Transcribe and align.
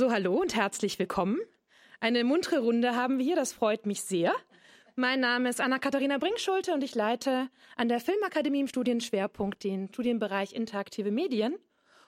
So, 0.00 0.10
hallo 0.10 0.40
und 0.40 0.56
herzlich 0.56 0.98
willkommen. 0.98 1.38
Eine 2.00 2.24
muntere 2.24 2.60
Runde 2.60 2.96
haben 2.96 3.18
wir 3.18 3.24
hier, 3.26 3.36
das 3.36 3.52
freut 3.52 3.84
mich 3.84 4.00
sehr. 4.00 4.32
Mein 4.96 5.20
Name 5.20 5.50
ist 5.50 5.60
Anna-Katharina 5.60 6.16
Brinkschulte 6.16 6.72
und 6.72 6.82
ich 6.82 6.94
leite 6.94 7.50
an 7.76 7.90
der 7.90 8.00
Filmakademie 8.00 8.60
im 8.60 8.66
Studienschwerpunkt 8.66 9.62
den 9.62 9.88
Studienbereich 9.88 10.54
Interaktive 10.54 11.10
Medien 11.10 11.54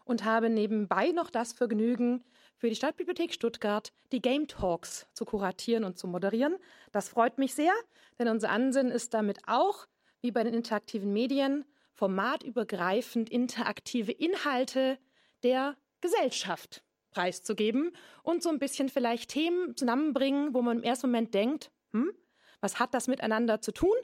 und 0.07 0.25
habe 0.25 0.49
nebenbei 0.49 1.09
noch 1.09 1.29
das 1.29 1.53
Vergnügen, 1.53 2.25
für 2.57 2.71
die 2.71 2.77
Stadtbibliothek 2.77 3.35
Stuttgart 3.35 3.93
die 4.11 4.23
Game 4.23 4.49
Talks 4.49 5.07
zu 5.13 5.27
kuratieren 5.27 5.85
und 5.85 5.99
zu 5.99 6.09
moderieren. 6.09 6.57
Das 6.93 7.11
freut 7.11 7.37
mich 7.37 7.53
sehr, 7.53 7.75
denn 8.19 8.29
unser 8.29 8.49
Ansinnen 8.49 8.91
ist 8.91 9.13
damit 9.13 9.39
auch, 9.47 9.87
wie 10.23 10.31
bei 10.31 10.45
den 10.45 10.55
interaktiven 10.55 11.13
Medien, 11.13 11.67
formatübergreifend 11.93 13.29
interaktive 13.29 14.13
Inhalte 14.13 14.97
der 15.43 15.77
Gesellschaft 16.01 16.83
preiszugeben 17.13 17.93
und 18.23 18.43
so 18.43 18.49
ein 18.49 18.59
bisschen 18.59 18.89
vielleicht 18.89 19.31
Themen 19.31 19.77
zusammenbringen, 19.77 20.55
wo 20.55 20.63
man 20.63 20.79
im 20.79 20.83
ersten 20.83 21.09
Moment 21.09 21.35
denkt, 21.35 21.71
hm, 21.93 22.13
was 22.61 22.79
hat 22.79 22.95
das 22.95 23.09
miteinander 23.09 23.61
zu 23.61 23.73
tun? 23.73 23.95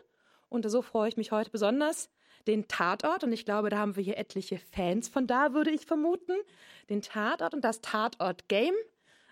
Und 0.49 0.69
so 0.71 0.83
freue 0.83 1.09
ich 1.09 1.17
mich 1.17 1.33
heute 1.33 1.51
besonders, 1.51 2.11
den 2.47 2.69
Tatort, 2.69 3.25
und 3.25 3.33
ich 3.33 3.45
glaube, 3.45 3.69
da 3.69 3.79
haben 3.79 3.97
wir 3.97 4.03
hier 4.03 4.17
etliche 4.17 4.59
Fans 4.59 5.09
von 5.09 5.27
da, 5.27 5.53
würde 5.53 5.71
ich 5.71 5.87
vermuten, 5.87 6.35
den 6.89 7.03
Tatort 7.03 7.55
und 7.55 7.63
das 7.63 7.81
Tatort-Game 7.81 8.75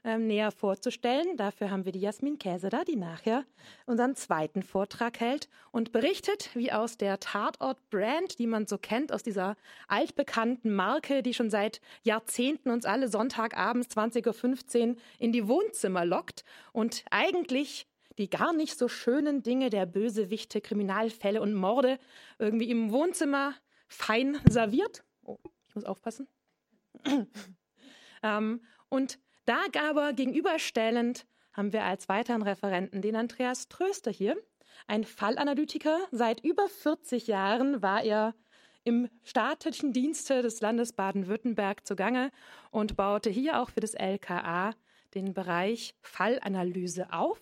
ähm, 0.07 0.29
näher 0.29 0.53
vorzustellen. 0.53 1.37
Dafür 1.37 1.71
haben 1.71 1.85
wir 1.85 1.91
die 1.91 2.01
Jasmin 2.01 2.39
Käse 2.39 2.69
da, 2.69 2.85
die 2.85 2.95
nachher 2.95 3.45
unseren 3.87 4.15
zweiten 4.15 4.63
Vortrag 4.63 5.19
hält 5.19 5.49
und 5.73 5.91
berichtet, 5.91 6.51
wie 6.55 6.71
aus 6.71 6.97
der 6.97 7.19
Tatort-Brand, 7.19 8.39
die 8.39 8.47
man 8.47 8.67
so 8.67 8.79
kennt, 8.79 9.13
aus 9.13 9.25
dieser 9.25 9.57
altbekannten 9.89 10.73
Marke, 10.73 11.25
die 11.25 11.35
schon 11.35 11.51
seit 11.51 11.81
Jahrzehnten 12.03 12.71
uns 12.71 12.87
alle 12.87 13.09
Sonntagabends 13.09 13.89
20.15 13.97 14.91
Uhr 14.91 14.97
in 15.19 15.33
die 15.33 15.49
Wohnzimmer 15.49 16.05
lockt 16.05 16.45
und 16.73 17.05
eigentlich 17.11 17.89
die 18.17 18.31
gar 18.31 18.53
nicht 18.53 18.79
so 18.79 18.89
schönen 18.89 19.43
Dinge 19.43 19.71
der 19.71 19.87
Bösewichte, 19.87 20.61
Kriminalfälle 20.61 21.43
und 21.43 21.53
Morde 21.53 21.99
irgendwie 22.39 22.71
im 22.71 22.93
Wohnzimmer 22.93 23.55
fein 23.89 24.39
serviert. 24.49 25.05
Oh, 25.25 25.37
ich 25.69 25.75
muss 25.75 25.85
aufpassen. 25.85 26.29
ähm, 28.23 28.63
und 28.89 29.19
da 29.47 29.63
aber 29.91 30.13
gegenüberstellend 30.13 31.27
haben 31.53 31.73
wir 31.73 31.85
als 31.85 32.09
weiteren 32.09 32.43
Referenten 32.43 33.01
den 33.01 33.17
Andreas 33.17 33.69
Tröster 33.69 34.11
hier, 34.11 34.37
ein 34.87 35.05
Fallanalytiker. 35.05 35.99
Seit 36.11 36.45
über 36.45 36.69
40 36.69 37.27
Jahren 37.27 37.81
war 37.81 38.03
er 38.03 38.35
im 38.85 39.09
staatlichen 39.25 39.93
Dienste 39.93 40.43
des 40.43 40.61
Landes 40.61 40.93
Baden-Württemberg 40.93 41.87
zugange 41.87 42.31
und 42.71 42.97
baute 42.97 43.31
hier 43.31 43.61
auch 43.61 43.71
für 43.71 43.81
das 43.81 43.95
LKA 43.95 44.75
den 45.15 45.33
Bereich 45.33 45.95
Fallanalyse 46.03 47.13
auf 47.13 47.41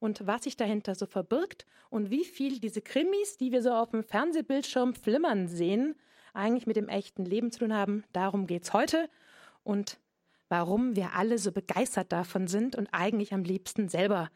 und 0.00 0.26
was 0.26 0.44
sich 0.44 0.56
dahinter 0.56 0.94
so 0.94 1.06
verbirgt 1.06 1.66
und 1.88 2.10
wie 2.10 2.24
viel 2.24 2.58
diese 2.58 2.82
Krimis, 2.82 3.36
die 3.36 3.52
wir 3.52 3.62
so 3.62 3.72
auf 3.72 3.90
dem 3.90 4.02
Fernsehbildschirm 4.02 4.94
flimmern 4.94 5.46
sehen, 5.46 5.94
eigentlich 6.34 6.66
mit 6.66 6.76
dem 6.76 6.88
echten 6.88 7.24
Leben 7.24 7.52
zu 7.52 7.60
tun 7.60 7.74
haben. 7.74 8.04
Darum 8.12 8.46
geht's 8.46 8.72
heute. 8.72 9.08
Und 9.64 9.98
warum 10.52 10.96
wir 10.96 11.14
alle 11.14 11.38
so 11.38 11.50
begeistert 11.50 12.12
davon 12.12 12.46
sind 12.46 12.76
und 12.76 12.86
eigentlich 12.92 13.32
am 13.32 13.42
liebsten 13.42 13.88
selber 13.88 14.30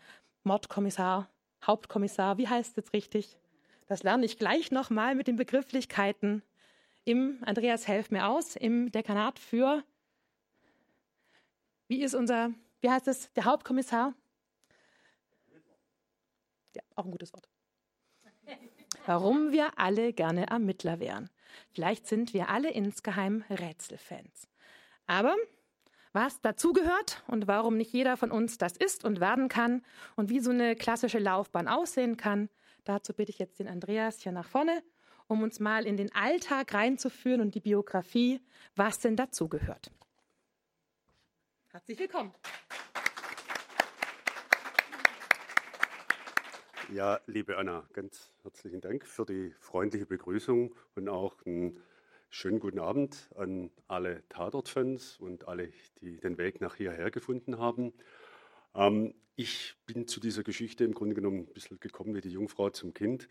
Mordkommissar, 0.45 1.29
Hauptkommissar, 1.63 2.39
wie 2.39 2.49
heißt 2.49 2.79
es 2.79 2.95
richtig? 2.95 3.37
Das 3.87 4.03
lerne 4.03 4.25
ich 4.25 4.39
gleich 4.39 4.71
nochmal 4.71 5.15
mit 5.15 5.27
den 5.27 5.37
Begrifflichkeiten 5.37 6.43
im, 7.05 7.37
Andreas, 7.45 7.87
helf 7.87 8.11
mir 8.11 8.29
aus, 8.29 8.57
im 8.57 8.91
Dekanat 8.91 9.39
für, 9.39 9.85
wie 11.87 12.03
ist 12.03 12.15
unser, 12.15 12.51
wie 12.81 12.89
heißt 12.89 13.09
es, 13.09 13.31
der 13.35 13.45
Hauptkommissar? 13.45 14.15
Ja, 16.75 16.83
auch 16.95 17.05
ein 17.05 17.11
gutes 17.11 17.35
Wort. 17.35 17.47
Warum 19.05 19.53
wir 19.53 19.79
alle 19.79 20.15
gerne 20.15 20.47
Ermittler 20.47 20.99
wären. 20.99 21.29
Vielleicht 21.73 22.07
sind 22.07 22.33
wir 22.33 22.49
alle 22.49 22.71
insgeheim 22.71 23.45
Rätselfans. 23.51 24.49
Aber 25.07 25.37
was 26.17 26.41
dazugehört 26.41 27.23
und 27.27 27.47
warum 27.47 27.77
nicht 27.77 27.93
jeder 27.93 28.17
von 28.17 28.31
uns 28.31 28.57
das 28.57 28.75
ist 28.75 29.05
und 29.05 29.21
werden 29.21 29.51
kann 29.51 29.85
und 30.17 30.31
wie 30.31 30.41
so 30.41 30.51
eine 30.51 30.75
klassische 30.75 31.19
Laufbahn 31.19 31.69
aussehen 31.69 32.17
kann. 32.17 32.49
Dazu 32.85 33.13
bitte 33.13 33.31
ich 33.31 33.39
jetzt 33.39 33.61
den 33.61 33.69
Andreas 33.69 34.23
hier 34.23 34.33
nach 34.33 34.49
vorne, 34.49 34.83
um 35.27 35.43
uns 35.43 35.61
mal 35.61 35.85
in 35.87 35.99
den 35.99 36.11
Alltag 36.15 36.73
reinzuführen 36.73 37.43
und 37.43 37.55
die 37.55 37.61
Biografie, 37.61 38.41
was 38.77 38.99
denn 38.99 39.15
dazugehört. 39.15 39.91
Herzlich 41.69 41.99
willkommen. 41.99 42.33
Ja, 46.95 47.21
liebe 47.27 47.59
Anna, 47.59 47.87
ganz 47.93 48.33
herzlichen 48.43 48.81
Dank 48.81 49.07
für 49.07 49.27
die 49.27 49.53
freundliche 49.61 50.07
Begrüßung 50.07 50.75
und 50.95 51.11
auch 51.11 51.35
ein 51.45 51.77
Schönen 52.39 52.61
guten 52.61 52.81
Abend 52.81 53.31
an 53.35 53.71
alle 53.89 54.23
Tatort-Fans 54.29 55.17
und 55.21 55.49
alle, 55.49 55.73
die 56.03 56.19
den 56.19 56.37
Weg 56.37 56.61
nach 56.61 56.75
hierher 56.75 57.11
gefunden 57.11 57.57
haben. 57.59 57.95
Ähm, 58.75 59.15
ich 59.37 59.75
bin 59.87 60.07
zu 60.07 60.21
dieser 60.21 60.43
Geschichte 60.43 60.85
im 60.85 60.93
Grunde 60.93 61.15
genommen 61.15 61.47
ein 61.49 61.55
bisschen 61.55 61.81
gekommen 61.81 62.15
wie 62.15 62.21
die 62.21 62.29
Jungfrau 62.29 62.69
zum 62.69 62.93
Kind. 62.93 63.27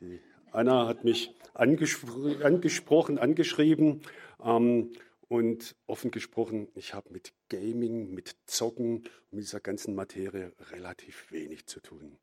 Die 0.00 0.18
Anna 0.50 0.88
hat 0.88 1.04
mich 1.04 1.36
angespr 1.54 2.44
angesprochen, 2.44 3.18
angeschrieben 3.18 4.02
ähm, 4.42 4.90
und 5.28 5.76
offen 5.86 6.10
gesprochen, 6.10 6.66
ich 6.74 6.94
habe 6.94 7.12
mit 7.12 7.34
Gaming, 7.50 8.12
mit 8.12 8.34
Zocken 8.46 9.04
mit 9.30 9.44
dieser 9.44 9.60
ganzen 9.60 9.94
Materie 9.94 10.52
relativ 10.72 11.30
wenig 11.30 11.66
zu 11.66 11.78
tun. 11.78 12.18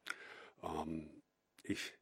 Ähm, 0.62 1.08
ich, 1.64 1.94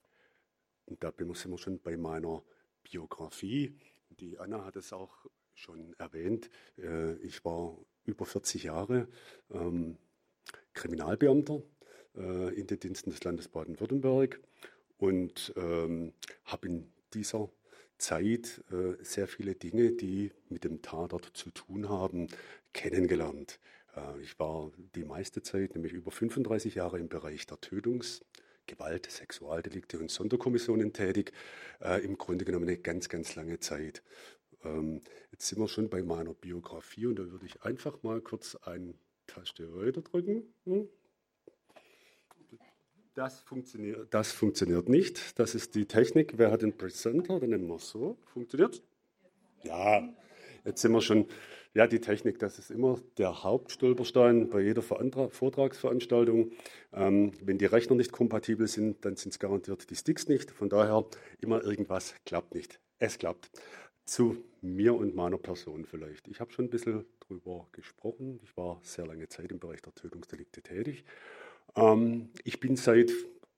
da 0.88 1.13
sind 1.15 1.51
wir 1.51 1.57
schon 1.59 1.79
bei 1.79 1.97
meiner 1.97 2.41
Biografie. 2.81 3.75
Die 4.19 4.40
Anna 4.40 4.66
hat 4.66 4.75
es 4.75 4.94
auch 4.94 5.25
schon 5.53 5.94
erwähnt. 5.97 6.50
Äh, 6.78 7.13
ich 7.18 7.44
war 7.46 7.78
über 8.06 8.25
40 8.25 8.63
Jahre 8.63 9.07
ähm, 9.51 9.97
Kriminalbeamter 10.74 11.62
äh, 12.16 12.53
in 12.59 12.68
den 12.68 12.79
Diensten 12.79 13.12
des 13.12 13.24
Landes 13.24 13.47
Baden-Württemberg 13.47 14.40
und 14.97 15.53
ähm, 15.56 16.13
habe 16.46 16.68
in 16.68 16.91
dieser 17.13 17.50
Zeit 17.97 18.63
äh, 18.72 19.01
sehr 19.03 19.28
viele 19.28 19.56
Dinge, 19.56 19.91
die 19.91 20.31
mit 20.50 20.63
dem 20.63 20.81
Tatort 20.81 21.31
zu 21.34 21.51
tun 21.51 21.90
haben, 21.90 22.28
kennengelernt. 22.74 23.59
Ich 24.24 24.40
war 24.40 24.72
die 24.95 25.03
meiste 25.03 25.44
Zeit, 25.44 25.75
nämlich 25.75 25.94
über 25.94 26.09
35 26.09 26.74
Jahre 26.74 26.97
im 26.97 27.09
Bereich 27.09 27.45
der 27.45 27.59
Tötungs- 27.62 28.24
Gewalt, 28.68 29.09
Sexualdelikte 29.09 30.00
und 30.00 30.12
Sonderkommissionen 30.12 30.94
tätig. 30.94 31.31
Äh, 31.81 32.03
Im 32.03 32.18
Grunde 32.18 32.46
genommen 32.46 32.68
eine 32.68 32.78
ganz, 32.78 33.09
ganz 33.09 33.35
lange 33.35 33.59
Zeit. 33.59 34.03
Ähm, 34.63 35.01
jetzt 35.31 35.47
sind 35.47 35.59
wir 35.59 35.68
schon 35.68 35.90
bei 35.90 36.01
meiner 36.03 36.34
Biografie 36.34 37.07
und 37.07 37.19
da 37.19 37.29
würde 37.29 37.46
ich 37.46 37.63
einfach 37.63 38.03
mal 38.03 38.22
kurz 38.22 38.56
eine 38.56 38.94
Taste 39.28 39.74
weiter 39.75 40.01
drücken. 40.01 40.53
Hm? 40.66 40.88
Das 43.13 43.41
funktioniert, 43.41 44.12
das 44.12 44.31
funktioniert 44.31 44.90
nicht. 44.90 45.38
Das 45.38 45.53
ist 45.53 45.75
die 45.75 45.85
Technik. 45.85 46.38
Wer 46.38 46.50
hat 46.50 46.63
den 46.63 46.75
Presenter? 46.75 47.40
Dann 47.40 47.51
nehmen 47.51 47.68
wir 47.68 47.78
so. 47.78 48.18
Funktioniert? 48.25 48.81
Ja, 49.63 50.09
jetzt 50.66 50.81
sind 50.81 50.94
wir 50.94 51.01
schon 51.01 51.28
ja, 51.75 51.88
die 51.88 52.00
Technik, 52.00 52.38
das 52.38 52.59
ist 52.59 52.69
immer 52.69 53.00
der 53.17 53.44
Hauptstolperstein 53.44 54.50
bei 54.50 54.61
jeder 54.61 54.84
Vortragsveranstaltung. 54.84 56.51
Ähm, 56.94 57.31
wenn 57.41 57.57
die 57.57 57.66
Rechner 57.66 57.95
nicht 57.95 58.11
kompatibel 58.11 58.67
sind, 58.67 59.03
dann 59.06 59.16
sind 59.16 59.31
es 59.31 59.39
garantiert 59.39 59.89
die 59.89 59.95
Sticks 59.95 60.28
nicht. 60.28 60.51
Von 60.51 60.69
daher 60.69 61.06
immer 61.41 61.63
irgendwas 61.63 62.13
klappt 62.25 62.53
nicht. 62.53 62.79
Es 63.00 63.17
klappt. 63.17 63.50
Zu 64.06 64.44
mir 64.62 64.94
und 64.94 65.16
meiner 65.16 65.38
Person 65.38 65.85
vielleicht. 65.85 66.28
Ich 66.28 66.39
habe 66.41 66.51
schon 66.51 66.66
ein 66.66 66.69
bisschen 66.69 67.06
drüber 67.22 67.67
gesprochen. 67.72 68.39
Ich 68.44 68.56
war 68.56 68.79
sehr 68.83 69.07
lange 69.07 69.27
Zeit 69.30 69.51
im 69.51 69.59
Bereich 69.59 69.81
der 69.81 69.95
Tötungsdelikte 69.95 70.62
tätig. 70.62 71.06
Ähm, 71.75 72.30
ich 72.44 72.59
bin 72.59 72.75
seit 72.75 73.12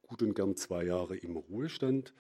gut 0.04 0.22
und 0.22 0.36
gern 0.36 0.56
zwei 0.56 0.86
Jahre 0.86 1.18
im 1.18 1.36
Ruhestand 1.36 2.13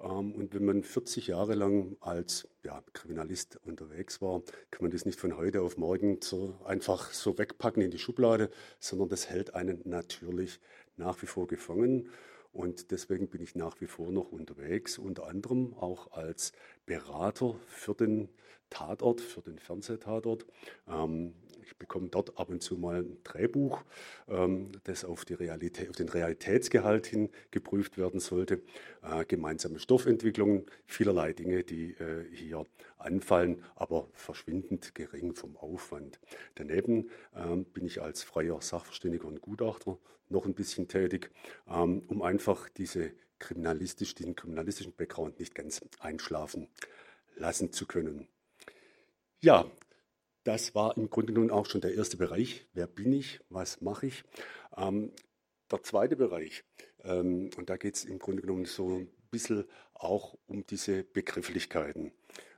und 0.00 0.54
wenn 0.54 0.64
man 0.64 0.82
40 0.82 1.26
Jahre 1.26 1.54
lang 1.54 1.96
als 2.00 2.48
ja, 2.64 2.82
Kriminalist 2.94 3.60
unterwegs 3.64 4.22
war, 4.22 4.42
kann 4.70 4.82
man 4.82 4.90
das 4.90 5.04
nicht 5.04 5.20
von 5.20 5.36
heute 5.36 5.60
auf 5.60 5.76
morgen 5.76 6.20
so 6.22 6.58
einfach 6.64 7.12
so 7.12 7.36
wegpacken 7.36 7.82
in 7.82 7.90
die 7.90 7.98
Schublade, 7.98 8.50
sondern 8.78 9.10
das 9.10 9.28
hält 9.28 9.54
einen 9.54 9.82
natürlich 9.84 10.58
nach 10.96 11.20
wie 11.20 11.26
vor 11.26 11.46
gefangen. 11.46 12.08
Und 12.52 12.90
deswegen 12.90 13.28
bin 13.28 13.42
ich 13.42 13.54
nach 13.54 13.80
wie 13.82 13.86
vor 13.86 14.10
noch 14.10 14.32
unterwegs, 14.32 14.96
unter 14.96 15.26
anderem 15.26 15.74
auch 15.74 16.12
als 16.12 16.52
Berater 16.86 17.54
für 17.66 17.94
den 17.94 18.30
Tatort, 18.70 19.20
für 19.20 19.42
den 19.42 19.58
Fernsehtatort. 19.58 20.46
Ähm, 20.88 21.34
ich 21.62 21.76
bekomme 21.76 22.08
dort 22.08 22.38
ab 22.38 22.48
und 22.48 22.62
zu 22.62 22.76
mal 22.76 23.02
ein 23.02 23.18
Drehbuch, 23.22 23.82
ähm, 24.28 24.72
das 24.84 25.04
auf, 25.04 25.24
die 25.24 25.34
Realität, 25.34 25.90
auf 25.90 25.96
den 25.96 26.08
Realitätsgehalt 26.08 27.06
hin 27.06 27.30
geprüft 27.50 27.98
werden 27.98 28.20
sollte. 28.20 28.62
Äh, 29.02 29.24
gemeinsame 29.26 29.78
Stoffentwicklung, 29.78 30.66
vielerlei 30.86 31.32
Dinge, 31.32 31.62
die 31.62 31.92
äh, 31.92 32.24
hier 32.32 32.66
anfallen, 32.98 33.62
aber 33.76 34.08
verschwindend 34.14 34.94
gering 34.94 35.34
vom 35.34 35.56
Aufwand. 35.56 36.18
Daneben 36.56 37.10
ähm, 37.36 37.64
bin 37.64 37.86
ich 37.86 38.02
als 38.02 38.22
freier 38.22 38.60
Sachverständiger 38.60 39.26
und 39.26 39.40
Gutachter 39.40 39.98
noch 40.28 40.46
ein 40.46 40.54
bisschen 40.54 40.88
tätig, 40.88 41.30
ähm, 41.68 42.02
um 42.08 42.22
einfach 42.22 42.68
diese 42.68 43.12
kriminalistisch, 43.38 44.14
diesen 44.14 44.36
kriminalistischen 44.36 44.92
Background 44.92 45.38
nicht 45.38 45.54
ganz 45.54 45.80
einschlafen 45.98 46.68
lassen 47.36 47.72
zu 47.72 47.86
können. 47.86 48.28
Ja, 49.42 49.64
das 50.44 50.74
war 50.74 50.98
im 50.98 51.08
Grunde 51.08 51.32
genommen 51.32 51.50
auch 51.50 51.64
schon 51.64 51.80
der 51.80 51.94
erste 51.94 52.18
Bereich. 52.18 52.66
Wer 52.74 52.86
bin 52.86 53.10
ich? 53.14 53.40
Was 53.48 53.80
mache 53.80 54.08
ich? 54.08 54.22
Ähm, 54.76 55.12
der 55.70 55.82
zweite 55.82 56.14
Bereich, 56.16 56.62
ähm, 57.04 57.48
und 57.56 57.70
da 57.70 57.78
geht 57.78 57.94
es 57.96 58.04
im 58.04 58.18
Grunde 58.18 58.42
genommen 58.42 58.66
so 58.66 58.98
ein 58.98 59.10
bisschen 59.30 59.64
auch 59.94 60.36
um 60.46 60.66
diese 60.66 61.04
Begrifflichkeiten. 61.04 62.12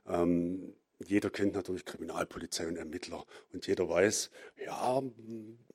Ähm, 0.05 0.75
jeder 1.05 1.29
kennt 1.29 1.53
natürlich 1.53 1.85
Kriminalpolizei 1.85 2.67
und 2.67 2.75
Ermittler 2.75 3.25
und 3.53 3.65
jeder 3.65 3.87
weiß, 3.87 4.29
ja, 4.65 5.01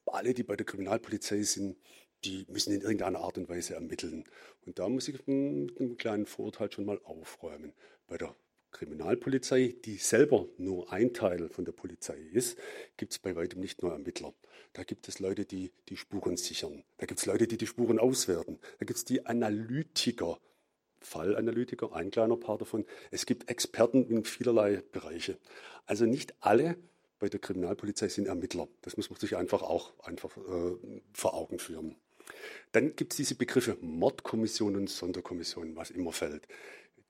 alle, 0.05 0.35
die 0.35 0.43
bei 0.43 0.57
der 0.57 0.67
Kriminalpolizei 0.67 1.43
sind, 1.43 1.79
die 2.25 2.45
müssen 2.51 2.75
in 2.75 2.83
irgendeiner 2.83 3.21
Art 3.21 3.39
und 3.39 3.49
Weise 3.49 3.75
ermitteln. 3.75 4.25
Und 4.67 4.79
da 4.79 4.91
muss 4.91 5.09
ich 5.09 5.27
mit 5.27 5.81
einem 5.81 5.97
kleinen 5.97 6.27
Vorurteil 6.27 6.71
schon 6.71 6.85
mal 6.85 7.01
aufräumen. 7.05 7.73
Bei 8.07 8.19
der 8.19 8.35
Kriminalpolizei, 8.73 9.75
die 9.85 9.97
selber 9.97 10.47
nur 10.59 10.93
ein 10.93 11.15
Teil 11.15 11.49
von 11.49 11.65
der 11.65 11.73
Polizei 11.73 12.19
ist, 12.33 12.59
gibt 12.97 13.13
es 13.13 13.19
bei 13.19 13.35
weitem 13.35 13.61
nicht 13.61 13.83
nur 13.83 13.93
Ermittler. 13.93 14.35
Da 14.73 14.85
gibt 14.85 15.09
es 15.09 15.19
Leute, 15.19 15.45
die 15.45 15.73
die 15.89 15.97
Spuren 15.97 16.37
sichern. 16.37 16.85
Da 16.99 17.07
gibt 17.07 17.21
es 17.21 17.27
Leute, 17.27 17.47
die 17.47 17.57
die 17.57 17.67
Spuren 17.67 17.99
auswerten. 17.99 18.59
Da 18.79 18.87
gibt 18.87 18.99
es 18.99 19.05
die 19.05 19.27
Analytiker, 19.27 20.39
Fallanalytiker, 21.01 21.93
ein 21.95 22.11
kleiner 22.11 22.37
Part 22.37 22.61
davon. 22.61 22.85
Es 23.11 23.27
gibt 23.27 23.49
Experten 23.51 24.05
in 24.07 24.25
vielerlei 24.25 24.83
Bereiche. 24.93 25.39
Also 25.87 26.05
nicht 26.05 26.35
alle 26.41 26.77
bei 27.19 27.29
der 27.29 27.41
Kriminalpolizei 27.41 28.09
sind 28.09 28.29
Ermittler. 28.29 28.69
Das 28.83 28.97
muss 28.97 29.11
man 29.11 29.19
sich 29.19 29.37
einfach 29.37 29.63
auch 29.63 29.99
einfach 30.01 30.37
äh, 30.37 30.77
vor 31.13 31.35
Augen 31.35 31.59
führen. 31.59 31.97
Dann 32.73 32.95
gibt 32.95 33.13
es 33.13 33.17
diese 33.17 33.35
Begriffe 33.35 33.79
Mordkommission 33.81 34.77
und 34.77 34.91
Sonderkommission, 34.91 35.77
was 35.77 35.91
immer 35.91 36.13
fällt. 36.13 36.47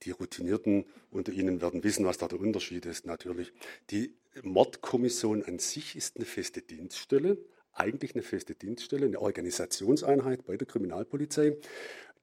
Die 0.05 0.11
Routinierten 0.11 0.85
unter 1.11 1.33
Ihnen 1.33 1.61
werden 1.61 1.83
wissen, 1.83 2.07
was 2.07 2.19
da 2.19 2.29
der 2.29 2.41
Unterschied 2.41 2.87
ist, 2.87 3.07
natürlich. 3.07 3.53
Die 3.91 4.15
Mordkommission 4.43 5.43
an 5.45 5.59
sich 5.59 5.97
ist 5.97 6.17
eine 6.17 6.25
feste 6.25 6.63
Dienststelle, 6.63 7.39
eigentlich 7.73 8.15
eine 8.15 8.23
feste 8.23 8.55
Dienststelle, 8.55 9.07
eine 9.07 9.21
Organisationseinheit 9.21 10.45
bei 10.45 10.57
der 10.57 10.67
Kriminalpolizei, 10.67 11.57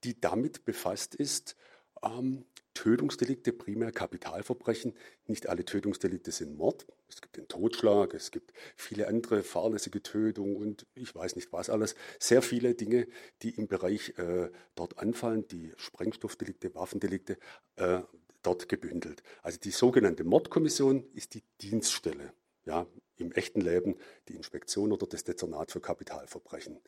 die 0.04 0.20
damit 0.20 0.66
befasst 0.66 1.16
ist, 1.16 1.56
ähm, 2.04 2.46
Tötungsdelikte, 2.76 3.52
primär 3.52 3.92
Kapitalverbrechen. 3.92 4.94
Nicht 5.26 5.50
alle 5.50 5.66
Tötungsdelikte 5.66 6.32
sind 6.32 6.56
Mord. 6.56 6.86
Es 7.10 7.22
gibt 7.22 7.38
den 7.38 7.48
Totschlag, 7.48 8.14
es 8.14 8.30
gibt 8.30 8.54
viele 8.76 9.08
andere 9.08 9.42
fahrlässige 9.42 10.04
Tötungen 10.04 10.56
und 10.56 10.86
ich 10.94 11.16
weiß 11.16 11.36
nicht 11.36 11.52
was 11.52 11.72
alles. 11.72 11.96
Sehr 12.20 12.44
viele 12.44 12.76
Dinge, 12.76 13.08
die 13.42 13.52
im 13.52 13.68
Bereich 13.68 14.14
äh, 14.20 14.52
dort 14.76 15.00
anfallen, 15.00 15.48
die 15.48 15.72
Sprengstoffdelikte, 15.78 16.76
Waffendelikte, 16.76 17.38
äh, 17.78 18.02
dort 18.44 18.70
gebündelt. 18.70 19.24
Also 19.42 19.58
die 19.60 19.72
sogenannte 19.72 20.24
Mordkommission 20.24 21.06
ist 21.14 21.34
die 21.34 21.44
Dienststelle. 21.62 22.34
Ja, 22.66 22.88
im 23.18 23.32
echten 23.32 23.62
Leben 23.62 23.96
die 24.28 24.36
Inspektion 24.36 24.92
oder 24.92 25.08
das 25.08 25.24
Dezernat 25.24 25.72
für 25.72 25.80
Kapitalverbrechen. 25.80 26.80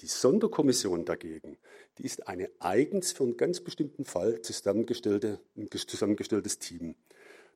Die 0.00 0.06
Sonderkommission 0.06 1.04
dagegen, 1.04 1.56
die 1.98 2.04
ist 2.04 2.26
eine 2.26 2.50
eigens 2.58 3.12
für 3.12 3.22
einen 3.22 3.36
ganz 3.36 3.60
bestimmten 3.60 4.04
Fall 4.04 4.42
zusammengestellte, 4.42 5.40
zusammengestelltes 5.86 6.58
Team. 6.58 6.96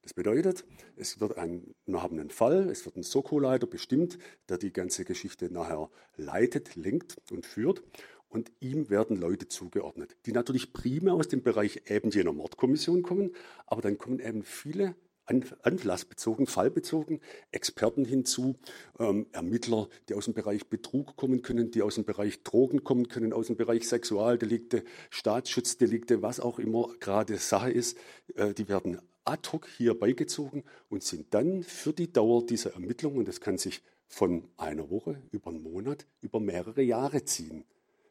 Das 0.03 0.15
bedeutet, 0.15 0.65
es 0.97 1.21
wird 1.21 1.37
ein, 1.37 1.75
wir 1.85 2.03
haben 2.03 2.19
einen 2.19 2.31
Fall, 2.31 2.71
es 2.71 2.85
wird 2.87 2.97
ein 2.97 3.03
Soko-Leiter 3.03 3.67
bestimmt, 3.67 4.19
der 4.49 4.57
die 4.57 4.73
ganze 4.73 5.05
Geschichte 5.05 5.53
nachher 5.53 5.91
leitet, 6.17 6.77
lenkt 6.77 7.17
und 7.31 7.45
führt. 7.45 7.83
Und 8.29 8.53
ihm 8.61 8.91
werden 8.91 9.17
Leute 9.17 9.49
zugeordnet, 9.49 10.15
die 10.27 10.33
natürlich 10.33 10.73
primär 10.73 11.15
aus 11.15 11.29
dem 11.29 11.43
Bereich 11.43 11.83
eben 11.89 12.11
jener 12.11 12.33
Mordkommission 12.33 13.03
kommen, 13.03 13.35
aber 13.67 13.81
dann 13.81 13.97
kommen 13.97 14.21
eben 14.21 14.45
viele 14.45 14.95
anlassbezogen, 15.29 16.47
fallbezogen, 16.47 17.21
Experten 17.53 18.05
hinzu, 18.05 18.57
ähm, 18.99 19.27
Ermittler, 19.33 19.89
die 20.09 20.15
aus 20.15 20.25
dem 20.25 20.35
Bereich 20.35 20.67
Betrug 20.67 21.17
kommen 21.17 21.43
können, 21.43 21.71
die 21.71 21.83
aus 21.83 21.97
dem 21.97 22.05
Bereich 22.05 22.43
Drogen 22.43 22.83
kommen 22.85 23.09
können, 23.09 23.33
aus 23.33 23.49
dem 23.49 23.57
Bereich 23.57 23.87
Sexualdelikte, 23.87 24.85
Staatsschutzdelikte, 25.11 26.23
was 26.23 26.41
auch 26.41 26.59
immer 26.59 26.89
gerade 27.01 27.37
Sache 27.37 27.71
ist, 27.71 27.99
äh, 28.35 28.55
die 28.55 28.69
werden 28.69 29.01
ad 29.25 29.51
hoc 29.53 29.69
hier 29.77 29.99
beigezogen 29.99 30.65
und 30.89 31.03
sind 31.03 31.35
dann 31.35 31.63
für 31.63 31.93
die 31.93 32.13
Dauer 32.13 32.47
dieser 32.47 32.73
Ermittlungen, 32.73 33.19
und 33.19 33.29
das 33.29 33.41
kann 33.41 33.59
sich 33.59 33.83
von 34.07 34.49
einer 34.57 34.89
Woche 34.89 35.23
über 35.31 35.51
einen 35.51 35.63
Monat, 35.63 36.07
über 36.23 36.41
mehrere 36.41 36.83
Jahre 36.83 37.25
ziehen, 37.25 37.65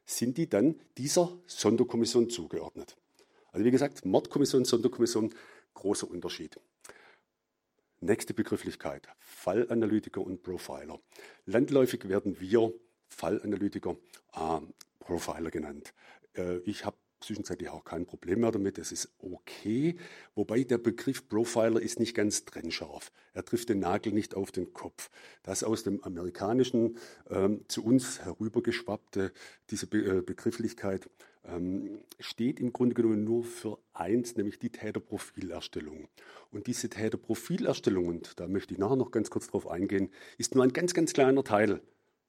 sind 0.06 0.38
die 0.38 0.48
dann 0.48 0.75
dieser 0.98 1.38
Sonderkommission 1.48 2.30
zugeordnet. 2.30 2.96
Also 3.52 3.66
wie 3.66 3.72
gesagt, 3.72 4.06
Mordkommission, 4.06 4.64
Sonderkommission, 4.64 5.34
großer 5.74 6.10
Unterschied. 6.10 6.60
Nächste 8.00 8.36
Begrifflichkeit, 8.36 9.08
Fallanalytiker 9.18 10.22
und 10.22 10.44
Profiler. 10.44 11.00
Landläufig 11.46 12.08
werden 12.08 12.40
wir 12.40 12.72
Fallanalytiker, 13.10 13.98
äh, 14.36 14.60
Profiler 15.00 15.50
genannt. 15.50 15.96
Äh, 16.36 16.58
ich 16.60 16.86
habe 16.86 16.96
zwischenzeitlich 17.22 17.70
auch 17.70 17.84
kein 17.84 18.06
Problem 18.06 18.42
mehr 18.42 18.52
damit, 18.52 18.78
das 18.78 18.92
ist 18.92 19.12
okay. 19.18 19.98
Wobei 20.36 20.64
der 20.64 20.78
Begriff 20.78 21.28
Profiler 21.28 21.82
ist 21.82 22.00
nicht 22.00 22.14
ganz 22.14 22.46
trennscharf. 22.46 23.12
Er 23.34 23.44
trifft 23.44 23.70
den 23.70 23.80
Nagel 23.80 24.14
nicht 24.14 24.36
auf 24.36 24.52
den 24.52 24.74
Kopf. 24.74 25.10
Das 25.42 25.64
aus 25.64 25.82
dem 25.82 26.04
Amerikanischen 26.04 26.98
ähm, 27.32 27.66
zu 27.68 27.84
uns 27.84 28.22
herübergeschwappte, 28.22 29.32
diese 29.72 29.88
Be 29.88 30.20
äh, 30.20 30.22
Begrifflichkeit, 30.22 31.10
ähm, 31.45 32.00
steht 32.19 32.60
im 32.60 32.74
Grunde 32.74 32.95
genommen 32.95 33.24
nur 33.24 33.44
für 33.44 33.78
eins, 33.94 34.36
nämlich 34.36 34.60
die 34.60 34.69
Täterprofilerstellung. 34.69 36.07
Und 36.51 36.68
diese 36.68 36.89
Täterprofilerstellung, 36.89 38.07
und 38.07 38.39
da 38.39 38.48
möchte 38.48 38.74
ich 38.74 38.80
nachher 38.80 38.95
noch 38.95 39.12
ganz 39.12 39.30
kurz 39.30 39.48
drauf 39.48 39.68
eingehen, 39.68 40.10
ist 40.38 40.56
nur 40.56 40.63
ein 40.63 40.74
ganz, 40.74 40.94
ganz 40.94 41.13
kleiner 41.13 41.44
Teil 41.44 41.81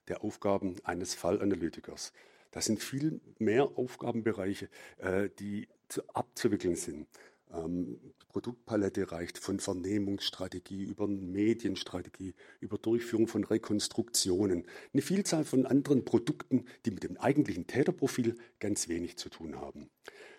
der 0.09 0.25
Aufgaben 0.25 0.77
eines 0.85 1.15
Fallanalytikers. 1.15 2.13
Das 2.51 2.65
sind 2.65 2.83
viel 2.83 3.21
mehr 3.39 3.65
Aufgabenbereiche, 3.77 4.69
äh, 4.99 5.29
die 5.39 5.69
zu, 5.89 6.03
abzuwickeln 6.09 6.77
sind. 6.77 7.07
Ähm, 7.53 7.99
die 8.03 8.27
Produktpalette 8.29 9.11
reicht 9.11 9.39
von 9.39 9.61
Vernehmungsstrategie 9.61 10.83
über 10.83 11.07
Medienstrategie, 11.07 12.35
über 12.61 12.79
Durchführung 12.79 13.29
von 13.29 13.45
Rekonstruktionen. 13.45 14.67
Eine 14.93 15.03
Vielzahl 15.03 15.45
von 15.45 15.67
anderen 15.67 16.05
Produkten, 16.05 16.65
die 16.85 16.91
mit 16.91 17.05
dem 17.05 17.17
eigentlichen 17.17 17.67
Täterprofil 17.67 18.37
ganz 18.59 18.89
wenig 18.89 19.17
zu 19.17 19.29
tun 19.29 19.57
haben. 19.57 19.91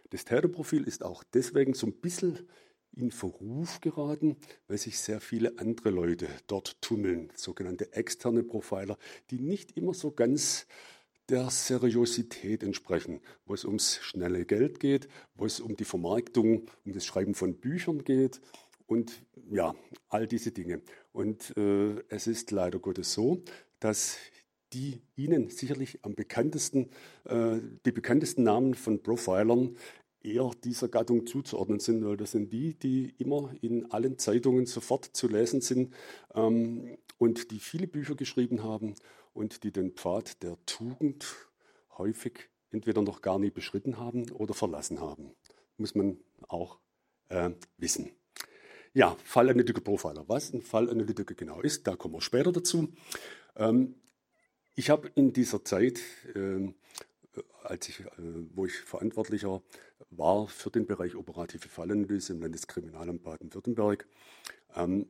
Das 0.09 0.25
Täterprofil 0.25 0.83
ist 0.83 1.03
auch 1.03 1.23
deswegen 1.23 1.73
so 1.73 1.87
ein 1.87 1.93
bisschen 1.93 2.47
in 2.95 3.11
Verruf 3.11 3.81
geraten, 3.81 4.37
weil 4.67 4.77
sich 4.77 4.99
sehr 4.99 5.21
viele 5.21 5.57
andere 5.59 5.91
Leute 5.91 6.27
dort 6.47 6.81
tummeln, 6.81 7.31
sogenannte 7.35 7.93
externe 7.93 8.43
Profiler, 8.43 8.97
die 9.29 9.39
nicht 9.39 9.77
immer 9.77 9.93
so 9.93 10.11
ganz 10.11 10.65
der 11.29 11.49
Seriosität 11.49 12.63
entsprechen, 12.63 13.21
wo 13.45 13.53
es 13.53 13.65
ums 13.65 13.99
schnelle 14.01 14.45
Geld 14.45 14.79
geht, 14.79 15.07
wo 15.35 15.45
es 15.45 15.59
um 15.59 15.75
die 15.75 15.85
Vermarktung, 15.85 16.69
um 16.85 16.93
das 16.93 17.05
Schreiben 17.05 17.35
von 17.35 17.55
Büchern 17.55 18.03
geht 18.03 18.41
und 18.87 19.23
ja, 19.51 19.75
all 20.09 20.27
diese 20.27 20.51
Dinge. 20.51 20.81
Und 21.11 21.55
äh, 21.57 22.01
es 22.09 22.27
ist 22.27 22.51
leider 22.51 22.79
Gottes 22.79 23.13
so, 23.13 23.43
dass 23.79 24.17
die 24.73 25.01
Ihnen 25.15 25.49
sicherlich 25.49 25.99
am 26.03 26.15
bekanntesten, 26.15 26.89
äh, 27.25 27.59
die 27.85 27.91
bekanntesten 27.91 28.43
Namen 28.43 28.73
von 28.73 29.01
Profilern 29.01 29.75
eher 30.21 30.51
dieser 30.63 30.89
Gattung 30.89 31.25
zuzuordnen 31.25 31.79
sind, 31.79 32.03
weil 32.05 32.17
das 32.17 32.31
sind 32.31 32.51
die, 32.51 32.73
die 32.73 33.13
immer 33.17 33.53
in 33.61 33.91
allen 33.91 34.17
Zeitungen 34.17 34.65
sofort 34.65 35.05
zu 35.05 35.27
lesen 35.27 35.61
sind 35.61 35.93
ähm, 36.33 36.97
und 37.17 37.51
die 37.51 37.59
viele 37.59 37.87
Bücher 37.87 38.15
geschrieben 38.15 38.63
haben 38.63 38.95
und 39.33 39.63
die 39.63 39.71
den 39.71 39.91
Pfad 39.91 40.43
der 40.43 40.57
Tugend 40.65 41.25
häufig 41.97 42.49
entweder 42.71 43.01
noch 43.01 43.21
gar 43.21 43.39
nie 43.39 43.49
beschritten 43.49 43.97
haben 43.97 44.31
oder 44.31 44.53
verlassen 44.53 44.99
haben. 44.99 45.35
Muss 45.77 45.95
man 45.95 46.19
auch 46.47 46.79
äh, 47.29 47.51
wissen. 47.77 48.11
Ja, 48.93 49.15
Fallanalytiker 49.23 49.81
Profiler. 49.81 50.27
Was 50.27 50.53
ein 50.53 50.61
Fallanalytiker 50.61 51.35
genau 51.35 51.61
ist, 51.61 51.87
da 51.87 51.95
kommen 51.95 52.15
wir 52.15 52.21
später 52.21 52.51
dazu. 52.51 52.89
Ähm, 53.55 53.95
ich 54.75 54.89
habe 54.89 55.11
in 55.15 55.33
dieser 55.33 55.63
Zeit, 55.63 55.99
äh, 56.35 56.73
als 57.63 57.89
ich, 57.89 57.99
äh, 57.99 58.05
wo 58.53 58.65
ich 58.65 58.73
verantwortlicher 58.73 59.61
war 60.09 60.47
für 60.47 60.71
den 60.71 60.85
Bereich 60.85 61.15
operative 61.15 61.69
Fallanalyse 61.69 62.33
im 62.33 62.41
Landeskriminalamt 62.41 63.23
Baden-Württemberg. 63.23 64.07
Ähm, 64.75 65.07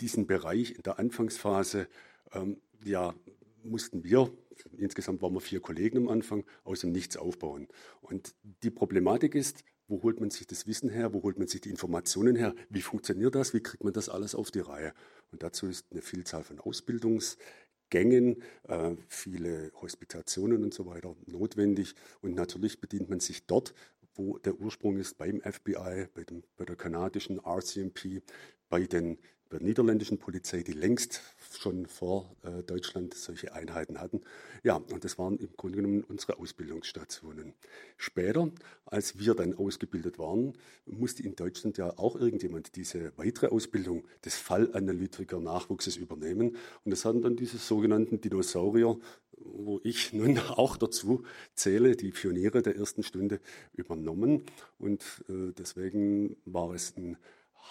diesen 0.00 0.26
Bereich 0.26 0.72
in 0.72 0.82
der 0.82 0.98
Anfangsphase 0.98 1.88
ähm, 2.32 2.60
ja, 2.84 3.14
mussten 3.62 4.04
wir, 4.04 4.30
insgesamt 4.78 5.22
waren 5.22 5.34
wir 5.34 5.40
vier 5.40 5.60
Kollegen 5.60 5.98
am 5.98 6.08
Anfang, 6.08 6.44
aus 6.64 6.80
dem 6.80 6.92
Nichts 6.92 7.16
aufbauen. 7.16 7.68
Und 8.00 8.34
die 8.62 8.70
Problematik 8.70 9.34
ist, 9.34 9.64
wo 9.88 10.02
holt 10.02 10.20
man 10.20 10.30
sich 10.30 10.46
das 10.46 10.66
Wissen 10.66 10.88
her? 10.88 11.12
Wo 11.12 11.22
holt 11.22 11.38
man 11.38 11.48
sich 11.48 11.60
die 11.60 11.70
Informationen 11.70 12.34
her? 12.34 12.54
Wie 12.70 12.82
funktioniert 12.82 13.34
das? 13.34 13.54
Wie 13.54 13.60
kriegt 13.60 13.84
man 13.84 13.92
das 13.92 14.08
alles 14.08 14.34
auf 14.34 14.50
die 14.50 14.60
Reihe? 14.60 14.92
Und 15.30 15.42
dazu 15.42 15.66
ist 15.66 15.86
eine 15.90 16.02
Vielzahl 16.02 16.42
von 16.42 16.58
Ausbildungsgängen, 16.58 18.42
äh, 18.64 18.96
viele 19.08 19.70
Hospitationen 19.80 20.64
und 20.64 20.74
so 20.74 20.86
weiter 20.86 21.14
notwendig. 21.26 21.94
Und 22.20 22.34
natürlich 22.34 22.80
bedient 22.80 23.08
man 23.08 23.20
sich 23.20 23.46
dort, 23.46 23.74
wo 24.14 24.38
der 24.38 24.58
Ursprung 24.58 24.96
ist, 24.96 25.18
beim 25.18 25.40
FBI, 25.40 26.08
bei, 26.14 26.24
dem, 26.24 26.42
bei 26.56 26.64
der 26.64 26.76
kanadischen 26.76 27.38
RCMP, 27.38 28.22
bei 28.68 28.86
den 28.86 29.18
der 29.52 29.60
niederländischen 29.60 30.18
Polizei, 30.18 30.62
die 30.62 30.72
längst 30.72 31.22
schon 31.56 31.86
vor 31.86 32.34
äh, 32.42 32.62
Deutschland 32.62 33.14
solche 33.14 33.54
Einheiten 33.54 34.00
hatten. 34.00 34.22
Ja, 34.62 34.76
und 34.76 35.04
das 35.04 35.18
waren 35.18 35.38
im 35.38 35.56
Grunde 35.56 35.76
genommen 35.76 36.04
unsere 36.08 36.38
Ausbildungsstationen. 36.38 37.54
Später, 37.96 38.50
als 38.84 39.18
wir 39.18 39.34
dann 39.34 39.54
ausgebildet 39.54 40.18
waren, 40.18 40.54
musste 40.86 41.22
in 41.22 41.36
Deutschland 41.36 41.78
ja 41.78 41.96
auch 41.98 42.16
irgendjemand 42.16 42.76
diese 42.76 43.12
weitere 43.16 43.48
Ausbildung 43.48 44.04
des 44.24 44.34
Fallanalytiker-Nachwuchses 44.36 45.96
übernehmen. 45.96 46.56
Und 46.84 46.90
das 46.90 47.04
hatten 47.04 47.22
dann 47.22 47.36
diese 47.36 47.58
sogenannten 47.58 48.20
Dinosaurier, 48.20 48.98
wo 49.38 49.80
ich 49.84 50.12
nun 50.12 50.38
auch 50.38 50.76
dazu 50.76 51.24
zähle, 51.54 51.96
die 51.96 52.10
Pioniere 52.10 52.62
der 52.62 52.76
ersten 52.76 53.02
Stunde 53.02 53.40
übernommen. 53.74 54.42
Und 54.78 55.02
äh, 55.28 55.52
deswegen 55.56 56.36
war 56.44 56.72
es 56.74 56.96
ein 56.96 57.16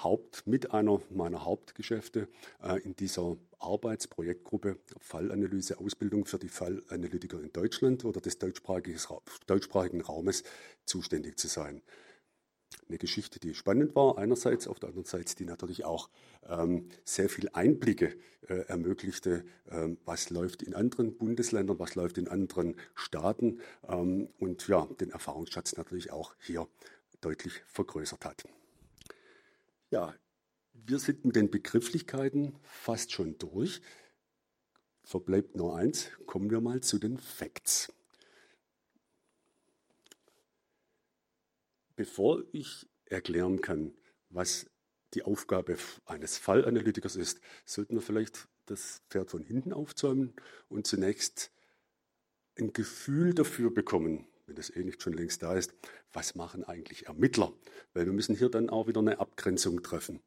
Haupt, 0.04 0.46
mit 0.46 0.72
einer 0.72 1.02
meiner 1.10 1.46
Hauptgeschäfte 1.46 2.28
äh, 2.64 2.82
in 2.82 2.96
dieser 2.96 3.38
Arbeitsprojektgruppe 3.60 4.78
Fallanalyse, 5.00 5.80
Ausbildung 5.80 6.26
für 6.26 6.40
die 6.40 6.50
Fallanalytiker 6.50 7.40
in 7.42 7.52
Deutschland 7.52 8.06
oder 8.06 8.22
des 8.22 8.38
deutschsprachigen 8.40 10.02
Raumes 10.02 10.44
zuständig 10.86 11.38
zu 11.38 11.48
sein. 11.48 11.82
Eine 12.88 12.98
Geschichte, 13.00 13.40
die 13.40 13.56
spannend 13.56 13.96
war, 13.96 14.18
einerseits, 14.18 14.68
auf 14.68 14.80
der 14.80 14.90
anderen 14.90 15.06
Seite, 15.06 15.36
die 15.36 15.46
natürlich 15.46 15.86
auch 15.86 16.10
ähm, 16.48 16.90
sehr 17.04 17.30
viel 17.30 17.50
Einblicke 17.54 18.16
äh, 18.48 18.54
ermöglichte, 18.68 19.44
ähm, 19.72 19.98
was 20.06 20.30
läuft 20.30 20.62
in 20.62 20.76
anderen 20.76 21.18
Bundesländern, 21.18 21.80
was 21.80 21.96
läuft 21.96 22.18
in 22.18 22.28
anderen 22.28 22.76
Staaten 22.94 23.60
ähm, 23.88 24.30
und 24.40 24.68
ja, 24.68 24.88
den 25.00 25.10
Erfahrungsschatz 25.10 25.78
natürlich 25.78 26.12
auch 26.12 26.36
hier 26.40 26.68
deutlich 27.22 27.64
vergrößert 27.66 28.24
hat. 28.24 28.44
Ja, 29.96 30.14
wir 30.74 31.00
sind 31.00 31.24
mit 31.24 31.38
den 31.38 31.50
Begrifflichkeiten 31.50 32.60
fast 32.64 33.14
schon 33.14 33.38
durch. 33.38 33.82
Verbleibt 35.06 35.56
nur 35.56 35.78
eins, 35.78 36.10
kommen 36.26 36.52
wir 36.52 36.60
mal 36.60 36.82
zu 36.82 37.00
den 37.00 37.18
Facts. 37.18 37.94
Bevor 41.96 42.44
ich 42.52 42.90
erklären 43.06 43.62
kann, 43.62 43.94
was 44.28 44.70
die 45.14 45.24
Aufgabe 45.24 45.78
eines 46.04 46.38
Fallanalytikers 46.40 47.16
ist, 47.16 47.40
sollten 47.64 47.96
wir 47.96 48.02
vielleicht 48.02 48.50
das 48.66 49.02
Pferd 49.10 49.32
von 49.32 49.46
hinten 49.46 49.72
aufzäumen 49.72 50.34
und 50.68 50.86
zunächst 50.86 51.54
ein 52.60 52.74
Gefühl 52.74 53.34
dafür 53.34 53.74
bekommen, 53.74 54.28
wenn 54.48 54.56
das 54.56 54.70
eh 54.70 54.84
nicht 54.84 55.02
schon 55.02 55.14
längst 55.14 55.44
da 55.44 55.56
ist, 55.56 55.74
was 56.14 56.36
machen 56.36 56.64
eigentlich 56.64 57.08
Ermittler? 57.08 57.54
Weil 57.94 58.06
wir 58.06 58.14
müssen 58.14 58.36
hier 58.36 58.50
dann 58.50 58.70
auch 58.70 58.88
wieder 58.88 59.00
eine 59.00 59.20
Abgrenzung 59.20 59.84
treffen. 59.84 60.22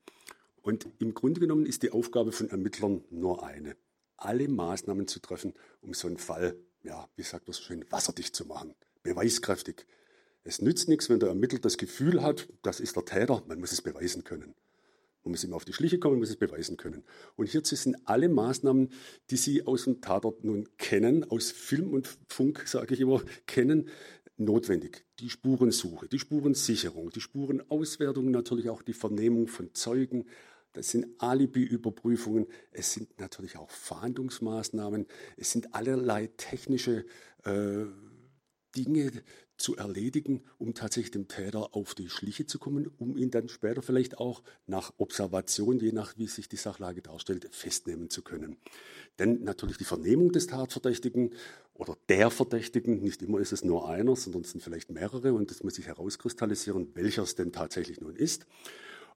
Und 0.63 0.89
im 0.99 1.15
Grunde 1.15 1.41
genommen 1.41 1.67
ist 1.67 1.83
die 1.83 1.93
Aufgabe 1.93 2.33
von 2.33 2.51
Ermittlern 2.51 3.05
nur 3.11 3.45
eine, 3.45 3.77
alle 4.17 4.49
Maßnahmen 4.49 5.07
zu 5.07 5.21
treffen, 5.21 5.55
um 5.81 5.95
so 5.95 6.09
einen 6.09 6.19
Fall, 6.19 6.57
ja, 6.83 7.09
wie 7.17 7.23
sagt 7.23 7.47
man 7.47 7.55
so 7.55 7.63
schön, 7.63 7.85
wasserdicht 7.91 8.35
zu 8.35 8.45
machen, 8.45 8.75
beweiskräftig. 9.03 9.87
Es 10.45 10.61
nützt 10.61 10.89
nichts, 10.89 11.09
wenn 11.09 11.21
der 11.21 11.31
Ermittler 11.31 11.59
das 11.59 11.79
Gefühl 11.79 12.23
hat, 12.23 12.49
das 12.63 12.81
ist 12.81 12.97
der 12.97 13.05
Täter, 13.05 13.43
man 13.47 13.61
muss 13.61 13.73
es 13.73 13.83
beweisen 13.83 14.25
können. 14.25 14.55
Man 15.29 15.33
muss 15.33 15.45
ihm 15.45 15.53
auf 15.53 15.67
die 15.67 15.75
Schliche 15.75 15.99
kommen, 15.99 16.19
muss 16.19 16.31
es 16.31 16.37
beweisen 16.37 16.79
können. 16.79 17.05
Und 17.37 17.51
hierzu 17.51 17.77
sind 17.77 17.99
alle 18.07 18.31
Maßnahmen, 18.31 18.89
die 19.29 19.37
Sie 19.37 19.67
aus 19.67 19.85
dem 19.85 20.01
Tatort 20.01 20.43
nun 20.43 20.67
kennen, 20.79 21.31
aus 21.31 21.51
Film 21.51 21.93
und 21.93 22.09
Funk, 22.29 22.63
sage 22.67 22.95
ich 22.95 23.01
immer, 23.03 23.21
kennen, 23.47 23.91
notwendig. 24.39 25.05
Die 25.19 25.29
Spurensuche, 25.29 26.09
die 26.09 26.19
Spurensicherung, 26.19 27.11
die 27.11 27.21
Spurenauswertung, 27.21 28.31
natürlich 28.31 28.71
auch 28.71 28.81
die 28.81 28.95
Vernehmung 28.95 29.49
von 29.49 29.75
Zeugen. 29.75 30.25
Das 30.73 30.93
sind 30.93 31.07
Alibi-Überprüfungen. 31.19 32.47
Es 32.71 32.95
sind 32.95 33.21
natürlich 33.21 33.59
auch 33.59 33.69
Fahndungsmaßnahmen. 33.69 35.07
Es 35.37 35.53
sind 35.53 35.75
allerlei 35.75 36.29
technische 36.39 37.05
äh, 37.45 37.85
Dinge 38.75 39.13
zu 39.59 39.77
erledigen, 39.77 40.43
um 40.59 40.73
tatsächlich 40.73 41.11
dem 41.11 41.29
Täter 41.29 41.75
auf 41.75 41.95
die 41.95 42.09
Schliche 42.09 42.47
zu 42.47 42.59
kommen, 42.59 42.91
um 42.99 43.17
ihn 43.17 43.31
dann 43.31 43.49
später 43.49 43.83
vielleicht 43.83 44.19
auch 44.19 44.43
nach 44.67 44.93
Observation, 44.99 45.79
je 45.81 45.93
nach 45.93 46.17
wie 46.17 46.29
sich 46.29 46.49
die 46.49 46.57
Sachlage 46.57 47.03
darstellt, 47.03 47.49
festnehmen 47.51 48.09
zu 48.09 48.23
können. 48.23 48.57
Denn 49.19 49.43
natürlich 49.43 49.77
die 49.77 49.85
Vernehmung 49.85 50.33
des 50.33 50.47
Tatverdächtigen 50.47 51.35
oder 51.75 51.97
der 52.09 52.31
Verdächtigen, 52.31 53.03
nicht 53.03 53.21
immer 53.23 53.41
ist 53.41 53.53
es 53.53 53.65
nur 53.65 53.89
einer, 53.89 54.17
sondern 54.17 54.43
es 54.43 54.53
sind 54.53 54.63
vielleicht 54.63 54.91
mehrere 54.91 55.35
und 55.35 55.51
es 55.51 55.63
muss 55.63 55.75
sich 55.75 55.87
herauskristallisieren, 55.87 56.95
welcher 56.95 57.25
es 57.25 57.35
denn 57.35 57.53
tatsächlich 57.53 58.01
nun 58.01 58.17
ist. 58.17 58.47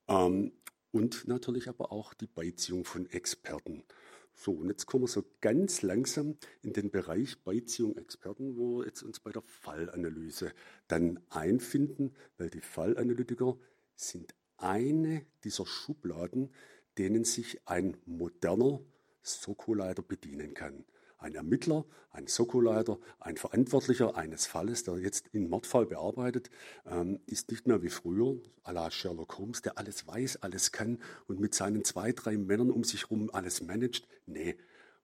Ähm, 0.08 0.52
und 0.90 1.26
natürlich 1.26 1.68
aber 1.68 1.90
auch 1.90 2.14
die 2.14 2.26
Beiziehung 2.26 2.84
von 2.84 3.06
Experten. 3.06 3.84
So, 4.34 4.52
und 4.52 4.68
jetzt 4.68 4.86
kommen 4.86 5.04
wir 5.04 5.08
so 5.08 5.24
ganz 5.40 5.82
langsam 5.82 6.36
in 6.62 6.72
den 6.72 6.90
Bereich 6.90 7.42
Beiziehung 7.44 7.96
Experten, 7.96 8.56
wo 8.56 8.78
wir 8.78 8.86
jetzt 8.86 9.02
uns 9.02 9.20
bei 9.20 9.30
der 9.30 9.42
Fallanalyse 9.42 10.52
dann 10.88 11.20
einfinden, 11.28 12.14
weil 12.38 12.50
die 12.50 12.60
Fallanalytiker 12.60 13.56
sind 13.94 14.34
eine 14.56 15.26
dieser 15.44 15.66
Schubladen, 15.66 16.50
denen 16.98 17.24
sich 17.24 17.60
ein 17.66 17.96
moderner 18.06 18.80
Soko-Leiter 19.22 20.02
bedienen 20.02 20.54
kann 20.54 20.84
ein 21.22 21.34
Ermittler, 21.34 21.84
ein 22.10 22.26
Soko-Leiter, 22.26 22.98
ein 23.20 23.36
Verantwortlicher 23.36 24.16
eines 24.16 24.46
Falles, 24.46 24.84
der 24.84 24.98
jetzt 24.98 25.26
einen 25.32 25.48
Mordfall 25.48 25.86
bearbeitet, 25.86 26.50
ähm, 26.86 27.20
ist 27.26 27.50
nicht 27.50 27.66
mehr 27.66 27.82
wie 27.82 27.88
früher, 27.88 28.36
à 28.64 28.72
la 28.72 28.90
Sherlock 28.90 29.38
Holmes, 29.38 29.62
der 29.62 29.78
alles 29.78 30.06
weiß, 30.06 30.42
alles 30.42 30.72
kann 30.72 30.98
und 31.26 31.40
mit 31.40 31.54
seinen 31.54 31.84
zwei, 31.84 32.12
drei 32.12 32.36
Männern 32.36 32.70
um 32.70 32.84
sich 32.84 33.04
herum 33.04 33.30
alles 33.32 33.62
managt. 33.62 34.06
Nee, 34.26 34.56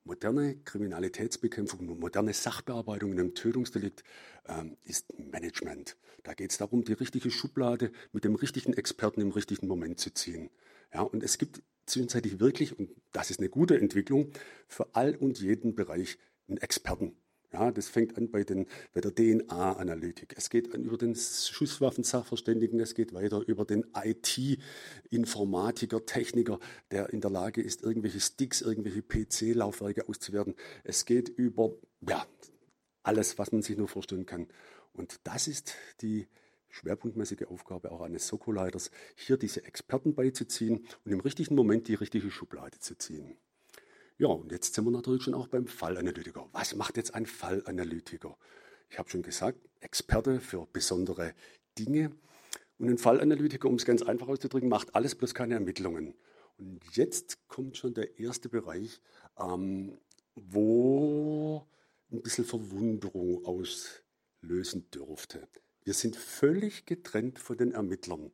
moderne 0.04 0.56
Kriminalitätsbekämpfung, 0.64 1.98
moderne 1.98 2.32
Sachbearbeitung 2.32 3.12
in 3.12 3.20
einem 3.20 3.34
Tötungsdelikt 3.34 4.02
ähm, 4.48 4.76
ist 4.84 5.06
Management. 5.18 5.96
Da 6.24 6.34
geht 6.34 6.50
es 6.50 6.58
darum, 6.58 6.84
die 6.84 6.94
richtige 6.94 7.30
Schublade 7.30 7.92
mit 8.12 8.24
dem 8.24 8.34
richtigen 8.34 8.72
Experten 8.72 9.20
im 9.20 9.30
richtigen 9.30 9.68
Moment 9.68 10.00
zu 10.00 10.12
ziehen. 10.12 10.50
Ja, 10.92 11.02
und 11.02 11.22
es 11.22 11.38
gibt 11.38 11.62
zwischenzeitlich 11.86 12.40
wirklich, 12.40 12.78
und 12.78 12.90
das 13.12 13.30
ist 13.30 13.40
eine 13.40 13.48
gute 13.48 13.78
Entwicklung, 13.78 14.30
für 14.66 14.94
all 14.94 15.16
und 15.16 15.40
jeden 15.40 15.74
Bereich 15.74 16.18
einen 16.48 16.58
Experten. 16.58 17.16
Ja, 17.52 17.70
das 17.70 17.88
fängt 17.88 18.16
an 18.18 18.30
bei, 18.30 18.44
den, 18.44 18.66
bei 18.92 19.00
der 19.00 19.14
DNA-Analytik. 19.14 20.34
Es 20.36 20.50
geht 20.50 20.74
an 20.74 20.84
über 20.84 20.98
den 20.98 21.14
Schusswaffensachverständigen, 21.14 22.78
es 22.78 22.94
geht 22.94 23.14
weiter 23.14 23.42
über 23.46 23.64
den 23.64 23.86
IT-Informatiker, 23.94 26.04
Techniker, 26.04 26.58
der 26.90 27.10
in 27.10 27.22
der 27.22 27.30
Lage 27.30 27.62
ist, 27.62 27.82
irgendwelche 27.82 28.20
Sticks, 28.20 28.60
irgendwelche 28.60 29.00
PC-Laufwerke 29.00 30.06
auszuwerten. 30.08 30.56
Es 30.84 31.06
geht 31.06 31.30
über 31.30 31.72
ja, 32.06 32.26
alles, 33.02 33.38
was 33.38 33.50
man 33.50 33.62
sich 33.62 33.78
nur 33.78 33.88
vorstellen 33.88 34.26
kann. 34.26 34.48
Und 34.92 35.18
das 35.24 35.48
ist 35.48 35.74
die 36.02 36.28
schwerpunktmäßige 36.68 37.46
Aufgabe 37.46 37.90
auch 37.90 38.02
eines 38.02 38.26
Soko-Leiters, 38.26 38.90
hier 39.14 39.36
diese 39.36 39.64
Experten 39.64 40.14
beizuziehen 40.14 40.86
und 41.04 41.12
im 41.12 41.20
richtigen 41.20 41.54
Moment 41.54 41.88
die 41.88 41.94
richtige 41.94 42.30
Schublade 42.30 42.78
zu 42.78 42.96
ziehen. 42.96 43.36
Ja, 44.18 44.28
und 44.28 44.50
jetzt 44.50 44.74
sind 44.74 44.84
wir 44.84 44.90
natürlich 44.90 45.22
schon 45.22 45.34
auch 45.34 45.46
beim 45.46 45.66
Fallanalytiker. 45.66 46.48
Was 46.52 46.74
macht 46.74 46.96
jetzt 46.96 47.14
ein 47.14 47.24
Fallanalytiker? 47.26 48.36
Ich 48.90 48.98
habe 48.98 49.08
schon 49.08 49.22
gesagt, 49.22 49.58
Experte 49.80 50.40
für 50.40 50.66
besondere 50.72 51.34
Dinge. 51.78 52.10
Und 52.78 52.88
ein 52.88 52.98
Fallanalytiker, 52.98 53.68
um 53.68 53.76
es 53.76 53.84
ganz 53.84 54.02
einfach 54.02 54.28
auszudrücken, 54.28 54.68
macht 54.68 54.94
alles 54.94 55.14
bloß 55.14 55.34
keine 55.34 55.54
Ermittlungen. 55.54 56.14
Und 56.58 56.80
jetzt 56.96 57.46
kommt 57.48 57.76
schon 57.76 57.94
der 57.94 58.18
erste 58.18 58.48
Bereich, 58.48 59.00
ähm, 59.38 59.98
wo 60.34 61.66
ein 62.10 62.22
bisschen 62.22 62.44
Verwunderung 62.44 63.44
auslösen 63.44 64.90
dürfte. 64.90 65.46
Wir 65.88 65.94
sind 65.94 66.16
völlig 66.16 66.84
getrennt 66.84 67.38
von 67.38 67.56
den 67.56 67.72
Ermittlern. 67.72 68.30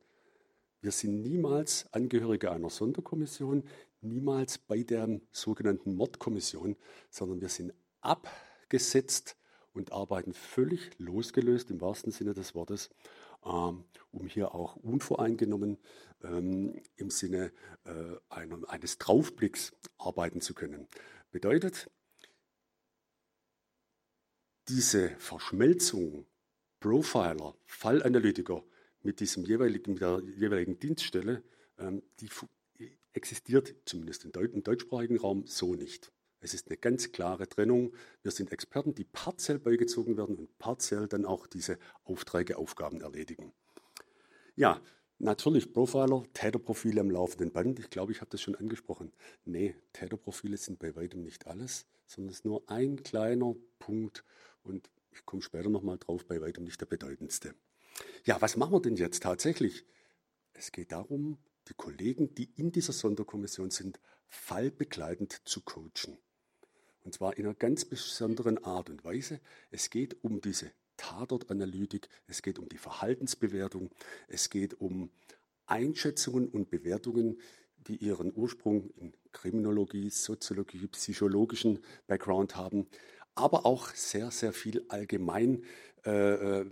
Wir 0.81 0.91
sind 0.91 1.21
niemals 1.21 1.85
Angehörige 1.93 2.51
einer 2.51 2.69
Sonderkommission, 2.69 3.63
niemals 4.01 4.57
bei 4.57 4.83
der 4.83 5.21
sogenannten 5.31 5.95
Mordkommission, 5.95 6.75
sondern 7.09 7.39
wir 7.39 7.47
sind 7.47 7.73
abgesetzt 8.01 9.37
und 9.71 9.93
arbeiten 9.93 10.33
völlig 10.33 10.99
losgelöst 10.99 11.71
im 11.71 11.79
wahrsten 11.79 12.11
Sinne 12.11 12.33
des 12.33 12.55
Wortes, 12.55 12.89
ähm, 13.45 13.85
um 14.11 14.27
hier 14.27 14.53
auch 14.53 14.75
unvoreingenommen 14.75 15.77
ähm, 16.25 16.83
im 16.97 17.09
Sinne 17.09 17.53
äh, 17.85 18.17
eines 18.67 18.97
Draufblicks 18.97 19.71
arbeiten 19.97 20.41
zu 20.41 20.53
können. 20.55 20.89
Bedeutet, 21.31 21.89
diese 24.67 25.11
Verschmelzung 25.19 26.25
Profiler, 26.85 27.55
Fallanalytiker 27.65 28.63
mit, 29.01 29.19
diesem 29.19 29.43
jeweiligen, 29.43 29.93
mit 29.93 30.01
der 30.03 30.21
jeweiligen 30.37 30.77
Dienststelle, 30.77 31.41
ähm, 31.79 32.03
die 32.19 32.29
existiert 33.13 33.73
zumindest 33.85 34.23
im, 34.23 34.31
Deut 34.31 34.53
im 34.53 34.61
deutschsprachigen 34.61 35.17
Raum 35.17 35.47
so 35.47 35.73
nicht. 35.73 36.11
Es 36.41 36.53
ist 36.53 36.67
eine 36.67 36.77
ganz 36.77 37.11
klare 37.11 37.49
Trennung. 37.49 37.95
Wir 38.21 38.29
sind 38.29 38.51
Experten, 38.51 38.93
die 38.93 39.03
partiell 39.03 39.57
beigezogen 39.57 40.15
werden 40.15 40.35
und 40.35 40.59
partiell 40.59 41.07
dann 41.07 41.25
auch 41.25 41.47
diese 41.47 41.79
Aufträge, 42.03 42.55
Aufgaben 42.55 43.01
erledigen. 43.01 43.51
Ja, 44.55 44.79
natürlich 45.17 45.73
Profiler, 45.73 46.23
Täterprofile 46.33 47.01
am 47.01 47.09
laufenden 47.09 47.51
Band. 47.51 47.79
Ich 47.79 47.89
glaube, 47.89 48.11
ich 48.11 48.21
habe 48.21 48.29
das 48.29 48.41
schon 48.41 48.53
angesprochen. 48.53 49.11
Nee, 49.43 49.73
Täterprofile 49.91 50.57
sind 50.57 50.77
bei 50.77 50.95
weitem 50.95 51.23
nicht 51.23 51.47
alles, 51.47 51.87
sondern 52.05 52.29
es 52.29 52.37
ist 52.37 52.45
nur 52.45 52.61
ein 52.69 53.01
kleiner 53.01 53.55
Punkt 53.79 54.23
und 54.61 54.87
ich 55.15 55.25
komme 55.25 55.41
später 55.41 55.69
nochmal 55.69 55.97
drauf, 55.97 56.25
bei 56.25 56.41
weitem 56.41 56.63
nicht 56.63 56.79
der 56.81 56.85
bedeutendste. 56.85 57.55
Ja, 58.25 58.41
was 58.41 58.57
machen 58.57 58.73
wir 58.73 58.81
denn 58.81 58.95
jetzt 58.95 59.23
tatsächlich? 59.23 59.85
Es 60.53 60.71
geht 60.71 60.91
darum, 60.91 61.37
die 61.69 61.73
Kollegen, 61.73 62.35
die 62.35 62.51
in 62.55 62.71
dieser 62.71 62.93
Sonderkommission 62.93 63.71
sind, 63.71 63.99
fallbegleitend 64.27 65.41
zu 65.45 65.61
coachen. 65.61 66.17
Und 67.03 67.13
zwar 67.13 67.37
in 67.37 67.45
einer 67.45 67.55
ganz 67.55 67.85
besonderen 67.85 68.63
Art 68.63 68.89
und 68.89 69.03
Weise. 69.03 69.39
Es 69.69 69.89
geht 69.89 70.23
um 70.23 70.41
diese 70.41 70.71
Tatortanalytik, 70.97 72.09
es 72.27 72.41
geht 72.41 72.57
um 72.57 72.67
die 72.69 72.77
Verhaltensbewertung, 72.77 73.91
es 74.27 74.49
geht 74.49 74.79
um 74.79 75.11
Einschätzungen 75.67 76.47
und 76.49 76.69
Bewertungen, 76.69 77.39
die 77.87 77.97
ihren 77.97 78.33
Ursprung 78.35 78.89
in 78.95 79.13
Kriminologie, 79.31 80.09
Soziologie, 80.09 80.87
psychologischen 80.87 81.79
Background 82.07 82.55
haben, 82.55 82.87
aber 83.35 83.65
auch 83.65 83.89
sehr, 83.89 84.31
sehr 84.31 84.53
viel 84.53 84.85
allgemein 84.89 85.63
äh, 86.05 86.61
äh 86.61 86.65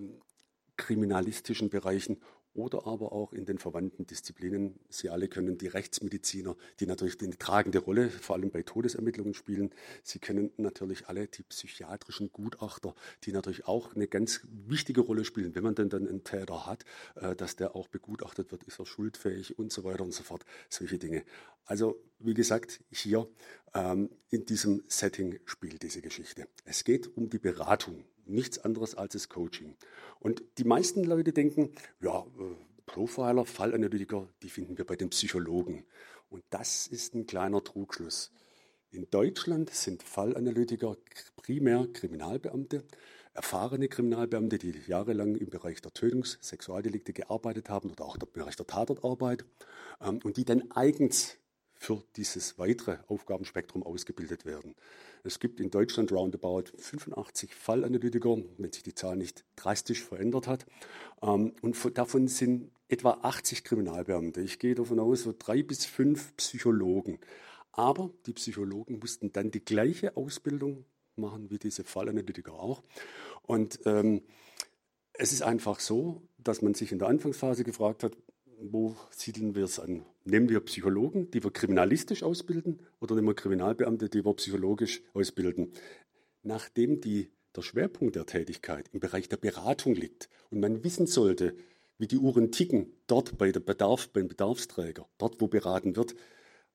kriminalistischen 0.75 1.69
Bereichen 1.69 2.19
oder 2.53 2.85
aber 2.85 3.11
auch 3.11 3.33
in 3.33 3.45
den 3.45 3.57
verwandten 3.57 4.05
Disziplinen. 4.05 4.79
Sie 4.89 5.09
alle 5.09 5.27
können 5.27 5.57
die 5.57 5.67
Rechtsmediziner, 5.67 6.55
die 6.79 6.85
natürlich 6.85 7.19
eine 7.21 7.37
tragende 7.37 7.79
Rolle 7.79 8.09
vor 8.09 8.35
allem 8.35 8.51
bei 8.51 8.63
Todesermittlungen 8.63 9.33
spielen. 9.33 9.71
Sie 10.03 10.19
kennen 10.19 10.51
natürlich 10.57 11.07
alle 11.07 11.27
die 11.27 11.43
psychiatrischen 11.43 12.31
Gutachter, 12.31 12.93
die 13.23 13.31
natürlich 13.31 13.65
auch 13.67 13.95
eine 13.95 14.07
ganz 14.07 14.41
wichtige 14.43 15.01
Rolle 15.01 15.25
spielen, 15.25 15.55
wenn 15.55 15.63
man 15.63 15.75
denn 15.75 15.89
dann 15.89 16.07
einen 16.07 16.23
Täter 16.23 16.65
hat, 16.65 16.85
äh, 17.15 17.35
dass 17.35 17.55
der 17.55 17.75
auch 17.75 17.87
begutachtet 17.87 18.51
wird, 18.51 18.63
ist 18.63 18.79
er 18.79 18.85
schuldfähig 18.85 19.57
und 19.57 19.71
so 19.71 19.83
weiter 19.83 20.03
und 20.03 20.13
so 20.13 20.23
fort. 20.23 20.45
Solche 20.69 20.97
Dinge. 20.97 21.23
Also 21.65 21.99
wie 22.19 22.33
gesagt, 22.33 22.81
hier 22.91 23.27
ähm, 23.73 24.09
in 24.29 24.45
diesem 24.45 24.83
Setting 24.87 25.39
spielt 25.45 25.83
diese 25.83 26.01
Geschichte. 26.01 26.47
Es 26.65 26.83
geht 26.83 27.17
um 27.17 27.29
die 27.29 27.39
Beratung 27.39 28.03
nichts 28.25 28.59
anderes 28.59 28.95
als 28.95 29.13
das 29.13 29.29
Coaching. 29.29 29.75
Und 30.19 30.43
die 30.57 30.63
meisten 30.63 31.03
Leute 31.03 31.33
denken, 31.33 31.71
ja, 32.01 32.19
äh, 32.19 32.55
Profiler, 32.85 33.45
Fallanalytiker, 33.45 34.27
die 34.41 34.49
finden 34.49 34.77
wir 34.77 34.85
bei 34.85 34.95
den 34.95 35.09
Psychologen. 35.09 35.85
Und 36.29 36.43
das 36.49 36.87
ist 36.87 37.15
ein 37.15 37.25
kleiner 37.25 37.63
Trugschluss. 37.63 38.31
In 38.91 39.09
Deutschland 39.09 39.69
sind 39.69 40.03
Fallanalytiker 40.03 40.97
primär 41.35 41.87
Kriminalbeamte, 41.93 42.83
erfahrene 43.33 43.87
Kriminalbeamte, 43.87 44.57
die 44.59 44.73
jahrelang 44.87 45.35
im 45.35 45.49
Bereich 45.49 45.81
der 45.81 45.93
Tötungs-, 45.93 46.37
Sexualdelikte 46.41 47.13
gearbeitet 47.13 47.69
haben 47.69 47.89
oder 47.89 48.05
auch 48.05 48.15
im 48.15 48.27
Bereich 48.31 48.55
der 48.55 48.67
Tatortarbeit 48.67 49.45
ähm, 50.01 50.19
und 50.23 50.37
die 50.37 50.45
dann 50.45 50.71
eigens 50.71 51.37
für 51.83 52.01
dieses 52.15 52.57
weitere 52.57 52.97
Aufgabenspektrum 53.07 53.83
ausgebildet 53.83 54.45
werden. 54.45 54.73
Es 55.25 55.39
gibt 55.39 55.59
in 55.59 55.69
Deutschland 55.69 56.13
roundabout 56.13 56.71
85 56.77 57.53
Fallanalytiker, 57.53 58.37
wenn 58.57 58.71
sich 58.71 58.83
die 58.83 58.95
Zahl 58.95 59.17
nicht 59.17 59.43
drastisch 59.57 60.01
verändert 60.01 60.47
hat. 60.47 60.65
Ähm, 61.21 61.53
und 61.61 61.75
davon 61.97 62.29
sind 62.29 62.71
etwa 62.87 63.19
80 63.21 63.65
Kriminalbeamte. 63.65 64.39
Ich 64.39 64.59
gehe 64.59 64.75
davon 64.75 64.99
aus, 64.99 65.23
so 65.23 65.33
drei 65.37 65.61
bis 65.61 65.85
fünf 65.85 66.33
Psychologen. 66.37 67.19
Aber 67.73 68.11
die 68.27 68.33
Psychologen 68.33 68.99
mussten 68.99 69.33
dann 69.33 69.51
die 69.51 69.65
gleiche 69.65 70.15
Ausbildung 70.15 70.85
machen 71.17 71.49
wie 71.49 71.59
diese 71.59 71.83
Fallanalytiker 71.83 72.53
auch. 72.53 72.81
Und 73.41 73.81
ähm, 73.85 74.21
es 75.11 75.33
ist 75.33 75.41
einfach 75.41 75.81
so, 75.81 76.21
dass 76.37 76.61
man 76.61 76.75
sich 76.75 76.93
in 76.93 76.99
der 76.99 77.09
Anfangsphase 77.09 77.65
gefragt 77.65 78.03
hat, 78.03 78.15
wo 78.71 78.95
siedeln 79.09 79.55
wir 79.55 79.65
es 79.65 79.79
an? 79.79 80.05
Nehmen 80.23 80.49
wir 80.49 80.61
Psychologen, 80.61 81.29
die 81.31 81.43
wir 81.43 81.51
kriminalistisch 81.51 82.23
ausbilden, 82.23 82.79
oder 83.01 83.15
nehmen 83.15 83.27
wir 83.27 83.35
Kriminalbeamte, 83.35 84.09
die 84.09 84.23
wir 84.23 84.33
psychologisch 84.35 85.01
ausbilden? 85.13 85.73
Nachdem 86.43 87.01
die, 87.01 87.29
der 87.55 87.61
Schwerpunkt 87.61 88.15
der 88.15 88.25
Tätigkeit 88.25 88.89
im 88.93 88.99
Bereich 88.99 89.27
der 89.27 89.37
Beratung 89.37 89.95
liegt 89.95 90.29
und 90.49 90.61
man 90.61 90.83
wissen 90.83 91.07
sollte, 91.07 91.55
wie 91.97 92.07
die 92.07 92.17
Uhren 92.17 92.51
ticken, 92.51 92.93
dort 93.07 93.37
bei 93.37 93.51
der 93.51 93.59
Bedarf, 93.59 94.09
beim 94.09 94.27
Bedarfsträger, 94.27 95.07
dort 95.17 95.41
wo 95.41 95.47
beraten 95.47 95.95
wird, 95.95 96.15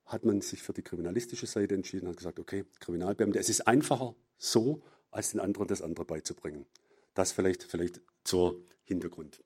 hat 0.05 0.24
man 0.24 0.40
sich 0.40 0.62
für 0.62 0.72
die 0.72 0.83
kriminalistische 0.83 1.46
Seite 1.46 1.74
entschieden 1.74 2.07
und 2.07 2.16
gesagt, 2.16 2.38
okay, 2.38 2.64
Kriminalbeamte, 2.81 3.38
es 3.38 3.48
ist 3.48 3.66
einfacher 3.66 4.14
so, 4.37 4.83
als 5.11 5.33
den 5.33 5.40
anderen 5.40 5.68
das 5.68 5.83
andere 5.83 6.05
beizubringen. 6.05 6.66
Das 7.14 7.33
vielleicht, 7.33 7.62
vielleicht 7.62 8.01
zur 8.24 8.61
Hintergrund. 8.85 9.42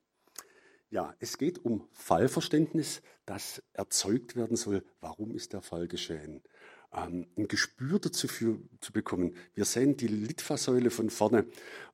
Ja, 0.92 1.14
es 1.20 1.38
geht 1.38 1.64
um 1.64 1.88
Fallverständnis, 1.92 3.00
das 3.24 3.62
erzeugt 3.72 4.37
werden 4.37 4.59
soll. 4.59 4.85
Warum 5.00 5.35
ist 5.35 5.55
der 5.55 5.62
Fall 5.62 5.88
geschehen? 5.88 6.42
Ähm, 6.92 7.28
ein 7.35 7.48
Gespür 7.48 7.98
dazu 7.98 8.28
für, 8.28 8.59
zu 8.83 8.92
bekommen. 8.92 9.35
Wir 9.55 9.64
sehen 9.64 9.96
die 9.96 10.07
Litfaßsäule 10.07 10.90
von 10.90 11.09
vorne 11.09 11.46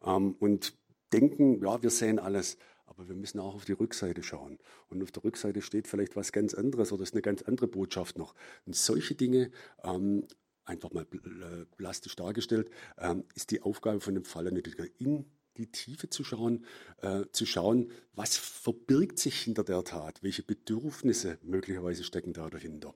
ähm, 0.05 0.35
und 0.41 0.77
denken, 1.13 1.63
ja, 1.63 1.81
wir 1.81 1.91
sehen 1.91 2.19
alles. 2.19 2.59
Aber 2.87 3.07
wir 3.09 3.15
müssen 3.15 3.39
auch 3.39 3.55
auf 3.55 3.65
die 3.65 3.73
Rückseite 3.73 4.25
schauen. 4.25 4.59
Und 4.89 5.01
auf 5.01 5.13
der 5.13 5.23
Rückseite 5.23 5.63
steht 5.63 5.87
vielleicht 5.87 6.17
was 6.17 6.33
ganz 6.33 6.53
anderes 6.53 6.91
oder 6.91 7.05
ist 7.05 7.15
eine 7.15 7.23
ganz 7.23 7.43
andere 7.43 7.69
Botschaft 7.69 8.19
noch. 8.19 8.35
Und 8.67 8.75
solche 8.75 9.15
Dinge 9.15 9.53
ähm, 9.85 10.27
einfach 10.65 10.91
mal 10.91 11.07
äh, 11.13 11.67
plastisch 11.77 12.17
dargestellt, 12.17 12.69
ähm, 12.99 13.23
ist 13.37 13.53
die 13.53 13.63
Aufgabe 13.63 14.01
von 14.01 14.15
dem 14.15 14.25
Fallanalytiker 14.25 14.87
in 14.99 15.25
die 15.59 15.71
Tiefe 15.71 16.09
zu 16.09 16.25
schauen, 16.25 16.65
äh, 17.03 17.25
zu 17.33 17.45
schauen, 17.45 17.91
was 18.15 18.37
verbirgt 18.37 19.19
sich 19.19 19.41
hinter 19.41 19.65
der 19.65 19.85
Tat, 19.85 20.23
welche 20.23 20.43
Bedürfnisse 20.43 21.39
möglicherweise 21.43 22.05
stecken 22.05 22.33
da 22.33 22.49
dahinter. 22.49 22.95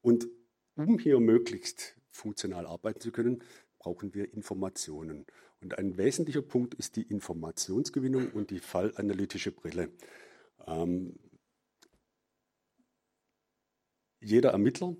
Und 0.00 0.26
um 0.74 0.98
hier 0.98 1.20
möglichst 1.20 1.94
funktional 2.10 2.66
arbeiten 2.66 3.00
zu 3.00 3.12
können, 3.12 3.42
brauchen 3.78 4.14
wir 4.14 4.32
Informationen. 4.32 5.26
Und 5.60 5.78
ein 5.78 5.96
wesentlicher 5.96 6.42
Punkt 6.42 6.74
ist 6.74 6.96
die 6.96 7.02
Informationsgewinnung 7.02 8.30
und 8.32 8.50
die 8.50 8.58
fallanalytische 8.58 9.52
Brille. 9.52 9.90
Ähm, 10.66 11.18
jeder 14.20 14.50
Ermittler, 14.50 14.96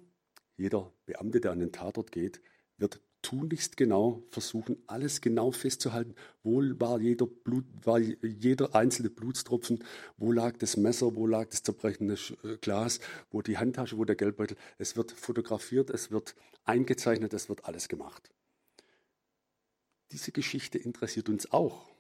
jeder 0.57 0.93
Beamte, 1.07 1.41
der 1.41 1.53
an 1.53 1.61
den 1.61 1.73
Tatort 1.73 2.13
geht, 2.13 2.41
wird 2.77 3.01
tunlichst 3.23 3.77
genau 3.77 4.23
versuchen, 4.31 4.77
alles 4.87 5.21
genau 5.21 5.53
festzuhalten. 5.53 6.15
Wo 6.43 6.61
war 6.79 7.01
jeder, 7.01 7.27
Blut, 7.27 7.65
war 7.83 7.99
jeder 7.99 8.75
einzelne 8.75 9.11
Blutstropfen, 9.11 9.83
wo 10.17 10.33
lag 10.33 10.57
das 10.59 10.77
Messer, 10.77 11.15
wo 11.15 11.27
lag 11.27 11.49
das 11.49 11.63
zerbrechende 11.63 12.15
äh, 12.45 12.57
Glas, 12.61 13.01
wo 13.31 13.41
die 13.41 13.59
Handtasche, 13.59 13.97
wo 13.97 14.05
der 14.05 14.17
Geldbeutel. 14.17 14.57
Es 14.79 14.97
wird 14.97 15.13
fotografiert, 15.13 15.91
es 15.91 16.11
wird 16.11 16.35
eingezeichnet, 16.65 17.33
es 17.33 17.49
wird 17.49 17.65
alles 17.65 17.89
gemacht. 17.89 18.31
Diese 20.11 20.33
Geschichte 20.33 20.79
interessiert 20.79 21.29
uns 21.29 21.51
auch. 21.53 21.91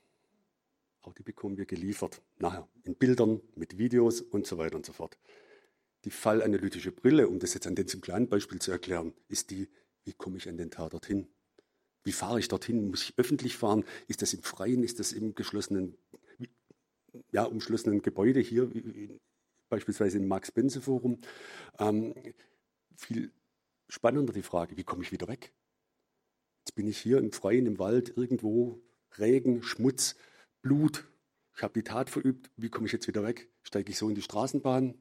Auch 1.00 1.14
die 1.14 1.22
bekommen 1.22 1.56
wir 1.56 1.66
geliefert. 1.66 2.20
Nachher 2.38 2.68
in 2.84 2.94
Bildern, 2.94 3.40
mit 3.54 3.78
Videos 3.78 4.20
und 4.20 4.46
so 4.46 4.58
weiter 4.58 4.76
und 4.76 4.86
so 4.86 4.92
fort. 4.92 5.18
Die 6.04 6.10
fallanalytische 6.10 6.92
Brille, 6.92 7.28
um 7.28 7.38
das 7.38 7.54
jetzt 7.54 7.66
an 7.66 7.74
dem 7.74 7.86
kleinen 8.00 8.28
Beispiel 8.28 8.58
zu 8.58 8.72
erklären, 8.72 9.14
ist 9.28 9.50
die, 9.50 9.68
wie 10.04 10.12
komme 10.12 10.38
ich 10.38 10.48
an 10.48 10.56
den 10.56 10.70
Tatort 10.70 11.06
hin? 11.06 11.28
Wie 12.04 12.12
fahre 12.12 12.40
ich 12.40 12.48
dorthin? 12.48 12.90
Muss 12.90 13.02
ich 13.02 13.14
öffentlich 13.16 13.56
fahren? 13.56 13.84
Ist 14.08 14.22
das 14.22 14.34
im 14.34 14.42
Freien? 14.42 14.82
Ist 14.82 14.98
das 14.98 15.12
im 15.12 15.34
geschlossenen, 15.34 15.96
ja, 17.30 17.44
umschlossenen 17.44 18.02
Gebäude 18.02 18.40
hier, 18.40 18.70
beispielsweise 19.68 20.18
im 20.18 20.26
Max-Benze-Forum? 20.26 21.20
Ähm, 21.78 22.14
viel 22.96 23.32
spannender 23.88 24.32
die 24.32 24.42
Frage, 24.42 24.76
wie 24.76 24.84
komme 24.84 25.02
ich 25.02 25.12
wieder 25.12 25.28
weg? 25.28 25.52
Jetzt 26.64 26.74
bin 26.74 26.86
ich 26.86 26.98
hier 26.98 27.18
im 27.18 27.32
Freien, 27.32 27.66
im 27.66 27.78
Wald, 27.78 28.16
irgendwo, 28.16 28.82
Regen, 29.18 29.62
Schmutz, 29.62 30.16
Blut. 30.62 31.06
Ich 31.54 31.62
habe 31.62 31.74
die 31.74 31.82
Tat 31.82 32.08
verübt. 32.08 32.50
Wie 32.56 32.70
komme 32.70 32.86
ich 32.86 32.92
jetzt 32.92 33.08
wieder 33.08 33.22
weg? 33.22 33.50
Steige 33.62 33.90
ich 33.90 33.98
so 33.98 34.08
in 34.08 34.14
die 34.14 34.22
Straßenbahn? 34.22 34.94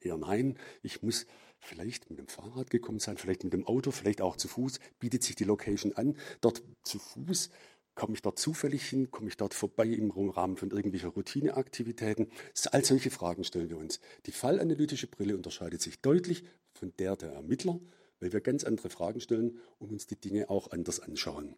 Eher 0.00 0.18
nein. 0.18 0.58
Ich 0.82 1.02
muss 1.02 1.26
vielleicht 1.60 2.10
mit 2.10 2.18
dem 2.18 2.28
Fahrrad 2.28 2.70
gekommen 2.70 2.98
sein, 2.98 3.16
vielleicht 3.16 3.44
mit 3.44 3.52
dem 3.52 3.66
Auto, 3.66 3.90
vielleicht 3.90 4.20
auch 4.20 4.36
zu 4.36 4.48
Fuß, 4.48 4.78
bietet 4.98 5.22
sich 5.22 5.36
die 5.36 5.44
Location 5.44 5.92
an, 5.94 6.16
dort 6.40 6.62
zu 6.82 6.98
Fuß 6.98 7.50
Komme 7.96 8.12
ich 8.12 8.20
dort 8.20 8.38
zufällig 8.38 8.86
hin? 8.86 9.10
Komme 9.10 9.28
ich 9.28 9.38
dort 9.38 9.54
vorbei 9.54 9.86
im 9.86 10.10
Rahmen 10.10 10.58
von 10.58 10.70
irgendwelcher 10.70 11.08
Routineaktivitäten? 11.08 12.30
All 12.70 12.84
solche 12.84 13.10
Fragen 13.10 13.42
stellen 13.42 13.70
wir 13.70 13.78
uns. 13.78 14.00
Die 14.26 14.32
fallanalytische 14.32 15.06
Brille 15.06 15.34
unterscheidet 15.34 15.80
sich 15.80 16.02
deutlich 16.02 16.44
von 16.74 16.92
der 16.98 17.16
der 17.16 17.32
Ermittler, 17.32 17.80
weil 18.20 18.34
wir 18.34 18.42
ganz 18.42 18.64
andere 18.64 18.90
Fragen 18.90 19.20
stellen 19.22 19.58
und 19.78 19.92
uns 19.92 20.06
die 20.06 20.20
Dinge 20.20 20.50
auch 20.50 20.72
anders 20.72 21.00
anschauen. 21.00 21.56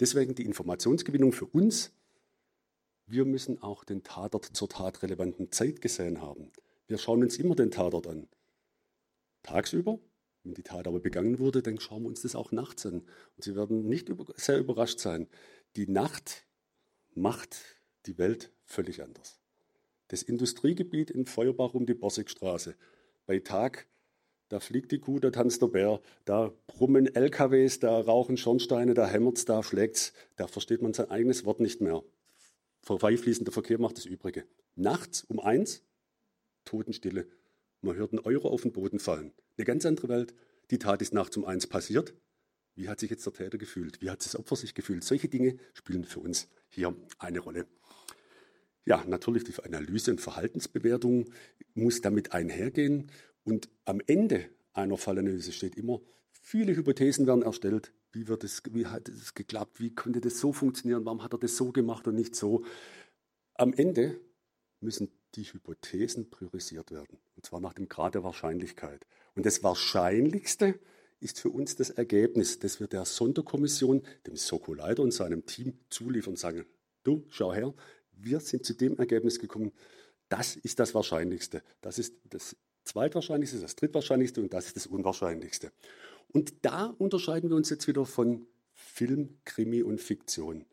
Deswegen 0.00 0.34
die 0.34 0.44
Informationsgewinnung 0.44 1.32
für 1.32 1.46
uns. 1.46 1.92
Wir 3.06 3.24
müssen 3.24 3.62
auch 3.62 3.84
den 3.84 4.02
Tatort 4.02 4.46
zur 4.56 4.68
tatrelevanten 4.68 5.52
Zeit 5.52 5.80
gesehen 5.80 6.20
haben. 6.20 6.50
Wir 6.88 6.98
schauen 6.98 7.22
uns 7.22 7.38
immer 7.38 7.54
den 7.54 7.70
Tatort 7.70 8.08
an. 8.08 8.26
Tagsüber, 9.46 9.98
wenn 10.46 10.54
die 10.54 10.62
Tat 10.62 10.86
aber 10.86 11.00
begangen 11.00 11.38
wurde, 11.38 11.62
dann 11.62 11.80
schauen 11.80 12.02
wir 12.02 12.08
uns 12.08 12.22
das 12.22 12.36
auch 12.36 12.52
nachts 12.52 12.86
an. 12.86 13.02
Und 13.36 13.42
Sie 13.42 13.56
werden 13.56 13.88
nicht 13.88 14.08
sehr 14.36 14.58
überrascht 14.58 15.00
sein. 15.00 15.28
Die 15.74 15.88
Nacht 15.88 16.46
macht 17.14 17.56
die 18.06 18.18
Welt 18.18 18.52
völlig 18.64 19.02
anders. 19.02 19.40
Das 20.08 20.22
Industriegebiet 20.22 21.10
in 21.10 21.26
Feuerbach 21.26 21.74
um 21.74 21.86
die 21.86 21.94
Borsigstraße. 21.94 22.76
Bei 23.26 23.40
Tag, 23.40 23.88
da 24.48 24.60
fliegt 24.60 24.92
die 24.92 25.00
Kuh, 25.00 25.18
da 25.18 25.30
tanzt 25.30 25.62
der 25.62 25.66
Bär, 25.66 26.00
da 26.24 26.52
brummen 26.68 27.12
LKWs, 27.12 27.80
da 27.80 27.98
rauchen 27.98 28.36
Schornsteine, 28.36 28.94
da 28.94 29.08
hämmert's, 29.08 29.44
da 29.46 29.64
schlägt's. 29.64 30.12
Da 30.36 30.46
versteht 30.46 30.82
man 30.82 30.94
sein 30.94 31.10
eigenes 31.10 31.44
Wort 31.44 31.58
nicht 31.58 31.80
mehr. 31.80 32.04
Vorbeifließender 32.82 33.50
Verkehr 33.50 33.80
macht 33.80 33.96
das 33.96 34.06
Übrige. 34.06 34.44
Nachts 34.76 35.24
um 35.24 35.40
eins, 35.40 35.82
Totenstille. 36.64 37.26
Man 37.80 37.96
hört 37.96 38.12
einen 38.12 38.20
Euro 38.20 38.48
auf 38.48 38.62
den 38.62 38.72
Boden 38.72 38.98
fallen. 38.98 39.32
Eine 39.56 39.64
ganz 39.64 39.86
andere 39.86 40.08
Welt. 40.08 40.34
Die 40.70 40.78
Tat 40.78 41.02
ist 41.02 41.14
nachts 41.14 41.36
um 41.36 41.44
eins 41.44 41.66
passiert. 41.66 42.14
Wie 42.74 42.88
hat 42.88 43.00
sich 43.00 43.10
jetzt 43.10 43.24
der 43.24 43.32
Täter 43.32 43.58
gefühlt? 43.58 44.02
Wie 44.02 44.10
hat 44.10 44.24
das 44.24 44.36
Opfer 44.36 44.56
sich 44.56 44.74
gefühlt? 44.74 45.04
Solche 45.04 45.28
Dinge 45.28 45.56
spielen 45.72 46.04
für 46.04 46.20
uns 46.20 46.48
hier 46.68 46.94
eine 47.18 47.38
Rolle. 47.38 47.66
Ja, 48.84 49.04
natürlich 49.06 49.44
die 49.44 49.54
Analyse 49.62 50.10
und 50.12 50.20
Verhaltensbewertung 50.20 51.30
muss 51.74 52.02
damit 52.02 52.32
einhergehen. 52.32 53.10
Und 53.44 53.68
am 53.84 54.00
Ende 54.06 54.48
einer 54.74 54.96
Fallanalyse 54.96 55.52
steht 55.52 55.76
immer, 55.76 56.00
viele 56.30 56.76
Hypothesen 56.76 57.26
werden 57.26 57.42
erstellt. 57.42 57.92
Wie, 58.12 58.28
wird 58.28 58.44
es, 58.44 58.62
wie 58.70 58.86
hat 58.86 59.08
es 59.08 59.34
geklappt? 59.34 59.80
Wie 59.80 59.94
konnte 59.94 60.20
das 60.20 60.38
so 60.38 60.52
funktionieren? 60.52 61.04
Warum 61.04 61.22
hat 61.22 61.32
er 61.32 61.38
das 61.38 61.56
so 61.56 61.72
gemacht 61.72 62.06
und 62.06 62.14
nicht 62.14 62.36
so? 62.36 62.64
Am 63.54 63.72
Ende 63.72 64.20
müssen 64.80 65.10
die 65.36 65.44
Hypothesen 65.44 66.30
priorisiert 66.30 66.90
werden. 66.90 67.18
Und 67.36 67.46
zwar 67.46 67.60
nach 67.60 67.74
dem 67.74 67.88
Grad 67.88 68.14
der 68.14 68.24
Wahrscheinlichkeit. 68.24 69.06
Und 69.34 69.46
das 69.46 69.62
Wahrscheinlichste 69.62 70.78
ist 71.20 71.40
für 71.40 71.50
uns 71.50 71.76
das 71.76 71.90
Ergebnis, 71.90 72.58
das 72.58 72.80
wir 72.80 72.88
der 72.88 73.04
Sonderkommission, 73.04 74.02
dem 74.26 74.36
Soko-Leiter 74.36 75.02
und 75.02 75.12
seinem 75.12 75.46
Team 75.46 75.78
zuliefern 75.90 76.32
und 76.32 76.38
sagen, 76.38 76.66
du, 77.04 77.24
schau 77.28 77.52
her, 77.52 77.74
wir 78.12 78.40
sind 78.40 78.64
zu 78.64 78.74
dem 78.74 78.98
Ergebnis 78.98 79.38
gekommen, 79.38 79.72
das 80.28 80.56
ist 80.56 80.78
das 80.78 80.94
Wahrscheinlichste. 80.94 81.62
Das 81.80 81.98
ist 81.98 82.14
das 82.30 82.56
Zweitwahrscheinlichste, 82.84 83.60
das 83.60 83.76
Drittwahrscheinlichste 83.76 84.40
und 84.40 84.52
das 84.52 84.66
ist 84.66 84.76
das 84.76 84.86
Unwahrscheinlichste. 84.86 85.72
Und 86.28 86.54
da 86.62 86.94
unterscheiden 86.98 87.50
wir 87.50 87.56
uns 87.56 87.70
jetzt 87.70 87.86
wieder 87.86 88.04
von 88.04 88.46
Film, 88.72 89.38
Krimi 89.44 89.82
und 89.82 90.00
Fiktion. 90.00 90.64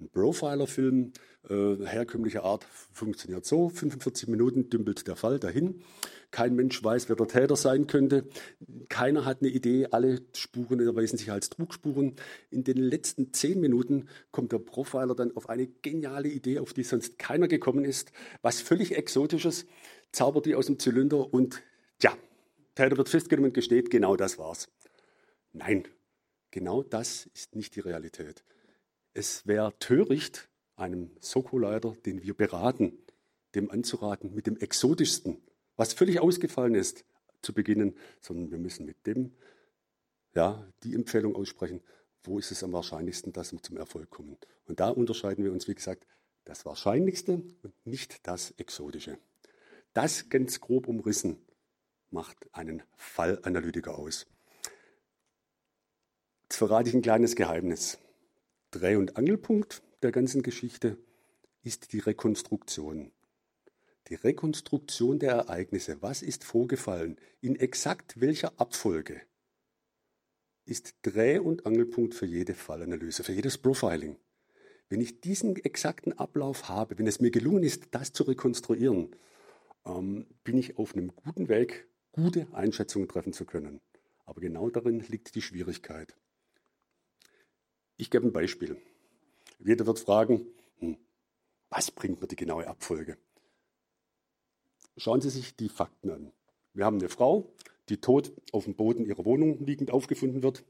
Ein 0.00 0.08
Profiler-Film 0.08 1.12
äh, 1.48 1.76
herkömmlicher 1.84 2.42
Art 2.42 2.64
funktioniert 2.92 3.44
so: 3.44 3.68
45 3.68 4.28
Minuten 4.28 4.70
dümpelt 4.70 5.06
der 5.06 5.16
Fall 5.16 5.38
dahin. 5.38 5.82
Kein 6.30 6.54
Mensch 6.54 6.82
weiß, 6.82 7.08
wer 7.08 7.16
der 7.16 7.26
Täter 7.26 7.56
sein 7.56 7.86
könnte. 7.86 8.26
Keiner 8.88 9.26
hat 9.26 9.42
eine 9.42 9.50
Idee. 9.50 9.88
Alle 9.90 10.22
Spuren 10.34 10.80
erweisen 10.80 11.18
sich 11.18 11.30
als 11.30 11.50
Trugspuren. 11.50 12.16
In 12.50 12.64
den 12.64 12.78
letzten 12.78 13.34
zehn 13.34 13.60
Minuten 13.60 14.08
kommt 14.30 14.52
der 14.52 14.58
Profiler 14.58 15.14
dann 15.14 15.36
auf 15.36 15.50
eine 15.50 15.66
geniale 15.66 16.28
Idee, 16.28 16.60
auf 16.60 16.72
die 16.72 16.84
sonst 16.84 17.18
keiner 17.18 17.48
gekommen 17.48 17.84
ist. 17.84 18.12
Was 18.40 18.60
völlig 18.60 18.96
Exotisches, 18.96 19.66
zaubert 20.12 20.46
die 20.46 20.54
aus 20.54 20.66
dem 20.66 20.78
Zylinder 20.78 21.34
und 21.34 21.62
ja, 22.00 22.16
Täter 22.74 22.96
wird 22.96 23.10
festgenommen 23.10 23.50
und 23.50 23.54
gesteht, 23.54 23.90
genau 23.90 24.16
das 24.16 24.38
war's. 24.38 24.68
Nein, 25.52 25.86
genau 26.50 26.82
das 26.82 27.28
ist 27.34 27.54
nicht 27.54 27.76
die 27.76 27.80
Realität. 27.80 28.44
Es 29.20 29.46
wäre 29.46 29.78
töricht, 29.78 30.48
einem 30.76 31.10
Soko-Leiter, 31.20 31.94
den 32.06 32.22
wir 32.22 32.32
beraten, 32.32 32.96
dem 33.54 33.70
anzuraten, 33.70 34.34
mit 34.34 34.46
dem 34.46 34.56
Exotischsten, 34.56 35.42
was 35.76 35.92
völlig 35.92 36.20
ausgefallen 36.20 36.74
ist, 36.74 37.04
zu 37.42 37.52
beginnen, 37.52 37.98
sondern 38.22 38.50
wir 38.50 38.56
müssen 38.56 38.86
mit 38.86 39.06
dem 39.06 39.34
ja, 40.34 40.66
die 40.84 40.94
Empfehlung 40.94 41.36
aussprechen, 41.36 41.82
wo 42.22 42.38
ist 42.38 42.50
es 42.50 42.64
am 42.64 42.72
wahrscheinlichsten, 42.72 43.34
dass 43.34 43.52
wir 43.52 43.62
zum 43.62 43.76
Erfolg 43.76 44.08
kommen. 44.08 44.38
Und 44.64 44.80
da 44.80 44.88
unterscheiden 44.88 45.44
wir 45.44 45.52
uns, 45.52 45.68
wie 45.68 45.74
gesagt, 45.74 46.06
das 46.44 46.64
Wahrscheinlichste 46.64 47.42
und 47.62 47.74
nicht 47.84 48.26
das 48.26 48.52
Exotische. 48.52 49.18
Das 49.92 50.30
ganz 50.30 50.62
grob 50.62 50.88
umrissen 50.88 51.36
macht 52.08 52.48
einen 52.52 52.82
Fallanalytiker 52.96 53.98
aus. 53.98 54.26
Jetzt 56.44 56.56
verrate 56.56 56.88
ich 56.88 56.94
ein 56.94 57.02
kleines 57.02 57.36
Geheimnis. 57.36 57.98
Dreh- 58.70 58.96
und 58.96 59.16
Angelpunkt 59.16 59.82
der 60.02 60.12
ganzen 60.12 60.42
Geschichte 60.42 60.96
ist 61.62 61.92
die 61.92 61.98
Rekonstruktion. 61.98 63.10
Die 64.08 64.14
Rekonstruktion 64.14 65.18
der 65.18 65.32
Ereignisse. 65.32 66.00
Was 66.02 66.22
ist 66.22 66.44
vorgefallen? 66.44 67.16
In 67.40 67.56
exakt 67.56 68.20
welcher 68.20 68.60
Abfolge? 68.60 69.20
Ist 70.66 70.94
Dreh- 71.02 71.40
und 71.40 71.66
Angelpunkt 71.66 72.14
für 72.14 72.26
jede 72.26 72.54
Fallanalyse, 72.54 73.24
für 73.24 73.32
jedes 73.32 73.58
Profiling. 73.58 74.16
Wenn 74.88 75.00
ich 75.00 75.20
diesen 75.20 75.56
exakten 75.56 76.12
Ablauf 76.12 76.68
habe, 76.68 76.96
wenn 76.96 77.08
es 77.08 77.20
mir 77.20 77.32
gelungen 77.32 77.64
ist, 77.64 77.88
das 77.90 78.12
zu 78.12 78.22
rekonstruieren, 78.22 79.16
ähm, 79.84 80.26
bin 80.44 80.58
ich 80.58 80.78
auf 80.78 80.94
einem 80.94 81.14
guten 81.16 81.48
Weg, 81.48 81.88
gute 82.12 82.46
Einschätzungen 82.52 83.08
treffen 83.08 83.32
zu 83.32 83.46
können. 83.46 83.80
Aber 84.26 84.40
genau 84.40 84.70
darin 84.70 85.00
liegt 85.00 85.34
die 85.34 85.42
Schwierigkeit. 85.42 86.16
Ich 88.00 88.08
gebe 88.08 88.26
ein 88.26 88.32
Beispiel. 88.32 88.78
Jeder 89.58 89.86
wird 89.86 89.98
fragen, 89.98 90.46
hm, 90.78 90.96
was 91.68 91.90
bringt 91.90 92.18
mir 92.22 92.28
die 92.28 92.34
genaue 92.34 92.66
Abfolge? 92.66 93.18
Schauen 94.96 95.20
Sie 95.20 95.28
sich 95.28 95.54
die 95.54 95.68
Fakten 95.68 96.10
an. 96.10 96.32
Wir 96.72 96.86
haben 96.86 96.98
eine 96.98 97.10
Frau, 97.10 97.52
die 97.90 97.98
tot 97.98 98.32
auf 98.52 98.64
dem 98.64 98.74
Boden 98.74 99.04
ihrer 99.04 99.26
Wohnung 99.26 99.58
liegend 99.66 99.90
aufgefunden 99.90 100.42
wird, 100.42 100.64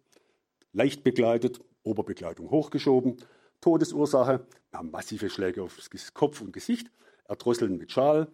leicht 0.72 1.04
begleitet, 1.04 1.60
Oberbegleitung 1.84 2.50
hochgeschoben, 2.50 3.18
Todesursache, 3.60 4.44
wir 4.70 4.78
haben 4.80 4.90
massive 4.90 5.30
Schläge 5.30 5.62
auf 5.62 5.78
Kopf 6.14 6.40
und 6.40 6.52
Gesicht, 6.52 6.90
Erdrosseln 7.28 7.78
mit 7.78 7.92
Schal, 7.92 8.26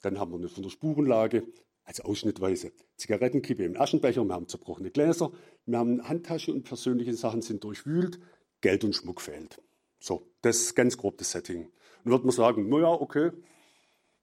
dann 0.00 0.18
haben 0.18 0.32
wir 0.32 0.38
eine 0.38 0.48
von 0.48 0.64
der 0.64 0.70
Spurenlage, 0.70 1.46
also 1.84 2.02
ausschnittweise. 2.02 2.72
Zigarettenkippe 2.96 3.64
im 3.64 3.80
Aschenbecher, 3.80 4.24
wir 4.24 4.34
haben 4.34 4.48
zerbrochene 4.48 4.90
Gläser, 4.90 5.30
wir 5.64 5.78
haben 5.78 6.08
Handtasche 6.08 6.52
und 6.52 6.64
persönliche 6.64 7.14
Sachen 7.14 7.42
sind 7.42 7.62
durchwühlt, 7.62 8.18
Geld 8.62 8.84
und 8.84 8.94
Schmuck 8.94 9.20
fehlt. 9.20 9.60
So, 10.00 10.26
das 10.40 10.56
ist 10.58 10.74
ganz 10.74 10.96
grob 10.96 11.18
das 11.18 11.30
Setting. 11.32 11.70
Und 12.04 12.10
wird 12.10 12.24
man 12.24 12.32
sagen, 12.34 12.68
naja, 12.68 12.88
okay, 12.88 13.30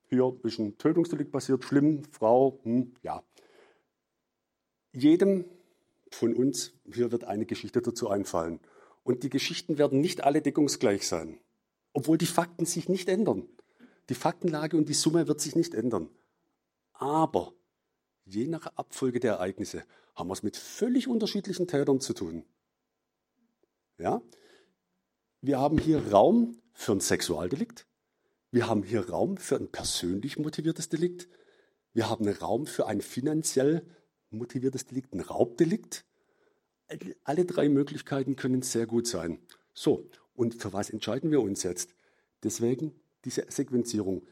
hier 0.10 0.36
ist 0.44 0.58
ein 0.58 0.78
Tötungsdelikt 0.78 1.32
passiert, 1.32 1.64
schlimm, 1.64 2.04
Frau, 2.12 2.60
hm, 2.64 2.94
ja. 3.04 3.24
Jedem 4.92 5.46
von 6.10 6.34
uns 6.34 6.74
hier 6.92 7.12
wird 7.12 7.26
eine 7.26 7.46
Geschichte 7.46 7.82
dazu 7.82 8.10
einfallen. 8.10 8.60
Und 9.04 9.24
die 9.24 9.30
Geschichten 9.30 9.78
werden 9.78 10.02
nicht 10.02 10.24
alle 10.24 10.42
deckungsgleich 10.42 11.08
sein, 11.08 11.40
obwohl 11.94 12.18
die 12.18 12.26
Fakten 12.26 12.66
sich 12.66 12.90
nicht 12.90 13.08
ändern. 13.08 13.48
Die 14.10 14.16
Faktenlage 14.16 14.76
und 14.76 14.90
die 14.90 14.94
Summe 14.94 15.28
wird 15.28 15.40
sich 15.40 15.56
nicht 15.56 15.74
ändern. 15.74 16.10
Aber 16.94 17.54
je 18.26 18.48
nach 18.48 18.66
Abfolge 18.76 19.20
der 19.20 19.34
Ereignisse 19.34 19.84
haben 20.16 20.30
wir 20.30 20.34
es 20.34 20.44
mit 20.44 20.58
völlig 20.58 21.08
unterschiedlichen 21.08 21.68
Tätern 21.68 22.02
zu 22.02 22.14
tun. 22.14 22.44
Ja? 24.00 24.22
Wir 25.42 25.60
haben 25.60 25.78
hier 25.78 26.12
Raum 26.12 26.58
für 26.74 26.94
ein 26.94 27.02
Sexualdelikt. 27.02 27.86
Wir 28.52 28.68
haben 28.68 28.84
hier 28.84 29.10
Raum 29.10 29.38
für 29.38 29.58
ein 29.58 29.70
persönlich 29.70 30.40
motiviertes 30.40 30.90
Delikt. 30.90 31.30
Wir 31.94 32.10
haben 32.10 32.28
Raum 32.28 32.66
für 32.66 32.88
ein 32.88 33.02
finanziell 33.02 33.86
motiviertes 34.32 34.86
Delikt, 34.86 35.14
ein 35.14 35.20
Raubdelikt. 35.20 36.06
Alle 37.24 37.46
drei 37.46 37.70
Möglichkeiten 37.70 38.36
können 38.36 38.62
sehr 38.62 38.88
gut 38.88 39.08
sein. 39.08 39.40
So, 39.74 40.10
und 40.34 40.56
für 40.56 40.74
was 40.74 40.90
entscheiden 40.90 41.32
wir 41.32 41.42
uns 41.42 41.64
jetzt? 41.64 41.94
Deswegen 42.44 42.94
diese 43.26 43.46
Sequenzierung 43.50 44.26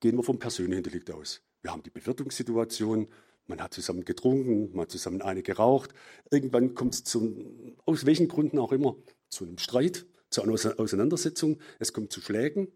gehen 0.00 0.16
wir 0.16 0.22
vom 0.22 0.38
persönlichen 0.38 0.82
Delikt 0.82 1.10
aus. 1.10 1.42
Wir 1.62 1.72
haben 1.72 1.82
die 1.82 1.90
Bewirtungssituation, 1.90 3.08
man 3.46 3.60
hat 3.60 3.74
zusammen 3.74 4.04
getrunken, 4.04 4.70
man 4.72 4.82
hat 4.82 4.90
zusammen 4.90 5.22
eine 5.22 5.42
geraucht. 5.42 5.92
Irgendwann 6.30 6.74
kommt 6.74 6.94
es 6.94 7.04
zum, 7.04 7.76
aus 7.84 8.06
welchen 8.06 8.28
Gründen 8.28 8.58
auch 8.58 8.72
immer, 8.72 8.96
zu 9.28 9.44
einem 9.44 9.58
Streit, 9.58 10.06
zu 10.30 10.42
einer 10.42 10.52
Auseinandersetzung. 10.52 11.58
Es 11.78 11.92
kommt 11.92 12.12
zu 12.12 12.20
Schlägen. 12.20 12.68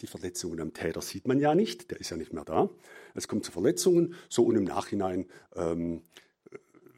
Die 0.00 0.06
Verletzungen 0.06 0.60
am 0.60 0.72
Täter 0.72 1.00
sieht 1.00 1.26
man 1.28 1.38
ja 1.38 1.54
nicht, 1.54 1.90
der 1.90 2.00
ist 2.00 2.10
ja 2.10 2.16
nicht 2.16 2.32
mehr 2.32 2.44
da. 2.44 2.68
Es 3.14 3.28
kommt 3.28 3.44
zu 3.44 3.52
Verletzungen, 3.52 4.14
so 4.28 4.44
und 4.44 4.56
im 4.56 4.64
Nachhinein 4.64 5.26
ähm, 5.54 6.02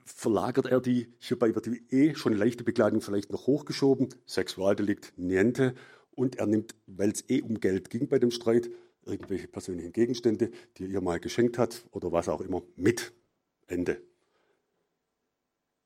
verlagert 0.04 0.66
er 0.66 0.80
die, 0.80 1.12
hierbei 1.18 1.54
wird 1.54 1.66
die 1.66 1.82
eh 1.90 2.14
schon 2.14 2.32
leichte 2.32 2.64
Bekleidung 2.64 3.02
vielleicht 3.02 3.30
noch 3.32 3.46
hochgeschoben, 3.46 4.08
Sexualdelikt, 4.26 5.12
niente, 5.16 5.74
und 6.14 6.36
er 6.36 6.46
nimmt, 6.46 6.74
weil 6.86 7.10
es 7.10 7.28
eh 7.28 7.42
um 7.42 7.60
Geld 7.60 7.90
ging 7.90 8.08
bei 8.08 8.18
dem 8.18 8.30
Streit, 8.30 8.70
irgendwelche 9.06 9.48
persönlichen 9.48 9.92
Gegenstände, 9.92 10.50
die 10.76 10.84
er 10.84 10.90
ihr 10.90 11.00
mal 11.00 11.20
geschenkt 11.20 11.58
hat 11.58 11.86
oder 11.92 12.12
was 12.12 12.28
auch 12.28 12.40
immer, 12.40 12.62
mit. 12.76 13.12
Ende. 13.68 14.00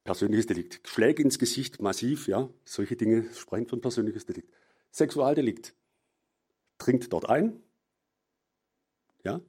Persönliches 0.05 0.47
Delikt. 0.47 0.87
Schläge 0.87 1.23
ins 1.23 1.39
Gesicht, 1.39 1.81
massiv, 1.81 2.29
ja, 2.29 2.51
solche 2.65 2.97
Dinge 2.97 3.33
sprechen 3.35 3.69
von 3.69 3.81
persönliches 3.81 4.27
Delikt. 4.27 4.53
Sexualdelikt. 4.91 5.75
Trinkt 6.79 7.13
dort 7.13 7.29
ein, 7.29 7.63
ja, 9.23 9.41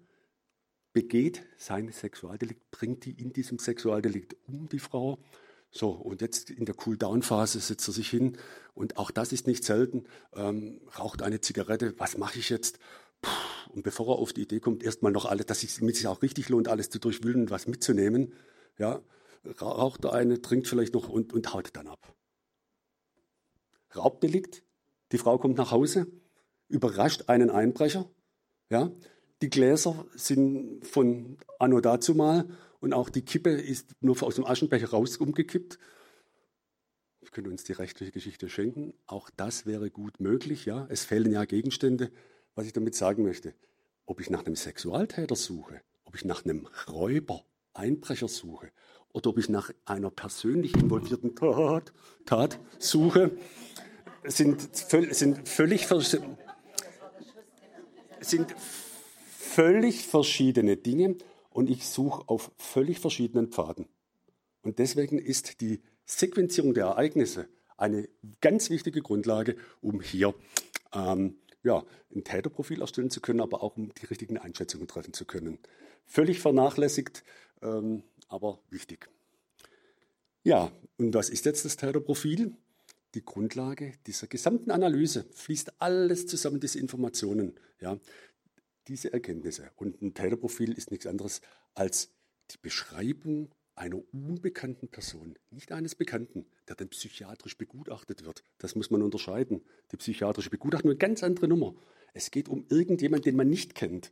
begeht 0.94 1.44
sein 1.58 1.92
Sexualdelikt, 1.92 2.70
bringt 2.72 3.06
die 3.06 3.12
in 3.12 3.32
diesem 3.32 3.58
Sexualdelikt 3.58 4.36
um 4.48 4.68
die 4.68 4.80
Frau. 4.80 5.18
So, 5.72 5.92
und 5.92 6.20
jetzt 6.20 6.50
in 6.50 6.66
der 6.66 6.76
Cool-Down-Phase 6.86 7.62
setzt 7.62 7.88
er 7.88 7.94
sich 7.94 8.10
hin 8.10 8.38
und 8.74 8.98
auch 8.98 9.10
das 9.10 9.32
ist 9.32 9.48
nicht 9.48 9.64
selten, 9.64 10.04
ähm, 10.34 10.82
raucht 11.00 11.22
eine 11.22 11.40
Zigarette, 11.40 11.98
was 11.98 12.18
mache 12.18 12.40
ich 12.40 12.50
jetzt? 12.50 12.78
Und 13.70 13.84
bevor 13.84 14.16
er 14.16 14.20
auf 14.20 14.34
die 14.34 14.42
Idee 14.42 14.60
kommt, 14.60 14.84
erstmal 14.84 15.12
noch 15.12 15.26
alles, 15.26 15.46
dass 15.46 15.64
es 15.64 15.76
sich 15.76 16.08
auch 16.08 16.22
richtig 16.22 16.50
lohnt, 16.50 16.68
alles 16.68 16.90
zu 16.90 17.00
durchwühlen 17.00 17.42
und 17.42 17.52
was 17.52 17.68
mitzunehmen, 17.68 18.34
ja, 18.78 19.02
raucht 19.62 20.06
er 20.06 20.14
eine, 20.14 20.42
trinkt 20.42 20.68
vielleicht 20.68 20.94
noch 20.94 21.10
und, 21.10 21.34
und 21.34 21.54
haut 21.54 21.70
dann 21.74 21.88
ab. 21.88 22.16
Raubdelikt, 23.96 24.64
die 25.12 25.18
Frau 25.18 25.38
kommt 25.38 25.58
nach 25.58 25.72
Hause, 25.72 26.08
überrascht 26.68 27.24
einen 27.28 27.50
Einbrecher, 27.50 28.10
ja, 28.70 28.92
die 29.42 29.50
Gläser 29.50 30.06
sind 30.16 30.86
von 30.86 31.38
anno 31.60 31.82
dazu 31.82 32.14
mal 32.14 32.48
und 32.80 32.94
auch 32.94 33.10
die 33.10 33.24
Kippe 33.24 33.50
ist 33.50 33.96
nur 34.00 34.22
aus 34.24 34.36
dem 34.36 34.46
Aschenbecher 34.46 34.90
raus 34.90 35.18
umgekippt. 35.18 35.80
Wir 37.22 37.30
können 37.30 37.52
uns 37.52 37.64
die 37.64 37.74
rechtliche 37.74 38.12
Geschichte 38.12 38.50
schenken. 38.50 38.94
Auch 39.08 39.30
das 39.30 39.66
wäre 39.66 39.90
gut 39.90 40.20
möglich. 40.20 40.66
Ja, 40.66 40.88
es 40.90 41.06
fehlen 41.06 41.32
ja 41.32 41.46
Gegenstände. 41.46 42.12
Was 42.56 42.66
ich 42.66 42.74
damit 42.74 42.96
sagen 42.96 43.24
möchte, 43.24 43.54
ob 44.06 44.20
ich 44.20 44.30
nach 44.30 44.46
einem 44.46 44.56
Sexualtäter 44.56 45.36
suche, 45.36 45.82
ob 46.04 46.16
ich 46.16 46.26
nach 46.26 46.44
einem 46.44 46.68
Räuber, 46.90 47.46
Einbrecher 47.74 48.28
suche 48.28 48.72
oder 49.14 49.30
ob 49.30 49.38
ich 49.38 49.48
nach 49.48 49.72
einer 49.86 50.12
persönlich 50.12 50.76
involvierten 50.76 51.36
Tat, 51.36 51.94
Tat 52.26 52.60
suche, 52.80 53.32
sind, 54.26 54.76
sind 54.76 55.48
völlig 55.48 55.88
sind 58.20 58.56
völlig 59.38 60.06
verschiedene 60.06 60.78
Dinge 60.78 61.16
und 61.50 61.70
ich 61.70 61.88
suche 61.88 62.28
auf 62.28 62.52
völlig 62.58 63.00
verschiedenen 63.00 63.48
Pfaden. 63.48 63.88
Und 64.62 64.80
deswegen 64.80 65.18
ist 65.18 65.62
die 65.62 65.82
Sequenzierung 66.06 66.74
der 66.74 66.86
Ereignisse 66.86 67.48
eine 67.78 68.08
ganz 68.42 68.70
wichtige 68.70 69.02
Grundlage, 69.02 69.56
um 69.82 70.02
hier 70.02 70.36
ähm, 70.94 71.38
ja, 71.63 71.86
ein 72.13 72.24
Täterprofil 72.24 72.82
erstellen 72.82 73.10
zu 73.10 73.21
können, 73.21 73.41
aber 73.41 73.63
auch 73.63 73.78
um 73.78 73.93
die 73.93 74.06
richtigen 74.06 74.38
Einschätzungen 74.38 74.88
treffen 74.88 75.13
zu 75.13 75.26
können. 75.26 75.60
Völlig 76.06 76.39
vernachlässigt, 76.39 77.24
ähm, 77.62 78.04
aber 78.28 78.60
wichtig. 78.69 79.10
Ja, 80.43 80.71
und 80.97 81.13
was 81.13 81.30
ist 81.30 81.45
jetzt 81.45 81.65
das 81.65 81.78
Täterprofil? 81.78 82.56
Die 83.13 83.24
Grundlage 83.24 83.93
dieser 84.08 84.28
gesamten 84.28 84.71
Analyse 84.71 85.26
fließt 85.34 85.82
alles 85.82 86.28
zusammen, 86.28 86.60
diese 86.60 86.80
Informationen. 86.80 87.60
Ja 87.80 88.00
diese 88.88 89.13
Erkenntnisse. 89.13 89.71
Und 89.76 90.02
ein 90.02 90.13
Täterprofil 90.13 90.74
ist 90.74 90.91
nichts 90.91 91.08
anderes 91.08 91.41
als 91.74 92.10
die 92.52 92.58
Beschreibung 92.62 93.50
einer 93.82 94.00
unbekannten 94.13 94.89
Person, 94.89 95.34
nicht 95.50 95.72
eines 95.72 95.96
Bekannten, 95.96 96.46
der 96.67 96.76
dann 96.76 96.89
psychiatrisch 96.89 97.58
begutachtet 97.58 98.24
wird. 98.24 98.44
Das 98.60 98.76
muss 98.76 98.91
man 98.91 99.02
unterscheiden. 99.02 99.63
Die 99.91 99.98
psychiatrische 99.98 100.52
Begutachtung 100.52 100.91
ist 100.91 101.02
eine 101.02 101.10
ganz 101.10 101.24
andere 101.24 101.48
Nummer. 101.48 101.74
Es 102.13 102.30
geht 102.30 102.48
um 102.48 102.65
irgendjemanden, 102.70 103.24
den 103.24 103.36
man 103.36 103.50
nicht 103.50 103.74
kennt, 103.74 104.12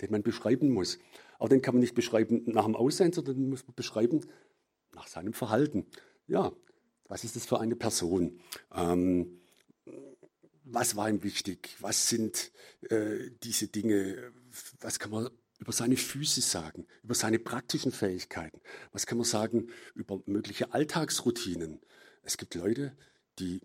den 0.00 0.10
man 0.10 0.24
beschreiben 0.24 0.70
muss. 0.70 0.98
Aber 1.38 1.48
den 1.48 1.62
kann 1.62 1.74
man 1.74 1.80
nicht 1.80 1.94
beschreiben 1.94 2.42
nach 2.46 2.64
dem 2.64 2.74
Aussehen, 2.74 3.12
sondern 3.12 3.48
muss 3.48 3.64
man 3.68 3.76
beschreiben 3.76 4.26
nach 4.92 5.06
seinem 5.06 5.32
Verhalten. 5.32 5.86
Ja, 6.26 6.52
was 7.04 7.22
ist 7.22 7.36
das 7.36 7.46
für 7.46 7.60
eine 7.60 7.76
Person? 7.76 8.40
Ähm, 8.74 9.40
was 10.64 10.96
war 10.96 11.08
ihm 11.08 11.22
wichtig, 11.22 11.76
was 11.78 12.08
sind 12.08 12.50
äh, 12.90 13.30
diese 13.44 13.68
Dinge, 13.68 14.32
was 14.80 14.98
kann 14.98 15.12
man 15.12 15.30
über 15.58 15.72
seine 15.72 15.96
Füße 15.96 16.40
sagen, 16.40 16.86
über 17.02 17.14
seine 17.14 17.38
praktischen 17.38 17.92
Fähigkeiten, 17.92 18.60
was 18.92 19.06
kann 19.06 19.18
man 19.18 19.24
sagen 19.24 19.68
über 19.94 20.22
mögliche 20.26 20.72
Alltagsroutinen. 20.72 21.80
Es 22.22 22.36
gibt 22.36 22.54
Leute, 22.54 22.96
die, 23.38 23.60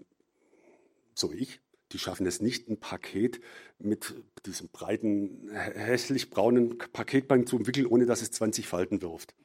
so 1.14 1.32
wie 1.32 1.38
ich, 1.38 1.62
die 1.92 2.00
schaffen 2.00 2.26
es 2.26 2.42
nicht, 2.42 2.68
ein 2.70 2.80
Paket 2.80 3.40
mit 3.78 4.16
diesem 4.46 4.70
breiten, 4.70 5.50
hässlich 5.52 6.32
braunen 6.32 6.78
Paketbank 6.78 7.48
zu 7.48 7.58
umwickeln, 7.58 7.86
ohne 7.86 8.06
dass 8.06 8.22
es 8.22 8.32
20 8.32 8.68
Falten 8.68 9.02
wirft. 9.02 9.36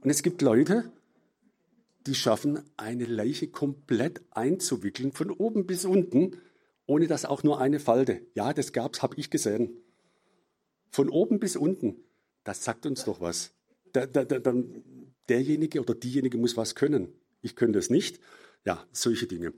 Und 0.00 0.10
es 0.10 0.22
gibt 0.22 0.40
Leute, 0.42 0.92
die 2.06 2.14
schaffen, 2.14 2.62
eine 2.76 3.04
Leiche 3.04 3.48
komplett 3.48 4.22
einzuwickeln, 4.30 5.10
von 5.10 5.30
oben 5.30 5.66
bis 5.66 5.84
unten, 5.84 6.36
ohne 6.86 7.08
dass 7.08 7.24
auch 7.24 7.42
nur 7.42 7.60
eine 7.60 7.80
Falte. 7.80 8.24
Ja, 8.34 8.52
das 8.52 8.72
gab's, 8.72 9.02
habe 9.02 9.16
ich 9.16 9.30
gesehen. 9.30 9.76
Von 10.90 11.08
oben 11.08 11.38
bis 11.38 11.56
unten. 11.56 11.96
Das 12.44 12.64
sagt 12.64 12.86
uns 12.86 13.04
doch 13.04 13.20
was. 13.20 13.52
Da, 13.92 14.06
da, 14.06 14.24
da, 14.24 14.54
derjenige 15.28 15.80
oder 15.80 15.94
diejenige 15.94 16.38
muss 16.38 16.56
was 16.56 16.74
können. 16.74 17.12
Ich 17.42 17.56
könnte 17.56 17.78
es 17.78 17.90
nicht. 17.90 18.20
Ja, 18.64 18.86
solche 18.92 19.26
Dinge. 19.26 19.52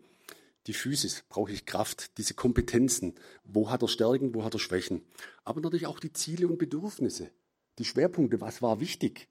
Die 0.66 0.74
Physis, 0.74 1.24
brauche 1.28 1.52
ich 1.52 1.64
Kraft, 1.64 2.18
diese 2.18 2.34
Kompetenzen. 2.34 3.14
Wo 3.44 3.70
hat 3.70 3.82
er 3.82 3.88
Stärken, 3.88 4.34
wo 4.34 4.44
hat 4.44 4.54
er 4.54 4.58
Schwächen? 4.58 5.02
Aber 5.44 5.60
natürlich 5.60 5.86
auch 5.86 6.00
die 6.00 6.12
Ziele 6.12 6.46
und 6.46 6.58
Bedürfnisse. 6.58 7.30
Die 7.78 7.84
Schwerpunkte, 7.84 8.40
was 8.40 8.60
war 8.60 8.80
wichtig? 8.80 9.28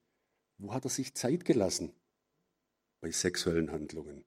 Wo 0.58 0.74
hat 0.74 0.86
er 0.86 0.90
sich 0.90 1.14
Zeit 1.14 1.46
gelassen? 1.46 1.94
Bei 3.02 3.12
sexuellen 3.12 3.72
Handlungen. 3.72 4.26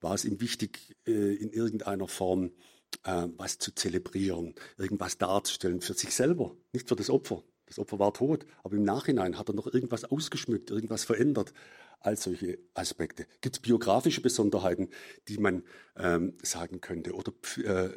War 0.00 0.14
es 0.14 0.24
ihm 0.24 0.40
wichtig, 0.40 0.96
äh, 1.06 1.34
in 1.34 1.52
irgendeiner 1.52 2.08
Form 2.08 2.52
äh, 3.04 3.28
was 3.36 3.58
zu 3.58 3.74
zelebrieren, 3.74 4.54
irgendwas 4.78 5.18
darzustellen 5.18 5.80
für 5.80 5.94
sich 5.94 6.14
selber, 6.14 6.56
nicht 6.72 6.88
für 6.88 6.96
das 6.96 7.10
Opfer. 7.10 7.42
Das 7.66 7.78
Opfer 7.78 7.98
war 7.98 8.12
tot, 8.12 8.44
aber 8.62 8.76
im 8.76 8.84
Nachhinein 8.84 9.38
hat 9.38 9.48
er 9.48 9.54
noch 9.54 9.66
irgendwas 9.66 10.04
ausgeschmückt, 10.04 10.70
irgendwas 10.70 11.04
verändert. 11.04 11.54
All 12.00 12.16
solche 12.16 12.58
Aspekte. 12.74 13.26
Gibt 13.40 13.56
es 13.56 13.62
biografische 13.62 14.20
Besonderheiten, 14.20 14.90
die 15.28 15.38
man 15.38 15.62
ähm, 15.96 16.34
sagen 16.42 16.80
könnte, 16.80 17.14
oder 17.14 17.32
äh, 17.64 17.90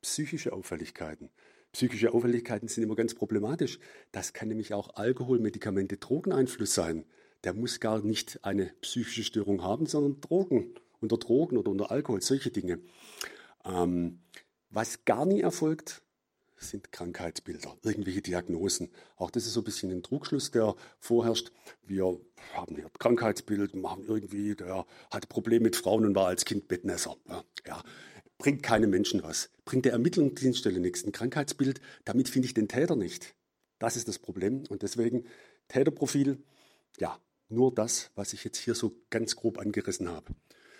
psychische 0.00 0.52
Auffälligkeiten? 0.52 1.30
Psychische 1.72 2.12
Auffälligkeiten 2.12 2.68
sind 2.68 2.82
immer 2.82 2.96
ganz 2.96 3.14
problematisch. 3.14 3.78
Das 4.10 4.32
kann 4.32 4.48
nämlich 4.48 4.74
auch 4.74 4.96
Alkohol, 4.96 5.38
Medikamente, 5.38 5.98
Drogeneinfluss 5.98 6.74
sein. 6.74 7.04
Der 7.44 7.54
muss 7.54 7.78
gar 7.78 8.02
nicht 8.02 8.44
eine 8.44 8.72
psychische 8.80 9.22
Störung 9.22 9.62
haben, 9.62 9.86
sondern 9.86 10.20
Drogen, 10.20 10.74
unter 11.00 11.18
Drogen 11.18 11.56
oder 11.56 11.70
unter 11.70 11.90
Alkohol, 11.90 12.20
solche 12.22 12.50
Dinge. 12.50 12.80
Ähm, 13.64 14.20
was 14.70 15.04
gar 15.04 15.26
nie 15.26 15.40
erfolgt, 15.40 16.02
sind 16.56 16.92
Krankheitsbilder, 16.92 17.76
irgendwelche 17.82 18.22
Diagnosen. 18.22 18.90
Auch 19.16 19.30
das 19.30 19.46
ist 19.46 19.54
so 19.54 19.60
ein 19.60 19.64
bisschen 19.64 19.90
ein 19.90 20.02
Trugschluss, 20.02 20.50
der 20.50 20.76
vorherrscht. 20.98 21.50
Wir 21.82 22.20
haben 22.52 22.76
hier 22.76 22.90
Krankheitsbild, 22.98 23.74
machen 23.74 24.04
irgendwie, 24.06 24.54
der 24.54 24.86
hatte 25.10 25.26
Probleme 25.26 25.64
mit 25.64 25.76
Frauen 25.76 26.04
und 26.04 26.14
war 26.14 26.26
als 26.26 26.44
Kind 26.44 26.68
Bettnässer. 26.68 27.16
Ja, 27.66 27.82
bringt 28.38 28.62
keine 28.62 28.86
Menschen 28.86 29.22
was. 29.22 29.50
Bringt 29.64 29.86
der 29.86 29.92
Ermittlungsdienststelle 29.92 30.80
nichts. 30.80 31.04
Ein 31.04 31.12
Krankheitsbild, 31.12 31.80
damit 32.04 32.28
finde 32.28 32.46
ich 32.46 32.54
den 32.54 32.68
Täter 32.68 32.96
nicht. 32.96 33.34
Das 33.78 33.96
ist 33.96 34.08
das 34.08 34.18
Problem. 34.18 34.64
Und 34.68 34.82
deswegen 34.82 35.24
Täterprofil, 35.68 36.42
ja, 36.98 37.18
nur 37.48 37.74
das, 37.74 38.10
was 38.14 38.32
ich 38.32 38.44
jetzt 38.44 38.58
hier 38.58 38.74
so 38.74 38.96
ganz 39.10 39.34
grob 39.36 39.58
angerissen 39.58 40.08
habe. 40.08 40.34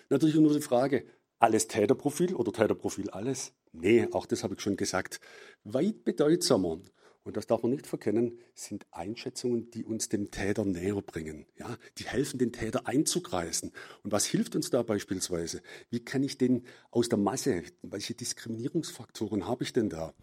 Natürlich 0.09 0.35
nur 0.35 0.53
die 0.53 0.61
Frage, 0.61 1.05
alles 1.41 1.67
Täterprofil 1.67 2.35
oder 2.35 2.51
Täterprofil 2.51 3.09
alles? 3.09 3.53
Nee, 3.71 4.07
auch 4.11 4.25
das 4.25 4.43
habe 4.43 4.53
ich 4.53 4.61
schon 4.61 4.77
gesagt. 4.77 5.19
Weit 5.63 6.03
bedeutsamer, 6.03 6.79
und 7.23 7.37
das 7.37 7.47
darf 7.47 7.63
man 7.63 7.71
nicht 7.71 7.87
verkennen, 7.87 8.39
sind 8.53 8.85
Einschätzungen, 8.91 9.69
die 9.71 9.83
uns 9.83 10.09
dem 10.09 10.31
Täter 10.31 10.65
näher 10.65 11.01
bringen. 11.01 11.45
Ja, 11.57 11.77
die 11.97 12.05
helfen, 12.05 12.39
den 12.39 12.51
Täter 12.51 12.87
einzukreisen. 12.87 13.71
Und 14.03 14.11
was 14.11 14.25
hilft 14.25 14.55
uns 14.55 14.69
da 14.69 14.83
beispielsweise? 14.83 15.61
Wie 15.89 16.03
kann 16.03 16.23
ich 16.23 16.37
den 16.37 16.65
aus 16.89 17.09
der 17.09 17.19
Masse, 17.19 17.63
welche 17.81 18.13
Diskriminierungsfaktoren 18.13 19.47
habe 19.47 19.63
ich 19.63 19.73
denn 19.73 19.89
da? 19.89 20.13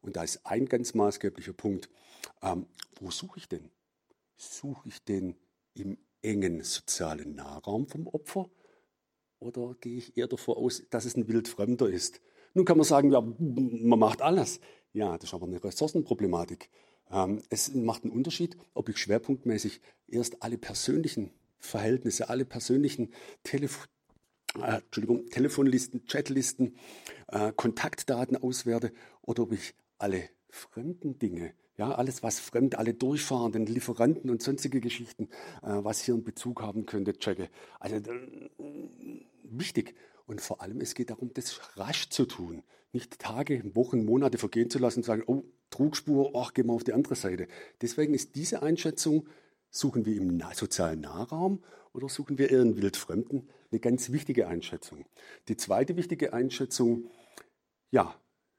Und 0.00 0.16
da 0.16 0.22
ist 0.24 0.46
ein 0.46 0.66
ganz 0.66 0.94
maßgeblicher 0.94 1.52
Punkt. 1.52 1.88
Ähm, 2.42 2.66
wo 3.00 3.10
suche 3.10 3.38
ich 3.38 3.48
den? 3.48 3.70
Suche 4.36 4.88
ich 4.88 5.02
den 5.04 5.36
im 5.74 5.98
engen 6.22 6.62
sozialen 6.62 7.34
Nahraum 7.34 7.86
vom 7.86 8.06
Opfer? 8.06 8.50
Oder 9.38 9.76
gehe 9.80 9.98
ich 9.98 10.16
eher 10.16 10.28
davor 10.28 10.56
aus, 10.56 10.84
dass 10.90 11.04
es 11.04 11.16
ein 11.16 11.28
Wildfremder 11.28 11.88
ist? 11.88 12.20
Nun 12.54 12.64
kann 12.64 12.78
man 12.78 12.86
sagen, 12.86 13.12
ja, 13.12 13.20
man 13.20 13.98
macht 13.98 14.22
alles. 14.22 14.60
Ja, 14.92 15.18
das 15.18 15.30
ist 15.30 15.34
aber 15.34 15.46
eine 15.46 15.62
Ressourcenproblematik. 15.62 16.70
Ähm, 17.10 17.42
es 17.50 17.74
macht 17.74 18.04
einen 18.04 18.12
Unterschied, 18.12 18.56
ob 18.72 18.88
ich 18.88 18.98
schwerpunktmäßig 18.98 19.80
erst 20.08 20.42
alle 20.42 20.58
persönlichen 20.58 21.30
Verhältnisse, 21.58 22.28
alle 22.28 22.44
persönlichen 22.44 23.12
Telefon 23.42 23.86
äh, 24.62 24.80
Telefonlisten, 24.90 26.06
Chatlisten, 26.06 26.76
äh, 27.28 27.52
Kontaktdaten 27.52 28.36
auswerte 28.36 28.92
oder 29.22 29.42
ob 29.42 29.52
ich 29.52 29.74
alle 29.98 30.30
fremden 30.48 31.18
Dinge, 31.18 31.52
ja, 31.76 31.92
alles 31.92 32.22
was 32.22 32.40
fremd, 32.40 32.78
alle 32.78 32.94
durchfahrenden 32.94 33.66
Lieferanten 33.66 34.30
und 34.30 34.42
sonstige 34.42 34.80
Geschichten, 34.80 35.28
äh, 35.62 35.84
was 35.84 36.00
hier 36.00 36.14
einen 36.14 36.24
Bezug 36.24 36.62
haben 36.62 36.86
könnte, 36.86 37.18
checke. 37.18 37.48
Also 37.78 37.96
äh, 37.96 38.40
wichtig. 39.42 39.94
Und 40.26 40.40
vor 40.40 40.60
allem, 40.60 40.80
es 40.80 40.94
geht 40.94 41.10
darum, 41.10 41.32
das 41.34 41.76
rasch 41.76 42.08
zu 42.08 42.26
tun. 42.26 42.62
Nicht 42.92 43.18
Tage, 43.18 43.62
Wochen, 43.74 44.04
Monate 44.04 44.38
vergehen 44.38 44.70
zu 44.70 44.78
lassen 44.78 45.00
und 45.00 45.04
sagen, 45.04 45.22
oh, 45.26 45.44
Trugspur, 45.70 46.32
ach, 46.34 46.54
gehen 46.54 46.66
wir 46.66 46.72
auf 46.72 46.84
die 46.84 46.94
andere 46.94 47.14
Seite. 47.14 47.46
Deswegen 47.80 48.14
ist 48.14 48.34
diese 48.36 48.62
Einschätzung, 48.62 49.28
suchen 49.70 50.06
wir 50.06 50.16
im 50.16 50.42
sozialen 50.54 51.00
Nahraum 51.00 51.62
oder 51.92 52.08
suchen 52.08 52.38
wir 52.38 52.50
eher 52.50 52.62
in 52.62 52.80
Wildfremden, 52.80 53.48
eine 53.70 53.80
ganz 53.80 54.10
wichtige 54.10 54.48
Einschätzung. 54.48 55.04
Die 55.48 55.56
zweite 55.56 55.96
wichtige 55.96 56.32
Einschätzung, 56.32 57.10
ja, 57.90 58.14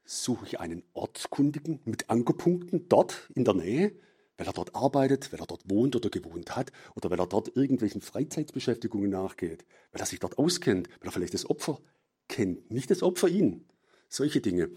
suche 0.08 0.46
ich 0.46 0.58
einen 0.58 0.82
Ortskundigen 0.94 1.80
mit 1.84 2.08
Ankerpunkten 2.08 2.88
dort 2.88 3.28
in 3.34 3.44
der 3.44 3.52
Nähe, 3.52 3.92
weil 4.38 4.46
er 4.46 4.54
dort 4.54 4.74
arbeitet, 4.74 5.30
weil 5.32 5.40
er 5.40 5.46
dort 5.46 5.68
wohnt 5.68 5.96
oder 5.96 6.08
gewohnt 6.08 6.56
hat 6.56 6.72
oder 6.94 7.10
weil 7.10 7.20
er 7.20 7.26
dort 7.26 7.54
irgendwelchen 7.54 8.00
Freizeitbeschäftigungen 8.00 9.10
nachgeht, 9.10 9.66
weil 9.92 10.00
er 10.00 10.06
sich 10.06 10.18
dort 10.18 10.38
auskennt, 10.38 10.88
weil 11.00 11.08
er 11.08 11.12
vielleicht 11.12 11.34
das 11.34 11.48
Opfer 11.50 11.78
kennt, 12.26 12.70
nicht 12.70 12.90
das 12.90 13.02
Opfer 13.02 13.28
ihn. 13.28 13.66
Solche 14.08 14.40
Dinge. 14.40 14.70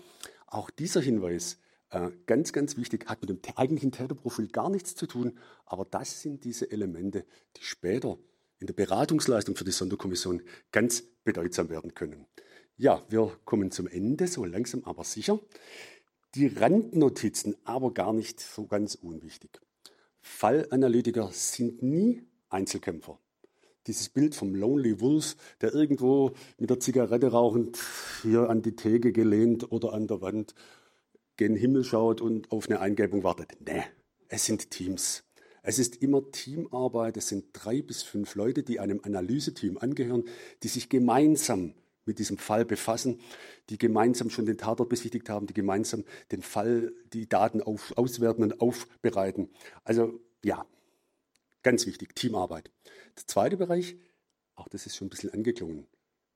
Auch 0.47 0.69
dieser 0.69 0.99
Hinweis, 0.99 1.59
äh, 1.91 2.09
ganz, 2.25 2.51
ganz 2.51 2.75
wichtig, 2.75 3.07
hat 3.07 3.21
mit 3.21 3.29
dem 3.29 3.39
eigentlichen 3.55 3.93
Täterprofil 3.93 4.49
gar 4.49 4.69
nichts 4.69 4.95
zu 4.95 5.07
tun, 5.07 5.39
aber 5.65 5.85
das 5.85 6.21
sind 6.21 6.43
diese 6.43 6.69
Elemente, 6.69 7.25
die 7.55 7.63
später 7.63 8.17
in 8.59 8.67
der 8.67 8.73
Beratungsleistung 8.73 9.55
für 9.55 9.63
die 9.63 9.71
Sonderkommission 9.71 10.41
ganz 10.73 11.03
bedeutsam 11.23 11.69
werden 11.69 11.95
können. 11.95 12.25
Ja, 12.81 12.99
wir 13.09 13.31
kommen 13.45 13.69
zum 13.69 13.85
Ende, 13.85 14.25
so 14.25 14.43
langsam 14.43 14.83
aber 14.85 15.03
sicher. 15.03 15.39
Die 16.33 16.47
Randnotizen, 16.47 17.55
aber 17.63 17.93
gar 17.93 18.11
nicht 18.11 18.39
so 18.39 18.65
ganz 18.65 18.95
unwichtig. 18.95 19.61
Fallanalytiker 20.19 21.29
sind 21.31 21.83
nie 21.83 22.23
Einzelkämpfer. 22.49 23.19
Dieses 23.85 24.09
Bild 24.09 24.33
vom 24.33 24.55
Lonely 24.55 24.99
Wolf, 24.99 25.35
der 25.61 25.75
irgendwo 25.75 26.31
mit 26.57 26.71
der 26.71 26.79
Zigarette 26.79 27.27
rauchend 27.27 27.77
hier 28.23 28.49
an 28.49 28.63
die 28.63 28.75
Theke 28.75 29.11
gelehnt 29.11 29.71
oder 29.71 29.93
an 29.93 30.07
der 30.07 30.21
Wand 30.21 30.55
gen 31.37 31.55
Himmel 31.55 31.83
schaut 31.83 32.19
und 32.19 32.51
auf 32.51 32.67
eine 32.67 32.79
Eingebung 32.79 33.23
wartet. 33.23 33.57
Nee, 33.63 33.83
es 34.27 34.45
sind 34.45 34.71
Teams. 34.71 35.23
Es 35.61 35.77
ist 35.77 36.01
immer 36.01 36.31
Teamarbeit. 36.31 37.15
Es 37.15 37.27
sind 37.27 37.45
drei 37.53 37.83
bis 37.83 38.01
fünf 38.01 38.33
Leute, 38.33 38.63
die 38.63 38.79
einem 38.79 39.01
Analyseteam 39.03 39.77
angehören, 39.77 40.23
die 40.63 40.67
sich 40.67 40.89
gemeinsam 40.89 41.75
mit 42.05 42.19
diesem 42.19 42.37
Fall 42.37 42.65
befassen, 42.65 43.19
die 43.69 43.77
gemeinsam 43.77 44.29
schon 44.29 44.45
den 44.45 44.57
Tatort 44.57 44.89
besichtigt 44.89 45.29
haben, 45.29 45.47
die 45.47 45.53
gemeinsam 45.53 46.03
den 46.31 46.41
Fall, 46.41 46.93
die 47.13 47.27
Daten 47.27 47.61
auf, 47.61 47.95
auswerten 47.97 48.43
und 48.43 48.61
aufbereiten. 48.61 49.49
Also 49.83 50.19
ja, 50.43 50.65
ganz 51.63 51.85
wichtig, 51.85 52.15
Teamarbeit. 52.15 52.71
Der 53.17 53.27
zweite 53.27 53.57
Bereich, 53.57 53.95
auch 54.55 54.67
das 54.67 54.85
ist 54.85 54.95
schon 54.95 55.07
ein 55.07 55.11
bisschen 55.11 55.33
angeklungen. 55.33 55.87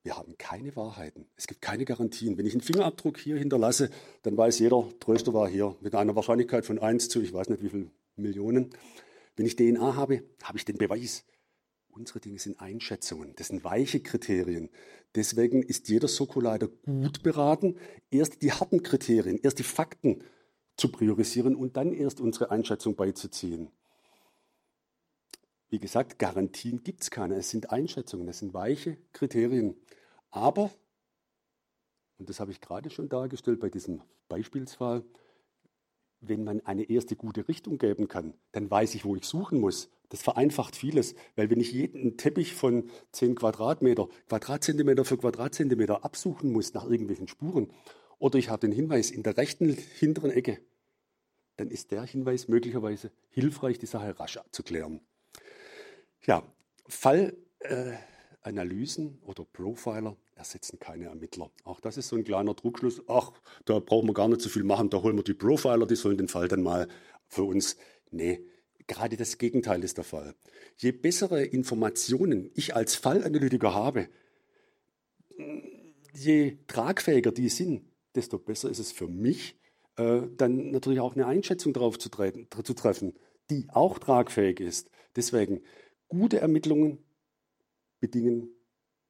Wir 0.04 0.18
haben 0.18 0.38
keine 0.38 0.76
Wahrheiten. 0.76 1.26
Es 1.36 1.48
gibt 1.48 1.64
keine 1.64 1.84
Garantien. 1.84 2.38
Wenn 2.38 2.46
ich 2.46 2.54
einen 2.54 2.62
Fingerabdruck 2.62 3.18
hier 3.18 3.38
hinterlasse, 3.38 3.90
dann 4.22 4.38
weiß 4.38 4.60
jeder, 4.60 4.88
Tröster 5.00 5.34
war 5.34 5.50
hier 5.50 5.76
mit 5.82 5.96
einer 5.96 6.16
Wahrscheinlichkeit 6.16 6.64
von 6.64 6.78
1 6.78 7.10
zu, 7.10 7.22
ich 7.22 7.34
weiß 7.34 7.50
nicht 7.50 7.64
wie 7.64 7.70
viele 7.70 7.90
Millionen. 8.16 8.70
Wenn 9.36 9.48
ich 9.48 9.56
DNA 9.56 9.96
habe, 9.96 10.24
habe 10.44 10.60
ich 10.60 10.66
den 10.66 10.78
Beweis. 10.78 11.26
Unsere 11.96 12.20
Dinge 12.20 12.40
sind 12.40 12.60
Einschätzungen, 12.60 13.34
das 13.38 13.48
sind 13.48 13.64
weiche 13.64 14.02
Kriterien. 14.02 14.70
Deswegen 15.16 15.64
ist 15.64 15.88
jeder 15.88 16.10
Soko-Leiter 16.10 16.68
gut 16.68 17.24
beraten, 17.24 17.78
erst 18.12 18.42
die 18.42 18.52
harten 18.52 18.84
Kriterien, 18.84 19.40
erst 19.42 19.60
die 19.60 19.64
Fakten 19.64 20.22
zu 20.76 20.92
priorisieren 20.92 21.56
und 21.56 21.78
dann 21.78 21.94
erst 21.94 22.20
unsere 22.20 22.52
Einschätzung 22.52 22.98
beizuziehen. 22.98 23.70
Wie 25.70 25.80
gesagt, 25.80 26.20
Garantien 26.20 26.84
gibt 26.84 27.04
es 27.04 27.12
keine. 27.12 27.36
Es 27.36 27.50
sind 27.50 27.72
Einschätzungen, 27.72 28.28
es 28.28 28.40
sind 28.40 28.54
weiche 28.54 28.98
Kriterien. 29.14 29.78
Aber, 30.32 30.72
und 32.18 32.30
das 32.30 32.42
habe 32.42 32.52
ich 32.52 32.60
gerade 32.60 32.90
schon 32.90 33.08
dargestellt 33.08 33.62
bei 33.62 33.70
diesem 33.70 34.02
Beispielsfall, 34.28 35.06
wenn 36.28 36.44
man 36.44 36.62
eine 36.66 36.90
erste 36.90 37.16
gute 37.16 37.48
Richtung 37.48 37.78
geben 37.78 38.08
kann, 38.08 38.34
dann 38.52 38.70
weiß 38.70 38.96
ich, 38.96 39.06
wo 39.06 39.16
ich 39.16 39.26
suchen 39.26 39.60
muss. 39.60 39.90
Das 40.10 40.22
vereinfacht 40.22 40.76
vieles, 40.76 41.16
weil 41.36 41.50
wenn 41.50 41.60
ich 41.60 41.72
jeden 41.72 42.18
Teppich 42.18 42.54
von 42.54 42.90
10 43.12 43.36
Quadratmeter, 43.36 44.08
Quadratzentimeter 44.28 45.04
für 45.06 45.18
Quadratzentimeter 45.18 46.06
absuchen 46.06 46.52
muss 46.52 46.74
nach 46.74 46.86
irgendwelchen 46.86 47.28
Spuren, 47.28 47.72
oder 48.20 48.40
ich 48.40 48.50
habe 48.50 48.62
den 48.62 48.72
Hinweis 48.72 49.12
in 49.12 49.24
der 49.24 49.38
rechten 49.38 49.76
hinteren 50.00 50.32
Ecke, 50.32 50.60
dann 51.58 51.70
ist 51.70 51.92
der 51.92 52.04
Hinweis 52.04 52.48
möglicherweise 52.48 53.12
hilfreich, 53.30 53.80
die 53.80 53.86
Sache 53.86 54.20
rasch 54.20 54.38
abzuklären. 54.38 55.02
Ja, 56.26 56.44
Fallanalysen 56.88 57.44
äh, 57.60 57.98
oder 59.24 59.46
Profiler 59.46 60.16
ersetzen 60.36 60.80
keine 60.80 61.06
Ermittler. 61.06 61.50
Auch 61.64 61.80
das 61.80 61.98
ist 61.98 62.10
so 62.10 62.16
ein 62.16 62.24
kleiner 62.24 62.54
Druckschluss. 62.54 63.02
Ach, 63.08 63.32
da 63.66 63.80
brauchen 63.80 64.08
wir 64.08 64.14
gar 64.14 64.28
nicht 64.28 64.42
so 64.42 64.50
viel 64.50 64.64
machen, 64.64 64.90
da 64.90 65.02
holen 65.02 65.16
wir 65.16 65.24
die 65.24 65.34
Profiler, 65.34 65.86
die 65.86 65.96
sollen 65.96 66.18
den 66.18 66.28
Fall 66.28 66.48
dann 66.48 66.62
mal 66.62 66.88
für 67.28 67.44
uns. 67.44 67.78
Nee, 68.12 68.46
gerade 68.88 69.18
das 69.18 69.38
Gegenteil 69.38 69.84
ist 69.84 69.98
der 69.98 70.04
Fall. 70.04 70.36
Je 70.78 70.92
bessere 70.92 71.44
Informationen 71.44 72.52
ich 72.54 72.76
als 72.76 72.96
Fallanalytiker 72.96 73.74
habe, 73.74 74.10
je 76.14 76.58
tragfähiger 76.68 77.32
die 77.32 77.50
sind, 77.50 77.82
desto 78.14 78.38
besser 78.38 78.70
ist 78.70 78.80
es 78.80 78.92
für 78.92 79.08
mich, 79.08 79.58
äh, 79.98 80.22
dann 80.38 80.72
natürlich 80.72 81.00
auch 81.00 81.16
eine 81.16 81.28
Einschätzung 81.28 81.74
darauf 81.74 81.98
zu, 81.98 82.10
zu 82.10 82.74
treffen, 82.74 83.14
die 83.50 83.68
auch 83.70 84.00
tragfähig 84.00 84.60
ist. 84.60 84.90
Deswegen, 85.16 85.62
gute 86.08 86.40
Ermittlungen 86.40 87.00
bedingen 88.00 88.50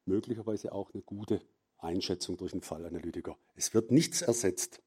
möglicherweise 0.06 0.72
auch 0.72 0.94
eine 0.94 1.04
gute 1.04 1.42
Einschätzung 1.78 2.38
durch 2.38 2.54
einen 2.54 2.62
Fallanalytiker. 2.62 3.38
Es 3.56 3.74
wird 3.74 3.92
nichts 3.92 4.22
ersetzt. 4.22 4.82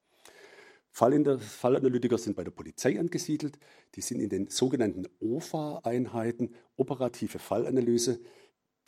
Fallanalytiker 0.90 2.18
sind 2.18 2.36
bei 2.36 2.44
der 2.44 2.50
Polizei 2.50 2.98
angesiedelt. 2.98 3.58
Die 3.94 4.00
sind 4.00 4.20
in 4.20 4.30
den 4.30 4.48
sogenannten 4.48 5.06
OFA-Einheiten, 5.20 6.54
operative 6.76 7.38
Fallanalyse 7.38 8.20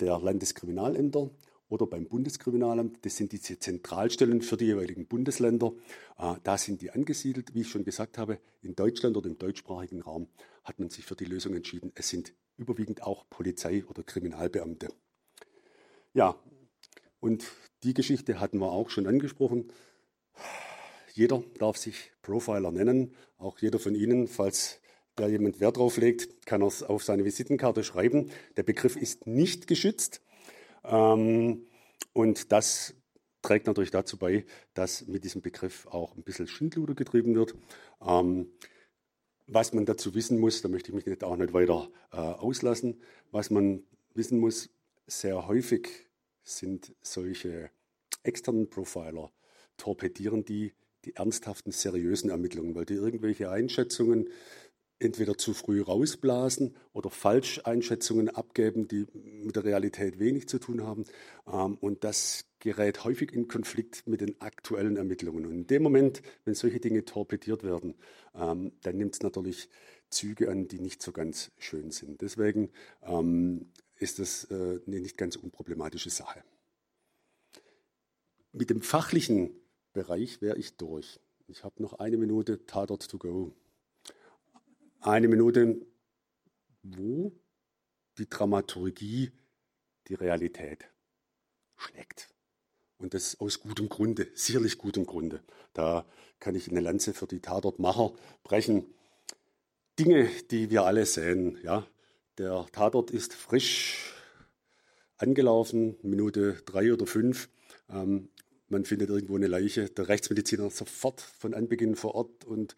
der 0.00 0.18
Landeskriminalämter 0.18 1.30
oder 1.68 1.86
beim 1.86 2.08
Bundeskriminalamt. 2.08 3.04
Das 3.04 3.16
sind 3.16 3.32
diese 3.32 3.58
Zentralstellen 3.58 4.42
für 4.42 4.56
die 4.56 4.66
jeweiligen 4.66 5.06
Bundesländer. 5.06 5.72
Ah, 6.16 6.36
da 6.42 6.58
sind 6.58 6.82
die 6.82 6.90
angesiedelt. 6.90 7.54
Wie 7.54 7.60
ich 7.60 7.68
schon 7.68 7.84
gesagt 7.84 8.18
habe, 8.18 8.40
in 8.60 8.74
Deutschland 8.74 9.16
oder 9.16 9.28
im 9.28 9.38
deutschsprachigen 9.38 10.02
Raum 10.02 10.28
hat 10.64 10.80
man 10.80 10.90
sich 10.90 11.04
für 11.04 11.14
die 11.14 11.26
Lösung 11.26 11.54
entschieden. 11.54 11.92
Es 11.94 12.08
sind 12.08 12.34
überwiegend 12.60 13.02
auch 13.02 13.28
Polizei- 13.30 13.84
oder 13.86 14.02
Kriminalbeamte. 14.02 14.88
Ja, 16.12 16.36
und 17.18 17.50
die 17.82 17.94
Geschichte 17.94 18.38
hatten 18.38 18.58
wir 18.58 18.70
auch 18.70 18.90
schon 18.90 19.06
angesprochen. 19.06 19.72
Jeder 21.12 21.42
darf 21.58 21.76
sich 21.76 22.12
Profiler 22.22 22.70
nennen, 22.70 23.14
auch 23.38 23.58
jeder 23.58 23.78
von 23.78 23.94
Ihnen, 23.94 24.28
falls 24.28 24.80
da 25.16 25.26
jemand 25.26 25.60
Wert 25.60 25.76
drauf 25.76 25.96
legt, 25.96 26.46
kann 26.46 26.62
er 26.62 26.68
es 26.68 26.82
auf 26.82 27.02
seine 27.02 27.24
Visitenkarte 27.24 27.82
schreiben. 27.82 28.30
Der 28.56 28.62
Begriff 28.62 28.96
ist 28.96 29.26
nicht 29.26 29.66
geschützt. 29.66 30.22
Ähm, 30.84 31.66
und 32.12 32.52
das 32.52 32.94
trägt 33.42 33.66
natürlich 33.66 33.90
dazu 33.90 34.18
bei, 34.18 34.44
dass 34.74 35.06
mit 35.06 35.24
diesem 35.24 35.42
Begriff 35.42 35.86
auch 35.86 36.14
ein 36.16 36.22
bisschen 36.22 36.46
Schindluder 36.46 36.94
getrieben 36.94 37.34
wird. 37.34 37.54
Ähm, 38.06 38.52
was 39.52 39.72
man 39.72 39.84
dazu 39.84 40.14
wissen 40.14 40.38
muss, 40.38 40.62
da 40.62 40.68
möchte 40.68 40.90
ich 40.90 40.94
mich 40.94 41.06
nicht, 41.06 41.24
auch 41.24 41.36
nicht 41.36 41.52
weiter 41.52 41.90
äh, 42.12 42.16
auslassen, 42.16 43.00
was 43.30 43.50
man 43.50 43.82
wissen 44.14 44.38
muss, 44.38 44.70
sehr 45.06 45.46
häufig 45.48 45.88
sind 46.44 46.94
solche 47.02 47.70
externen 48.22 48.70
Profiler, 48.70 49.30
torpedieren 49.76 50.44
die 50.44 50.72
die 51.04 51.16
ernsthaften, 51.16 51.72
seriösen 51.72 52.30
Ermittlungen, 52.30 52.74
weil 52.74 52.84
die 52.84 52.94
irgendwelche 52.94 53.50
Einschätzungen 53.50 54.28
entweder 55.00 55.36
zu 55.36 55.54
früh 55.54 55.82
rausblasen 55.82 56.76
oder 56.92 57.10
Falscheinschätzungen 57.10 58.28
abgeben, 58.28 58.86
die 58.86 59.06
mit 59.12 59.56
der 59.56 59.64
Realität 59.64 60.18
wenig 60.18 60.48
zu 60.48 60.58
tun 60.58 60.84
haben. 60.84 61.04
Ähm, 61.50 61.76
und 61.80 62.04
das 62.04 62.44
gerät 62.60 63.04
häufig 63.04 63.32
in 63.32 63.48
Konflikt 63.48 64.06
mit 64.06 64.20
den 64.20 64.40
aktuellen 64.40 64.96
Ermittlungen. 64.96 65.46
Und 65.46 65.52
in 65.52 65.66
dem 65.66 65.82
Moment, 65.82 66.22
wenn 66.44 66.54
solche 66.54 66.78
Dinge 66.78 67.04
torpediert 67.04 67.64
werden, 67.64 67.94
ähm, 68.34 68.72
dann 68.82 68.96
nimmt 68.96 69.14
es 69.14 69.22
natürlich 69.22 69.68
Züge 70.10 70.50
an, 70.50 70.68
die 70.68 70.80
nicht 70.80 71.02
so 71.02 71.12
ganz 71.12 71.50
schön 71.58 71.90
sind. 71.90 72.20
Deswegen 72.20 72.70
ähm, 73.02 73.70
ist 73.96 74.18
das 74.18 74.44
äh, 74.50 74.80
eine 74.86 75.00
nicht 75.00 75.16
ganz 75.16 75.36
unproblematische 75.36 76.10
Sache. 76.10 76.42
Mit 78.52 78.70
dem 78.70 78.82
fachlichen 78.82 79.50
Bereich 79.92 80.42
wäre 80.42 80.58
ich 80.58 80.76
durch. 80.76 81.20
Ich 81.46 81.64
habe 81.64 81.82
noch 81.82 81.94
eine 81.94 82.16
Minute 82.16 82.66
Tatort 82.66 83.08
to 83.08 83.18
go. 83.18 83.52
Eine 85.02 85.28
Minute, 85.28 85.80
wo 86.82 87.32
die 88.18 88.28
Dramaturgie 88.28 89.32
die 90.08 90.14
Realität 90.14 90.90
schlägt. 91.76 92.28
Und 92.98 93.14
das 93.14 93.40
aus 93.40 93.60
gutem 93.60 93.88
Grunde, 93.88 94.28
sicherlich 94.34 94.76
gutem 94.76 95.06
Grunde. 95.06 95.42
Da 95.72 96.04
kann 96.38 96.54
ich 96.54 96.68
eine 96.68 96.80
Lanze 96.80 97.14
für 97.14 97.26
die 97.26 97.40
Tatortmacher 97.40 98.12
brechen. 98.42 98.92
Dinge, 99.98 100.28
die 100.50 100.68
wir 100.68 100.84
alle 100.84 101.06
sehen. 101.06 101.58
Ja. 101.62 101.86
Der 102.36 102.66
Tatort 102.70 103.10
ist 103.10 103.32
frisch 103.32 104.14
angelaufen, 105.16 105.96
Minute 106.02 106.60
drei 106.66 106.92
oder 106.92 107.06
fünf. 107.06 107.48
Ähm, 107.88 108.28
man 108.68 108.84
findet 108.84 109.08
irgendwo 109.08 109.36
eine 109.36 109.46
Leiche. 109.46 109.88
Der 109.88 110.08
Rechtsmediziner 110.08 110.68
sofort 110.68 111.22
von 111.22 111.54
Anbeginn 111.54 111.96
vor 111.96 112.14
Ort 112.14 112.44
und 112.44 112.76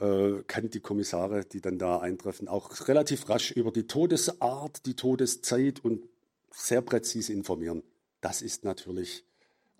äh, 0.00 0.42
kann 0.46 0.70
die 0.70 0.80
Kommissare, 0.80 1.44
die 1.44 1.60
dann 1.60 1.78
da 1.78 1.98
eintreffen, 1.98 2.48
auch 2.48 2.88
relativ 2.88 3.28
rasch 3.28 3.52
über 3.52 3.70
die 3.70 3.86
Todesart, 3.86 4.86
die 4.86 4.94
Todeszeit 4.94 5.84
und 5.84 6.08
sehr 6.50 6.82
präzise 6.82 7.32
informieren. 7.32 7.82
Das 8.20 8.42
ist 8.42 8.64
natürlich 8.64 9.24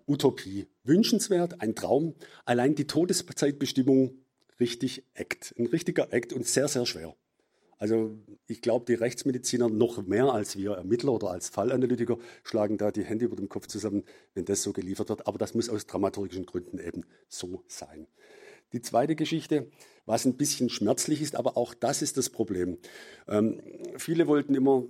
Utopie. 0.07 0.67
Wünschenswert, 0.83 1.61
ein 1.61 1.75
Traum. 1.75 2.15
Allein 2.45 2.75
die 2.75 2.87
Todeszeitbestimmung 2.87 4.17
richtig 4.59 5.03
Act. 5.13 5.53
Ein 5.57 5.67
richtiger 5.67 6.11
Act 6.13 6.33
und 6.33 6.45
sehr, 6.47 6.67
sehr 6.67 6.85
schwer. 6.85 7.15
Also 7.77 8.17
ich 8.47 8.61
glaube, 8.61 8.85
die 8.85 8.93
Rechtsmediziner 8.93 9.67
noch 9.67 10.05
mehr 10.05 10.31
als 10.31 10.57
wir 10.57 10.71
Ermittler 10.71 11.11
oder 11.13 11.31
als 11.31 11.49
Fallanalytiker 11.49 12.17
schlagen 12.43 12.77
da 12.77 12.91
die 12.91 13.03
Hände 13.03 13.25
über 13.25 13.35
dem 13.35 13.49
Kopf 13.49 13.67
zusammen, 13.67 14.03
wenn 14.35 14.45
das 14.45 14.63
so 14.63 14.71
geliefert 14.71 15.09
wird. 15.09 15.27
Aber 15.27 15.37
das 15.37 15.53
muss 15.53 15.69
aus 15.69 15.85
dramaturgischen 15.85 16.45
Gründen 16.45 16.79
eben 16.79 17.05
so 17.27 17.63
sein. 17.67 18.07
Die 18.71 18.81
zweite 18.81 19.15
Geschichte, 19.15 19.69
was 20.05 20.25
ein 20.25 20.35
bisschen 20.35 20.69
schmerzlich 20.69 21.21
ist, 21.21 21.35
aber 21.35 21.57
auch 21.57 21.73
das 21.73 22.01
ist 22.01 22.17
das 22.17 22.29
Problem. 22.29 22.77
Ähm, 23.27 23.61
viele 23.97 24.27
wollten 24.27 24.55
immer 24.55 24.83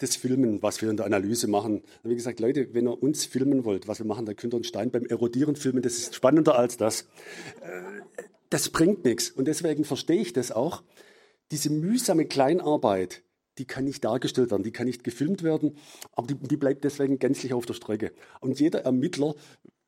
das 0.00 0.16
Filmen, 0.16 0.62
was 0.62 0.80
wir 0.80 0.90
in 0.90 0.96
der 0.96 1.06
Analyse 1.06 1.46
machen. 1.46 1.82
Wie 2.02 2.14
gesagt, 2.14 2.40
Leute, 2.40 2.72
wenn 2.72 2.88
ihr 2.88 3.02
uns 3.02 3.26
filmen 3.26 3.64
wollt, 3.64 3.86
was 3.86 3.98
wir 3.98 4.06
machen, 4.06 4.24
dann 4.24 4.36
könnt 4.36 4.54
ihr 4.54 4.56
einen 4.56 4.64
Stein 4.64 4.90
beim 4.90 5.04
Erodieren 5.04 5.56
filmen. 5.56 5.82
Das 5.82 5.94
ist 5.94 6.14
spannender 6.14 6.58
als 6.58 6.76
das. 6.76 7.02
Äh, 7.60 8.26
das 8.48 8.70
bringt 8.70 9.04
nichts. 9.04 9.30
Und 9.30 9.46
deswegen 9.46 9.84
verstehe 9.84 10.20
ich 10.20 10.32
das 10.32 10.50
auch. 10.52 10.82
Diese 11.52 11.70
mühsame 11.70 12.26
Kleinarbeit, 12.26 13.22
die 13.58 13.66
kann 13.66 13.84
nicht 13.84 14.04
dargestellt 14.04 14.50
werden, 14.50 14.62
die 14.62 14.72
kann 14.72 14.86
nicht 14.86 15.04
gefilmt 15.04 15.42
werden, 15.42 15.76
aber 16.12 16.28
die, 16.28 16.34
die 16.34 16.56
bleibt 16.56 16.84
deswegen 16.84 17.18
gänzlich 17.18 17.52
auf 17.52 17.66
der 17.66 17.74
Strecke. 17.74 18.12
Und 18.40 18.58
jeder 18.58 18.80
Ermittler 18.80 19.34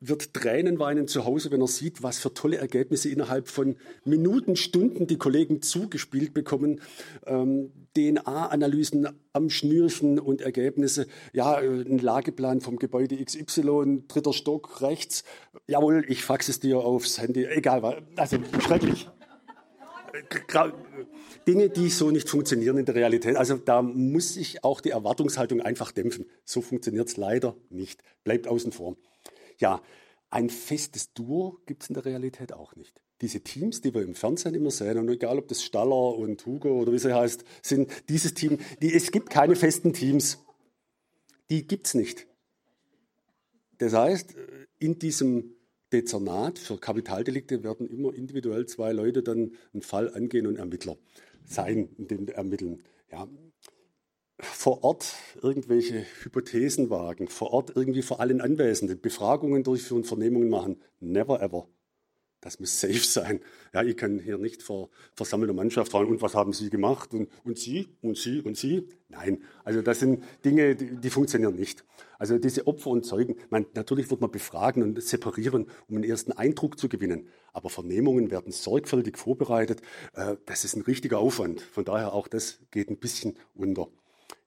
wird 0.04 0.34
Tränen 0.34 0.78
weinen 0.80 1.06
zu 1.06 1.24
Hause, 1.24 1.50
wenn 1.52 1.60
er 1.60 1.68
sieht, 1.68 2.02
was 2.02 2.18
für 2.18 2.34
tolle 2.34 2.56
Ergebnisse 2.56 3.08
innerhalb 3.08 3.48
von 3.48 3.76
Minuten, 4.04 4.56
Stunden 4.56 5.06
die 5.06 5.16
Kollegen 5.16 5.62
zugespielt 5.62 6.34
bekommen. 6.34 6.80
Ähm, 7.24 7.70
DNA-Analysen 7.96 9.08
am 9.32 9.48
Schnürchen 9.48 10.18
und 10.18 10.40
Ergebnisse. 10.40 11.06
Ja, 11.32 11.60
äh, 11.60 11.66
ein 11.66 11.98
Lageplan 11.98 12.60
vom 12.60 12.78
Gebäude 12.78 13.22
XY, 13.22 14.04
dritter 14.08 14.32
Stock 14.32 14.82
rechts. 14.82 15.22
Jawohl, 15.68 16.04
ich 16.08 16.24
faxe 16.24 16.50
es 16.50 16.58
dir 16.58 16.78
aufs 16.78 17.20
Handy. 17.20 17.44
Egal, 17.44 18.02
also 18.16 18.38
schrecklich. 18.60 19.08
Dinge, 21.46 21.70
die 21.70 21.88
so 21.88 22.10
nicht 22.10 22.28
funktionieren 22.28 22.76
in 22.76 22.84
der 22.84 22.94
Realität. 22.94 23.36
Also 23.36 23.56
da 23.56 23.82
muss 23.82 24.34
sich 24.34 24.64
auch 24.64 24.80
die 24.80 24.90
Erwartungshaltung 24.90 25.60
einfach 25.60 25.92
dämpfen. 25.92 26.26
So 26.44 26.60
funktioniert 26.60 27.08
es 27.08 27.16
leider 27.16 27.56
nicht. 27.70 28.02
Bleibt 28.24 28.48
außen 28.48 28.72
vor. 28.72 28.96
Ja, 29.58 29.82
ein 30.30 30.48
festes 30.50 31.12
Duo 31.12 31.58
gibt 31.66 31.82
es 31.82 31.90
in 31.90 31.94
der 31.94 32.04
Realität 32.04 32.52
auch 32.52 32.74
nicht. 32.76 33.02
Diese 33.20 33.40
Teams, 33.40 33.80
die 33.80 33.94
wir 33.94 34.02
im 34.02 34.14
Fernsehen 34.14 34.54
immer 34.54 34.70
sehen, 34.70 34.98
und 34.98 35.08
egal 35.08 35.38
ob 35.38 35.48
das 35.48 35.62
Staller 35.62 36.16
und 36.16 36.44
Hugo 36.44 36.80
oder 36.80 36.92
wie 36.92 36.98
sie 36.98 37.14
heißt, 37.14 37.44
sind 37.62 37.90
dieses 38.08 38.34
Team, 38.34 38.58
die, 38.80 38.92
es 38.92 39.12
gibt 39.12 39.30
keine 39.30 39.54
festen 39.54 39.92
Teams. 39.92 40.38
Die 41.50 41.66
gibt 41.66 41.86
es 41.86 41.94
nicht. 41.94 42.26
Das 43.78 43.92
heißt, 43.92 44.34
in 44.78 44.98
diesem 44.98 45.54
Dezernat 45.92 46.58
für 46.58 46.78
Kapitaldelikte 46.78 47.62
werden 47.62 47.86
immer 47.86 48.14
individuell 48.14 48.66
zwei 48.66 48.92
Leute 48.92 49.22
dann 49.22 49.52
einen 49.72 49.82
Fall 49.82 50.12
angehen 50.14 50.46
und 50.46 50.56
Ermittler 50.56 50.96
sein 51.44 51.90
in 51.98 52.08
den 52.08 52.28
Ermitteln. 52.28 52.82
Ja, 53.10 53.28
vor 54.38 54.82
Ort 54.82 55.14
irgendwelche 55.40 56.04
Hypothesen 56.22 56.90
wagen, 56.90 57.28
vor 57.28 57.52
Ort 57.52 57.72
irgendwie 57.74 58.02
vor 58.02 58.20
allen 58.20 58.40
Anwesenden 58.40 59.00
Befragungen 59.00 59.62
durchführen, 59.62 60.04
Vernehmungen 60.04 60.48
machen. 60.48 60.80
Never 61.00 61.40
ever. 61.40 61.68
Das 62.42 62.58
muss 62.58 62.80
safe 62.80 62.98
sein. 62.98 63.40
Ja, 63.72 63.84
ich 63.84 63.96
kann 63.96 64.18
hier 64.18 64.36
nicht 64.36 64.64
vor 64.64 64.90
versammelter 65.14 65.54
Mannschaft 65.54 65.92
fragen, 65.92 66.10
und 66.10 66.22
was 66.22 66.34
haben 66.34 66.52
Sie 66.52 66.70
gemacht? 66.70 67.14
Und, 67.14 67.28
und 67.44 67.56
Sie? 67.56 67.88
Und 68.02 68.18
Sie? 68.18 68.40
Und 68.40 68.56
Sie? 68.56 68.88
Nein. 69.08 69.44
Also 69.62 69.80
das 69.80 70.00
sind 70.00 70.24
Dinge, 70.44 70.74
die, 70.74 70.96
die 70.96 71.10
funktionieren 71.10 71.54
nicht. 71.54 71.84
Also 72.18 72.38
diese 72.38 72.66
Opfer 72.66 72.90
und 72.90 73.06
Zeugen, 73.06 73.36
man, 73.50 73.66
natürlich 73.74 74.10
wird 74.10 74.20
man 74.20 74.32
befragen 74.32 74.82
und 74.82 75.00
separieren, 75.00 75.66
um 75.88 75.96
einen 75.96 76.04
ersten 76.04 76.32
Eindruck 76.32 76.80
zu 76.80 76.88
gewinnen. 76.88 77.28
Aber 77.52 77.70
Vernehmungen 77.70 78.32
werden 78.32 78.50
sorgfältig 78.50 79.18
vorbereitet. 79.18 79.80
Äh, 80.14 80.34
das 80.44 80.64
ist 80.64 80.74
ein 80.74 80.82
richtiger 80.82 81.20
Aufwand. 81.20 81.60
Von 81.60 81.84
daher 81.84 82.12
auch 82.12 82.26
das 82.26 82.58
geht 82.72 82.90
ein 82.90 82.98
bisschen 82.98 83.36
unter. 83.54 83.88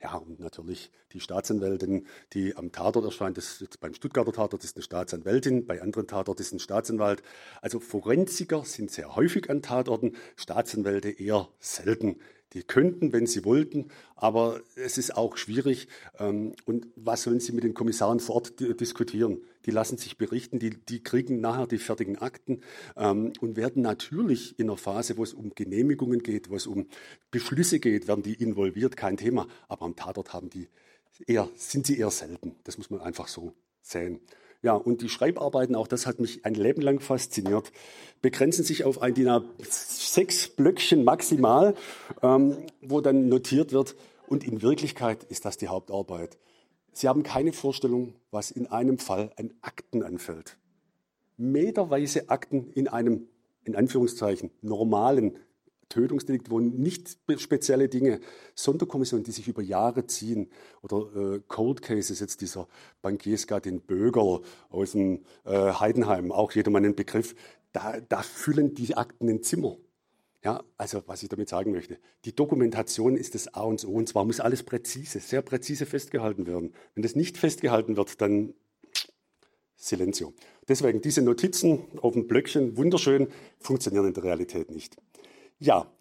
Ja, 0.06 0.18
und 0.18 0.40
natürlich 0.40 0.92
die 1.14 1.20
Staatsanwältin, 1.20 2.06
die 2.34 2.56
am 2.56 2.72
Tatort 2.72 3.06
erscheint, 3.06 3.38
das 3.38 3.60
ist 3.60 3.80
beim 3.80 3.96
Stuttgarter 3.96 4.34
Tatort 4.34 4.64
ist 4.64 4.76
eine 4.76 4.84
Staatsanwältin, 4.84 5.66
bei 5.66 5.82
anderen 5.82 6.06
Tatort 6.06 6.40
ist 6.40 6.54
ein 6.54 6.60
Staatsanwalt. 6.60 7.24
Also 7.60 7.80
Forensiker 7.80 8.64
sind 8.66 8.92
sehr 8.92 9.16
häufig 9.16 9.50
an 9.50 9.64
Tatorten, 9.64 10.16
Staatsanwälte 10.36 11.10
eher 11.10 11.50
selten. 11.58 12.20
Die 12.54 12.62
könnten, 12.62 13.14
wenn 13.14 13.26
sie 13.26 13.46
wollten, 13.46 13.88
aber 14.16 14.62
es 14.76 15.00
ist 15.00 15.18
auch 15.18 15.38
schwierig. 15.38 15.88
Ähm, 16.20 16.54
und 16.66 16.86
was 16.96 17.24
sollen 17.24 17.40
sie 17.40 17.54
mit 17.54 17.64
den 17.64 17.74
Kommissaren 17.74 18.20
vor 18.20 18.36
Ort 18.36 18.60
diskutieren? 18.60 19.42
Die 19.66 19.72
lassen 19.72 19.98
sich 19.98 20.18
berichten, 20.18 20.60
die, 20.60 20.72
die 20.72 21.02
kriegen 21.02 21.42
nachher 21.42 21.68
die 21.68 21.78
fertigen 21.78 22.18
Akten 22.18 22.62
ähm, 22.96 23.34
und 23.42 23.56
werden 23.56 23.82
natürlich 23.82 24.60
in 24.60 24.70
einer 24.70 24.78
Phase, 24.78 25.18
wo 25.18 25.24
es 25.24 25.34
um 25.34 25.54
Genehmigungen 25.56 26.22
geht, 26.22 26.50
wo 26.50 26.56
es 26.56 26.68
um 26.68 26.88
Beschlüsse 27.32 27.80
geht, 27.80 28.08
werden 28.08 28.24
die 28.24 28.34
involviert, 28.34 28.98
kein 28.98 29.18
Thema. 29.18 29.48
Aber 29.68 29.86
am 29.86 29.96
Tatort 29.96 30.34
haben 30.34 30.50
die 30.50 30.68
eher, 31.28 31.50
sind 31.56 31.88
sie 31.88 31.98
eher 31.98 32.12
selten. 32.12 32.56
Das 32.64 32.78
muss 32.78 32.90
man 32.90 33.02
einfach 33.02 33.28
so 33.28 33.54
sehen. 33.82 34.20
Ja, 34.62 34.74
und 34.74 35.02
die 35.02 35.10
Schreibarbeiten, 35.10 35.76
auch 35.76 35.88
das 35.88 36.08
hat 36.08 36.20
mich 36.20 36.44
ein 36.44 36.56
Leben 36.56 36.82
lang 36.82 37.00
fasziniert, 37.00 37.72
begrenzen 38.22 38.64
sich 38.64 38.84
auf 38.84 39.02
ein 39.02 39.14
DIN 39.14 39.28
A6 39.28 40.56
Blöckchen 40.56 41.04
maximal, 41.04 41.76
ähm, 42.24 42.58
wo 42.82 43.00
dann 43.02 43.30
notiert 43.30 43.74
wird, 43.74 43.96
und 44.28 44.44
in 44.44 44.64
Wirklichkeit 44.64 45.24
ist 45.26 45.46
das 45.46 45.58
die 45.58 45.68
Hauptarbeit. 45.68 46.38
Sie 46.98 47.10
haben 47.10 47.24
keine 47.24 47.52
Vorstellung, 47.52 48.16
was 48.32 48.52
in 48.52 48.68
einem 48.68 49.00
Fall 49.00 49.30
an 49.36 49.54
Akten 49.62 50.02
anfällt. 50.02 50.58
Meterweise 51.36 52.30
Akten 52.30 52.72
in 52.72 52.88
einem, 52.88 53.28
in 53.66 53.76
Anführungszeichen, 53.76 54.50
normalen 54.62 55.38
Tötungsdelikt, 55.90 56.50
wo 56.50 56.62
nicht 56.62 57.18
spezielle 57.38 57.90
Dinge, 57.90 58.22
Sonderkommissionen, 58.56 59.26
die 59.26 59.32
sich 59.32 59.50
über 59.50 59.62
Jahre 59.62 60.08
ziehen, 60.08 60.50
oder 60.82 61.36
äh, 61.36 61.42
Cold 61.50 61.82
Cases, 61.82 62.18
jetzt 62.18 62.40
dieser 62.40 62.70
Bankiersgattin 63.02 63.82
Bögerl 63.82 64.42
aus 64.70 64.94
dem 64.94 65.26
äh, 65.44 65.74
Heidenheim, 65.74 66.32
auch 66.32 66.54
jedermann 66.54 66.86
ein 66.86 66.96
Begriff, 66.96 67.36
da, 67.74 68.00
da 68.08 68.22
füllen 68.22 68.74
die 68.74 68.96
Akten 68.96 69.28
ein 69.28 69.44
Zimmer. 69.44 69.76
Ja, 70.46 70.64
also 70.78 71.02
was 71.08 71.24
ich 71.24 71.30
damit 71.30 71.50
sagen 71.50 71.72
möchte, 71.72 71.98
die 72.24 72.36
Dokumentation 72.36 73.18
ist 73.18 73.34
das 73.34 73.56
A 73.56 73.64
und 73.64 73.84
O 73.84 73.94
und 73.94 74.08
zwar 74.08 74.26
muss 74.26 74.40
alles 74.40 74.62
präzise, 74.62 75.20
sehr 75.20 75.42
präzise 75.42 75.88
festgehalten 75.88 76.46
werden. 76.46 76.72
Wenn 76.94 77.02
das 77.02 77.16
nicht 77.16 77.40
festgehalten 77.40 77.98
wird, 77.98 78.22
dann 78.22 78.54
Silenzio. 79.76 80.36
Deswegen 80.68 81.02
diese 81.02 81.24
Notizen 81.24 81.86
auf 82.00 82.14
dem 82.14 82.28
Blöckchen, 82.28 82.78
wunderschön, 82.78 83.30
funktionieren 83.58 84.06
in 84.06 84.14
der 84.14 84.24
Realität 84.24 84.70
nicht. 84.70 84.98
Ja, 85.58 85.92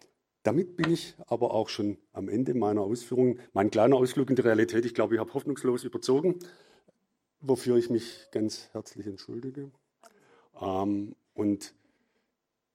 damit 0.43 0.77
bin 0.77 0.91
ich 0.91 1.15
aber 1.25 1.51
auch 1.51 1.67
schon 1.67 1.97
am 2.13 2.29
Ende 2.29 2.53
meiner 2.53 2.81
Ausführungen. 2.81 3.39
Mein 3.53 3.71
kleiner 3.71 3.95
Ausflug 3.95 4.29
in 4.29 4.35
die 4.35 4.43
Realität, 4.43 4.85
ich 4.85 4.93
glaube, 4.93 5.15
ich 5.15 5.19
habe 5.19 5.33
hoffnungslos 5.33 5.83
überzogen, 5.83 6.37
wofür 7.41 7.77
ich 7.77 7.89
mich 7.89 8.27
ganz 8.31 8.69
herzlich 8.73 9.07
entschuldige. 9.07 9.71
Ähm, 10.61 11.15
und 11.33 11.73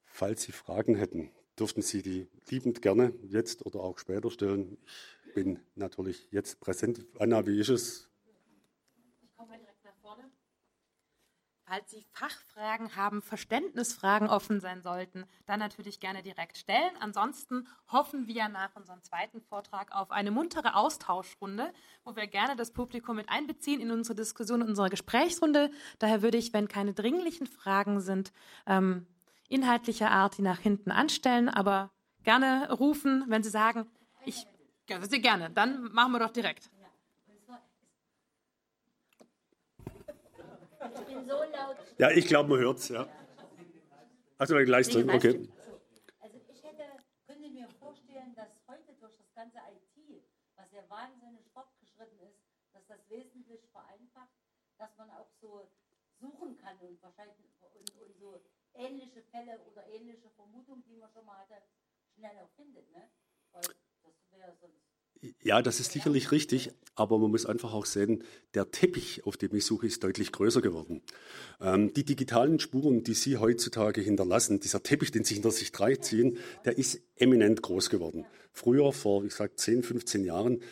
falls 0.04 0.42
Sie 0.42 0.50
Fragen 0.50 0.96
hätten, 0.96 1.30
dürften 1.60 1.82
Sie 1.82 2.02
die 2.02 2.26
liebend 2.48 2.80
gerne 2.82 3.12
jetzt 3.22 3.64
oder 3.66 3.80
auch 3.80 3.98
später 3.98 4.30
stellen. 4.30 4.78
Ich 5.26 5.34
bin 5.34 5.60
natürlich 5.76 6.26
jetzt 6.30 6.58
präsent. 6.58 7.06
Anna, 7.18 7.46
wie 7.46 7.60
ist 7.60 7.68
es? 7.68 8.10
Falls 11.70 11.88
Sie 11.92 12.04
Fachfragen 12.10 12.96
haben, 12.96 13.22
Verständnisfragen 13.22 14.28
offen 14.28 14.58
sein 14.58 14.82
sollten, 14.82 15.24
dann 15.46 15.60
natürlich 15.60 16.00
gerne 16.00 16.20
direkt 16.20 16.58
stellen. 16.58 16.90
Ansonsten 16.98 17.68
hoffen 17.92 18.26
wir 18.26 18.48
nach 18.48 18.74
unserem 18.74 19.04
zweiten 19.04 19.40
Vortrag 19.40 19.94
auf 19.94 20.10
eine 20.10 20.32
muntere 20.32 20.74
Austauschrunde, 20.74 21.72
wo 22.02 22.16
wir 22.16 22.26
gerne 22.26 22.56
das 22.56 22.72
Publikum 22.72 23.14
mit 23.14 23.28
einbeziehen 23.28 23.80
in 23.80 23.92
unsere 23.92 24.16
Diskussion, 24.16 24.62
in 24.62 24.68
unsere 24.70 24.90
Gesprächsrunde. 24.90 25.70
Daher 26.00 26.22
würde 26.22 26.38
ich, 26.38 26.52
wenn 26.52 26.66
keine 26.66 26.92
dringlichen 26.92 27.46
Fragen 27.46 28.00
sind, 28.00 28.32
ähm, 28.66 29.06
inhaltlicher 29.50 30.10
Art, 30.10 30.38
die 30.38 30.42
nach 30.42 30.60
hinten 30.60 30.90
anstellen, 30.90 31.48
aber 31.48 31.90
gerne 32.22 32.72
rufen, 32.72 33.24
wenn 33.28 33.42
Sie 33.42 33.50
sagen, 33.50 33.86
ich 34.24 34.46
Ja, 34.88 35.00
sehr 35.02 35.20
gerne. 35.20 35.50
Dann 35.50 35.92
machen 35.92 36.12
wir 36.12 36.18
doch 36.18 36.30
direkt. 36.32 36.70
Ich 40.98 41.06
bin 41.06 41.28
so 41.28 41.36
laut. 41.36 41.76
Ja, 41.98 42.10
ich 42.10 42.26
glaube, 42.26 42.48
man 42.48 42.58
hört 42.58 42.78
es, 42.78 42.88
ja. 42.88 43.06
Also 44.38 44.56
gleich 44.56 44.88
drücken, 44.88 45.10
okay. 45.10 45.48
Also 46.20 46.36
ich 46.48 46.62
hätte, 46.62 46.84
könnte 47.26 47.48
mir 47.50 47.68
vorstellen, 47.78 48.34
dass 48.34 48.48
heute 48.66 48.94
durch 48.98 49.14
das 49.16 49.32
ganze 49.34 49.58
IT, 49.58 50.24
was 50.56 50.72
ja 50.72 50.82
wahnsinnig 50.88 51.44
fortgeschritten 51.52 52.18
ist, 52.26 52.40
dass 52.72 52.86
das 52.88 52.98
wesentlich 53.10 53.60
vereinfacht, 53.70 54.32
dass 54.78 54.96
man 54.96 55.10
auch 55.10 55.28
so 55.40 55.68
suchen 56.18 56.56
kann 56.56 56.76
und 56.80 57.00
wahrscheinlich 57.02 57.36
und, 57.78 57.90
und 58.00 58.18
so 58.18 58.40
ähnliche 58.74 59.22
Fälle 59.22 59.60
oder 59.70 59.86
ähnliche 59.88 60.30
Vermutungen, 60.30 60.84
die 60.84 60.96
man 60.96 61.10
schon 61.12 61.24
mal 61.26 61.38
hatte, 61.38 61.62
schneller 62.14 62.48
findet, 62.56 62.90
ne? 62.92 63.10
Weil 63.52 63.62
das 63.62 64.60
sonst 64.60 64.90
ja, 65.42 65.60
das 65.60 65.80
ist 65.80 65.92
sicherlich 65.92 66.32
richtig, 66.32 66.70
aber 66.94 67.18
man 67.18 67.30
muss 67.30 67.44
einfach 67.44 67.74
auch 67.74 67.84
sehen, 67.84 68.24
der 68.54 68.70
Teppich, 68.70 69.26
auf 69.26 69.36
dem 69.36 69.54
ich 69.54 69.66
suche, 69.66 69.86
ist 69.86 70.02
deutlich 70.02 70.32
größer 70.32 70.62
geworden. 70.62 71.02
Ähm, 71.60 71.92
die 71.92 72.04
digitalen 72.04 72.58
Spuren, 72.58 73.04
die 73.04 73.12
Sie 73.12 73.36
heutzutage 73.36 74.00
hinterlassen, 74.00 74.60
dieser 74.60 74.82
Teppich, 74.82 75.10
den 75.10 75.24
Sie 75.24 75.34
hinter 75.34 75.50
sich 75.50 75.72
drei 75.72 75.96
ziehen, 75.96 76.38
der 76.64 76.78
ist 76.78 77.02
eminent 77.16 77.60
groß 77.60 77.90
geworden. 77.90 78.24
Früher, 78.52 78.92
vor, 78.92 79.22
wie 79.22 79.28
gesagt, 79.28 79.60
10, 79.60 79.82
15 79.82 80.24
Jahren, 80.24 80.62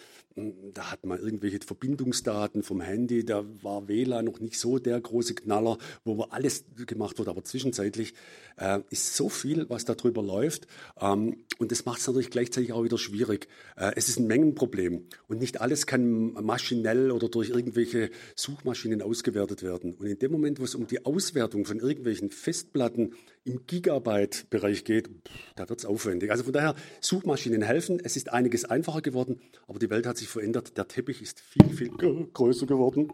da 0.74 0.91
hat 0.91 1.05
man 1.05 1.18
irgendwelche 1.18 1.61
Verbindungsdaten 1.64 2.62
vom 2.62 2.80
Handy, 2.80 3.24
da 3.24 3.45
war 3.62 3.89
WLAN 3.89 4.24
noch 4.24 4.41
nicht 4.41 4.59
so 4.59 4.78
der 4.78 5.01
große 5.01 5.34
Knaller, 5.34 5.78
wo 6.05 6.22
alles 6.22 6.64
gemacht 6.86 7.18
wurde. 7.18 7.30
Aber 7.30 7.45
zwischenzeitlich 7.45 8.14
äh, 8.57 8.80
ist 8.91 9.16
so 9.16 9.28
viel, 9.28 9.68
was 9.68 9.84
darüber 9.84 10.22
läuft. 10.22 10.66
Ähm, 11.01 11.45
und 11.59 11.72
das 11.72 11.84
macht 11.84 12.01
es 12.01 12.07
natürlich 12.07 12.30
gleichzeitig 12.30 12.72
auch 12.72 12.84
wieder 12.84 12.99
schwierig. 12.99 13.49
Äh, 13.76 13.93
es 13.97 14.09
ist 14.09 14.18
ein 14.18 14.26
Mengenproblem. 14.26 15.07
Und 15.26 15.41
nicht 15.41 15.61
alles 15.61 15.86
kann 15.86 16.32
maschinell 16.32 17.11
oder 17.11 17.28
durch 17.28 17.51
irgendwelche 17.51 18.11
Suchmaschinen 18.34 19.03
ausgewertet 19.03 19.62
werden. 19.62 19.95
Und 19.95 20.07
in 20.07 20.18
dem 20.18 20.32
Moment, 20.32 20.61
wo 20.61 20.64
es 20.64 20.74
um 20.74 20.86
die 20.86 21.05
Auswertung 21.05 21.64
von 21.64 21.80
irgendwelchen 21.80 22.30
Festplatten 22.30 23.14
im 23.45 23.66
Gigabyte-Bereich 23.66 24.84
geht, 24.84 25.09
da 25.57 25.68
wird 25.68 25.80
es 25.80 25.86
aufwendig. 25.86 26.30
Also 26.30 26.45
von 26.45 26.53
daher, 26.53 26.74
Suchmaschinen 27.01 27.62
helfen. 27.62 28.01
Es 28.03 28.16
ist 28.16 28.32
einiges 28.32 28.64
einfacher 28.64 29.01
geworden, 29.01 29.41
aber 29.66 29.78
die 29.78 29.91
Welt 29.91 30.07
hat 30.07 30.18
sich 30.18 30.28
verändert. 30.29 30.76
Der 30.76 30.89
Teppich 30.89 31.22
ist 31.22 31.41
viel, 31.41 31.70
viel 31.70 31.91
größer 31.91 32.66
geworden. 32.66 33.12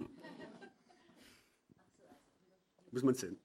Muss 2.91 3.03
man 3.03 3.15
sehen. 3.15 3.39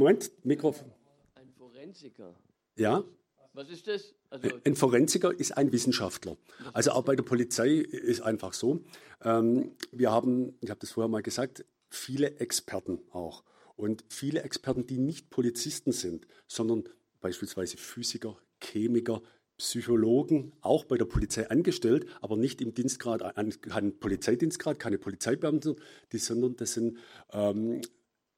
Moment, 0.00 0.32
Mikrofon. 0.46 0.90
Ein 1.34 1.52
Forensiker. 1.52 2.34
Ja. 2.76 3.04
Was 3.52 3.68
ist 3.68 3.86
das? 3.86 4.14
Also 4.30 4.48
ein 4.64 4.74
Forensiker 4.74 5.38
ist 5.38 5.56
ein 5.58 5.72
Wissenschaftler. 5.72 6.38
Also 6.72 6.92
auch 6.92 7.04
bei 7.04 7.16
der 7.16 7.22
Polizei 7.22 7.68
ist 7.68 8.22
einfach 8.22 8.54
so. 8.54 8.80
Ähm, 9.22 9.76
wir 9.92 10.10
haben, 10.10 10.56
ich 10.62 10.70
habe 10.70 10.80
das 10.80 10.92
vorher 10.92 11.08
mal 11.08 11.22
gesagt, 11.22 11.66
viele 11.90 12.38
Experten 12.38 13.00
auch. 13.10 13.44
Und 13.80 14.04
viele 14.10 14.42
Experten, 14.42 14.86
die 14.86 14.98
nicht 14.98 15.30
Polizisten 15.30 15.92
sind, 15.92 16.26
sondern 16.46 16.84
beispielsweise 17.20 17.78
Physiker, 17.78 18.36
Chemiker, 18.62 19.22
Psychologen, 19.56 20.52
auch 20.60 20.84
bei 20.84 20.98
der 20.98 21.06
Polizei 21.06 21.48
angestellt, 21.48 22.04
aber 22.20 22.36
nicht 22.36 22.60
im 22.60 22.74
Dienstgrad, 22.74 23.22
kein 23.62 23.98
Polizeidienstgrad, 23.98 24.78
keine 24.78 24.98
Polizeibeamten, 24.98 25.76
die, 26.12 26.18
sondern 26.18 26.56
das 26.56 26.74
sind 26.74 26.98
ähm, 27.32 27.80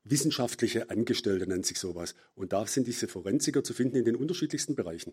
wissenschaftliche 0.04 0.90
Angestellte, 0.90 1.48
nennt 1.48 1.66
sich 1.66 1.80
sowas. 1.80 2.14
Und 2.36 2.52
da 2.52 2.64
sind 2.64 2.86
diese 2.86 3.08
Forensiker 3.08 3.64
zu 3.64 3.74
finden 3.74 3.96
in 3.96 4.04
den 4.04 4.14
unterschiedlichsten 4.14 4.76
Bereichen. 4.76 5.12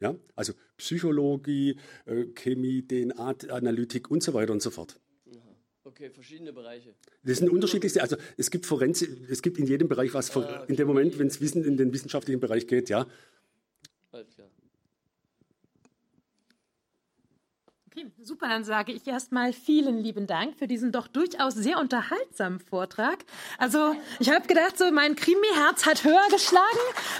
Ja? 0.00 0.16
Also 0.34 0.52
Psychologie, 0.78 1.78
äh, 2.06 2.24
Chemie, 2.34 2.82
DNA-Analytik 2.82 4.10
und 4.10 4.24
so 4.24 4.34
weiter 4.34 4.52
und 4.52 4.62
so 4.62 4.70
fort. 4.70 4.98
Okay, 5.90 6.08
verschiedene 6.10 6.52
Bereiche. 6.52 6.94
Das 7.24 7.38
sind 7.38 7.50
unterschiedlichste, 7.50 8.00
also 8.00 8.16
es 8.36 8.50
gibt 8.50 8.64
Forensik, 8.64 9.10
es 9.28 9.42
gibt 9.42 9.58
in 9.58 9.66
jedem 9.66 9.88
Bereich 9.88 10.14
was, 10.14 10.34
ah, 10.36 10.38
okay. 10.38 10.64
in 10.68 10.76
dem 10.76 10.86
Moment, 10.86 11.18
wenn 11.18 11.26
es 11.26 11.40
Wissen 11.40 11.64
in 11.64 11.76
den 11.76 11.92
wissenschaftlichen 11.92 12.38
Bereich 12.38 12.68
geht, 12.68 12.88
ja. 12.88 13.08
Alles 14.12 14.30
klar. 14.34 14.48
Okay, 17.92 18.06
super. 18.22 18.46
Dann 18.46 18.62
sage 18.62 18.92
ich 18.92 19.04
erstmal 19.04 19.52
vielen 19.52 19.98
lieben 19.98 20.28
Dank 20.28 20.56
für 20.56 20.68
diesen 20.68 20.92
doch 20.92 21.08
durchaus 21.08 21.54
sehr 21.54 21.80
unterhaltsamen 21.80 22.60
Vortrag. 22.60 23.24
Also, 23.58 23.96
ich 24.20 24.30
habe 24.30 24.46
gedacht, 24.46 24.78
so 24.78 24.88
mein 24.92 25.16
Krimi-Herz 25.16 25.86
hat 25.86 26.04
höher 26.04 26.28
geschlagen. 26.30 26.64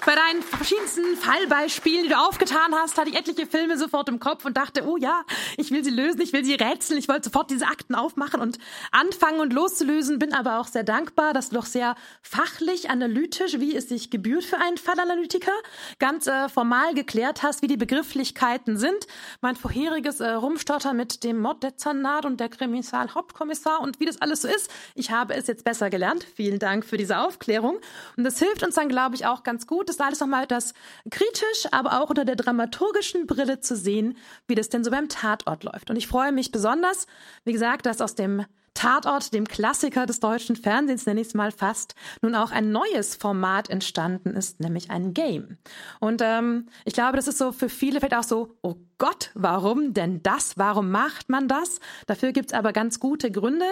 Bei 0.06 0.14
deinen 0.14 0.42
verschiedensten 0.42 1.16
Fallbeispielen, 1.16 2.04
die 2.04 2.10
du 2.10 2.18
aufgetan 2.18 2.72
hast, 2.76 2.98
hatte 2.98 3.10
ich 3.10 3.16
etliche 3.16 3.48
Filme 3.48 3.76
sofort 3.78 4.08
im 4.08 4.20
Kopf 4.20 4.44
und 4.44 4.56
dachte, 4.56 4.86
oh 4.86 4.96
ja, 4.96 5.24
ich 5.56 5.72
will 5.72 5.82
sie 5.82 5.90
lösen, 5.90 6.20
ich 6.20 6.32
will 6.32 6.44
sie 6.44 6.54
rätseln, 6.54 7.00
ich 7.00 7.08
wollte 7.08 7.24
sofort 7.24 7.50
diese 7.50 7.66
Akten 7.66 7.96
aufmachen 7.96 8.40
und 8.40 8.58
anfangen 8.92 9.40
und 9.40 9.52
loszulösen. 9.52 10.20
Bin 10.20 10.32
aber 10.32 10.60
auch 10.60 10.68
sehr 10.68 10.84
dankbar, 10.84 11.32
dass 11.32 11.48
du 11.48 11.56
doch 11.56 11.66
sehr 11.66 11.96
fachlich, 12.22 12.90
analytisch, 12.90 13.58
wie 13.58 13.74
es 13.74 13.88
sich 13.88 14.10
gebührt 14.10 14.44
für 14.44 14.58
einen 14.58 14.76
Fallanalytiker, 14.76 15.50
ganz 15.98 16.28
äh, 16.28 16.48
formal 16.48 16.94
geklärt 16.94 17.42
hast, 17.42 17.60
wie 17.60 17.66
die 17.66 17.76
Begrifflichkeiten 17.76 18.78
sind. 18.78 19.08
Mein 19.40 19.56
vorheriges 19.56 20.20
äh, 20.20 20.34
Rumstotter 20.60 20.92
mit 20.92 21.24
dem 21.24 21.40
Morddezernat 21.40 22.26
und 22.26 22.38
der 22.38 22.50
Kriminalhauptkommissar 22.50 23.80
und 23.80 23.98
wie 23.98 24.04
das 24.04 24.20
alles 24.20 24.42
so 24.42 24.48
ist. 24.48 24.70
Ich 24.94 25.10
habe 25.10 25.34
es 25.34 25.46
jetzt 25.46 25.64
besser 25.64 25.88
gelernt. 25.88 26.22
Vielen 26.34 26.58
Dank 26.58 26.84
für 26.84 26.98
diese 26.98 27.18
Aufklärung. 27.18 27.78
Und 28.18 28.24
das 28.24 28.38
hilft 28.38 28.62
uns 28.62 28.74
dann, 28.74 28.90
glaube 28.90 29.14
ich, 29.14 29.24
auch 29.24 29.42
ganz 29.42 29.66
gut, 29.66 29.88
das 29.88 30.00
alles 30.00 30.20
nochmal 30.20 30.46
das 30.46 30.74
kritisch, 31.10 31.66
aber 31.72 32.02
auch 32.02 32.10
unter 32.10 32.26
der 32.26 32.36
dramaturgischen 32.36 33.26
Brille 33.26 33.60
zu 33.60 33.74
sehen, 33.74 34.18
wie 34.48 34.54
das 34.54 34.68
denn 34.68 34.84
so 34.84 34.90
beim 34.90 35.08
Tatort 35.08 35.64
läuft. 35.64 35.88
Und 35.88 35.96
ich 35.96 36.06
freue 36.06 36.32
mich 36.32 36.52
besonders, 36.52 37.06
wie 37.44 37.52
gesagt, 37.52 37.86
dass 37.86 38.02
aus 38.02 38.14
dem 38.14 38.44
Tatort, 38.74 39.34
dem 39.34 39.46
Klassiker 39.46 40.06
des 40.06 40.20
deutschen 40.20 40.56
Fernsehens, 40.56 41.06
nenne 41.06 41.20
ich 41.20 41.28
es 41.28 41.34
mal 41.34 41.52
fast, 41.52 41.94
nun 42.22 42.34
auch 42.34 42.50
ein 42.50 42.72
neues 42.72 43.16
Format 43.16 43.68
entstanden 43.68 44.30
ist, 44.30 44.60
nämlich 44.60 44.90
ein 44.90 45.12
Game. 45.12 45.58
Und 45.98 46.22
ähm, 46.24 46.68
ich 46.84 46.94
glaube, 46.94 47.16
das 47.16 47.28
ist 47.28 47.38
so 47.38 47.52
für 47.52 47.68
viele 47.68 48.00
vielleicht 48.00 48.14
auch 48.14 48.22
so, 48.22 48.56
oh 48.62 48.76
Gott, 48.98 49.30
warum 49.34 49.94
denn 49.94 50.22
das? 50.22 50.58
Warum 50.58 50.90
macht 50.90 51.28
man 51.28 51.48
das? 51.48 51.80
Dafür 52.06 52.32
gibt's 52.32 52.52
aber 52.52 52.72
ganz 52.72 53.00
gute 53.00 53.30
Gründe. 53.30 53.66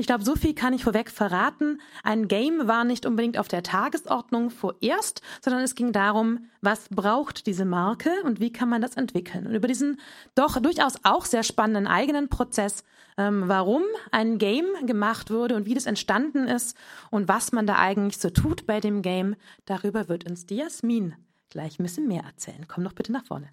Ich 0.00 0.06
glaube, 0.06 0.24
so 0.24 0.36
viel 0.36 0.54
kann 0.54 0.72
ich 0.72 0.84
vorweg 0.84 1.10
verraten. 1.10 1.80
Ein 2.04 2.28
Game 2.28 2.68
war 2.68 2.84
nicht 2.84 3.04
unbedingt 3.04 3.36
auf 3.36 3.48
der 3.48 3.64
Tagesordnung 3.64 4.50
vorerst, 4.50 5.22
sondern 5.42 5.62
es 5.62 5.74
ging 5.74 5.92
darum, 5.92 6.46
was 6.60 6.88
braucht 6.88 7.46
diese 7.46 7.64
Marke 7.64 8.10
und 8.24 8.38
wie 8.38 8.52
kann 8.52 8.68
man 8.68 8.80
das 8.80 8.94
entwickeln. 8.94 9.46
Und 9.46 9.54
über 9.54 9.66
diesen 9.68 10.00
doch 10.36 10.60
durchaus 10.60 10.94
auch 11.02 11.24
sehr 11.24 11.42
spannenden 11.42 11.88
eigenen 11.88 12.28
Prozess 12.28 12.84
ähm, 13.18 13.48
warum 13.48 13.82
ein 14.12 14.38
Game 14.38 14.66
gemacht 14.86 15.30
wurde 15.30 15.56
und 15.56 15.66
wie 15.66 15.74
das 15.74 15.86
entstanden 15.86 16.46
ist 16.46 16.76
und 17.10 17.28
was 17.28 17.50
man 17.52 17.66
da 17.66 17.76
eigentlich 17.76 18.18
so 18.18 18.30
tut 18.30 18.64
bei 18.64 18.80
dem 18.80 19.02
Game. 19.02 19.34
Darüber 19.66 20.08
wird 20.08 20.30
uns 20.30 20.46
die 20.46 20.56
Jasmin 20.56 21.16
gleich 21.50 21.78
ein 21.78 21.82
bisschen 21.82 22.06
mehr 22.06 22.22
erzählen. 22.22 22.66
Komm 22.68 22.84
doch 22.84 22.92
bitte 22.92 23.12
nach 23.12 23.26
vorne. 23.26 23.50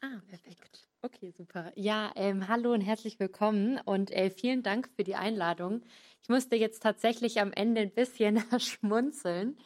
Ah, 0.00 0.20
perfekt. 0.28 0.86
Okay, 1.04 1.34
super. 1.36 1.70
Ja, 1.74 2.12
ähm, 2.16 2.48
hallo 2.48 2.72
und 2.72 2.80
herzlich 2.80 3.20
willkommen 3.20 3.78
und 3.84 4.10
äh, 4.10 4.30
vielen 4.30 4.62
Dank 4.62 4.88
für 4.96 5.04
die 5.04 5.16
Einladung. 5.16 5.82
Ich 6.22 6.30
musste 6.30 6.56
jetzt 6.56 6.82
tatsächlich 6.82 7.42
am 7.42 7.52
Ende 7.52 7.82
ein 7.82 7.92
bisschen 7.92 8.42
schmunzeln, 8.58 9.58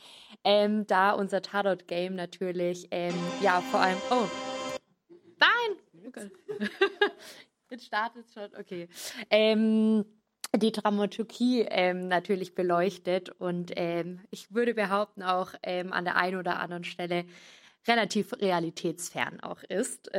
ähm, 0.42 0.84
da 0.88 1.12
unser 1.12 1.40
Tatort-Game 1.40 2.16
natürlich, 2.16 2.88
ähm, 2.90 3.14
ja, 3.40 3.60
vor 3.60 3.78
allem. 3.78 3.98
Oh, 4.10 4.26
nein! 5.38 6.20
Jetzt 7.70 7.86
startet 7.86 8.26
schon, 8.34 8.52
okay. 8.58 8.88
Ähm, 9.30 10.06
die 10.56 10.72
Dramaturgie 10.72 11.60
ähm, 11.68 12.08
natürlich 12.08 12.56
beleuchtet 12.56 13.30
und 13.30 13.70
ähm, 13.76 14.22
ich 14.32 14.52
würde 14.52 14.74
behaupten 14.74 15.22
auch 15.22 15.54
an 15.62 16.04
der 16.04 16.16
einen 16.16 16.36
oder 16.36 16.58
anderen 16.58 16.82
Stelle 16.82 17.26
relativ 17.86 18.32
realitätsfern 18.32 19.38
auch 19.38 19.62
ist. 19.62 20.10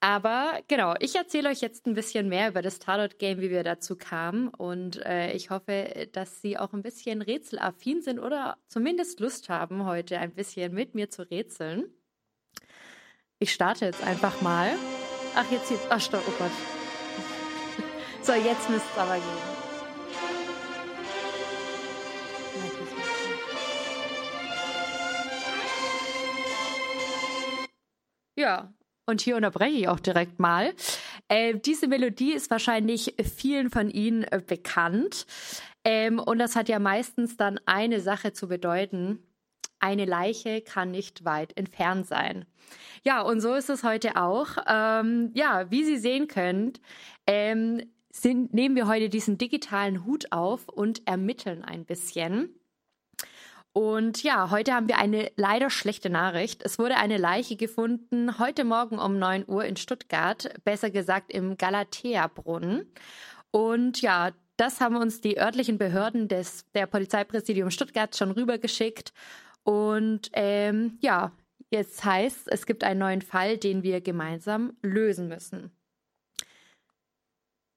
Aber 0.00 0.60
genau, 0.68 0.94
ich 1.00 1.16
erzähle 1.16 1.48
euch 1.48 1.60
jetzt 1.60 1.86
ein 1.86 1.94
bisschen 1.94 2.28
mehr 2.28 2.48
über 2.48 2.60
das 2.62 2.78
Tatort-Game, 2.78 3.40
wie 3.40 3.50
wir 3.50 3.64
dazu 3.64 3.96
kamen. 3.96 4.48
Und 4.48 5.04
äh, 5.04 5.32
ich 5.32 5.50
hoffe, 5.50 6.08
dass 6.12 6.42
Sie 6.42 6.58
auch 6.58 6.72
ein 6.74 6.82
bisschen 6.82 7.22
rätselaffin 7.22 8.02
sind 8.02 8.18
oder 8.18 8.58
zumindest 8.68 9.20
Lust 9.20 9.48
haben, 9.48 9.86
heute 9.86 10.18
ein 10.18 10.34
bisschen 10.34 10.74
mit 10.74 10.94
mir 10.94 11.08
zu 11.08 11.22
rätseln. 11.22 11.90
Ich 13.38 13.52
starte 13.52 13.86
jetzt 13.86 14.02
einfach 14.02 14.40
mal. 14.42 14.76
Ach, 15.34 15.50
jetzt 15.50 15.68
sieht. 15.68 15.80
Ach, 15.90 16.00
stopp, 16.00 16.22
oh 16.26 16.32
Gott. 16.38 16.50
So, 18.22 18.32
jetzt 18.32 18.68
müsste 18.68 18.88
es 18.92 18.98
aber 18.98 19.14
gehen. 19.14 19.56
Ja, 28.34 28.74
und 29.06 29.20
hier 29.20 29.36
unterbreche 29.36 29.76
ich 29.76 29.88
auch 29.88 30.00
direkt 30.00 30.38
mal. 30.38 30.74
Äh, 31.28 31.54
diese 31.58 31.88
Melodie 31.88 32.32
ist 32.32 32.50
wahrscheinlich 32.50 33.14
vielen 33.36 33.70
von 33.70 33.88
Ihnen 33.88 34.24
äh, 34.24 34.42
bekannt. 34.44 35.26
Ähm, 35.84 36.18
und 36.18 36.38
das 36.38 36.56
hat 36.56 36.68
ja 36.68 36.78
meistens 36.78 37.36
dann 37.36 37.60
eine 37.64 38.00
Sache 38.00 38.32
zu 38.32 38.48
bedeuten. 38.48 39.20
Eine 39.78 40.04
Leiche 40.04 40.62
kann 40.62 40.90
nicht 40.90 41.24
weit 41.24 41.56
entfernt 41.56 42.06
sein. 42.06 42.46
Ja, 43.04 43.22
und 43.22 43.40
so 43.40 43.54
ist 43.54 43.70
es 43.70 43.84
heute 43.84 44.16
auch. 44.16 44.56
Ähm, 44.66 45.30
ja, 45.34 45.70
wie 45.70 45.84
Sie 45.84 45.98
sehen 45.98 46.26
können, 46.26 46.72
ähm, 47.26 47.82
sind, 48.10 48.54
nehmen 48.54 48.74
wir 48.74 48.88
heute 48.88 49.08
diesen 49.08 49.38
digitalen 49.38 50.04
Hut 50.04 50.32
auf 50.32 50.68
und 50.68 51.06
ermitteln 51.06 51.62
ein 51.62 51.84
bisschen. 51.84 52.48
Und 53.76 54.22
ja, 54.22 54.50
heute 54.50 54.72
haben 54.72 54.88
wir 54.88 54.96
eine 54.96 55.30
leider 55.36 55.68
schlechte 55.68 56.08
Nachricht. 56.08 56.62
Es 56.64 56.78
wurde 56.78 56.96
eine 56.96 57.18
Leiche 57.18 57.56
gefunden 57.56 58.38
heute 58.38 58.64
Morgen 58.64 58.98
um 58.98 59.18
9 59.18 59.44
Uhr 59.46 59.66
in 59.66 59.76
Stuttgart, 59.76 60.48
besser 60.64 60.88
gesagt 60.88 61.30
im 61.30 61.58
Galatea-Brunnen. 61.58 62.90
Und 63.50 64.00
ja, 64.00 64.30
das 64.56 64.80
haben 64.80 64.96
uns 64.96 65.20
die 65.20 65.38
örtlichen 65.38 65.76
Behörden 65.76 66.26
des, 66.26 66.64
der 66.72 66.86
Polizeipräsidium 66.86 67.70
Stuttgart 67.70 68.16
schon 68.16 68.30
rübergeschickt. 68.30 69.12
Und 69.62 70.30
ähm, 70.32 70.96
ja, 71.02 71.32
jetzt 71.68 72.02
heißt 72.02 72.48
es 72.50 72.64
gibt 72.64 72.82
einen 72.82 73.00
neuen 73.00 73.20
Fall, 73.20 73.58
den 73.58 73.82
wir 73.82 74.00
gemeinsam 74.00 74.72
lösen 74.80 75.28
müssen. 75.28 75.75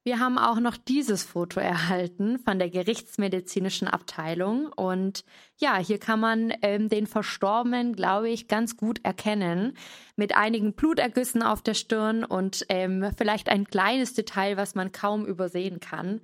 Wir 0.02 0.18
haben 0.18 0.38
auch 0.38 0.60
noch 0.60 0.78
dieses 0.78 1.24
Foto 1.24 1.60
erhalten 1.60 2.38
von 2.38 2.58
der 2.58 2.70
gerichtsmedizinischen 2.70 3.86
Abteilung. 3.86 4.72
Und 4.72 5.24
ja, 5.58 5.76
hier 5.76 5.98
kann 5.98 6.20
man 6.20 6.54
ähm, 6.62 6.88
den 6.88 7.06
Verstorbenen, 7.06 7.94
glaube 7.94 8.30
ich, 8.30 8.48
ganz 8.48 8.78
gut 8.78 9.04
erkennen. 9.04 9.76
Mit 10.16 10.34
einigen 10.34 10.72
Blutergüssen 10.72 11.42
auf 11.42 11.60
der 11.60 11.74
Stirn 11.74 12.24
und 12.24 12.64
ähm, 12.70 13.10
vielleicht 13.18 13.50
ein 13.50 13.66
kleines 13.66 14.14
Detail, 14.14 14.56
was 14.56 14.74
man 14.74 14.90
kaum 14.90 15.26
übersehen 15.26 15.80
kann. 15.80 16.22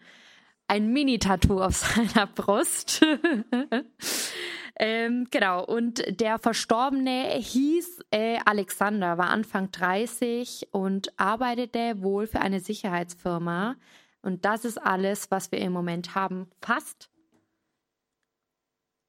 Ein 0.68 0.92
Mini-Tattoo 0.92 1.60
auf 1.62 1.76
seiner 1.76 2.26
Brust. 2.26 3.04
Ähm, 4.78 5.28
genau, 5.30 5.64
und 5.64 6.04
der 6.20 6.38
Verstorbene 6.38 7.30
hieß 7.30 8.00
äh, 8.10 8.38
Alexander, 8.44 9.16
war 9.16 9.30
Anfang 9.30 9.70
30 9.70 10.68
und 10.70 11.18
arbeitete 11.18 12.02
wohl 12.02 12.26
für 12.26 12.40
eine 12.40 12.60
Sicherheitsfirma. 12.60 13.76
Und 14.20 14.44
das 14.44 14.66
ist 14.66 14.76
alles, 14.76 15.30
was 15.30 15.50
wir 15.50 15.60
im 15.60 15.72
Moment 15.72 16.14
haben. 16.14 16.50
Fast. 16.60 17.08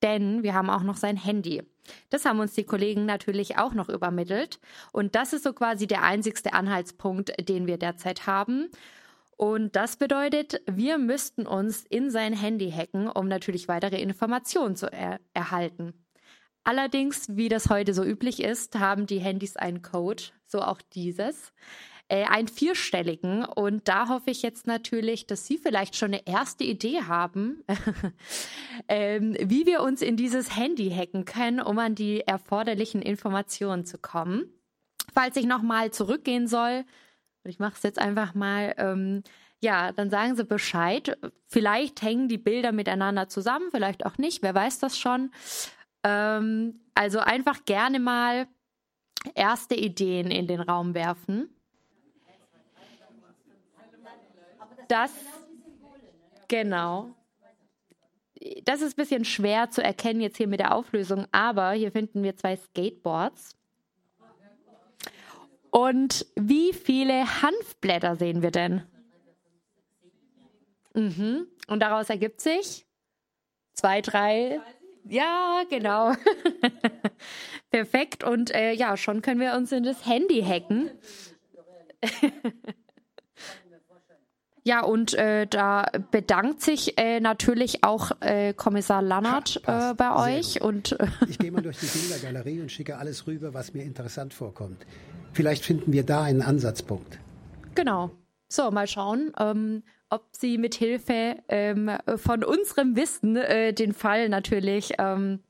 Denn 0.01 0.43
wir 0.43 0.53
haben 0.53 0.69
auch 0.69 0.83
noch 0.83 0.95
sein 0.95 1.17
Handy. 1.17 1.63
Das 2.09 2.23
haben 2.23 2.39
uns 2.39 2.53
die 2.53 2.63
Kollegen 2.63 3.05
natürlich 3.05 3.57
auch 3.57 3.73
noch 3.73 3.89
übermittelt. 3.89 4.59
Und 4.93 5.15
das 5.15 5.33
ist 5.33 5.43
so 5.43 5.51
quasi 5.51 5.85
der 5.85 6.03
einzigste 6.03 6.53
Anhaltspunkt, 6.53 7.33
den 7.49 7.67
wir 7.67 7.77
derzeit 7.77 8.25
haben. 8.25 8.69
Und 9.37 9.75
das 9.75 9.97
bedeutet, 9.97 10.61
wir 10.65 10.97
müssten 10.97 11.45
uns 11.45 11.83
in 11.83 12.09
sein 12.09 12.33
Handy 12.33 12.71
hacken, 12.71 13.07
um 13.07 13.27
natürlich 13.27 13.67
weitere 13.67 14.01
Informationen 14.01 14.75
zu 14.75 14.91
er 14.91 15.19
erhalten. 15.33 15.93
Allerdings, 16.63 17.27
wie 17.29 17.47
das 17.47 17.69
heute 17.69 17.93
so 17.93 18.03
üblich 18.03 18.43
ist, 18.43 18.77
haben 18.77 19.05
die 19.05 19.19
Handys 19.19 19.55
einen 19.55 19.83
Code, 19.83 20.23
so 20.47 20.61
auch 20.61 20.81
dieses, 20.81 21.53
äh, 22.09 22.25
einen 22.25 22.47
vierstelligen. 22.47 23.45
Und 23.45 23.87
da 23.87 24.09
hoffe 24.09 24.31
ich 24.31 24.41
jetzt 24.41 24.65
natürlich, 24.65 25.27
dass 25.27 25.45
Sie 25.45 25.57
vielleicht 25.57 25.95
schon 25.95 26.13
eine 26.13 26.25
erste 26.25 26.63
Idee 26.63 27.03
haben, 27.03 27.63
ähm, 28.87 29.37
wie 29.39 29.65
wir 29.65 29.81
uns 29.81 30.01
in 30.01 30.17
dieses 30.17 30.57
Handy 30.57 30.89
hacken 30.89 31.25
können, 31.25 31.61
um 31.61 31.77
an 31.79 31.95
die 31.95 32.21
erforderlichen 32.21 33.01
Informationen 33.01 33.85
zu 33.85 33.97
kommen. 33.97 34.51
Falls 35.13 35.37
ich 35.37 35.45
nochmal 35.45 35.91
zurückgehen 35.91 36.47
soll, 36.47 36.85
und 37.47 37.51
ich 37.51 37.59
mache 37.59 37.75
es 37.77 37.83
jetzt 37.83 37.97
einfach 37.97 38.33
mal, 38.35 38.75
ähm, 38.77 39.23
ja, 39.61 39.93
dann 39.93 40.09
sagen 40.09 40.35
Sie 40.35 40.43
Bescheid. 40.43 41.17
Vielleicht 41.45 42.01
hängen 42.01 42.27
die 42.27 42.37
Bilder 42.37 42.73
miteinander 42.73 43.29
zusammen, 43.29 43.69
vielleicht 43.71 44.05
auch 44.05 44.17
nicht, 44.17 44.43
wer 44.43 44.53
weiß 44.53 44.79
das 44.79 44.99
schon. 44.99 45.31
Ähm, 46.03 46.81
also 46.93 47.19
einfach 47.19 47.63
gerne 47.63 48.01
mal 48.01 48.49
erste 49.33 49.75
Ideen 49.75 50.29
in 50.29 50.47
den 50.47 50.59
Raum 50.59 50.93
werfen. 50.93 51.49
Das, 54.89 55.13
genau. 56.49 57.15
Das 58.65 58.81
ist 58.81 58.97
ein 58.97 59.01
bisschen 59.01 59.23
schwer 59.23 59.69
zu 59.69 59.81
erkennen 59.81 60.19
jetzt 60.19 60.35
hier 60.35 60.49
mit 60.49 60.59
der 60.59 60.75
Auflösung, 60.75 61.27
aber 61.31 61.71
hier 61.71 61.93
finden 61.93 62.23
wir 62.23 62.35
zwei 62.35 62.57
Skateboards. 62.57 63.56
Und 65.77 66.25
wie 66.35 66.73
viele 66.73 67.43
Hanfblätter 67.43 68.15
sehen 68.15 68.41
wir 68.41 68.49
denn? 68.49 68.81
Mhm. 70.95 71.45
Und 71.67 71.81
daraus 71.81 72.09
ergibt 72.09 72.41
sich 72.41 72.87
zwei, 73.73 74.01
drei. 74.01 74.59
Ja, 75.03 75.61
genau. 75.69 76.13
Perfekt. 77.69 78.23
Und 78.23 78.49
äh, 78.55 78.71
ja, 78.73 78.97
schon 78.97 79.21
können 79.21 79.39
wir 79.39 79.53
uns 79.53 79.71
in 79.71 79.83
das 79.83 80.07
Handy 80.07 80.41
hacken. 80.41 80.89
Ja, 84.63 84.83
und 84.83 85.13
äh, 85.13 85.47
da 85.47 85.85
bedankt 86.11 86.59
sich 86.59 86.97
äh, 86.97 87.21
natürlich 87.21 87.85
auch 87.85 88.11
äh, 88.19 88.53
Kommissar 88.53 89.01
Lannert 89.01 89.61
äh, 89.65 89.93
bei 89.93 90.37
euch. 90.37 90.61
Und, 90.61 90.97
ich 91.29 91.37
gehe 91.37 91.53
mal 91.53 91.61
durch 91.61 91.77
die 91.79 91.85
Bildergalerie 91.85 92.59
und 92.59 92.69
schicke 92.69 92.97
alles 92.97 93.27
rüber, 93.27 93.53
was 93.53 93.73
mir 93.73 93.83
interessant 93.83 94.33
vorkommt. 94.33 94.85
Vielleicht 95.37 95.65
finden 95.65 95.93
wir 95.93 96.03
da 96.03 96.23
einen 96.23 96.41
Ansatzpunkt. 96.41 97.19
Genau. 97.75 98.09
So, 98.49 98.71
mal 98.71 98.87
schauen, 98.87 99.33
ähm, 99.39 99.83
ob 100.09 100.23
Sie 100.31 100.57
mit 100.57 100.73
Hilfe 100.73 101.37
ähm, 101.47 101.91
von 102.15 102.43
unserem 102.43 102.95
Wissen 102.95 103.35
äh, 103.35 103.71
den 103.71 103.93
Fall 103.93 104.29
natürlich 104.29 104.93
ähm, 104.97 105.41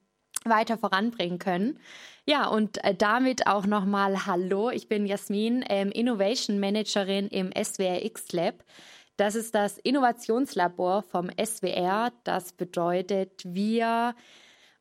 weiter 0.43 0.77
voranbringen 0.77 1.39
können. 1.39 1.79
Ja, 2.25 2.49
und 2.49 2.83
äh, 2.83 2.95
damit 2.95 3.47
auch 3.47 3.65
nochmal 3.65 4.25
Hallo. 4.25 4.71
Ich 4.71 4.89
bin 4.89 5.05
Jasmin, 5.05 5.63
ähm, 5.69 5.89
Innovation 5.91 6.59
Managerin 6.59 7.29
im 7.29 7.53
SWR 7.53 8.03
X 8.03 8.33
Lab. 8.33 8.65
Das 9.15 9.35
ist 9.35 9.55
das 9.55 9.77
Innovationslabor 9.77 11.03
vom 11.03 11.29
SWR. 11.41 12.11
Das 12.25 12.51
bedeutet, 12.51 13.41
wir 13.45 14.15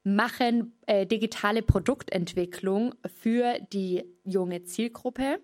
machen 0.06 0.72
äh, 0.86 1.04
digitale 1.04 1.62
Produktentwicklung 1.62 2.94
für 3.06 3.58
die 3.72 4.04
junge 4.22 4.62
Zielgruppe, 4.62 5.40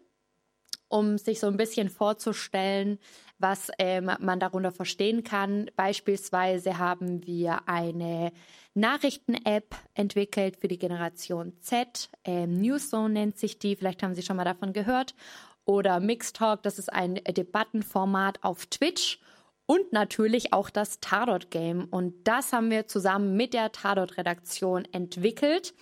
um 0.86 1.18
sich 1.18 1.40
so 1.40 1.48
ein 1.48 1.56
bisschen 1.56 1.90
vorzustellen, 1.90 3.00
was 3.38 3.72
ähm, 3.80 4.08
man 4.20 4.38
darunter 4.38 4.70
verstehen 4.70 5.24
kann. 5.24 5.68
Beispielsweise 5.74 6.78
haben 6.78 7.26
wir 7.26 7.68
eine 7.68 8.30
Nachrichten-App 8.74 9.74
entwickelt 9.94 10.56
für 10.56 10.68
die 10.68 10.78
Generation 10.78 11.54
Z. 11.60 12.08
Ähm, 12.24 12.60
Newszone 12.60 13.12
nennt 13.12 13.38
sich 13.38 13.58
die. 13.58 13.74
Vielleicht 13.74 14.04
haben 14.04 14.14
Sie 14.14 14.22
schon 14.22 14.36
mal 14.36 14.44
davon 14.44 14.72
gehört 14.72 15.16
oder 15.64 15.98
Mixtalk, 15.98 16.62
das 16.62 16.78
ist 16.78 16.92
ein 16.92 17.14
Debattenformat 17.14 18.42
auf 18.42 18.66
Twitch 18.66 19.20
und 19.66 19.92
natürlich 19.92 20.52
auch 20.52 20.70
das 20.70 21.00
Tardot 21.00 21.50
Game. 21.50 21.84
Und 21.90 22.14
das 22.24 22.52
haben 22.52 22.70
wir 22.70 22.86
zusammen 22.86 23.36
mit 23.36 23.54
der 23.54 23.72
Tardot 23.72 24.16
Redaktion 24.18 24.86
entwickelt 24.92 25.74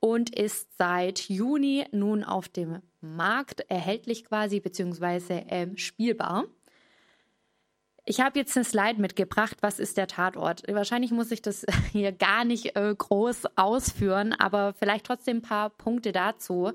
und 0.00 0.34
ist 0.34 0.76
seit 0.76 1.28
Juni 1.28 1.86
nun 1.90 2.24
auf 2.24 2.48
dem 2.48 2.80
Markt 3.00 3.60
erhältlich 3.68 4.24
quasi, 4.24 4.60
beziehungsweise 4.60 5.34
äh, 5.48 5.66
spielbar. 5.76 6.44
Ich 8.06 8.20
habe 8.20 8.38
jetzt 8.38 8.54
eine 8.54 8.64
Slide 8.64 9.00
mitgebracht. 9.00 9.56
Was 9.62 9.78
ist 9.78 9.96
der 9.96 10.06
Tatort? 10.06 10.62
Wahrscheinlich 10.68 11.10
muss 11.10 11.30
ich 11.30 11.40
das 11.40 11.64
hier 11.92 12.12
gar 12.12 12.44
nicht 12.44 12.76
äh, 12.76 12.94
groß 12.96 13.56
ausführen, 13.56 14.34
aber 14.34 14.74
vielleicht 14.74 15.06
trotzdem 15.06 15.38
ein 15.38 15.42
paar 15.42 15.70
Punkte 15.70 16.12
dazu. 16.12 16.72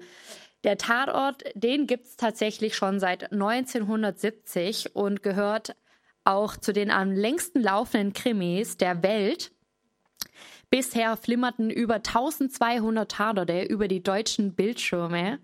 Der 0.64 0.78
Tatort, 0.78 1.43
den 1.53 1.88
gibt 1.88 2.05
es 2.05 2.18
tatsächlich 2.18 2.76
schon 2.76 2.99
seit 2.99 3.32
1970 3.32 4.95
und 4.95 5.24
gehört 5.24 5.76
auch 6.24 6.57
zu 6.57 6.74
den 6.74 6.91
am 6.91 7.11
längsten 7.11 7.61
laufenden 7.61 8.13
Krimis 8.13 8.78
der 8.78 9.03
Welt. 9.03 9.51
Bisher 10.70 11.17
flimmerten 11.17 11.70
über 11.70 11.95
1200 11.95 13.09
Tatorte 13.09 13.63
über 13.63 13.88
die 13.88 14.03
deutschen 14.03 14.53
Bildschirme 14.53 15.39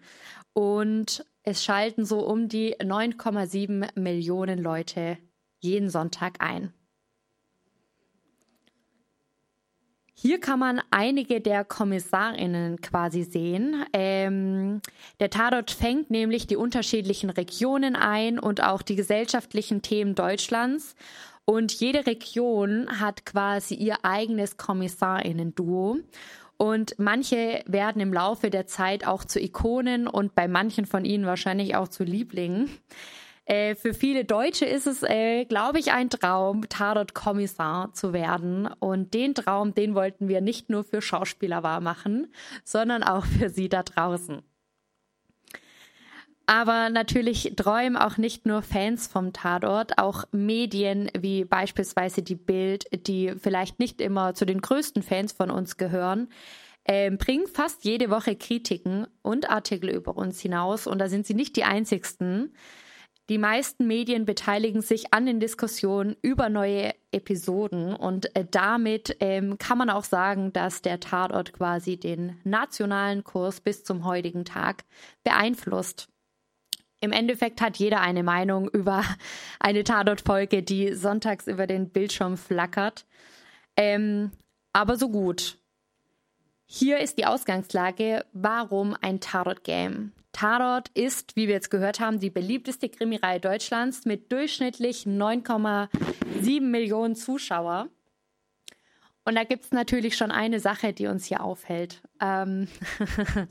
und 0.53 1.26
es 1.43 1.63
schalten 1.63 2.05
so 2.05 2.19
um 2.19 2.47
die 2.47 2.76
9,7 2.76 3.99
Millionen 3.99 4.59
Leute 4.59 5.17
jeden 5.59 5.89
Sonntag 5.89 6.36
ein. 6.39 6.73
Hier 10.18 10.39
kann 10.39 10.59
man 10.59 10.82
einige 10.91 11.41
der 11.41 11.66
Kommissarinnen 11.66 12.80
quasi 12.80 13.24
sehen. 13.24 13.86
Ähm, 13.91 14.82
der 15.20 15.30
Tatort 15.30 15.72
fängt 15.72 16.09
nämlich 16.09 16.47
die 16.47 16.55
unterschiedlichen 16.55 17.30
Regionen 17.30 17.97
ein 17.97 18.39
und 18.39 18.63
auch 18.63 18.82
die 18.82 18.95
gesellschaftlichen 18.95 19.82
Themen 19.82 20.16
Deutschlands. 20.16 20.95
Und 21.43 21.74
jede 21.74 22.07
Region 22.07 23.01
hat 23.01 23.26
quasi 23.26 23.76
ihr 23.76 23.97
eigenes 24.03 24.55
Kommissarinnen-Duo. 24.55 25.99
Und 26.57 26.95
manche 26.97 27.61
werden 27.68 28.01
im 28.01 28.13
Laufe 28.13 28.49
der 28.49 28.68
Zeit 28.68 29.05
auch 29.05 29.26
zu 29.26 29.41
Ikonen 29.41 30.07
und 30.07 30.34
bei 30.34 30.47
manchen 30.47 30.86
von 30.86 31.03
ihnen 31.03 31.26
wahrscheinlich 31.26 31.76
auch 31.76 31.89
zu 31.89 32.05
Lieblingen. 32.05 32.70
Äh, 33.46 33.76
für 33.76 33.93
viele 33.93 34.26
Deutsche 34.26 34.66
ist 34.66 34.88
es, 34.88 35.04
äh, 35.04 35.46
glaube 35.46 35.80
ich, 35.80 35.91
ein 35.91 36.10
Traum, 36.10 36.68
Tatort-Kommissar 36.68 37.93
zu 37.93 38.12
werden. 38.12 38.68
Und 38.80 39.14
den 39.14 39.36
Traum, 39.36 39.76
den 39.76 39.93
wollten 39.93 40.28
wir 40.28 40.41
nicht 40.41 40.70
nur 40.70 40.84
für 40.84 41.02
Schauspieler 41.02 41.62
wahrmachen, 41.62 42.34
sondern 42.64 43.04
auch 43.04 43.26
für 43.26 43.50
Sie 43.50 43.70
da 43.70 43.84
draußen. 43.84 44.41
Aber 46.48 46.89
natürlich 46.89 47.54
träumen 47.56 47.98
auch 47.98 48.18
nicht 48.18 48.46
nur 48.46 48.62
Fans 48.62 49.08
vom 49.08 49.34
Tatort, 49.34 49.98
auch 49.98 50.26
Medien 50.32 51.10
wie 51.18 51.43
beispielsweise 51.43 52.22
die 52.22 52.36
Bild, 52.36 52.86
die 53.08 53.34
vielleicht 53.38 53.80
nicht 53.80 54.00
immer 54.00 54.36
zu 54.36 54.46
den 54.46 54.62
größten 54.62 55.02
Fans 55.02 55.32
von 55.32 55.50
uns 55.50 55.78
gehören, 55.78 56.30
äh, 56.84 57.10
bringen 57.10 57.48
fast 57.48 57.84
jede 57.84 58.12
Woche 58.12 58.36
Kritiken 58.36 59.08
und 59.24 59.50
Artikel 59.50 59.89
über 59.89 60.16
uns 60.16 60.39
hinaus. 60.39 60.86
Und 60.86 61.00
da 61.00 61.10
sind 61.10 61.26
sie 61.26 61.34
nicht 61.34 61.56
die 61.56 61.64
einzigsten. 61.64 62.54
Die 63.30 63.39
meisten 63.39 63.88
Medien 63.88 64.26
beteiligen 64.26 64.82
sich 64.82 65.11
an 65.11 65.26
den 65.26 65.39
Diskussionen 65.39 66.15
über 66.21 66.49
neue 66.49 66.93
Episoden 67.11 67.95
und 67.95 68.36
äh, 68.36 68.45
damit 68.49 69.17
ähm, 69.19 69.57
kann 69.57 69.80
man 69.80 69.89
auch 69.89 70.03
sagen, 70.03 70.53
dass 70.53 70.84
der 70.84 70.99
Tatort 70.99 71.51
quasi 71.53 71.97
den 71.97 72.39
nationalen 72.43 73.23
Kurs 73.23 73.61
bis 73.61 73.84
zum 73.84 74.05
heutigen 74.05 74.45
Tag 74.45 74.84
beeinflusst. 75.23 76.07
Im 77.01 77.11
Endeffekt 77.11 77.61
hat 77.61 77.78
jeder 77.78 78.01
eine 78.01 78.21
Meinung 78.21 78.69
über 78.69 79.03
eine 79.59 79.84
Tatortfolge, 79.84 80.61
die 80.61 80.93
sonntags 80.93 81.47
über 81.47 81.65
den 81.65 81.89
Bildschirm 81.89 82.38
flackert. 82.38 83.05
Ähm, 83.76 84.32
aber 84.71 84.97
so 84.97 85.09
gut. 85.09 85.57
Hier 86.67 86.99
ist 86.99 87.17
die 87.17 87.26
Ausgangslage, 87.26 88.26
warum 88.34 88.95
ein 89.01 89.19
Tatort-Game. 89.19 90.13
Tatort 90.36 90.90
ist, 90.90 91.38
wie 91.38 91.48
wir 91.48 91.56
jetzt 91.56 91.72
gehört 91.72 92.02
haben, 92.02 92.20
die 92.20 92.30
beliebteste 92.30 92.90
Krimireihe 92.90 93.40
Deutschlands 93.40 94.04
mit 94.04 94.34
durchschnittlich 94.34 95.04
9,7 95.04 96.60
Millionen 96.60 97.16
Zuschauer. 97.16 97.88
Und 99.24 99.36
da 99.36 99.46
gibt 99.46 99.64
es 99.64 99.72
natürlich 99.72 100.18
schon 100.18 100.32
eine 100.32 100.60
Sache, 100.60 100.92
die 100.92 101.08
uns 101.08 101.26
hier 101.26 101.42
aufhält. 101.42 102.02
Ähm 102.20 102.68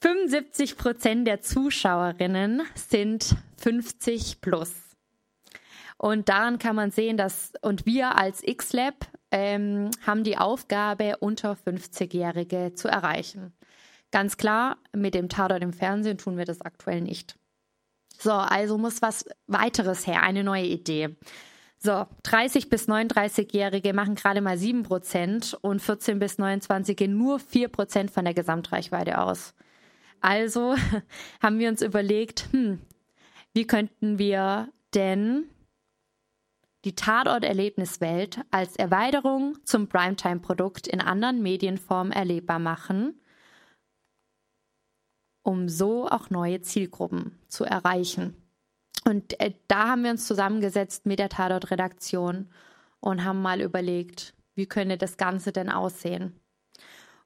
75 0.00 0.76
Prozent 0.76 1.26
der 1.28 1.40
Zuschauerinnen 1.40 2.62
sind 2.74 3.36
50 3.58 4.40
plus. 4.40 4.72
Und 5.96 6.28
daran 6.28 6.58
kann 6.58 6.74
man 6.74 6.90
sehen, 6.90 7.16
dass, 7.16 7.52
und 7.62 7.86
wir 7.86 8.16
als 8.16 8.42
X-Lab 8.42 9.06
ähm, 9.30 9.90
haben 10.04 10.24
die 10.24 10.36
Aufgabe, 10.36 11.18
unter 11.20 11.52
50-Jährige 11.52 12.74
zu 12.74 12.88
erreichen. 12.88 13.54
Ganz 14.14 14.36
klar, 14.36 14.76
mit 14.92 15.12
dem 15.16 15.28
Tatort 15.28 15.64
im 15.64 15.72
Fernsehen 15.72 16.18
tun 16.18 16.38
wir 16.38 16.44
das 16.44 16.60
aktuell 16.60 17.00
nicht. 17.00 17.34
So, 18.16 18.30
also 18.30 18.78
muss 18.78 19.02
was 19.02 19.24
weiteres 19.48 20.06
her, 20.06 20.22
eine 20.22 20.44
neue 20.44 20.66
Idee. 20.66 21.16
So, 21.78 22.06
30 22.22 22.70
bis 22.70 22.88
39-Jährige 22.88 23.92
machen 23.92 24.14
gerade 24.14 24.40
mal 24.40 24.54
7% 24.54 25.56
und 25.56 25.82
14 25.82 26.20
bis 26.20 26.38
29 26.38 27.08
nur 27.08 27.38
4% 27.40 28.08
von 28.08 28.24
der 28.24 28.34
Gesamtreichweite 28.34 29.18
aus. 29.18 29.52
Also 30.20 30.76
haben 31.42 31.58
wir 31.58 31.68
uns 31.68 31.82
überlegt, 31.82 32.46
hm, 32.52 32.78
wie 33.52 33.66
könnten 33.66 34.20
wir 34.20 34.68
denn 34.94 35.46
die 36.84 36.94
Tatort-Erlebniswelt 36.94 38.42
als 38.52 38.76
Erweiterung 38.76 39.58
zum 39.64 39.88
Primetime-Produkt 39.88 40.86
in 40.86 41.00
anderen 41.00 41.42
Medienformen 41.42 42.12
erlebbar 42.12 42.60
machen, 42.60 43.18
um 45.44 45.68
so 45.68 46.08
auch 46.08 46.30
neue 46.30 46.62
Zielgruppen 46.62 47.38
zu 47.48 47.64
erreichen. 47.64 48.34
Und 49.04 49.38
äh, 49.38 49.52
da 49.68 49.90
haben 49.90 50.02
wir 50.02 50.10
uns 50.10 50.26
zusammengesetzt 50.26 51.06
mit 51.06 51.20
der 51.20 51.28
Tatort-Redaktion 51.28 52.48
und 53.00 53.24
haben 53.24 53.42
mal 53.42 53.60
überlegt, 53.60 54.34
wie 54.54 54.66
könnte 54.66 54.96
das 54.96 55.18
Ganze 55.18 55.52
denn 55.52 55.68
aussehen? 55.68 56.40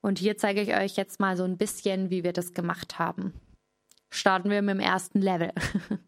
Und 0.01 0.19
hier 0.19 0.37
zeige 0.37 0.61
ich 0.61 0.75
euch 0.75 0.97
jetzt 0.97 1.21
mal 1.21 1.37
so 1.37 1.45
ein 1.45 1.57
bisschen, 1.57 2.11
wie 2.11 2.25
wir 2.25 2.33
das 2.33 2.53
gemacht 2.55 2.99
haben. 2.99 3.33
Starten 4.11 4.51
wir 4.51 4.63
mit 4.63 4.75
dem 4.75 4.81
ersten 4.81 5.21
Level. 5.21 5.53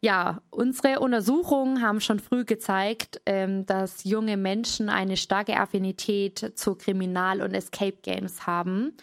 ja, 0.00 0.42
unsere 0.50 0.98
Untersuchungen 0.98 1.82
haben 1.82 2.00
schon 2.00 2.18
früh 2.18 2.44
gezeigt, 2.44 3.20
ähm, 3.26 3.66
dass 3.66 4.02
junge 4.02 4.36
Menschen 4.36 4.88
eine 4.88 5.16
starke 5.16 5.60
Affinität 5.60 6.58
zu 6.58 6.74
Kriminal- 6.74 7.42
und 7.42 7.54
Escape 7.54 7.98
Games 8.02 8.46
haben. 8.46 8.96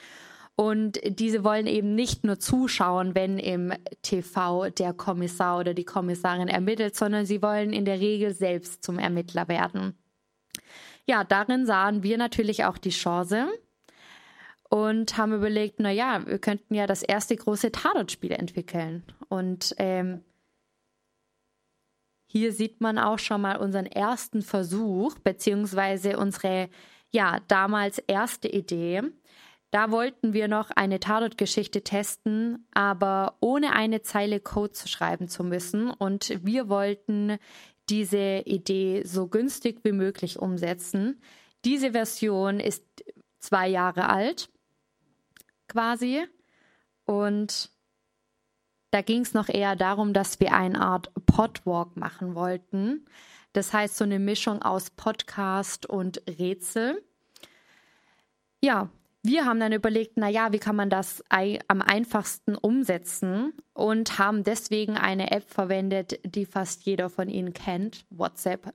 Und 0.59 0.99
diese 1.05 1.45
wollen 1.45 1.67
eben 1.67 1.95
nicht 1.95 2.25
nur 2.25 2.39
zuschauen, 2.39 3.15
wenn 3.15 3.39
im 3.39 3.71
TV 4.01 4.69
der 4.69 4.93
Kommissar 4.93 5.59
oder 5.59 5.73
die 5.73 5.85
Kommissarin 5.85 6.49
ermittelt, 6.49 6.95
sondern 6.95 7.25
sie 7.25 7.41
wollen 7.41 7.71
in 7.71 7.85
der 7.85 7.99
Regel 7.99 8.33
selbst 8.33 8.83
zum 8.83 8.99
Ermittler 8.99 9.47
werden 9.47 9.95
ja, 11.09 11.23
darin 11.23 11.65
sahen 11.65 12.03
wir 12.03 12.19
natürlich 12.19 12.65
auch 12.65 12.77
die 12.77 12.91
Chance 12.91 13.47
und 14.69 15.17
haben 15.17 15.33
überlegt, 15.33 15.79
na 15.79 15.89
ja, 15.89 16.23
wir 16.27 16.37
könnten 16.37 16.75
ja 16.75 16.85
das 16.85 17.01
erste 17.01 17.35
große 17.35 17.71
Tatort-Spiel 17.71 18.31
entwickeln. 18.31 19.03
Und 19.27 19.73
ähm, 19.79 20.23
hier 22.27 22.53
sieht 22.53 22.79
man 22.79 22.99
auch 22.99 23.17
schon 23.17 23.41
mal 23.41 23.57
unseren 23.57 23.87
ersten 23.87 24.43
Versuch, 24.43 25.17
beziehungsweise 25.17 26.15
unsere, 26.19 26.69
ja, 27.09 27.39
damals 27.47 27.97
erste 27.97 28.47
Idee. 28.47 29.01
Da 29.71 29.91
wollten 29.91 30.33
wir 30.33 30.47
noch 30.47 30.71
eine 30.71 30.99
Tatort-Geschichte 30.99 31.83
testen, 31.83 32.67
aber 32.73 33.37
ohne 33.39 33.73
eine 33.73 34.01
Zeile 34.01 34.39
Code 34.39 34.71
zu 34.71 34.87
schreiben 34.87 35.27
zu 35.27 35.43
müssen. 35.43 35.91
Und 35.91 36.39
wir 36.43 36.69
wollten 36.69 37.37
diese 37.89 38.43
Idee 38.45 39.03
so 39.03 39.27
günstig 39.27 39.81
wie 39.83 39.91
möglich 39.91 40.39
umsetzen. 40.39 41.21
Diese 41.65 41.91
Version 41.91 42.59
ist 42.59 42.83
zwei 43.39 43.67
Jahre 43.67 44.09
alt, 44.09 44.49
quasi. 45.67 46.25
Und 47.05 47.71
da 48.91 49.01
ging 49.01 49.21
es 49.21 49.33
noch 49.33 49.49
eher 49.49 49.75
darum, 49.75 50.13
dass 50.13 50.39
wir 50.39 50.53
eine 50.53 50.81
Art 50.81 51.11
Podwalk 51.27 51.95
machen 51.95 52.33
wollten. 52.33 53.05
Das 53.53 53.73
heißt, 53.73 53.97
so 53.97 54.03
eine 54.03 54.19
Mischung 54.19 54.61
aus 54.63 54.89
Podcast 54.89 55.85
und 55.85 56.21
Rätsel. 56.27 57.03
Ja, 58.61 58.89
wir 59.29 59.45
haben 59.45 59.59
dann 59.59 59.73
überlegt, 59.73 60.13
na 60.15 60.27
ja, 60.27 60.51
wie 60.51 60.57
kann 60.57 60.75
man 60.75 60.89
das 60.89 61.23
am 61.29 61.83
einfachsten 61.83 62.55
umsetzen 62.55 63.53
und 63.73 64.17
haben 64.17 64.43
deswegen 64.43 64.97
eine 64.97 65.29
App 65.29 65.47
verwendet, 65.47 66.19
die 66.23 66.47
fast 66.47 66.83
jeder 66.83 67.11
von 67.11 67.29
Ihnen 67.29 67.53
kennt, 67.53 68.07
WhatsApp. 68.09 68.73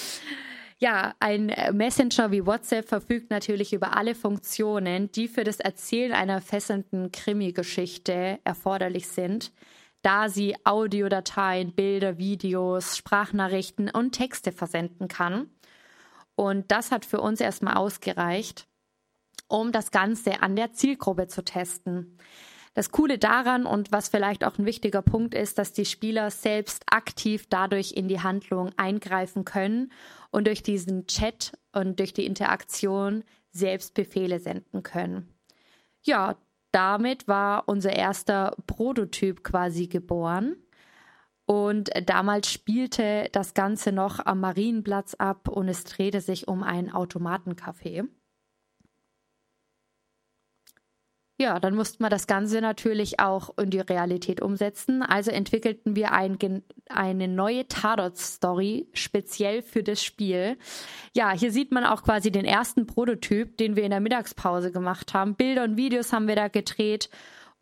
ja, 0.78 1.14
ein 1.20 1.52
Messenger 1.72 2.32
wie 2.32 2.46
WhatsApp 2.46 2.88
verfügt 2.88 3.30
natürlich 3.30 3.74
über 3.74 3.94
alle 3.94 4.14
Funktionen, 4.14 5.12
die 5.12 5.28
für 5.28 5.44
das 5.44 5.60
Erzählen 5.60 6.12
einer 6.12 6.40
fesselnden 6.40 7.12
Krimi-Geschichte 7.12 8.38
erforderlich 8.44 9.08
sind, 9.08 9.52
da 10.00 10.30
sie 10.30 10.56
Audiodateien, 10.64 11.74
Bilder, 11.74 12.16
Videos, 12.16 12.96
Sprachnachrichten 12.96 13.90
und 13.90 14.12
Texte 14.12 14.52
versenden 14.52 15.08
kann. 15.08 15.50
Und 16.34 16.70
das 16.70 16.92
hat 16.92 17.04
für 17.04 17.20
uns 17.20 17.42
erstmal 17.42 17.74
ausgereicht 17.74 18.66
um 19.48 19.72
das 19.72 19.90
Ganze 19.90 20.42
an 20.42 20.56
der 20.56 20.72
Zielgruppe 20.72 21.28
zu 21.28 21.44
testen. 21.44 22.18
Das 22.74 22.90
Coole 22.90 23.16
daran 23.16 23.64
und 23.64 23.90
was 23.90 24.08
vielleicht 24.08 24.44
auch 24.44 24.58
ein 24.58 24.66
wichtiger 24.66 25.00
Punkt 25.00 25.34
ist, 25.34 25.56
dass 25.56 25.72
die 25.72 25.86
Spieler 25.86 26.30
selbst 26.30 26.82
aktiv 26.90 27.46
dadurch 27.48 27.92
in 27.92 28.06
die 28.06 28.20
Handlung 28.20 28.70
eingreifen 28.76 29.46
können 29.46 29.92
und 30.30 30.46
durch 30.46 30.62
diesen 30.62 31.06
Chat 31.06 31.52
und 31.72 31.98
durch 31.98 32.12
die 32.12 32.26
Interaktion 32.26 33.24
selbst 33.50 33.94
Befehle 33.94 34.40
senden 34.40 34.82
können. 34.82 35.32
Ja, 36.02 36.36
damit 36.70 37.26
war 37.26 37.64
unser 37.66 37.94
erster 37.94 38.54
Prototyp 38.66 39.42
quasi 39.42 39.86
geboren. 39.86 40.56
Und 41.46 41.90
damals 42.04 42.52
spielte 42.52 43.30
das 43.32 43.54
Ganze 43.54 43.92
noch 43.92 44.26
am 44.26 44.40
Marienplatz 44.40 45.14
ab 45.14 45.48
und 45.48 45.68
es 45.68 45.84
drehte 45.84 46.20
sich 46.20 46.48
um 46.48 46.62
ein 46.62 46.92
Automatencafé. 46.92 48.06
Ja, 51.38 51.60
dann 51.60 51.74
mussten 51.74 52.02
wir 52.02 52.08
das 52.08 52.26
Ganze 52.26 52.62
natürlich 52.62 53.20
auch 53.20 53.50
in 53.58 53.68
die 53.68 53.80
Realität 53.80 54.40
umsetzen. 54.40 55.02
Also 55.02 55.30
entwickelten 55.30 55.94
wir 55.94 56.12
ein, 56.12 56.38
eine 56.88 57.28
neue 57.28 57.68
Tatort-Story 57.68 58.88
speziell 58.94 59.60
für 59.60 59.82
das 59.82 60.02
Spiel. 60.02 60.56
Ja, 61.14 61.32
hier 61.32 61.52
sieht 61.52 61.72
man 61.72 61.84
auch 61.84 62.02
quasi 62.02 62.30
den 62.30 62.46
ersten 62.46 62.86
Prototyp, 62.86 63.58
den 63.58 63.76
wir 63.76 63.84
in 63.84 63.90
der 63.90 64.00
Mittagspause 64.00 64.72
gemacht 64.72 65.12
haben. 65.12 65.34
Bilder 65.34 65.64
und 65.64 65.76
Videos 65.76 66.14
haben 66.14 66.26
wir 66.26 66.36
da 66.36 66.48
gedreht 66.48 67.10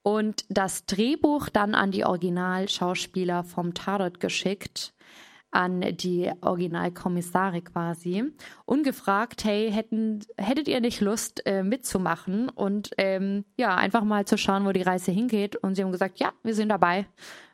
und 0.03 0.45
das 0.49 0.87
Drehbuch 0.87 1.49
dann 1.49 1.75
an 1.75 1.91
die 1.91 2.05
Originalschauspieler 2.05 3.43
vom 3.43 3.75
Tatort 3.75 4.21
geschickt. 4.21 4.94
An 5.55 5.97
die 5.97 6.31
Originalkommissare 6.41 7.63
quasi 7.63 8.25
und 8.65 8.83
gefragt, 8.83 9.45
hey, 9.45 9.71
hätten, 9.71 10.21
hättet 10.37 10.69
ihr 10.69 10.81
nicht 10.81 11.01
Lust 11.01 11.47
äh, 11.47 11.63
mitzumachen 11.63 12.49
und 12.49 12.91
ähm, 12.99 13.45
ja, 13.57 13.77
einfach 13.77 14.03
mal 14.05 14.25
zu 14.25 14.37
schauen, 14.37 14.67
wo 14.67 14.73
die 14.73 14.83
Reise 14.83 15.13
hingeht. 15.13 15.57
Und 15.57 15.77
sie 15.77 15.85
haben 15.85 15.93
gesagt, 15.93 16.19
ja, 16.19 16.33
wir 16.43 16.55
sind 16.55 16.71
dabei. 16.71 17.07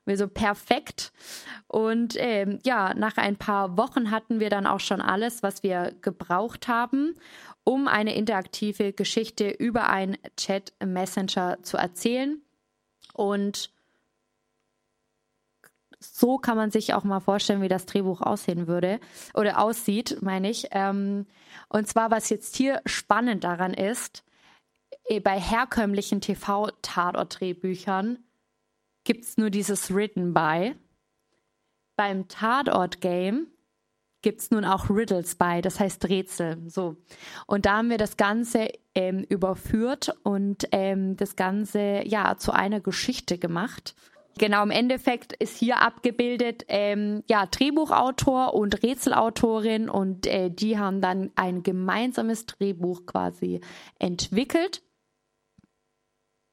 Wir 0.07 0.17
so 0.17 0.29
perfekt. 0.29 1.13
Und 1.69 2.15
ähm, 2.19 2.59
ja, 2.65 2.95
nach 2.95 3.19
ein 3.19 3.37
paar 3.37 3.77
Wochen 3.77 4.11
hatten 4.11 4.41
wir 4.41 4.49
dann 4.49 4.67
auch 4.67 4.81
schon 4.81 5.01
alles, 5.01 5.43
was 5.43 5.63
wir 5.63 5.93
gebraucht 6.01 6.69
haben, 6.69 7.17
um 7.65 7.87
eine 7.87 8.15
interaktive 8.15 8.93
Geschichte 8.93 9.51
über 9.51 9.91
einen 9.91 10.17
Chat-Messenger 10.37 11.59
zu 11.63 11.77
erzählen. 11.77 12.41
Und 13.13 13.71
so 16.01 16.39
kann 16.39 16.57
man 16.57 16.71
sich 16.71 16.95
auch 16.95 17.05
mal 17.05 17.21
vorstellen, 17.21 17.61
wie 17.63 17.69
das 17.69 17.85
Drehbuch 17.87 18.23
aussehen 18.23 18.67
würde 18.67 18.99
oder 19.35 19.61
aussieht, 19.61 20.19
meine 20.23 20.51
ich. 20.51 20.69
Ähm, 20.71 21.27
und 21.69 21.87
zwar, 21.87 22.11
was 22.11 22.31
jetzt 22.31 22.57
hier 22.57 22.81
spannend 22.87 23.45
daran 23.45 23.75
ist, 23.75 24.25
eh, 25.09 25.21
bei 25.21 25.39
herkömmlichen 25.39 26.23
TV-Tatort-Drehbüchern 26.23 28.19
gibt 29.05 29.25
es 29.25 29.37
nur 29.37 29.51
dieses 29.51 29.95
Written 29.95 30.33
by. 30.33 30.75
Beim 31.97 32.29
Tatort-Game 32.29 33.49
gibt 34.23 34.41
es 34.41 34.51
nun 34.51 34.65
auch 34.65 34.91
Riddles 34.91 35.35
bei, 35.35 35.61
das 35.61 35.81
heißt 35.81 36.09
Rätsel. 36.09 36.59
So. 36.67 36.97
Und 37.47 37.67
da 37.67 37.79
haben 37.79 37.91
wir 37.91 37.99
das 37.99 38.17
Ganze 38.17 38.69
ähm, 38.95 39.25
überführt 39.29 40.15
und 40.23 40.67
ähm, 40.73 41.17
das 41.17 41.37
Ganze 41.37 42.03
ja 42.07 42.37
zu 42.37 42.53
einer 42.53 42.81
Geschichte 42.81 43.39
gemacht. 43.39 43.95
Genau, 44.39 44.63
im 44.63 44.71
Endeffekt 44.71 45.33
ist 45.35 45.57
hier 45.59 45.83
abgebildet, 45.83 46.65
ähm, 46.69 47.23
ja, 47.29 47.47
Drehbuchautor 47.47 48.55
und 48.55 48.83
Rätselautorin 48.83 49.89
und 49.89 50.27
äh, 50.27 50.51
die 50.51 50.79
haben 50.79 51.01
dann 51.01 51.31
ein 51.35 51.63
gemeinsames 51.63 52.47
Drehbuch 52.47 53.07
quasi 53.07 53.61
entwickelt. 53.99 54.83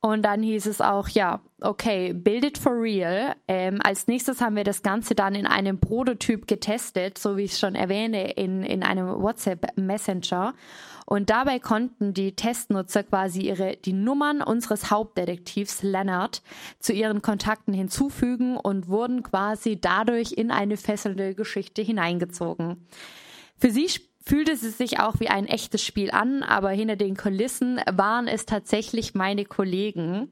Und 0.08 0.22
dann 0.22 0.42
hieß 0.42 0.68
es 0.68 0.80
auch, 0.80 1.10
ja, 1.10 1.42
okay, 1.60 2.14
build 2.14 2.46
it 2.46 2.58
for 2.58 2.72
real. 2.82 3.36
Ähm, 3.50 3.82
als 3.84 4.08
nächstes 4.08 4.40
haben 4.40 4.56
wir 4.56 4.64
das 4.64 4.82
Ganze 4.82 5.16
dann 5.16 5.36
in 5.36 5.46
einem 5.46 5.82
Prototyp 5.82 6.48
getestet, 6.48 7.18
so 7.18 7.36
wie 7.36 7.44
ich 7.44 7.52
es 7.52 7.60
schon 7.60 7.76
erwähne, 7.76 8.32
in, 8.32 8.64
in 8.64 8.84
einem 8.84 9.22
WhatsApp 9.22 9.76
Messenger. 9.76 10.54
Und 11.06 11.30
dabei 11.30 11.60
konnten 11.60 12.14
die 12.14 12.38
Testnutzer 12.38 13.04
quasi 13.04 13.42
ihre, 13.42 13.76
die 13.76 13.92
Nummern 13.92 14.42
unseres 14.42 14.92
Hauptdetektivs 14.92 15.84
Leonard 15.84 16.42
zu 16.80 16.94
ihren 16.94 17.22
Kontakten 17.22 17.74
hinzufügen 17.74 18.56
und 18.56 18.88
wurden 18.88 19.24
quasi 19.24 19.78
dadurch 19.78 20.32
in 20.32 20.52
eine 20.52 20.78
fesselnde 20.78 21.36
Geschichte 21.36 21.82
hineingezogen. 21.82 22.88
Für 23.58 23.72
sie 23.72 23.90
fühlte 24.28 24.52
es 24.52 24.78
sich 24.78 25.00
auch 25.00 25.20
wie 25.20 25.30
ein 25.30 25.48
echtes 25.48 25.84
Spiel 25.84 26.12
an, 26.12 26.44
aber 26.44 26.70
hinter 26.70 26.98
den 26.98 27.16
Kulissen 27.16 27.80
waren 27.90 28.28
es 28.28 28.46
tatsächlich 28.46 29.16
meine 29.16 29.46
Kollegen, 29.46 30.30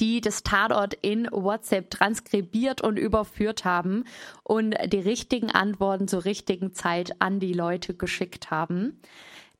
die 0.00 0.20
das 0.20 0.42
Tatort 0.42 0.94
in 0.94 1.28
WhatsApp 1.30 1.90
transkribiert 1.90 2.82
und 2.82 2.98
überführt 2.98 3.64
haben 3.64 4.04
und 4.42 4.74
die 4.86 4.98
richtigen 4.98 5.50
Antworten 5.50 6.08
zur 6.08 6.24
richtigen 6.24 6.72
Zeit 6.72 7.20
an 7.20 7.38
die 7.38 7.52
Leute 7.52 7.94
geschickt 7.94 8.50
haben. 8.50 9.00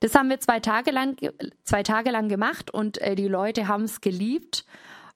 Das 0.01 0.15
haben 0.15 0.29
wir 0.29 0.39
zwei 0.39 0.59
Tage 0.59 0.91
lang, 0.91 1.17
zwei 1.63 1.83
Tage 1.83 2.11
lang 2.11 2.29
gemacht 2.29 2.71
und 2.71 2.99
äh, 3.01 3.15
die 3.15 3.27
Leute 3.27 3.67
haben 3.67 3.83
es 3.83 4.01
geliebt. 4.01 4.65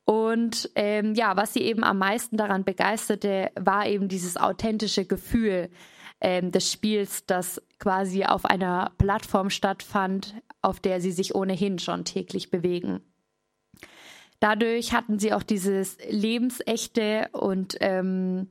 Und 0.06 0.70
ähm, 0.76 1.16
ja, 1.16 1.38
was 1.38 1.54
sie 1.54 1.62
eben 1.62 1.84
am 1.84 1.98
meisten 1.98 2.36
daran 2.36 2.66
begeisterte, 2.66 3.52
war 3.56 3.88
eben 3.88 4.10
dieses 4.10 4.36
authentische 4.36 5.06
Gefühl 5.06 5.70
ähm, 6.24 6.52
des 6.52 6.72
Spiels, 6.72 7.26
das 7.26 7.62
quasi 7.78 8.24
auf 8.24 8.46
einer 8.46 8.94
Plattform 8.98 9.50
stattfand, 9.52 10.34
auf 10.62 10.80
der 10.80 11.02
sie 11.02 11.12
sich 11.12 11.36
ohnehin 11.36 11.78
schon 11.78 12.06
täglich 12.06 12.50
bewegen. 12.50 13.02
Dadurch 14.40 14.94
hatten 14.94 15.20
sie 15.20 15.34
auch 15.34 15.44
dieses 15.44 15.98
lebensechte 16.10 17.30
und 17.34 17.78
ähm, 17.82 18.48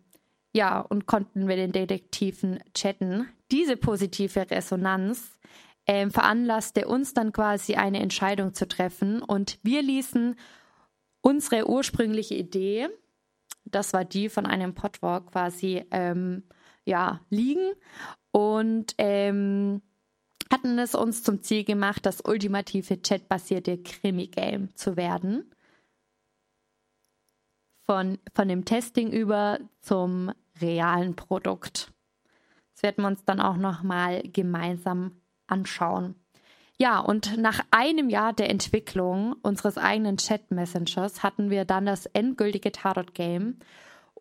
ja 0.55 0.81
und 0.81 1.07
konnten 1.07 1.45
mit 1.45 1.59
den 1.59 1.73
Detektiven 1.73 2.61
chatten. 2.75 3.29
Diese 3.51 3.77
positive 3.77 4.51
Resonanz 4.51 5.39
äh, 5.87 6.09
veranlasste 6.09 6.87
uns 6.87 7.15
dann 7.15 7.33
quasi 7.33 7.75
eine 7.75 8.01
Entscheidung 8.01 8.55
zu 8.55 8.69
treffen 8.69 9.23
und 9.23 9.59
wir 9.63 9.83
ließen 9.83 10.37
unsere 11.23 11.69
ursprüngliche 11.69 12.35
Idee, 12.35 12.89
das 13.65 13.93
war 13.93 14.05
die 14.05 14.29
von 14.29 14.45
einem 14.45 14.75
Podwalk 14.75 15.33
quasi, 15.33 15.85
ähm, 15.91 16.43
ja, 16.85 17.21
liegen 17.31 17.73
und 18.31 18.95
ähm, 18.99 19.83
hatten 20.51 20.79
es 20.79 20.95
uns 20.95 21.23
zum 21.23 21.43
Ziel 21.43 21.65
gemacht, 21.65 22.05
das 22.05 22.21
ultimative 22.21 23.01
chatbasierte 23.01 23.79
Krimi-Game 23.79 24.75
zu 24.77 24.97
werden. 24.97 25.51
Von, 27.85 28.19
von 28.35 28.49
dem 28.49 28.65
Testing 28.65 29.11
über 29.11 29.59
zum 29.81 30.33
realen 30.61 31.17
Produkt. 31.17 31.93
Das 32.75 32.83
werden 32.83 33.03
wir 33.03 33.09
uns 33.09 33.25
dann 33.25 33.41
auch 33.41 33.57
nochmal 33.57 34.23
gemeinsam 34.23 35.21
anschauen. 35.47 36.15
Ja, 36.79 36.99
und 37.01 37.37
nach 37.39 37.61
einem 37.71 38.09
Jahr 38.09 38.33
der 38.33 38.51
Entwicklung 38.51 39.35
unseres 39.43 39.79
eigenen 39.79 40.17
Chat-Messengers 40.17 41.23
hatten 41.23 41.51
wir 41.51 41.65
dann 41.65 41.87
das 41.87 42.07
endgültige 42.07 42.73
Tarot-Game. 42.73 43.59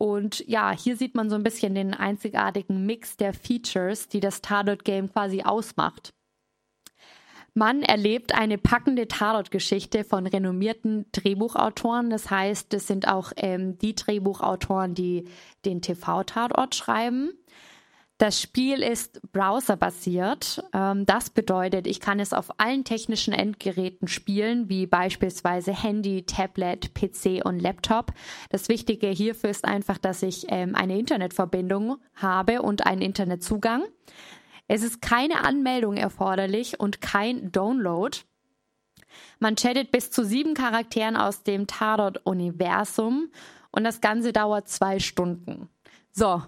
Und 0.01 0.43
ja, 0.47 0.71
hier 0.71 0.97
sieht 0.97 1.13
man 1.13 1.29
so 1.29 1.35
ein 1.35 1.43
bisschen 1.43 1.75
den 1.75 1.93
einzigartigen 1.93 2.87
Mix 2.87 3.17
der 3.17 3.35
Features, 3.35 4.07
die 4.07 4.19
das 4.19 4.41
Tarot-Game 4.41 5.13
quasi 5.13 5.43
ausmacht. 5.43 6.15
Man 7.53 7.83
erlebt 7.83 8.33
eine 8.33 8.57
packende 8.57 9.07
Tatort-Geschichte 9.07 10.03
von 10.03 10.25
renommierten 10.25 11.05
Drehbuchautoren. 11.11 12.09
Das 12.09 12.31
heißt, 12.31 12.73
es 12.73 12.87
sind 12.87 13.07
auch 13.07 13.31
ähm, 13.35 13.77
die 13.77 13.93
Drehbuchautoren, 13.93 14.95
die 14.95 15.27
den 15.65 15.83
TV-Tatort 15.83 16.73
schreiben. 16.73 17.33
Das 18.21 18.39
Spiel 18.39 18.83
ist 18.83 19.19
browserbasiert. 19.31 20.63
Ähm, 20.73 21.07
das 21.07 21.31
bedeutet, 21.31 21.87
ich 21.87 21.99
kann 21.99 22.19
es 22.19 22.33
auf 22.33 22.59
allen 22.59 22.83
technischen 22.83 23.33
Endgeräten 23.33 24.07
spielen, 24.07 24.69
wie 24.69 24.85
beispielsweise 24.85 25.73
Handy, 25.73 26.23
Tablet, 26.27 26.93
PC 26.93 27.43
und 27.43 27.59
Laptop. 27.59 28.13
Das 28.51 28.69
Wichtige 28.69 29.07
hierfür 29.07 29.49
ist 29.49 29.65
einfach, 29.65 29.97
dass 29.97 30.21
ich 30.21 30.45
ähm, 30.49 30.75
eine 30.75 30.99
Internetverbindung 30.99 31.97
habe 32.13 32.61
und 32.61 32.85
einen 32.85 33.01
Internetzugang. 33.01 33.85
Es 34.67 34.83
ist 34.83 35.01
keine 35.01 35.43
Anmeldung 35.43 35.97
erforderlich 35.97 36.79
und 36.79 37.01
kein 37.01 37.51
Download. 37.51 38.15
Man 39.39 39.55
chattet 39.55 39.91
bis 39.91 40.11
zu 40.11 40.23
sieben 40.23 40.53
Charakteren 40.53 41.17
aus 41.17 41.41
dem 41.41 41.65
Tatort-Universum 41.65 43.31
und 43.71 43.83
das 43.83 43.99
Ganze 43.99 44.31
dauert 44.31 44.69
zwei 44.69 44.99
Stunden. 44.99 45.69
So, 46.11 46.43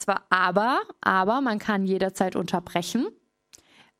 zwar 0.00 0.24
aber, 0.30 0.80
aber 1.00 1.40
man 1.40 1.58
kann 1.58 1.84
jederzeit 1.84 2.36
unterbrechen. 2.36 3.08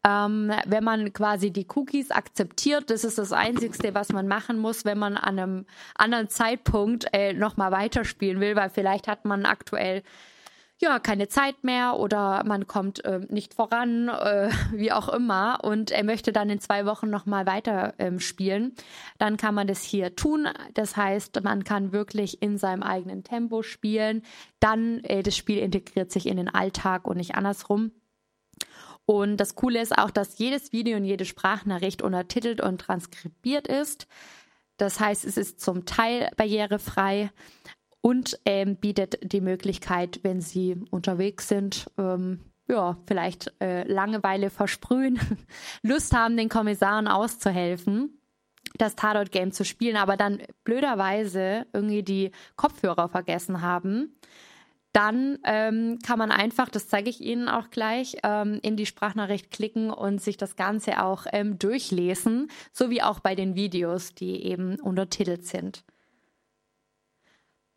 Ähm, 0.02 0.50
wenn 0.66 0.82
man 0.82 1.12
quasi 1.12 1.50
die 1.50 1.66
Cookies 1.74 2.10
akzeptiert, 2.10 2.88
das 2.88 3.04
ist 3.04 3.18
das 3.18 3.32
Einzige, 3.32 3.94
was 3.94 4.08
man 4.10 4.26
machen 4.26 4.58
muss, 4.58 4.86
wenn 4.86 4.98
man 4.98 5.18
an 5.18 5.38
einem 5.38 5.66
anderen 5.94 6.30
Zeitpunkt 6.30 7.06
äh, 7.12 7.34
nochmal 7.34 7.70
weiterspielen 7.70 8.40
will, 8.40 8.56
weil 8.56 8.70
vielleicht 8.70 9.08
hat 9.08 9.26
man 9.26 9.44
aktuell 9.44 10.02
ja, 10.80 10.98
keine 10.98 11.28
Zeit 11.28 11.62
mehr 11.62 11.98
oder 11.98 12.42
man 12.44 12.66
kommt 12.66 13.04
äh, 13.04 13.20
nicht 13.28 13.52
voran, 13.52 14.08
äh, 14.08 14.50
wie 14.72 14.92
auch 14.92 15.08
immer, 15.08 15.58
und 15.62 15.90
er 15.90 16.04
möchte 16.04 16.32
dann 16.32 16.48
in 16.48 16.58
zwei 16.58 16.86
Wochen 16.86 17.10
nochmal 17.10 17.46
weiter 17.46 17.94
ähm, 17.98 18.18
spielen, 18.18 18.74
dann 19.18 19.36
kann 19.36 19.54
man 19.54 19.66
das 19.66 19.82
hier 19.82 20.16
tun. 20.16 20.48
Das 20.74 20.96
heißt, 20.96 21.42
man 21.42 21.64
kann 21.64 21.92
wirklich 21.92 22.42
in 22.42 22.56
seinem 22.56 22.82
eigenen 22.82 23.24
Tempo 23.24 23.62
spielen. 23.62 24.22
Dann, 24.58 25.04
äh, 25.04 25.22
das 25.22 25.36
Spiel 25.36 25.58
integriert 25.58 26.10
sich 26.10 26.26
in 26.26 26.38
den 26.38 26.48
Alltag 26.48 27.06
und 27.06 27.18
nicht 27.18 27.34
andersrum. 27.34 27.92
Und 29.04 29.38
das 29.38 29.56
Coole 29.56 29.82
ist 29.82 29.96
auch, 29.96 30.10
dass 30.10 30.38
jedes 30.38 30.72
Video 30.72 30.96
und 30.96 31.04
jede 31.04 31.24
Sprachnachricht 31.24 32.00
untertitelt 32.00 32.60
und 32.60 32.80
transkribiert 32.80 33.66
ist. 33.66 34.06
Das 34.76 34.98
heißt, 34.98 35.24
es 35.26 35.36
ist 35.36 35.60
zum 35.60 35.84
Teil 35.84 36.30
barrierefrei 36.36 37.30
und 38.00 38.38
ähm, 38.44 38.76
bietet 38.76 39.18
die 39.22 39.40
Möglichkeit, 39.40 40.20
wenn 40.22 40.40
Sie 40.40 40.76
unterwegs 40.90 41.48
sind, 41.48 41.90
ähm, 41.98 42.40
ja, 42.68 42.96
vielleicht 43.06 43.52
äh, 43.60 43.82
Langeweile 43.90 44.50
versprühen, 44.50 45.18
Lust 45.82 46.14
haben, 46.14 46.36
den 46.36 46.48
Kommissaren 46.48 47.08
auszuhelfen, 47.08 48.20
das 48.78 48.94
Tatort-Game 48.94 49.52
zu 49.52 49.64
spielen, 49.64 49.96
aber 49.96 50.16
dann 50.16 50.42
blöderweise 50.64 51.66
irgendwie 51.72 52.02
die 52.02 52.30
Kopfhörer 52.56 53.08
vergessen 53.08 53.60
haben, 53.62 54.16
dann 54.92 55.38
ähm, 55.44 55.98
kann 56.04 56.18
man 56.18 56.32
einfach, 56.32 56.68
das 56.68 56.88
zeige 56.88 57.10
ich 57.10 57.20
Ihnen 57.20 57.48
auch 57.48 57.70
gleich, 57.70 58.16
ähm, 58.24 58.58
in 58.62 58.76
die 58.76 58.86
Sprachnachricht 58.86 59.50
klicken 59.50 59.90
und 59.90 60.20
sich 60.20 60.36
das 60.36 60.56
Ganze 60.56 61.02
auch 61.02 61.26
ähm, 61.32 61.58
durchlesen, 61.58 62.48
so 62.72 62.90
wie 62.90 63.02
auch 63.02 63.20
bei 63.20 63.34
den 63.34 63.54
Videos, 63.54 64.14
die 64.14 64.44
eben 64.44 64.80
untertitelt 64.80 65.46
sind. 65.46 65.84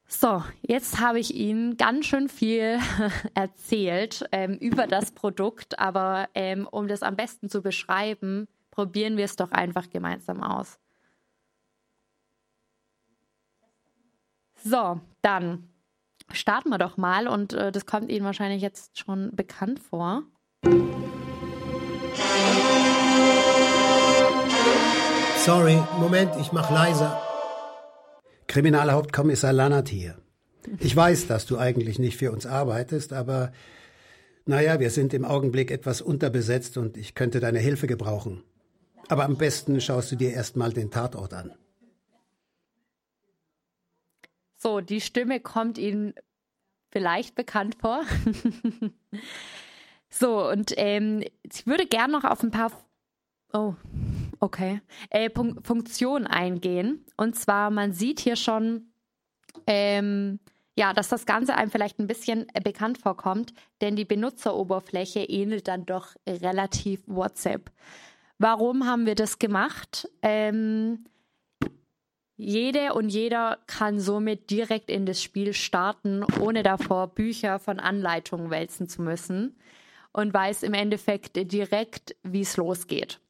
So, 0.07 0.43
jetzt 0.61 0.99
habe 0.99 1.19
ich 1.19 1.33
Ihnen 1.33 1.77
ganz 1.77 2.05
schön 2.05 2.29
viel 2.29 2.79
erzählt 3.33 4.25
ähm, 4.31 4.53
über 4.57 4.87
das 4.87 5.11
Produkt, 5.11 5.79
aber 5.79 6.29
ähm, 6.35 6.67
um 6.69 6.87
das 6.87 7.01
am 7.01 7.15
besten 7.15 7.49
zu 7.49 7.61
beschreiben, 7.61 8.47
probieren 8.69 9.17
wir 9.17 9.25
es 9.25 9.35
doch 9.35 9.51
einfach 9.51 9.89
gemeinsam 9.89 10.41
aus. 10.43 10.79
So, 14.63 15.01
dann 15.21 15.69
starten 16.31 16.69
wir 16.69 16.77
doch 16.77 16.95
mal 16.95 17.27
und 17.27 17.53
äh, 17.53 17.71
das 17.71 17.85
kommt 17.85 18.09
Ihnen 18.09 18.25
wahrscheinlich 18.25 18.61
jetzt 18.61 18.97
schon 18.97 19.35
bekannt 19.35 19.79
vor. 19.79 20.23
Sorry, 25.37 25.83
Moment, 25.99 26.33
ich 26.39 26.53
mach 26.53 26.71
leiser. 26.71 27.21
Kriminalhauptkommissar 28.53 29.51
Lannert 29.51 29.89
hier. 29.89 30.15
Ich 30.77 30.95
weiß, 30.95 31.25
dass 31.25 31.47
du 31.47 31.57
eigentlich 31.57 31.97
nicht 31.97 32.17
für 32.17 32.31
uns 32.31 32.45
arbeitest, 32.45 33.11
aber 33.11 33.51
naja, 34.45 34.79
wir 34.79 34.91
sind 34.91 35.15
im 35.15 35.25
Augenblick 35.25 35.71
etwas 35.71 36.03
unterbesetzt 36.03 36.77
und 36.77 36.95
ich 36.95 37.15
könnte 37.15 37.39
deine 37.39 37.57
Hilfe 37.57 37.87
gebrauchen. 37.87 38.43
Aber 39.07 39.23
am 39.25 39.37
besten 39.37 39.81
schaust 39.81 40.11
du 40.11 40.17
dir 40.17 40.33
erstmal 40.33 40.71
den 40.71 40.91
Tatort 40.91 41.33
an. 41.33 41.55
So, 44.59 44.81
die 44.81 45.01
Stimme 45.01 45.39
kommt 45.39 45.79
Ihnen 45.79 46.13
vielleicht 46.91 47.33
bekannt 47.33 47.77
vor. 47.81 48.03
so, 50.11 50.47
und 50.47 50.73
ähm, 50.77 51.23
ich 51.41 51.65
würde 51.65 51.87
gerne 51.87 52.13
noch 52.13 52.23
auf 52.23 52.43
ein 52.43 52.51
paar 52.51 52.71
oh, 53.51 53.73
okay, 54.43 54.81
äh, 55.09 55.29
Fun 55.29 55.59
Funktionen 55.63 56.27
eingehen. 56.27 57.05
Und 57.15 57.35
zwar, 57.35 57.71
man 57.71 57.93
sieht 57.93 58.19
hier 58.19 58.35
schon, 58.35 58.91
ähm, 59.67 60.39
ja, 60.75 60.93
dass 60.93 61.07
das 61.07 61.25
Ganze 61.25 61.55
einem 61.55 61.71
vielleicht 61.71 61.99
ein 61.99 62.07
bisschen 62.07 62.47
äh, 62.53 62.59
bekannt 62.59 62.97
vorkommt, 62.97 63.53
denn 63.81 63.95
die 63.95 64.05
Benutzeroberfläche 64.05 65.21
ähnelt 65.21 65.69
dann 65.69 65.85
doch 65.85 66.15
relativ 66.27 67.03
WhatsApp. 67.07 67.71
Warum 68.37 68.85
haben 68.85 69.05
wir 69.05 69.15
das 69.15 69.39
gemacht? 69.39 70.09
Ähm, 70.21 71.05
jede 72.35 72.93
und 72.95 73.09
jeder 73.09 73.59
kann 73.67 73.99
somit 73.99 74.49
direkt 74.49 74.89
in 74.89 75.05
das 75.05 75.23
Spiel 75.23 75.53
starten, 75.53 76.25
ohne 76.41 76.63
davor 76.63 77.07
Bücher 77.07 77.59
von 77.59 77.79
Anleitungen 77.79 78.49
wälzen 78.49 78.89
zu 78.89 79.01
müssen 79.01 79.55
und 80.11 80.33
weiß 80.33 80.63
im 80.63 80.73
Endeffekt 80.73 81.37
direkt, 81.53 82.17
wie 82.23 82.41
es 82.41 82.57
losgeht. 82.57 83.21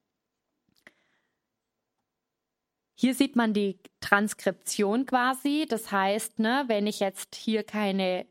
Hier 2.95 3.15
sieht 3.15 3.35
man 3.35 3.53
die 3.53 3.79
Transkription 4.01 5.05
quasi. 5.05 5.65
Das 5.67 5.91
heißt, 5.91 6.39
ne, 6.39 6.65
wenn 6.67 6.87
ich 6.87 6.99
jetzt 6.99 7.35
hier 7.35 7.63
keine, 7.63 8.25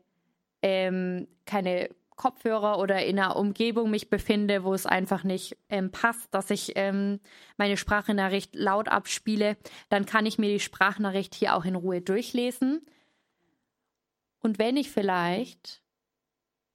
ähm, 0.61 1.27
keine 1.45 1.89
Kopfhörer 2.15 2.79
oder 2.79 3.03
in 3.05 3.19
einer 3.19 3.35
Umgebung 3.35 3.89
mich 3.89 4.09
befinde, 4.09 4.63
wo 4.63 4.73
es 4.73 4.85
einfach 4.85 5.23
nicht 5.23 5.57
ähm, 5.69 5.91
passt, 5.91 6.33
dass 6.33 6.49
ich 6.49 6.73
ähm, 6.75 7.19
meine 7.57 7.75
Sprachnachricht 7.75 8.55
laut 8.55 8.87
abspiele, 8.87 9.57
dann 9.89 10.05
kann 10.05 10.25
ich 10.25 10.37
mir 10.37 10.49
die 10.49 10.59
Sprachnachricht 10.59 11.35
hier 11.35 11.55
auch 11.55 11.65
in 11.65 11.75
Ruhe 11.75 12.01
durchlesen. 12.01 12.85
Und 14.41 14.59
wenn 14.59 14.77
ich 14.77 14.91
vielleicht 14.91 15.81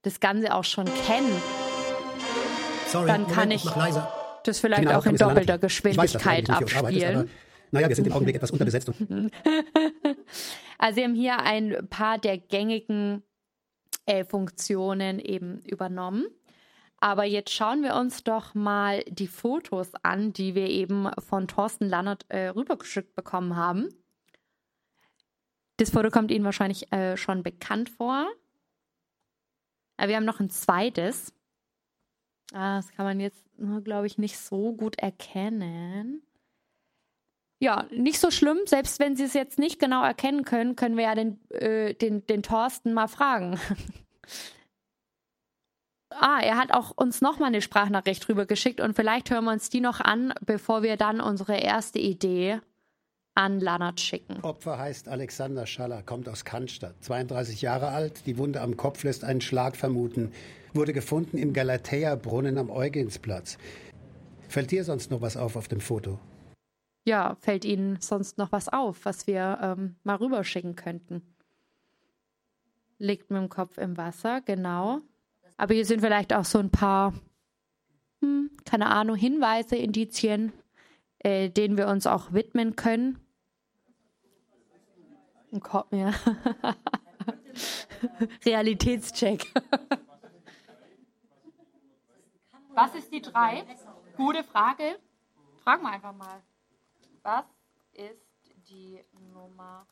das 0.03 0.21
Ganze 0.21 0.55
auch 0.55 0.65
schon 0.65 0.87
kenne, 1.07 1.41
dann 2.93 3.27
kann 3.27 3.49
Moment, 3.49 3.55
ich 3.55 3.71
das 4.45 4.61
vielleicht 4.61 4.83
genau, 4.83 4.99
auch 4.99 5.07
in 5.07 5.17
doppelter 5.17 5.59
Geschwindigkeit 5.59 6.49
weiß, 6.49 6.57
abspielen. 6.57 7.31
Naja, 7.71 7.89
wir 7.89 7.97
sind 7.97 8.07
im 8.07 8.13
Augenblick 8.15 8.37
etwas 8.37 8.51
unterbesetzt. 8.51 8.89
also 10.79 10.97
wir 10.97 11.05
haben 11.05 11.15
hier 11.15 11.39
ein 11.41 11.89
paar 11.89 12.19
der 12.19 12.39
gängigen 12.39 13.23
äh, 14.07 14.25
Funktionen 14.25 15.19
eben 15.19 15.61
übernommen. 15.61 16.27
Aber 17.01 17.25
jetzt 17.25 17.53
schauen 17.53 17.83
wir 17.83 17.95
uns 17.95 18.25
doch 18.25 18.55
mal 18.55 19.05
die 19.09 19.29
Fotos 19.29 19.93
an, 20.03 20.33
die 20.33 20.55
wir 20.55 20.69
eben 20.69 21.09
von 21.21 21.47
Thorsten 21.47 21.89
Lannert 21.89 22.25
äh, 22.29 22.49
rübergeschickt 22.49 23.15
bekommen 23.15 23.55
haben. 23.55 23.89
Das 25.77 25.91
Foto 25.91 26.11
kommt 26.11 26.33
Ihnen 26.33 26.45
wahrscheinlich 26.45 26.91
äh, 26.93 27.17
schon 27.17 27.45
bekannt 27.45 27.89
vor. 27.89 28.27
Aber 29.97 30.09
wir 30.09 30.17
haben 30.17 30.25
noch 30.25 30.41
ein 30.41 30.51
zweites. 30.51 31.33
Ah, 32.53 32.79
das 32.79 32.91
kann 32.93 33.05
man 33.05 33.21
jetzt, 33.21 33.45
glaube 33.85 34.07
ich, 34.07 34.19
nicht 34.19 34.39
so 34.39 34.73
gut 34.73 34.99
erkennen. 34.99 36.23
Ja, 37.61 37.87
nicht 37.91 38.21
so 38.21 38.31
schlimm. 38.31 38.59
Selbst 38.67 39.01
wenn 39.01 39.17
Sie 39.17 39.25
es 39.25 39.35
jetzt 39.35 39.59
nicht 39.59 39.81
genau 39.81 40.05
erkennen 40.05 40.45
können, 40.45 40.77
können 40.77 40.97
wir 40.97 41.05
ja 41.05 41.15
den, 41.15 41.41
äh, 41.51 41.95
den, 41.95 42.25
den 42.27 42.43
Thorsten 42.43 42.95
mal 42.95 43.09
fragen. 43.09 43.59
ah, 46.11 46.39
er 46.41 46.57
hat 46.57 46.73
auch 46.73 46.93
uns 46.97 47.21
nochmal 47.21 47.49
eine 47.49 47.61
Sprachnachricht 47.61 48.29
rüber 48.29 48.47
geschickt 48.47 48.81
und 48.81 48.95
vielleicht 48.95 49.31
hören 49.31 49.45
wir 49.45 49.53
uns 49.53 49.71
die 49.71 49.81
noch 49.81 50.01
an, 50.01 50.33
bevor 50.45 50.83
wir 50.83 50.97
dann 50.97 51.21
unsere 51.21 51.57
erste 51.57 51.99
Idee 51.99 52.61
an 53.35 53.61
Lannert 53.61 54.01
schicken. 54.01 54.41
Opfer 54.43 54.79
heißt 54.79 55.09
Alexander 55.09 55.67
Schaller, 55.67 56.03
kommt 56.03 56.29
aus 56.29 56.45
Cannstatt, 56.45 56.95
32 57.03 57.63
Jahre 57.63 57.89
alt, 57.89 58.27
die 58.27 58.37
Wunde 58.37 58.61
am 58.61 58.77
Kopf 58.77 59.05
lässt 59.05 59.25
einen 59.25 59.41
Schlag 59.41 59.77
vermuten, 59.77 60.33
wurde 60.75 60.93
gefunden 60.93 61.39
im 61.39 61.53
Galatea-Brunnen 61.53 62.59
am 62.59 62.71
Eugensplatz. 62.71 63.59
Fällt 64.49 64.71
dir 64.71 64.83
sonst 64.83 65.11
noch 65.11 65.21
was 65.21 65.37
auf 65.37 65.57
auf 65.57 65.69
dem 65.69 65.81
Foto? 65.81 66.19
Ja, 67.09 67.37
fällt 67.41 67.65
Ihnen 67.65 68.01
sonst 68.01 68.39
noch 68.39 68.53
was 68.53 68.69
auf, 68.69 69.05
was 69.05 69.27
wir 69.27 69.59
ähm, 69.61 69.97
mal 70.05 70.17
rüberschicken 70.17 70.77
könnten? 70.77 71.23
Liegt 72.99 73.31
mit 73.31 73.41
dem 73.41 73.49
Kopf 73.49 73.79
im 73.79 73.97
Wasser, 73.97 74.41
genau. 74.43 75.01
Aber 75.57 75.75
hier 75.75 75.85
sind 75.85 76.01
vielleicht 76.01 76.33
auch 76.33 76.45
so 76.45 76.59
ein 76.59 76.71
paar, 76.71 77.15
hm, 78.21 78.51
keine 78.65 78.87
Ahnung, 78.87 79.17
Hinweise, 79.17 79.77
Indizien, 79.77 80.53
äh, 81.21 81.49
denen 81.49 81.77
wir 81.77 81.89
uns 81.89 82.07
auch 82.07 82.33
widmen 82.33 82.77
können. 82.77 83.19
Ein 85.53 85.61
Kopf, 85.61 85.93
ja. 85.93 86.13
Realitätscheck. 88.45 89.47
Was 92.75 92.95
ist 92.95 93.11
die 93.11 93.23
drei? 93.23 93.65
Gute 94.17 94.45
Frage. 94.45 94.99
Fragen 95.65 95.83
wir 95.83 95.91
einfach 95.91 96.15
mal. 96.15 96.43
Was 97.29 97.45
ist 97.93 98.25
die 98.71 99.05
Nummer 99.35 99.87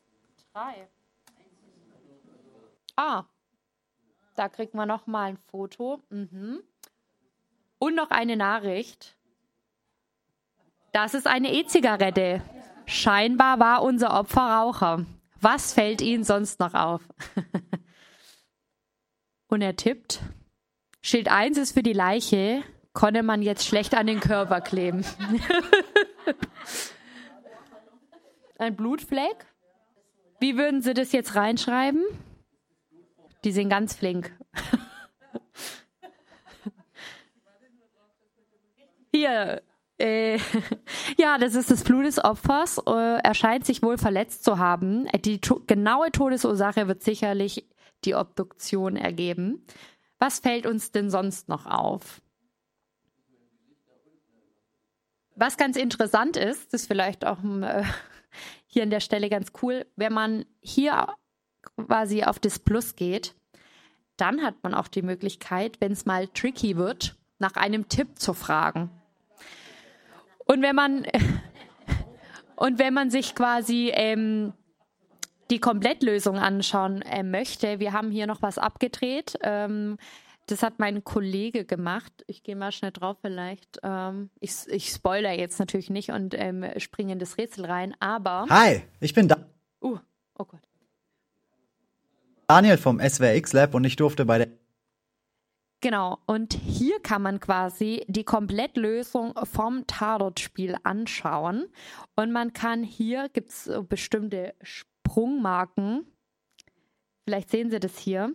3? 0.53 0.87
Ah, 2.95 3.25
da 4.35 4.49
kriegt 4.49 4.73
man 4.73 4.87
noch 4.87 5.05
mal 5.05 5.25
ein 5.25 5.37
Foto. 5.37 6.01
Mhm. 6.09 6.63
Und 7.77 7.93
noch 7.93 8.09
eine 8.09 8.37
Nachricht. 8.37 9.15
Das 10.93 11.13
ist 11.13 11.27
eine 11.27 11.53
E-Zigarette. 11.53 12.41
Scheinbar 12.87 13.59
war 13.59 13.83
unser 13.83 14.19
Opfer 14.19 14.41
Raucher. 14.41 15.05
Was 15.39 15.73
fällt 15.73 16.01
Ihnen 16.01 16.23
sonst 16.23 16.59
noch 16.59 16.73
auf? 16.73 17.03
Und 19.47 19.61
er 19.61 19.75
tippt. 19.75 20.21
Schild 21.03 21.29
1 21.29 21.59
ist 21.59 21.73
für 21.73 21.83
die 21.83 21.93
Leiche. 21.93 22.63
Konnte 22.93 23.21
man 23.21 23.43
jetzt 23.43 23.67
schlecht 23.67 23.93
an 23.93 24.07
den 24.07 24.21
Körper 24.21 24.59
kleben. 24.59 25.05
Ein 28.57 28.75
Blutfleck? 28.75 29.45
Wie 30.39 30.57
würden 30.57 30.81
Sie 30.81 30.93
das 30.93 31.11
jetzt 31.11 31.35
reinschreiben? 31.35 32.03
Die 33.43 33.51
sind 33.51 33.69
ganz 33.69 33.93
flink. 33.95 34.31
Hier, 39.13 39.61
äh, 39.99 40.37
ja, 41.17 41.37
das 41.37 41.55
ist 41.55 41.71
das 41.71 41.83
Blut 41.83 42.05
des 42.05 42.23
Opfers. 42.23 42.79
Äh, 42.85 43.19
er 43.23 43.33
scheint 43.33 43.65
sich 43.65 43.81
wohl 43.81 43.97
verletzt 43.97 44.43
zu 44.43 44.59
haben. 44.59 45.07
Die 45.23 45.39
to 45.39 45.63
genaue 45.65 46.11
Todesursache 46.11 46.87
wird 46.87 47.03
sicherlich 47.03 47.67
die 48.05 48.15
Obduktion 48.15 48.95
ergeben. 48.95 49.65
Was 50.19 50.39
fällt 50.39 50.65
uns 50.65 50.91
denn 50.91 51.09
sonst 51.09 51.49
noch 51.49 51.65
auf? 51.65 52.21
Was 55.35 55.57
ganz 55.57 55.77
interessant 55.77 56.35
ist, 56.37 56.73
das 56.73 56.81
ist 56.81 56.87
vielleicht 56.87 57.25
auch 57.25 57.43
äh, 57.43 57.83
hier 58.77 58.83
an 58.83 58.91
der 58.91 58.99
Stelle 58.99 59.27
ganz 59.27 59.53
cool, 59.63 59.87
wenn 59.95 60.13
man 60.13 60.45
hier 60.61 61.07
quasi 61.87 62.23
auf 62.23 62.37
das 62.37 62.59
Plus 62.59 62.95
geht, 62.95 63.33
dann 64.17 64.43
hat 64.43 64.61
man 64.61 64.75
auch 64.75 64.87
die 64.87 65.01
Möglichkeit, 65.01 65.77
wenn 65.81 65.91
es 65.93 66.05
mal 66.05 66.27
tricky 66.27 66.77
wird, 66.77 67.15
nach 67.39 67.55
einem 67.55 67.89
Tipp 67.89 68.19
zu 68.19 68.35
fragen. 68.35 68.91
Und 70.45 70.61
wenn 70.61 70.75
man 70.75 71.07
und 72.55 72.77
wenn 72.77 72.93
man 72.93 73.09
sich 73.09 73.33
quasi 73.33 73.89
ähm, 73.95 74.53
die 75.49 75.59
Komplettlösung 75.59 76.37
anschauen 76.37 77.01
äh, 77.01 77.23
möchte, 77.23 77.79
wir 77.79 77.93
haben 77.93 78.11
hier 78.11 78.27
noch 78.27 78.43
was 78.43 78.59
abgedreht. 78.59 79.39
Ähm, 79.41 79.97
das 80.47 80.63
hat 80.63 80.79
mein 80.79 81.03
Kollege 81.03 81.65
gemacht. 81.65 82.23
Ich 82.25 82.41
gehe 82.41 82.55
mal 82.55 82.71
schnell 82.71 82.91
drauf 82.91 83.17
vielleicht. 83.21 83.79
Ähm, 83.83 84.29
ich, 84.39 84.53
ich 84.67 84.89
spoiler 84.89 85.31
jetzt 85.31 85.59
natürlich 85.59 85.89
nicht 85.89 86.09
und 86.11 86.33
ähm, 86.33 86.65
springe 86.77 87.13
in 87.13 87.19
das 87.19 87.37
Rätsel 87.37 87.65
rein, 87.65 87.95
aber. 87.99 88.47
Hi, 88.49 88.81
ich 88.99 89.13
bin 89.13 89.27
da. 89.27 89.45
Uh, 89.81 89.99
oh 90.39 90.45
Gott. 90.45 90.61
Daniel 92.47 92.77
vom 92.77 92.99
SWX 92.99 93.53
Lab 93.53 93.75
und 93.75 93.83
ich 93.83 93.97
durfte 93.97 94.25
bei 94.25 94.37
der 94.39 94.47
Genau, 95.79 96.17
und 96.25 96.53
hier 96.53 96.99
kann 97.01 97.21
man 97.21 97.39
quasi 97.39 98.03
die 98.07 98.23
Komplettlösung 98.23 99.35
vom 99.43 99.85
Tatort-Spiel 99.85 100.75
anschauen. 100.81 101.67
Und 102.15 102.31
man 102.31 102.53
kann 102.53 102.81
hier, 102.81 103.29
gibt 103.29 103.49
es 103.49 103.69
bestimmte 103.87 104.55
Sprungmarken. 104.63 106.07
Vielleicht 107.25 107.51
sehen 107.51 107.69
Sie 107.69 107.79
das 107.79 107.99
hier. 107.99 108.33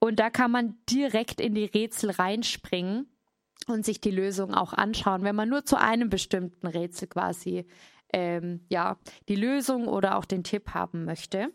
Und 0.00 0.18
da 0.18 0.30
kann 0.30 0.50
man 0.50 0.78
direkt 0.88 1.40
in 1.40 1.54
die 1.54 1.66
Rätsel 1.66 2.10
reinspringen 2.10 3.06
und 3.68 3.84
sich 3.84 4.00
die 4.00 4.10
Lösung 4.10 4.54
auch 4.54 4.72
anschauen, 4.72 5.22
wenn 5.22 5.36
man 5.36 5.48
nur 5.48 5.64
zu 5.64 5.78
einem 5.78 6.08
bestimmten 6.08 6.66
Rätsel 6.66 7.06
quasi 7.06 7.66
ähm, 8.12 8.60
ja, 8.68 8.96
die 9.28 9.36
Lösung 9.36 9.86
oder 9.86 10.16
auch 10.16 10.24
den 10.24 10.42
Tipp 10.42 10.74
haben 10.74 11.04
möchte. 11.04 11.52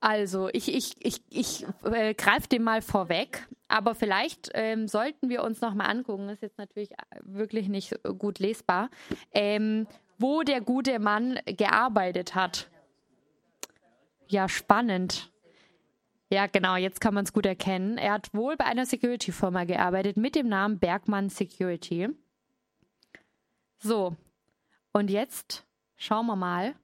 Also, 0.00 0.50
ich, 0.52 0.72
ich, 0.72 0.94
ich, 1.00 1.22
ich 1.30 1.66
äh, 1.84 2.14
greife 2.14 2.48
dem 2.48 2.62
mal 2.62 2.82
vorweg, 2.82 3.48
aber 3.66 3.94
vielleicht 3.94 4.50
ähm, 4.52 4.86
sollten 4.86 5.30
wir 5.30 5.42
uns 5.42 5.62
nochmal 5.62 5.90
angucken, 5.90 6.28
ist 6.28 6.42
jetzt 6.42 6.58
natürlich 6.58 6.92
äh, 6.92 6.96
wirklich 7.22 7.68
nicht 7.68 7.98
gut 8.18 8.38
lesbar, 8.38 8.90
ähm, 9.32 9.88
wo 10.18 10.42
der 10.42 10.60
gute 10.60 10.98
Mann 10.98 11.40
gearbeitet 11.46 12.34
hat. 12.34 12.68
Ja, 14.28 14.48
spannend. 14.48 15.32
Ja, 16.30 16.46
genau, 16.48 16.76
jetzt 16.76 17.00
kann 17.00 17.14
man 17.14 17.24
es 17.24 17.32
gut 17.32 17.46
erkennen. 17.46 17.98
Er 17.98 18.14
hat 18.14 18.34
wohl 18.34 18.56
bei 18.56 18.64
einer 18.64 18.84
Security-Firma 18.84 19.64
gearbeitet 19.64 20.16
mit 20.16 20.34
dem 20.34 20.48
Namen 20.48 20.78
Bergmann 20.78 21.28
Security. 21.28 22.08
So, 23.78 24.16
und 24.92 25.10
jetzt 25.10 25.64
schauen 25.96 26.26
wir 26.26 26.36
mal. 26.36 26.74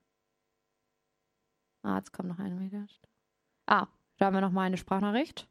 Ah, 1.82 1.97
jetzt 1.97 2.12
kommt 2.12 2.28
noch 2.28 2.38
eine 2.38 2.61
wieder. 2.61 2.86
Ah, 3.66 3.88
da 4.18 4.26
haben 4.26 4.34
wir 4.34 4.40
noch 4.40 4.53
mal 4.53 4.62
eine 4.62 4.76
Sprachnachricht. 4.76 5.49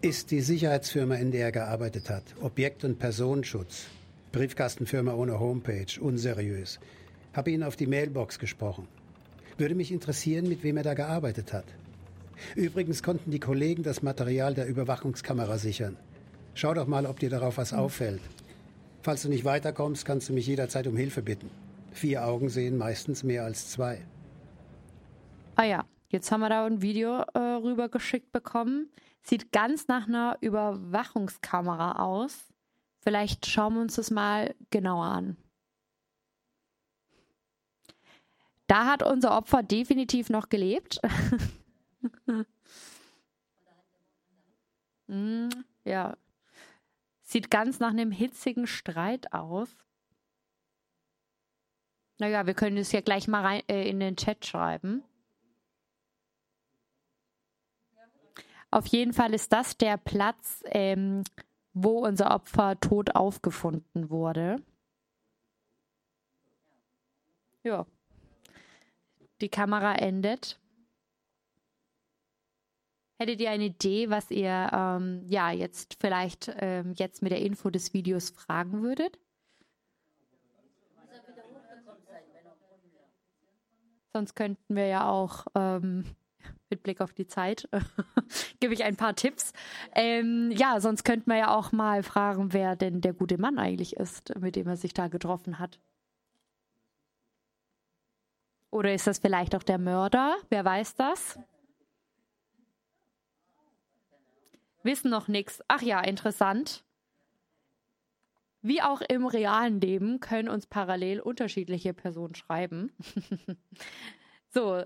Ist 0.00 0.30
die 0.30 0.40
Sicherheitsfirma, 0.40 1.16
in 1.16 1.32
der 1.32 1.46
er 1.46 1.52
gearbeitet 1.52 2.08
hat, 2.08 2.22
Objekt- 2.40 2.84
und 2.84 2.98
Personenschutz, 2.98 3.88
Briefkastenfirma 4.32 5.12
ohne 5.12 5.38
Homepage, 5.40 6.00
unseriös, 6.00 6.78
habe 7.34 7.50
ihn 7.50 7.62
auf 7.62 7.76
die 7.76 7.88
Mailbox 7.88 8.38
gesprochen. 8.38 8.88
Würde 9.58 9.74
mich 9.74 9.90
interessieren, 9.92 10.48
mit 10.48 10.62
wem 10.62 10.76
er 10.76 10.84
da 10.84 10.94
gearbeitet 10.94 11.52
hat. 11.52 11.64
Übrigens 12.54 13.02
konnten 13.02 13.32
die 13.32 13.40
Kollegen 13.40 13.82
das 13.82 14.02
Material 14.02 14.54
der 14.54 14.68
Überwachungskamera 14.68 15.58
sichern. 15.58 15.96
Schau 16.54 16.74
doch 16.74 16.86
mal, 16.86 17.06
ob 17.06 17.18
dir 17.18 17.28
darauf 17.28 17.58
was 17.58 17.72
auffällt. 17.72 18.22
Falls 19.02 19.22
du 19.22 19.28
nicht 19.28 19.44
weiterkommst, 19.44 20.04
kannst 20.04 20.28
du 20.28 20.32
mich 20.32 20.46
jederzeit 20.46 20.86
um 20.86 20.96
Hilfe 20.96 21.22
bitten. 21.22 21.50
Vier 21.92 22.24
Augen 22.24 22.48
sehen 22.48 22.76
meistens 22.76 23.24
mehr 23.24 23.44
als 23.44 23.70
zwei. 23.70 24.04
Ah 25.56 25.64
ja, 25.64 25.84
jetzt 26.08 26.30
haben 26.30 26.40
wir 26.40 26.48
da 26.48 26.64
ein 26.64 26.80
Video 26.80 27.22
äh, 27.34 27.38
rübergeschickt 27.38 28.30
bekommen. 28.30 28.90
Sieht 29.22 29.50
ganz 29.50 29.88
nach 29.88 30.06
einer 30.06 30.38
Überwachungskamera 30.40 32.04
aus. 32.04 32.46
Vielleicht 33.00 33.46
schauen 33.46 33.74
wir 33.74 33.80
uns 33.80 33.96
das 33.96 34.10
mal 34.10 34.54
genauer 34.70 35.06
an. 35.06 35.36
Da 38.68 38.84
hat 38.84 39.02
unser 39.02 39.36
Opfer 39.36 39.62
definitiv 39.62 40.28
noch 40.28 40.50
gelebt. 40.50 41.00
mm, 45.06 45.48
ja. 45.84 46.16
Sieht 47.22 47.50
ganz 47.50 47.80
nach 47.80 47.90
einem 47.90 48.10
hitzigen 48.10 48.66
Streit 48.66 49.32
aus. 49.32 49.74
Naja, 52.18 52.46
wir 52.46 52.52
können 52.52 52.76
es 52.76 52.92
ja 52.92 53.00
gleich 53.00 53.26
mal 53.26 53.42
rein, 53.42 53.62
äh, 53.68 53.88
in 53.88 54.00
den 54.00 54.16
Chat 54.16 54.44
schreiben. 54.44 55.02
Auf 58.70 58.86
jeden 58.86 59.14
Fall 59.14 59.32
ist 59.32 59.50
das 59.50 59.78
der 59.78 59.96
Platz, 59.96 60.62
ähm, 60.66 61.24
wo 61.72 62.04
unser 62.04 62.34
Opfer 62.34 62.78
tot 62.80 63.14
aufgefunden 63.14 64.10
wurde. 64.10 64.62
Ja 67.62 67.86
die 69.40 69.48
Kamera 69.48 69.94
endet. 69.94 70.58
Hättet 73.20 73.40
ihr 73.40 73.50
eine 73.50 73.64
Idee, 73.64 74.10
was 74.10 74.30
ihr 74.30 74.70
ähm, 74.72 75.22
ja 75.26 75.50
jetzt 75.50 75.96
vielleicht 75.98 76.52
ähm, 76.60 76.92
jetzt 76.96 77.20
mit 77.20 77.32
der 77.32 77.40
Info 77.40 77.68
des 77.68 77.92
Videos 77.92 78.30
fragen 78.30 78.82
würdet? 78.82 79.18
Sonst 84.12 84.34
könnten 84.34 84.74
wir 84.74 84.86
ja 84.86 85.08
auch 85.08 85.46
ähm, 85.54 86.04
mit 86.70 86.82
Blick 86.82 87.00
auf 87.00 87.12
die 87.12 87.26
Zeit 87.26 87.68
gebe 88.60 88.74
ich 88.74 88.84
ein 88.84 88.96
paar 88.96 89.14
Tipps. 89.14 89.52
Ähm, 89.94 90.50
ja, 90.52 90.80
sonst 90.80 91.04
könnten 91.04 91.30
wir 91.30 91.38
ja 91.38 91.56
auch 91.56 91.72
mal 91.72 92.02
fragen, 92.02 92.52
wer 92.52 92.76
denn 92.76 93.00
der 93.00 93.12
gute 93.12 93.38
Mann 93.38 93.58
eigentlich 93.58 93.96
ist, 93.96 94.34
mit 94.38 94.56
dem 94.56 94.68
er 94.68 94.76
sich 94.76 94.94
da 94.94 95.08
getroffen 95.08 95.58
hat. 95.58 95.78
Oder 98.70 98.94
ist 98.94 99.06
das 99.06 99.18
vielleicht 99.18 99.54
auch 99.54 99.62
der 99.62 99.78
Mörder? 99.78 100.36
Wer 100.50 100.64
weiß 100.64 100.94
das? 100.94 101.38
Wissen 104.82 105.10
noch 105.10 105.28
nichts. 105.28 105.62
Ach 105.68 105.82
ja, 105.82 106.00
interessant. 106.00 106.84
Wie 108.60 108.82
auch 108.82 109.00
im 109.00 109.26
realen 109.26 109.80
Leben 109.80 110.20
können 110.20 110.48
uns 110.48 110.66
parallel 110.66 111.20
unterschiedliche 111.20 111.94
Personen 111.94 112.34
schreiben. 112.34 112.92
so. 114.50 114.84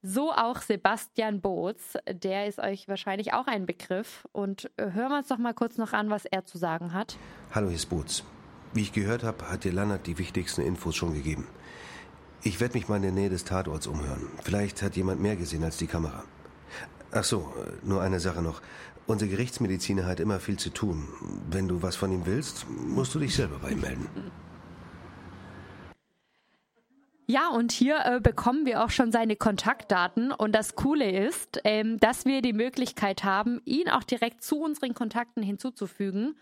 So 0.00 0.32
auch 0.32 0.58
Sebastian 0.58 1.40
Boots, 1.40 1.98
der 2.08 2.46
ist 2.46 2.60
euch 2.60 2.86
wahrscheinlich 2.86 3.32
auch 3.32 3.48
ein 3.48 3.66
Begriff. 3.66 4.26
Und 4.32 4.70
hören 4.78 5.10
wir 5.10 5.18
uns 5.18 5.28
doch 5.28 5.38
mal 5.38 5.54
kurz 5.54 5.76
noch 5.76 5.92
an, 5.92 6.08
was 6.08 6.24
er 6.24 6.44
zu 6.44 6.56
sagen 6.56 6.92
hat. 6.92 7.18
Hallo, 7.52 7.66
hier 7.66 7.76
ist 7.76 7.86
Boots. 7.86 8.24
Wie 8.74 8.82
ich 8.82 8.92
gehört 8.92 9.24
habe, 9.24 9.50
hat 9.50 9.64
dir 9.64 9.72
Lannert 9.72 10.06
die 10.06 10.18
wichtigsten 10.18 10.62
Infos 10.62 10.94
schon 10.94 11.14
gegeben. 11.14 11.48
Ich 12.42 12.60
werde 12.60 12.74
mich 12.74 12.88
mal 12.88 12.96
in 12.96 13.02
der 13.02 13.12
Nähe 13.12 13.30
des 13.30 13.44
Tatorts 13.44 13.86
umhören. 13.86 14.28
Vielleicht 14.42 14.82
hat 14.82 14.96
jemand 14.96 15.20
mehr 15.20 15.36
gesehen 15.36 15.64
als 15.64 15.76
die 15.76 15.86
Kamera. 15.86 16.24
Ach 17.10 17.24
so, 17.24 17.52
nur 17.82 18.00
eine 18.02 18.20
Sache 18.20 18.42
noch. 18.42 18.60
Unser 19.06 19.26
Gerichtsmediziner 19.26 20.06
hat 20.06 20.20
immer 20.20 20.38
viel 20.38 20.58
zu 20.58 20.70
tun. 20.70 21.08
Wenn 21.50 21.66
du 21.66 21.82
was 21.82 21.96
von 21.96 22.12
ihm 22.12 22.26
willst, 22.26 22.66
musst 22.68 23.14
du 23.14 23.18
dich 23.18 23.34
selber 23.34 23.58
bei 23.58 23.70
ihm 23.70 23.80
melden. 23.80 24.08
Ja, 27.26 27.48
und 27.48 27.72
hier 27.72 28.04
äh, 28.04 28.20
bekommen 28.20 28.64
wir 28.64 28.82
auch 28.82 28.90
schon 28.90 29.12
seine 29.12 29.36
Kontaktdaten. 29.36 30.32
Und 30.32 30.52
das 30.52 30.76
Coole 30.76 31.10
ist, 31.10 31.60
ähm, 31.64 31.98
dass 32.00 32.24
wir 32.24 32.40
die 32.40 32.54
Möglichkeit 32.54 33.24
haben, 33.24 33.60
ihn 33.64 33.88
auch 33.90 34.04
direkt 34.04 34.42
zu 34.42 34.60
unseren 34.60 34.94
Kontakten 34.94 35.42
hinzuzufügen 35.42 36.38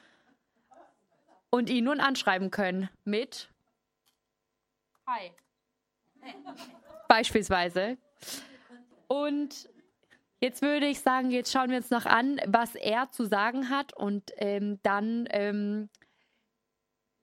und 1.51 1.71
ihn 1.71 1.85
nun 1.85 2.01
anschreiben 2.01 2.51
können 2.51 2.89
mit 3.05 3.49
Hi. 5.07 5.33
Beispielsweise. 7.09 7.99
Und 9.09 9.69
jetzt 10.41 10.63
würde 10.63 10.87
ich 10.87 11.01
sagen, 11.01 11.31
jetzt 11.31 11.53
schauen 11.53 11.71
wir 11.71 11.77
uns 11.77 11.91
noch 11.91 12.07
an, 12.07 12.41
was 12.47 12.75
er 12.75 13.11
zu 13.11 13.25
sagen 13.25 13.71
hat 13.71 13.93
und 13.97 14.33
ähm, 14.39 14.81
dann 14.83 15.29
ähm, 15.31 15.89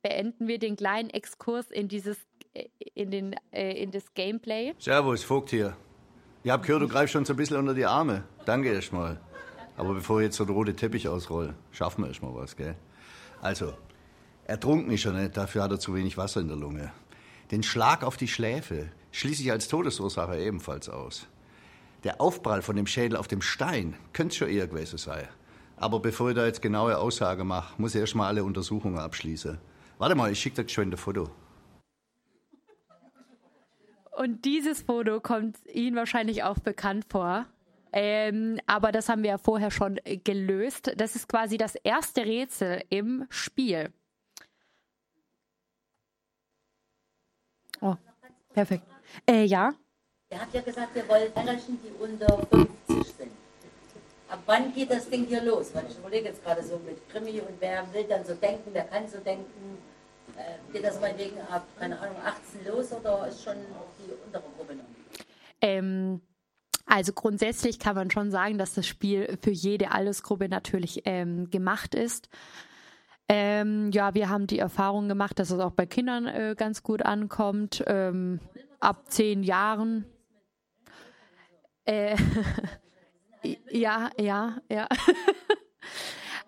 beenden 0.01 0.47
wir 0.47 0.59
den 0.59 0.75
kleinen 0.75 1.09
Exkurs 1.09 1.71
in 1.71 1.87
dieses 1.87 2.17
äh, 2.53 2.69
in, 2.93 3.09
den, 3.09 3.35
äh, 3.51 3.81
in 3.81 3.91
das 3.91 4.13
Gameplay. 4.13 4.73
Servus, 4.77 5.23
Vogt 5.23 5.49
hier. 5.49 5.75
Ich 6.43 6.51
hab 6.51 6.63
gehört, 6.63 6.83
du 6.83 6.87
greifst 6.87 7.13
schon 7.13 7.25
so 7.25 7.33
ein 7.33 7.37
bisschen 7.37 7.57
unter 7.57 7.73
die 7.73 7.85
Arme. 7.85 8.25
Danke 8.45 8.73
erstmal. 8.73 9.19
Aber 9.75 9.93
bevor 9.95 10.19
ich 10.19 10.25
jetzt 10.25 10.37
so 10.37 10.45
der 10.45 10.53
rote 10.53 10.75
Teppich 10.75 11.07
ausroll, 11.07 11.55
schaffen 11.71 12.03
wir 12.03 12.09
erstmal 12.09 12.35
was, 12.35 12.55
gell? 12.55 12.75
Also, 13.41 13.73
ertrunken 14.45 14.91
ist 14.91 15.05
er 15.05 15.13
nicht, 15.13 15.35
dafür 15.35 15.63
hat 15.63 15.71
er 15.71 15.79
zu 15.79 15.95
wenig 15.95 16.17
Wasser 16.17 16.41
in 16.41 16.47
der 16.47 16.57
Lunge. 16.57 16.91
Den 17.53 17.61
Schlag 17.61 18.03
auf 18.03 18.17
die 18.17 18.27
Schläfe 18.27 18.89
schließe 19.11 19.43
ich 19.43 19.51
als 19.51 19.67
Todesursache 19.67 20.39
ebenfalls 20.39 20.89
aus. 20.89 21.27
Der 22.03 22.19
Aufprall 22.19 22.63
von 22.63 22.75
dem 22.75 22.87
Schädel 22.87 23.15
auf 23.15 23.27
dem 23.27 23.43
Stein 23.43 23.95
könnte 24.11 24.35
schon 24.35 24.49
eher 24.49 24.65
gewesen 24.65 24.97
sein. 24.97 25.27
Aber 25.77 25.99
bevor 25.99 26.31
ich 26.31 26.35
da 26.35 26.47
jetzt 26.47 26.63
genaue 26.63 26.97
Aussage 26.97 27.43
mache, 27.43 27.79
muss 27.79 27.93
ich 27.93 28.01
erst 28.01 28.15
mal 28.15 28.25
alle 28.25 28.43
Untersuchungen 28.43 28.97
abschließen. 28.97 29.59
Warte 29.99 30.15
mal, 30.15 30.31
ich 30.31 30.39
schicke 30.39 30.63
dir 30.63 30.69
schon 30.69 30.89
ein 30.89 30.97
Foto. 30.97 31.29
Und 34.17 34.45
dieses 34.45 34.81
Foto 34.81 35.19
kommt 35.19 35.57
Ihnen 35.71 35.95
wahrscheinlich 35.95 36.41
auch 36.41 36.57
bekannt 36.57 37.05
vor. 37.07 37.45
Ähm, 37.91 38.59
aber 38.65 38.91
das 38.91 39.09
haben 39.09 39.21
wir 39.21 39.29
ja 39.29 39.37
vorher 39.37 39.69
schon 39.69 39.99
gelöst. 40.23 40.91
Das 40.97 41.15
ist 41.15 41.29
quasi 41.29 41.57
das 41.57 41.75
erste 41.75 42.25
Rätsel 42.25 42.81
im 42.89 43.27
Spiel. 43.29 43.91
Oh, 47.83 47.95
perfekt. 48.53 48.83
Äh, 49.29 49.43
ja. 49.43 49.73
Er 50.29 50.39
hat 50.41 50.53
ja 50.53 50.61
gesagt, 50.61 50.95
wir 50.95 51.07
wollen 51.09 51.31
Menschen, 51.35 51.77
die 51.83 51.91
unter 52.01 52.37
50 52.87 53.13
sind. 53.15 53.31
Ab 54.29 54.39
wann 54.45 54.73
geht 54.73 54.89
das 54.89 55.09
Ding 55.09 55.25
hier 55.25 55.43
los? 55.43 55.71
Weil 55.73 55.85
ich 55.89 55.97
überlege 55.97 56.29
jetzt 56.29 56.43
gerade 56.43 56.63
so 56.63 56.79
mit 56.85 56.97
Krimi 57.09 57.41
und 57.41 57.59
wer 57.59 57.85
will 57.93 58.05
dann 58.05 58.23
so 58.25 58.33
denken, 58.33 58.69
wer 58.71 58.85
kann 58.85 59.07
so 59.07 59.19
denken. 59.19 59.77
Äh, 60.37 60.73
geht 60.73 60.83
das 60.83 60.99
meinetwegen 61.01 61.37
ab, 61.49 61.67
keine 61.77 61.99
Ahnung, 61.99 62.15
18 62.25 62.65
los 62.73 62.91
oder 62.93 63.27
ist 63.27 63.43
schon 63.43 63.57
die 63.99 64.11
untere 64.25 64.43
Gruppe 64.57 64.75
noch? 64.75 64.85
Ähm, 65.61 66.21
Also 66.85 67.13
grundsätzlich 67.13 67.79
kann 67.79 67.95
man 67.95 68.09
schon 68.09 68.31
sagen, 68.31 68.57
dass 68.57 68.73
das 68.73 68.87
Spiel 68.87 69.37
für 69.41 69.51
jede 69.51 69.91
Altersgruppe 69.91 70.49
natürlich 70.49 71.01
ähm, 71.05 71.49
gemacht 71.49 71.93
ist. 71.95 72.29
Ähm, 73.29 73.91
ja, 73.91 74.13
wir 74.13 74.29
haben 74.29 74.47
die 74.47 74.59
Erfahrung 74.59 75.07
gemacht, 75.07 75.39
dass 75.39 75.49
es 75.49 75.59
auch 75.59 75.71
bei 75.71 75.85
Kindern 75.85 76.27
äh, 76.27 76.55
ganz 76.57 76.83
gut 76.83 77.03
ankommt. 77.03 77.83
Ähm, 77.87 78.39
ab 78.83 79.09
zehn 79.09 79.43
Jahren. 79.43 80.05
Äh, 81.85 82.15
ja, 83.71 84.09
ja, 84.19 84.57
ja. 84.69 84.87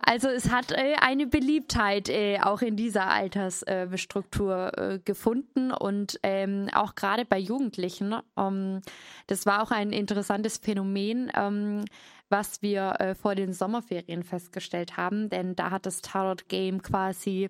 Also 0.07 0.27
es 0.27 0.51
hat 0.51 0.71
äh, 0.71 0.95
eine 1.01 1.25
Beliebtheit 1.25 2.09
äh, 2.09 2.39
auch 2.39 2.61
in 2.61 2.75
dieser 2.75 3.07
Altersstruktur 3.07 4.77
äh, 4.77 4.99
gefunden 4.99 5.71
und 5.71 6.19
ähm, 6.21 6.69
auch 6.73 6.93
gerade 6.93 7.25
bei 7.25 7.39
Jugendlichen. 7.39 8.15
Ähm, 8.37 8.81
das 9.25 9.47
war 9.47 9.63
auch 9.63 9.71
ein 9.71 9.91
interessantes 9.91 10.59
Phänomen, 10.59 11.31
ähm, 11.35 11.85
was 12.29 12.61
wir 12.61 12.95
äh, 12.99 13.15
vor 13.15 13.35
den 13.35 13.53
Sommerferien 13.53 14.23
festgestellt 14.23 14.97
haben, 14.97 15.29
denn 15.29 15.55
da 15.55 15.71
hat 15.71 15.85
das 15.85 16.01
Tarot 16.01 16.47
Game 16.47 16.81
quasi 16.81 17.49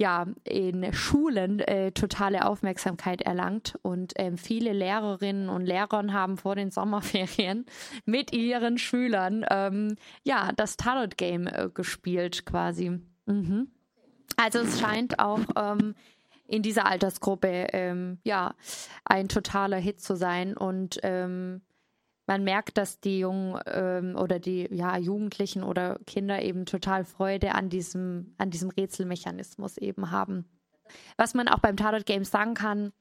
ja, 0.00 0.26
in 0.44 0.92
Schulen 0.92 1.58
äh, 1.58 1.90
totale 1.90 2.46
Aufmerksamkeit 2.46 3.20
erlangt 3.20 3.76
und 3.82 4.12
ähm, 4.16 4.38
viele 4.38 4.72
Lehrerinnen 4.72 5.48
und 5.48 5.66
Lehrer 5.66 6.12
haben 6.12 6.36
vor 6.36 6.54
den 6.54 6.70
Sommerferien 6.70 7.66
mit 8.04 8.32
ihren 8.32 8.78
Schülern 8.78 9.44
ähm, 9.50 9.96
ja 10.22 10.52
das 10.54 10.76
Tarot 10.76 11.18
Game 11.18 11.48
äh, 11.48 11.68
gespielt 11.74 12.46
quasi. 12.46 13.00
Mhm. 13.26 13.68
Also 14.36 14.60
es 14.60 14.78
scheint 14.78 15.18
auch 15.18 15.40
ähm, 15.56 15.96
in 16.46 16.62
dieser 16.62 16.86
Altersgruppe 16.86 17.66
ähm, 17.72 18.18
ja 18.22 18.54
ein 19.04 19.28
totaler 19.28 19.78
Hit 19.78 20.00
zu 20.00 20.14
sein 20.14 20.56
und 20.56 21.00
ähm, 21.02 21.60
man 22.28 22.44
merkt, 22.44 22.76
dass 22.76 23.00
die 23.00 23.18
Jungen 23.18 23.58
ähm, 23.66 24.14
oder 24.14 24.38
die 24.38 24.68
ja, 24.70 24.96
Jugendlichen 24.98 25.62
oder 25.64 25.98
Kinder 26.06 26.42
eben 26.42 26.66
total 26.66 27.04
Freude 27.04 27.54
an 27.54 27.70
diesem, 27.70 28.34
an 28.36 28.50
diesem 28.50 28.68
Rätselmechanismus 28.68 29.78
eben 29.78 30.10
haben. 30.10 30.44
Was 31.16 31.34
man 31.34 31.48
auch 31.48 31.58
beim 31.58 31.76
Tarot 31.76 32.06
Games 32.06 32.30
sagen 32.30 32.54
kann, 32.54 32.92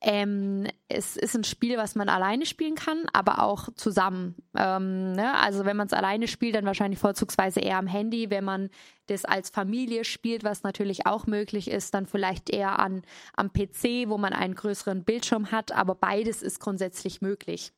ähm, 0.00 0.66
es 0.88 1.16
ist 1.16 1.36
ein 1.36 1.44
Spiel, 1.44 1.76
was 1.76 1.94
man 1.94 2.08
alleine 2.08 2.46
spielen 2.46 2.76
kann, 2.76 3.04
aber 3.12 3.42
auch 3.42 3.68
zusammen. 3.74 4.36
Ähm, 4.56 5.12
ne? 5.12 5.34
Also 5.36 5.64
wenn 5.64 5.76
man 5.76 5.88
es 5.88 5.92
alleine 5.92 6.28
spielt, 6.28 6.54
dann 6.54 6.64
wahrscheinlich 6.64 6.98
vorzugsweise 6.98 7.60
eher 7.60 7.76
am 7.76 7.86
Handy. 7.86 8.30
Wenn 8.30 8.44
man 8.44 8.70
das 9.08 9.24
als 9.24 9.50
Familie 9.50 10.04
spielt, 10.04 10.44
was 10.44 10.62
natürlich 10.62 11.06
auch 11.06 11.26
möglich 11.26 11.70
ist, 11.70 11.92
dann 11.92 12.06
vielleicht 12.06 12.50
eher 12.50 12.78
an, 12.78 13.02
am 13.36 13.52
PC, 13.52 14.08
wo 14.08 14.16
man 14.16 14.32
einen 14.32 14.54
größeren 14.54 15.04
Bildschirm 15.04 15.50
hat. 15.50 15.72
Aber 15.72 15.94
beides 15.94 16.40
ist 16.40 16.60
grundsätzlich 16.60 17.20
möglich. 17.20 17.72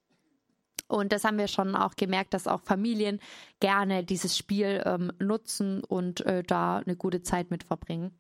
Und 0.88 1.12
das 1.12 1.24
haben 1.24 1.38
wir 1.38 1.48
schon 1.48 1.74
auch 1.74 1.96
gemerkt, 1.96 2.34
dass 2.34 2.46
auch 2.46 2.60
Familien 2.60 3.20
gerne 3.60 4.04
dieses 4.04 4.36
Spiel 4.36 4.82
ähm, 4.84 5.12
nutzen 5.18 5.82
und 5.82 6.20
äh, 6.26 6.42
da 6.42 6.78
eine 6.78 6.96
gute 6.96 7.22
Zeit 7.22 7.50
mit 7.50 7.64
verbringen. 7.64 8.12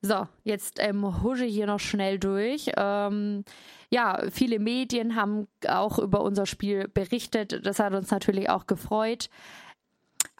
So, 0.00 0.28
jetzt 0.44 0.78
ähm, 0.80 1.22
husche 1.22 1.44
ich 1.44 1.54
hier 1.54 1.66
noch 1.66 1.80
schnell 1.80 2.20
durch. 2.20 2.70
Ähm, 2.76 3.44
ja, 3.90 4.22
viele 4.30 4.60
Medien 4.60 5.16
haben 5.16 5.48
auch 5.66 5.98
über 5.98 6.20
unser 6.20 6.46
Spiel 6.46 6.86
berichtet. 6.86 7.66
Das 7.66 7.80
hat 7.80 7.94
uns 7.94 8.10
natürlich 8.10 8.48
auch 8.48 8.68
gefreut. 8.68 9.28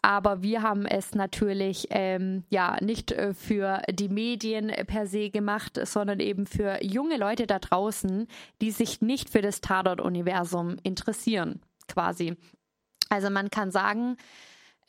Aber 0.01 0.41
wir 0.41 0.61
haben 0.61 0.85
es 0.85 1.13
natürlich 1.13 1.87
ähm, 1.89 2.43
ja 2.49 2.77
nicht 2.81 3.11
äh, 3.11 3.33
für 3.33 3.81
die 3.89 4.09
Medien 4.09 4.71
per 4.87 5.07
se 5.07 5.29
gemacht, 5.29 5.79
sondern 5.83 6.19
eben 6.19 6.45
für 6.45 6.83
junge 6.83 7.17
Leute 7.17 7.47
da 7.47 7.59
draußen, 7.59 8.27
die 8.61 8.71
sich 8.71 9.01
nicht 9.01 9.29
für 9.29 9.41
das 9.41 9.61
Tatort-Universum 9.61 10.77
interessieren, 10.83 11.61
quasi. 11.87 12.35
Also 13.09 13.29
man 13.29 13.49
kann 13.49 13.71
sagen, 13.71 14.15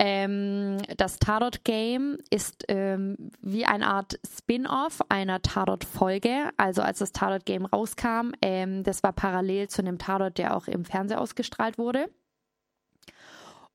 ähm, 0.03 0.79
das 0.97 1.19
Tatort-Game 1.19 2.17
ist 2.31 2.65
ähm, 2.69 3.17
wie 3.43 3.67
eine 3.67 3.87
Art 3.87 4.19
Spin-off 4.27 5.01
einer 5.11 5.43
Tatort-Folge. 5.43 6.51
Also 6.57 6.81
als 6.81 7.01
das 7.01 7.13
Tatort-Game 7.13 7.67
rauskam, 7.67 8.33
ähm, 8.41 8.83
das 8.83 9.03
war 9.03 9.13
parallel 9.13 9.69
zu 9.69 9.83
einem 9.83 9.99
Tatort, 9.99 10.39
der 10.39 10.57
auch 10.57 10.69
im 10.69 10.87
Fernsehen 10.87 11.19
ausgestrahlt 11.19 11.77
wurde. 11.77 12.09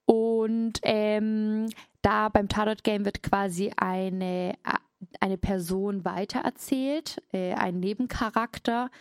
Und 0.05 0.79
ähm, 0.83 1.67
da 2.01 2.29
beim 2.29 2.47
Tarot 2.47 2.83
Game 2.83 3.05
wird 3.05 3.23
quasi 3.23 3.71
eine, 3.77 4.53
eine 5.19 5.37
Person 5.37 6.05
weitererzählt, 6.05 7.21
äh, 7.33 7.53
ein 7.53 7.79
Nebencharakter, 7.79 8.91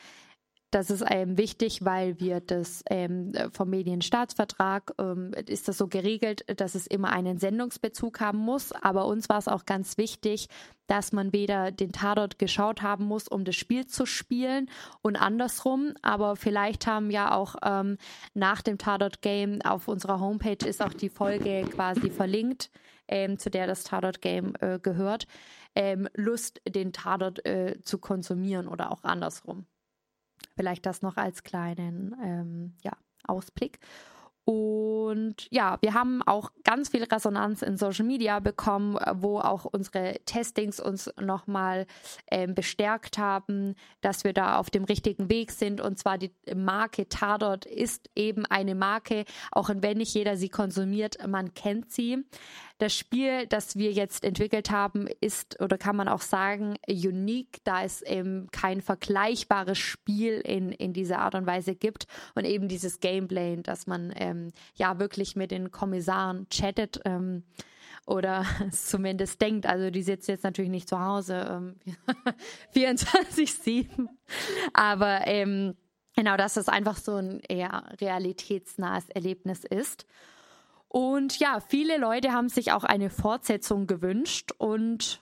das 0.74 0.90
ist 0.90 1.05
ähm, 1.09 1.38
wichtig, 1.38 1.84
weil 1.84 2.18
wir 2.18 2.40
das 2.40 2.82
ähm, 2.90 3.32
vom 3.52 3.70
Medienstaatsvertrag 3.70 4.92
ähm, 4.98 5.30
ist 5.46 5.68
das 5.68 5.78
so 5.78 5.86
geregelt, 5.86 6.44
dass 6.59 6.74
es 6.74 6.88
immer 6.88 7.10
einen 7.10 7.38
Sendungsbezug 7.38 8.18
haben 8.20 8.38
muss. 8.38 8.72
Aber 8.72 9.06
uns 9.06 9.28
war 9.28 9.38
es 9.38 9.46
auch 9.46 9.66
ganz 9.66 9.98
wichtig, 9.98 10.48
dass 10.88 11.12
man 11.12 11.32
weder 11.32 11.70
den 11.70 11.92
Tatort 11.92 12.40
geschaut 12.40 12.82
haben 12.82 13.05
muss, 13.05 13.28
um 13.28 13.44
das 13.44 13.55
Spiel 13.55 13.86
zu 13.86 14.05
spielen 14.05 14.68
und 15.01 15.14
andersrum. 15.14 15.94
Aber 16.02 16.34
vielleicht 16.34 16.88
haben 16.88 17.12
ja 17.12 17.32
auch 17.36 17.55
ähm, 17.64 17.96
nach 18.34 18.60
dem 18.60 18.76
Tatort-Game 18.76 19.62
auf 19.62 19.86
unserer 19.86 20.18
Homepage 20.18 20.66
ist 20.66 20.82
auch 20.82 20.92
die 20.92 21.09
Folge 21.09 21.68
quasi 21.70 22.10
verlinkt, 22.10 22.70
ähm, 23.06 23.38
zu 23.38 23.48
der 23.48 23.68
das 23.68 23.84
Tatort-Game 23.84 24.55
äh, 24.59 24.80
gehört, 24.80 25.28
ähm, 25.76 26.09
Lust, 26.14 26.60
den 26.68 26.92
Tatort 26.92 27.46
äh, 27.46 27.80
zu 27.82 27.98
konsumieren 27.98 28.66
oder 28.66 28.90
auch 28.90 29.05
andersrum. 29.05 29.66
Vielleicht 30.56 30.86
das 30.86 31.02
noch 31.02 31.16
als 31.16 31.43
kleinen 31.43 32.14
ähm, 32.22 32.74
ja, 32.82 32.93
Ausblick. 33.26 33.81
Und 34.47 35.48
ja, 35.51 35.78
wir 35.81 35.94
haben 35.94 36.20
auch 36.22 36.51
ganz 36.64 36.90
viel 36.90 37.02
Resonanz 37.05 37.62
in 37.62 37.78
Social 37.78 38.05
Media 38.05 38.40
bekommen, 38.40 38.98
wo 39.14 39.39
auch 39.39 39.64
unsere 39.64 40.20
Testings 40.26 40.81
uns 40.81 41.10
nochmal 41.18 41.86
ähm, 42.31 42.55
bestärkt 42.55 43.16
haben, 43.16 43.74
dass 44.02 44.22
wir 44.22 44.35
da 44.35 44.59
auf 44.59 44.68
dem 44.68 44.85
richtigen 44.85 45.31
Weg 45.31 45.51
sind. 45.51 45.81
Und 45.81 45.98
zwar 45.98 46.18
die 46.18 46.35
Marke 46.55 47.09
Tardot 47.09 47.64
ist 47.64 48.10
eben 48.14 48.44
eine 48.44 48.74
Marke, 48.74 49.24
auch 49.51 49.70
wenn 49.74 49.97
nicht 49.97 50.14
jeder 50.14 50.36
sie 50.36 50.51
konsumiert, 50.51 51.16
man 51.26 51.55
kennt 51.55 51.90
sie. 51.90 52.22
Das 52.78 52.92
Spiel, 52.92 53.46
das 53.46 53.76
wir 53.76 53.92
jetzt 53.92 54.24
entwickelt 54.24 54.70
haben, 54.70 55.06
ist 55.20 55.60
oder 55.60 55.78
kann 55.78 55.94
man 55.94 56.09
auch 56.09 56.22
sagen, 56.22 56.76
unique, 56.88 57.59
da 57.62 57.84
es 57.84 58.02
eben 58.02 58.48
kein 58.51 58.80
vergleichbares 58.80 59.78
Spiel 59.78 60.40
in, 60.40 60.72
in 60.72 60.92
dieser 60.92 61.20
Art 61.20 61.36
und 61.36 61.46
Weise 61.46 61.76
gibt 61.76 62.06
und 62.34 62.44
eben 62.44 62.66
dieses 62.66 62.98
Gameplay, 62.98 63.56
dass 63.62 63.86
man 63.86 64.12
ähm, 64.16 64.52
ja 64.74 64.98
wirklich 64.98 65.36
mit 65.36 65.52
den 65.52 65.70
Kommissaren 65.70 66.48
chattet. 66.48 67.01
Ähm, 67.05 67.44
oder 68.06 68.44
zumindest 68.70 69.40
denkt. 69.40 69.66
Also 69.66 69.90
die 69.90 70.02
sitzt 70.02 70.28
jetzt 70.28 70.44
natürlich 70.44 70.70
nicht 70.70 70.88
zu 70.88 71.01
Hause 71.01 71.46
ähm, 71.51 71.76
24-7. 72.74 74.09
Aber 74.72 75.26
ähm, 75.26 75.74
genau, 76.14 76.36
dass 76.36 76.56
es 76.56 76.68
einfach 76.68 76.96
so 76.96 77.16
ein 77.16 77.40
eher 77.48 77.84
realitätsnahes 78.01 79.09
Erlebnis 79.10 79.64
ist. 79.64 80.06
Und 80.95 81.41
ja, 81.41 81.59
viele 81.59 81.99
Leute 81.99 82.31
haben 82.31 82.49
sich 82.49 82.71
auch 82.71 82.85
eine 82.85 83.11
Fortsetzung 83.11 83.89
gewünscht 83.89 84.53
und 84.59 85.21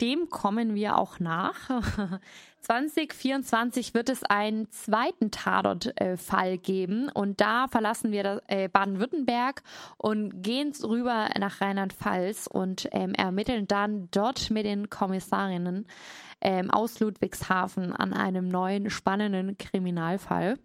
dem 0.00 0.30
kommen 0.30 0.74
wir 0.74 0.96
auch 0.96 1.20
nach. 1.20 1.68
2024 2.62 3.92
wird 3.92 4.08
es 4.08 4.24
einen 4.24 4.70
zweiten 4.70 5.30
Tatort-Fall 5.30 6.56
geben 6.56 7.10
und 7.10 7.42
da 7.42 7.68
verlassen 7.68 8.12
wir 8.12 8.40
äh, 8.46 8.70
Baden-Württemberg 8.70 9.62
und 9.98 10.42
gehen 10.42 10.72
rüber 10.82 11.28
nach 11.38 11.60
Rheinland-Pfalz 11.60 12.46
und 12.46 12.88
ähm, 12.92 13.12
ermitteln 13.12 13.66
dann 13.66 14.08
dort 14.12 14.50
mit 14.50 14.64
den 14.64 14.88
Kommissarinnen 14.88 15.86
ähm, 16.40 16.70
aus 16.70 16.98
Ludwigshafen 16.98 17.92
an 17.92 18.14
einem 18.14 18.48
neuen 18.48 18.88
spannenden 18.88 19.58
Kriminalfall. 19.58 20.56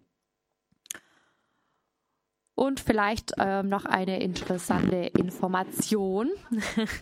Und 2.56 2.80
vielleicht 2.80 3.34
ähm, 3.38 3.68
noch 3.68 3.84
eine 3.84 4.20
interessante 4.20 5.10
Information. 5.18 6.30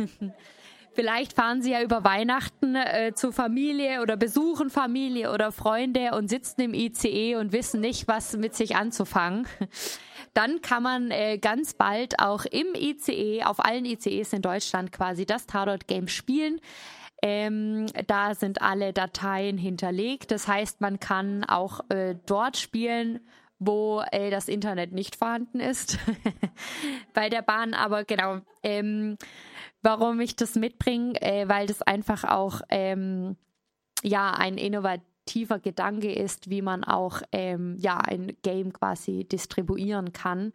vielleicht 0.94 1.34
fahren 1.34 1.62
Sie 1.62 1.70
ja 1.70 1.80
über 1.80 2.02
Weihnachten 2.02 2.74
äh, 2.74 3.12
zur 3.14 3.32
Familie 3.32 4.02
oder 4.02 4.16
besuchen 4.16 4.68
Familie 4.68 5.32
oder 5.32 5.52
Freunde 5.52 6.10
und 6.16 6.28
sitzen 6.28 6.60
im 6.60 6.74
ICE 6.74 7.36
und 7.36 7.52
wissen 7.52 7.80
nicht, 7.80 8.08
was 8.08 8.36
mit 8.36 8.56
sich 8.56 8.74
anzufangen. 8.74 9.46
Dann 10.34 10.60
kann 10.60 10.82
man 10.82 11.12
äh, 11.12 11.38
ganz 11.38 11.74
bald 11.74 12.18
auch 12.18 12.44
im 12.46 12.74
ICE, 12.74 13.44
auf 13.44 13.64
allen 13.64 13.84
ICEs 13.84 14.32
in 14.32 14.42
Deutschland 14.42 14.90
quasi 14.90 15.24
das 15.24 15.46
Tarot 15.46 15.86
Game 15.86 16.08
spielen. 16.08 16.60
Ähm, 17.22 17.86
da 18.08 18.34
sind 18.34 18.60
alle 18.60 18.92
Dateien 18.92 19.56
hinterlegt. 19.56 20.32
Das 20.32 20.48
heißt, 20.48 20.80
man 20.80 20.98
kann 20.98 21.44
auch 21.44 21.88
äh, 21.90 22.16
dort 22.26 22.56
spielen, 22.56 23.20
wo 23.58 24.02
äh, 24.10 24.30
das 24.30 24.48
Internet 24.48 24.92
nicht 24.92 25.16
vorhanden 25.16 25.60
ist 25.60 25.98
bei 27.14 27.28
der 27.28 27.42
Bahn. 27.42 27.74
Aber 27.74 28.04
genau, 28.04 28.40
ähm, 28.62 29.16
warum 29.82 30.20
ich 30.20 30.36
das 30.36 30.54
mitbringe, 30.54 31.20
äh, 31.22 31.48
weil 31.48 31.66
das 31.66 31.82
einfach 31.82 32.24
auch 32.24 32.60
ähm, 32.68 33.36
ja 34.02 34.32
ein 34.32 34.58
innovativ 34.58 35.08
tiefer 35.24 35.58
Gedanke 35.58 36.12
ist, 36.12 36.50
wie 36.50 36.62
man 36.62 36.84
auch 36.84 37.22
ähm, 37.32 37.76
ja 37.78 37.98
ein 37.98 38.36
Game 38.42 38.72
quasi 38.72 39.24
distribuieren 39.24 40.12
kann 40.12 40.52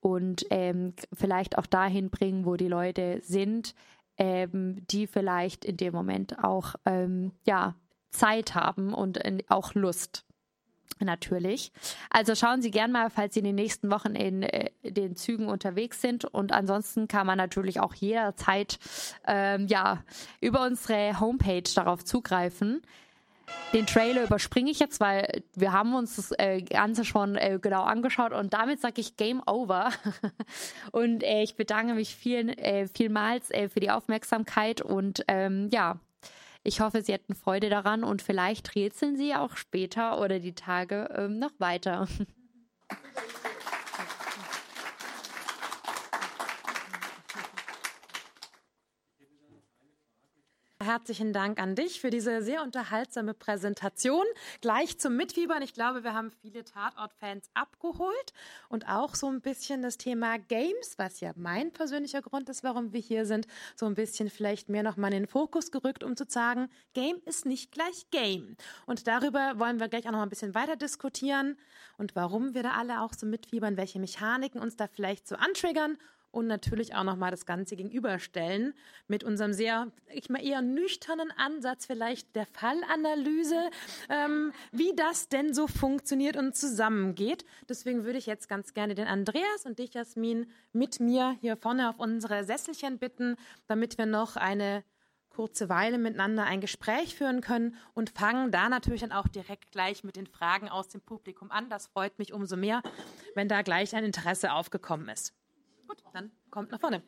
und 0.00 0.46
ähm, 0.50 0.94
vielleicht 1.12 1.58
auch 1.58 1.66
dahin 1.66 2.10
bringen, 2.10 2.46
wo 2.46 2.56
die 2.56 2.68
Leute 2.68 3.20
sind, 3.22 3.74
ähm, 4.16 4.86
die 4.90 5.06
vielleicht 5.06 5.64
in 5.64 5.76
dem 5.76 5.94
Moment 5.94 6.42
auch 6.42 6.74
ähm, 6.84 7.32
ja 7.44 7.74
Zeit 8.10 8.54
haben 8.54 8.92
und 8.92 9.24
äh, 9.24 9.38
auch 9.48 9.74
Lust. 9.74 10.24
Natürlich. 10.98 11.72
Also 12.10 12.34
schauen 12.34 12.60
Sie 12.60 12.70
gern 12.70 12.92
mal, 12.92 13.08
falls 13.08 13.34
Sie 13.34 13.40
in 13.40 13.46
den 13.46 13.54
nächsten 13.54 13.90
Wochen 13.90 14.14
in 14.14 14.42
äh, 14.42 14.70
den 14.82 15.16
Zügen 15.16 15.48
unterwegs 15.48 16.02
sind. 16.02 16.24
Und 16.26 16.52
ansonsten 16.52 17.08
kann 17.08 17.26
man 17.26 17.38
natürlich 17.38 17.80
auch 17.80 17.94
jederzeit 17.94 18.78
ähm, 19.26 19.66
ja, 19.66 20.02
über 20.40 20.66
unsere 20.66 21.18
Homepage 21.20 21.62
darauf 21.74 22.04
zugreifen. 22.04 22.82
Den 23.72 23.86
Trailer 23.86 24.24
überspringe 24.24 24.70
ich 24.70 24.78
jetzt, 24.80 25.00
weil 25.00 25.42
wir 25.54 25.72
haben 25.72 25.94
uns 25.94 26.16
das 26.16 26.32
äh, 26.38 26.60
Ganze 26.62 27.04
schon 27.04 27.36
äh, 27.36 27.58
genau 27.60 27.82
angeschaut 27.82 28.32
und 28.32 28.52
damit 28.52 28.80
sage 28.80 29.00
ich 29.00 29.16
Game 29.16 29.42
Over. 29.46 29.90
und 30.92 31.22
äh, 31.22 31.42
ich 31.42 31.56
bedanke 31.56 31.94
mich 31.94 32.14
vielen, 32.14 32.54
vielmals 32.94 33.48
für 33.48 33.80
die 33.80 33.90
Aufmerksamkeit 33.90 34.82
und 34.82 35.24
ähm, 35.28 35.68
ja, 35.72 35.98
ich 36.62 36.80
hoffe, 36.80 37.02
Sie 37.02 37.12
hatten 37.14 37.34
Freude 37.34 37.70
daran 37.70 38.04
und 38.04 38.22
vielleicht 38.22 38.74
rätseln 38.74 39.16
Sie 39.16 39.34
auch 39.34 39.56
später 39.56 40.20
oder 40.20 40.38
die 40.40 40.54
Tage 40.54 41.08
ähm, 41.16 41.38
noch 41.38 41.52
weiter. 41.58 42.06
Herzlichen 50.82 51.34
Dank 51.34 51.60
an 51.60 51.74
dich 51.74 52.00
für 52.00 52.08
diese 52.08 52.40
sehr 52.42 52.62
unterhaltsame 52.62 53.34
Präsentation. 53.34 54.24
Gleich 54.62 54.98
zum 54.98 55.14
Mitfiebern. 55.14 55.60
Ich 55.60 55.74
glaube, 55.74 56.04
wir 56.04 56.14
haben 56.14 56.30
viele 56.40 56.64
Tatort-Fans 56.64 57.50
abgeholt 57.52 58.32
und 58.70 58.88
auch 58.88 59.14
so 59.14 59.26
ein 59.26 59.42
bisschen 59.42 59.82
das 59.82 59.98
Thema 59.98 60.38
Games, 60.38 60.94
was 60.96 61.20
ja 61.20 61.32
mein 61.36 61.70
persönlicher 61.70 62.22
Grund 62.22 62.48
ist, 62.48 62.64
warum 62.64 62.94
wir 62.94 63.00
hier 63.00 63.26
sind, 63.26 63.46
so 63.76 63.84
ein 63.84 63.94
bisschen 63.94 64.30
vielleicht 64.30 64.70
mehr 64.70 64.82
nochmal 64.82 65.12
in 65.12 65.24
den 65.24 65.28
Fokus 65.28 65.70
gerückt, 65.70 66.02
um 66.02 66.16
zu 66.16 66.24
sagen, 66.26 66.70
Game 66.94 67.20
ist 67.26 67.44
nicht 67.44 67.72
gleich 67.72 68.08
Game. 68.10 68.56
Und 68.86 69.06
darüber 69.06 69.58
wollen 69.58 69.80
wir 69.80 69.88
gleich 69.88 70.08
auch 70.08 70.12
noch 70.12 70.22
ein 70.22 70.30
bisschen 70.30 70.54
weiter 70.54 70.76
diskutieren 70.76 71.58
und 71.98 72.16
warum 72.16 72.54
wir 72.54 72.62
da 72.62 72.70
alle 72.70 73.02
auch 73.02 73.12
so 73.12 73.26
mitfiebern, 73.26 73.76
welche 73.76 74.00
Mechaniken 74.00 74.62
uns 74.62 74.76
da 74.76 74.86
vielleicht 74.86 75.28
so 75.28 75.36
antriggern 75.36 75.98
und 76.32 76.46
natürlich 76.46 76.94
auch 76.94 77.04
nochmal 77.04 77.30
das 77.30 77.46
Ganze 77.46 77.76
gegenüberstellen 77.76 78.74
mit 79.08 79.24
unserem 79.24 79.52
sehr, 79.52 79.88
ich 80.12 80.30
mal 80.30 80.44
eher 80.44 80.62
nüchternen 80.62 81.32
Ansatz 81.36 81.86
vielleicht 81.86 82.34
der 82.36 82.46
Fallanalyse, 82.46 83.70
ähm, 84.08 84.52
wie 84.72 84.94
das 84.94 85.28
denn 85.28 85.54
so 85.54 85.66
funktioniert 85.66 86.36
und 86.36 86.56
zusammengeht. 86.56 87.44
Deswegen 87.68 88.04
würde 88.04 88.18
ich 88.18 88.26
jetzt 88.26 88.48
ganz 88.48 88.74
gerne 88.74 88.94
den 88.94 89.06
Andreas 89.06 89.64
und 89.64 89.78
dich, 89.78 89.94
Jasmin, 89.94 90.50
mit 90.72 91.00
mir 91.00 91.36
hier 91.40 91.56
vorne 91.56 91.88
auf 91.88 91.98
unsere 91.98 92.44
Sesselchen 92.44 92.98
bitten, 92.98 93.36
damit 93.66 93.98
wir 93.98 94.06
noch 94.06 94.36
eine 94.36 94.84
kurze 95.30 95.68
Weile 95.68 95.96
miteinander 95.96 96.44
ein 96.44 96.60
Gespräch 96.60 97.14
führen 97.14 97.40
können 97.40 97.76
und 97.94 98.10
fangen 98.10 98.50
da 98.50 98.68
natürlich 98.68 99.00
dann 99.00 99.12
auch 99.12 99.28
direkt 99.28 99.70
gleich 99.70 100.04
mit 100.04 100.16
den 100.16 100.26
Fragen 100.26 100.68
aus 100.68 100.88
dem 100.88 101.00
Publikum 101.00 101.50
an. 101.50 101.70
Das 101.70 101.86
freut 101.86 102.18
mich 102.18 102.32
umso 102.32 102.56
mehr, 102.56 102.82
wenn 103.34 103.48
da 103.48 103.62
gleich 103.62 103.94
ein 103.94 104.04
Interesse 104.04 104.52
aufgekommen 104.52 105.08
ist. 105.08 105.32
Gut, 105.90 106.04
dann 106.12 106.30
kommt 106.52 106.70
nach 106.70 106.78
vorne. 106.78 107.02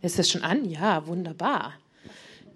Ist 0.00 0.18
es 0.18 0.30
schon 0.30 0.42
an? 0.44 0.64
Ja, 0.64 1.06
wunderbar. 1.06 1.74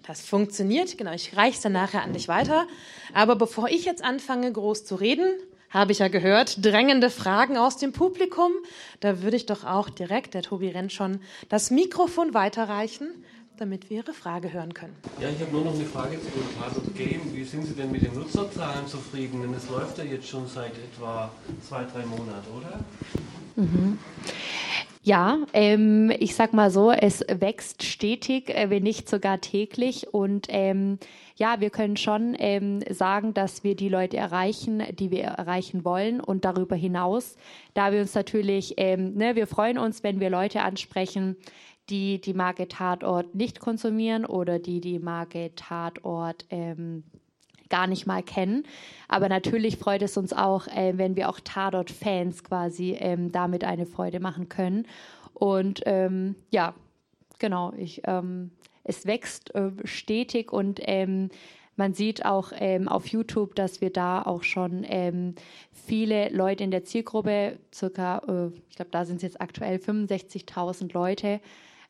Das 0.07 0.21
funktioniert. 0.21 0.97
Genau, 0.97 1.13
ich 1.13 1.37
reiche 1.37 1.57
es 1.57 1.61
dann 1.61 1.73
nachher 1.73 2.01
an 2.01 2.13
dich 2.13 2.27
weiter. 2.27 2.65
Aber 3.13 3.35
bevor 3.35 3.69
ich 3.69 3.85
jetzt 3.85 4.03
anfange, 4.03 4.51
groß 4.51 4.83
zu 4.83 4.95
reden, 4.95 5.29
habe 5.69 5.91
ich 5.91 5.99
ja 5.99 6.07
gehört, 6.07 6.65
drängende 6.65 7.11
Fragen 7.11 7.55
aus 7.55 7.77
dem 7.77 7.93
Publikum. 7.93 8.51
Da 8.99 9.21
würde 9.21 9.37
ich 9.37 9.45
doch 9.45 9.63
auch 9.63 9.91
direkt, 9.91 10.33
der 10.33 10.41
Tobi 10.41 10.69
rennt 10.69 10.91
schon, 10.91 11.21
das 11.49 11.69
Mikrofon 11.69 12.33
weiterreichen 12.33 13.23
damit 13.59 13.89
wir 13.89 13.97
Ihre 13.97 14.13
Frage 14.13 14.51
hören 14.51 14.73
können. 14.73 14.95
Ja, 15.21 15.29
ich 15.29 15.39
habe 15.39 15.51
nur 15.51 15.65
noch 15.65 15.73
eine 15.73 15.85
Frage 15.85 16.19
zu 16.19 16.27
dem 16.29 16.47
Pilot 16.47 16.95
Game. 16.95 17.35
Wie 17.35 17.43
sind 17.43 17.65
Sie 17.65 17.73
denn 17.73 17.91
mit 17.91 18.01
den 18.01 18.13
Nutzerzahlen 18.13 18.87
zufrieden? 18.87 19.41
Denn 19.41 19.53
es 19.53 19.69
läuft 19.69 19.97
ja 19.97 20.03
jetzt 20.03 20.27
schon 20.27 20.47
seit 20.47 20.73
etwa 20.73 21.31
zwei, 21.67 21.83
drei 21.83 22.05
Monaten, 22.05 22.47
oder? 22.57 22.79
Mhm. 23.55 23.97
Ja, 25.01 25.39
ähm, 25.53 26.11
ich 26.19 26.35
sag 26.35 26.53
mal 26.53 26.69
so, 26.69 26.91
es 26.91 27.25
wächst 27.27 27.83
stetig, 27.83 28.49
äh, 28.49 28.69
wenn 28.69 28.83
nicht 28.83 29.09
sogar 29.09 29.39
täglich. 29.39 30.13
Und 30.13 30.47
ähm, 30.49 30.99
ja, 31.35 31.61
wir 31.61 31.69
können 31.69 31.95
schon 31.95 32.35
ähm, 32.37 32.81
sagen, 32.89 33.33
dass 33.33 33.63
wir 33.63 33.75
die 33.75 33.87
Leute 33.87 34.17
erreichen, 34.17 34.83
die 34.91 35.09
wir 35.09 35.23
erreichen 35.23 35.85
wollen. 35.85 36.19
Und 36.19 36.43
darüber 36.43 36.75
hinaus, 36.75 37.37
da 37.73 37.93
wir 37.93 38.01
uns 38.01 38.13
natürlich, 38.13 38.73
ähm, 38.75 39.15
ne, 39.15 39.35
wir 39.35 39.47
freuen 39.47 39.77
uns, 39.77 40.03
wenn 40.03 40.19
wir 40.19 40.29
Leute 40.29 40.61
ansprechen, 40.61 41.37
die 41.89 42.21
die 42.21 42.33
Marke 42.33 42.67
Tatort 42.67 43.35
nicht 43.35 43.59
konsumieren 43.59 44.25
oder 44.25 44.59
die 44.59 44.81
die 44.81 44.99
Marke 44.99 45.51
Tatort 45.55 46.45
ähm, 46.49 47.03
gar 47.69 47.87
nicht 47.87 48.05
mal 48.05 48.23
kennen. 48.23 48.63
Aber 49.07 49.29
natürlich 49.29 49.77
freut 49.77 50.01
es 50.01 50.17
uns 50.17 50.33
auch, 50.33 50.67
äh, 50.67 50.97
wenn 50.97 51.15
wir 51.15 51.29
auch 51.29 51.39
Tatort-Fans 51.39 52.43
quasi 52.43 52.97
ähm, 52.99 53.31
damit 53.31 53.63
eine 53.63 53.85
Freude 53.85 54.19
machen 54.19 54.49
können. 54.49 54.87
Und 55.33 55.81
ähm, 55.85 56.35
ja, 56.49 56.73
genau, 57.37 57.73
ich, 57.77 58.01
ähm, 58.05 58.51
es 58.83 59.05
wächst 59.05 59.53
äh, 59.55 59.71
stetig 59.85 60.51
und 60.51 60.79
ähm, 60.83 61.29
man 61.75 61.93
sieht 61.93 62.25
auch 62.25 62.51
ähm, 62.57 62.89
auf 62.89 63.07
YouTube, 63.07 63.55
dass 63.55 63.79
wir 63.79 63.89
da 63.89 64.21
auch 64.21 64.43
schon 64.43 64.85
ähm, 64.85 65.35
viele 65.71 66.27
Leute 66.27 66.65
in 66.65 66.71
der 66.71 66.83
Zielgruppe, 66.83 67.57
circa, 67.73 68.17
äh, 68.27 68.47
ich 68.69 68.75
glaube, 68.75 68.91
da 68.91 69.05
sind 69.05 69.17
es 69.17 69.21
jetzt 69.23 69.39
aktuell 69.39 69.77
65.000 69.77 70.91
Leute, 70.91 71.39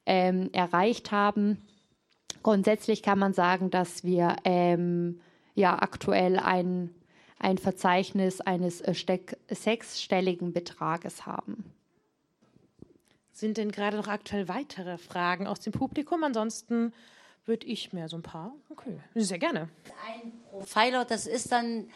ähm, 0.09 0.49
erreicht 0.53 1.11
haben. 1.11 1.61
Grundsätzlich 2.41 3.03
kann 3.03 3.19
man 3.19 3.33
sagen, 3.33 3.69
dass 3.69 4.03
wir 4.03 4.37
ähm, 4.43 5.21
ja 5.53 5.79
aktuell 5.79 6.39
ein, 6.39 6.89
ein 7.37 7.59
Verzeichnis 7.59 8.41
eines 8.41 8.81
äh, 8.81 8.95
sechsstelligen 9.49 10.51
Betrages 10.51 11.27
haben. 11.27 11.63
Sind 13.31 13.57
denn 13.57 13.71
gerade 13.71 13.97
noch 13.97 14.07
aktuell 14.07 14.47
weitere 14.47 14.97
Fragen 14.97 15.45
aus 15.45 15.59
dem 15.59 15.73
Publikum? 15.73 16.23
Ansonsten 16.23 16.91
würde 17.45 17.67
ich 17.67 17.93
mir 17.93 18.09
so 18.09 18.17
ein 18.17 18.23
paar. 18.23 18.53
Okay, 18.69 18.99
sehr 19.13 19.37
gerne. 19.37 19.69
Ein 20.07 20.31
Profiler, 20.49 21.05
das 21.05 21.27
ist 21.27 21.51
dann 21.51 21.87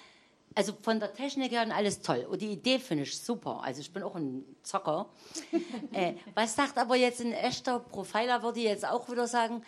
also 0.55 0.73
von 0.81 0.99
der 0.99 1.13
Technik 1.13 1.51
her 1.51 1.63
und 1.63 1.71
alles 1.71 2.01
toll. 2.01 2.27
Und 2.29 2.41
die 2.41 2.51
Idee 2.51 2.79
finde 2.79 3.03
ich 3.03 3.17
super. 3.19 3.61
Also 3.63 3.81
ich 3.81 3.91
bin 3.91 4.03
auch 4.03 4.15
ein 4.15 4.43
Zocker. 4.63 5.09
äh, 5.93 6.13
was 6.33 6.55
sagt 6.55 6.77
aber 6.77 6.95
jetzt 6.95 7.21
ein 7.21 7.33
echter 7.33 7.79
Profiler, 7.79 8.43
würde 8.43 8.59
ich 8.59 8.65
jetzt 8.65 8.85
auch 8.85 9.09
wieder 9.09 9.27
sagen, 9.27 9.63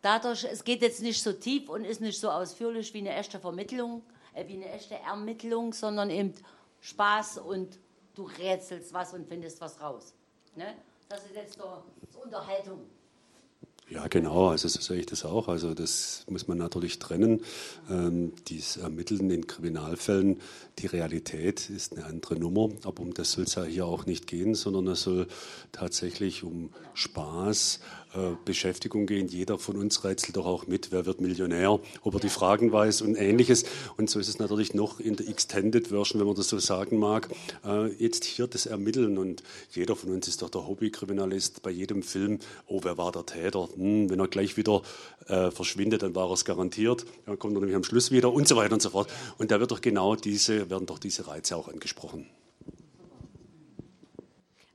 dadurch, 0.00 0.44
es 0.44 0.64
geht 0.64 0.82
jetzt 0.82 1.02
nicht 1.02 1.22
so 1.22 1.32
tief 1.32 1.68
und 1.68 1.84
ist 1.84 2.00
nicht 2.00 2.20
so 2.20 2.30
ausführlich 2.30 2.92
wie 2.94 2.98
eine 2.98 3.14
echte 3.14 3.40
Vermittlung, 3.40 4.02
äh, 4.34 4.46
wie 4.46 4.54
eine 4.54 4.70
echte 4.70 4.94
Ermittlung, 4.94 5.72
sondern 5.72 6.10
eben 6.10 6.34
Spaß 6.80 7.38
und 7.38 7.78
du 8.14 8.24
rätselst 8.24 8.92
was 8.92 9.14
und 9.14 9.26
findest 9.26 9.60
was 9.60 9.80
raus. 9.80 10.14
Ne? 10.54 10.74
Das 11.08 11.24
ist 11.24 11.34
jetzt 11.34 11.58
so 11.58 11.82
Unterhaltung. 12.22 12.86
Ja, 13.92 14.06
genau, 14.08 14.48
also 14.48 14.68
so 14.68 14.80
sehe 14.80 15.00
ich 15.00 15.06
das 15.06 15.26
auch. 15.26 15.48
Also 15.48 15.74
das 15.74 16.24
muss 16.26 16.48
man 16.48 16.56
natürlich 16.56 16.98
trennen. 16.98 17.42
Ähm, 17.90 18.32
dies 18.48 18.78
Ermitteln 18.78 19.28
in 19.28 19.46
Kriminalfällen, 19.46 20.40
die 20.78 20.86
Realität 20.86 21.68
ist 21.68 21.94
eine 21.94 22.06
andere 22.06 22.36
Nummer, 22.36 22.70
aber 22.84 23.02
um 23.02 23.12
das 23.12 23.32
soll 23.32 23.44
es 23.44 23.54
ja 23.54 23.64
hier 23.64 23.84
auch 23.84 24.06
nicht 24.06 24.26
gehen, 24.26 24.54
sondern 24.54 24.86
es 24.86 25.02
soll 25.02 25.26
tatsächlich 25.72 26.42
um 26.42 26.70
Spaß, 26.94 27.80
Beschäftigung 28.44 29.06
gehen. 29.06 29.28
Jeder 29.28 29.58
von 29.58 29.76
uns 29.76 30.04
rätselt 30.04 30.36
doch 30.36 30.46
auch 30.46 30.66
mit, 30.66 30.92
wer 30.92 31.06
wird 31.06 31.20
Millionär, 31.20 31.80
ob 32.02 32.14
er 32.14 32.20
die 32.20 32.28
Fragen 32.28 32.70
weiß 32.72 33.02
und 33.02 33.16
ähnliches. 33.16 33.64
Und 33.96 34.10
so 34.10 34.18
ist 34.18 34.28
es 34.28 34.38
natürlich 34.38 34.74
noch 34.74 35.00
in 35.00 35.16
der 35.16 35.28
Extended 35.28 35.88
Version, 35.88 36.20
wenn 36.20 36.26
man 36.26 36.36
das 36.36 36.48
so 36.48 36.58
sagen 36.58 36.98
mag. 36.98 37.28
Äh, 37.64 37.88
jetzt 37.94 38.24
hier 38.24 38.46
das 38.46 38.66
Ermitteln 38.66 39.18
und 39.18 39.42
jeder 39.70 39.96
von 39.96 40.10
uns 40.10 40.28
ist 40.28 40.42
doch 40.42 40.50
der 40.50 40.66
Hobbykriminalist 40.66 41.62
bei 41.62 41.70
jedem 41.70 42.02
Film. 42.02 42.38
Oh, 42.66 42.80
wer 42.82 42.98
war 42.98 43.12
der 43.12 43.24
Täter? 43.24 43.68
Hm, 43.74 44.10
wenn 44.10 44.20
er 44.20 44.28
gleich 44.28 44.56
wieder 44.56 44.82
äh, 45.28 45.50
verschwindet, 45.50 46.02
dann 46.02 46.14
war 46.14 46.28
er 46.28 46.34
es 46.34 46.44
garantiert. 46.44 47.06
Dann 47.26 47.38
kommt 47.38 47.56
er 47.56 47.60
nämlich 47.60 47.76
am 47.76 47.84
Schluss 47.84 48.10
wieder 48.10 48.32
und 48.32 48.46
so 48.46 48.56
weiter 48.56 48.74
und 48.74 48.82
so 48.82 48.90
fort. 48.90 49.10
Und 49.38 49.50
da 49.50 49.60
wird 49.60 49.70
doch 49.70 49.80
genau 49.80 50.16
diese, 50.16 50.68
werden 50.70 50.86
doch 50.86 50.98
diese 50.98 51.26
Reize 51.26 51.56
auch 51.56 51.68
angesprochen. 51.68 52.26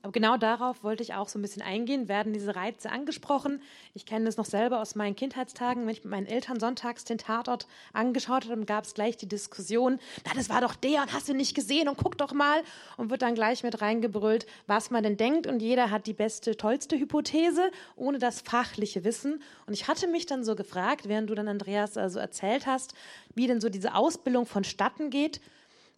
Aber 0.07 0.13
genau 0.13 0.37
darauf 0.37 0.85
wollte 0.85 1.03
ich 1.03 1.15
auch 1.15 1.27
so 1.27 1.37
ein 1.37 1.41
bisschen 1.41 1.61
eingehen. 1.61 2.07
Werden 2.07 2.31
diese 2.31 2.55
Reize 2.55 2.89
angesprochen? 2.89 3.61
Ich 3.93 4.05
kenne 4.05 4.23
das 4.23 4.37
noch 4.37 4.45
selber 4.45 4.79
aus 4.79 4.95
meinen 4.95 5.17
Kindheitstagen. 5.17 5.83
Wenn 5.83 5.89
ich 5.89 6.05
mit 6.05 6.11
meinen 6.11 6.27
Eltern 6.27 6.61
sonntags 6.61 7.03
den 7.03 7.17
Tatort 7.17 7.67
angeschaut 7.91 8.49
habe, 8.49 8.63
gab 8.63 8.85
es 8.85 8.93
gleich 8.93 9.17
die 9.17 9.27
Diskussion, 9.27 9.99
na, 10.25 10.31
das 10.33 10.47
war 10.47 10.61
doch 10.61 10.77
der 10.77 11.01
und 11.01 11.11
hast 11.11 11.27
du 11.27 11.33
nicht 11.33 11.55
gesehen 11.55 11.89
und 11.89 11.97
guck 11.97 12.17
doch 12.17 12.31
mal. 12.31 12.63
Und 12.95 13.09
wird 13.09 13.21
dann 13.21 13.35
gleich 13.35 13.63
mit 13.63 13.81
reingebrüllt, 13.81 14.45
was 14.65 14.91
man 14.91 15.03
denn 15.03 15.17
denkt. 15.17 15.45
Und 15.45 15.61
jeder 15.61 15.91
hat 15.91 16.07
die 16.07 16.13
beste, 16.13 16.55
tollste 16.55 16.97
Hypothese, 16.97 17.69
ohne 17.97 18.17
das 18.17 18.39
fachliche 18.39 19.03
Wissen. 19.03 19.41
Und 19.65 19.73
ich 19.73 19.89
hatte 19.89 20.07
mich 20.07 20.25
dann 20.25 20.45
so 20.45 20.55
gefragt, 20.55 21.09
während 21.09 21.29
du 21.29 21.35
dann, 21.35 21.49
Andreas, 21.49 21.97
also 21.97 22.17
erzählt 22.19 22.65
hast, 22.65 22.93
wie 23.35 23.47
denn 23.47 23.59
so 23.59 23.67
diese 23.67 23.93
Ausbildung 23.93 24.45
vonstatten 24.45 25.09
geht. 25.09 25.41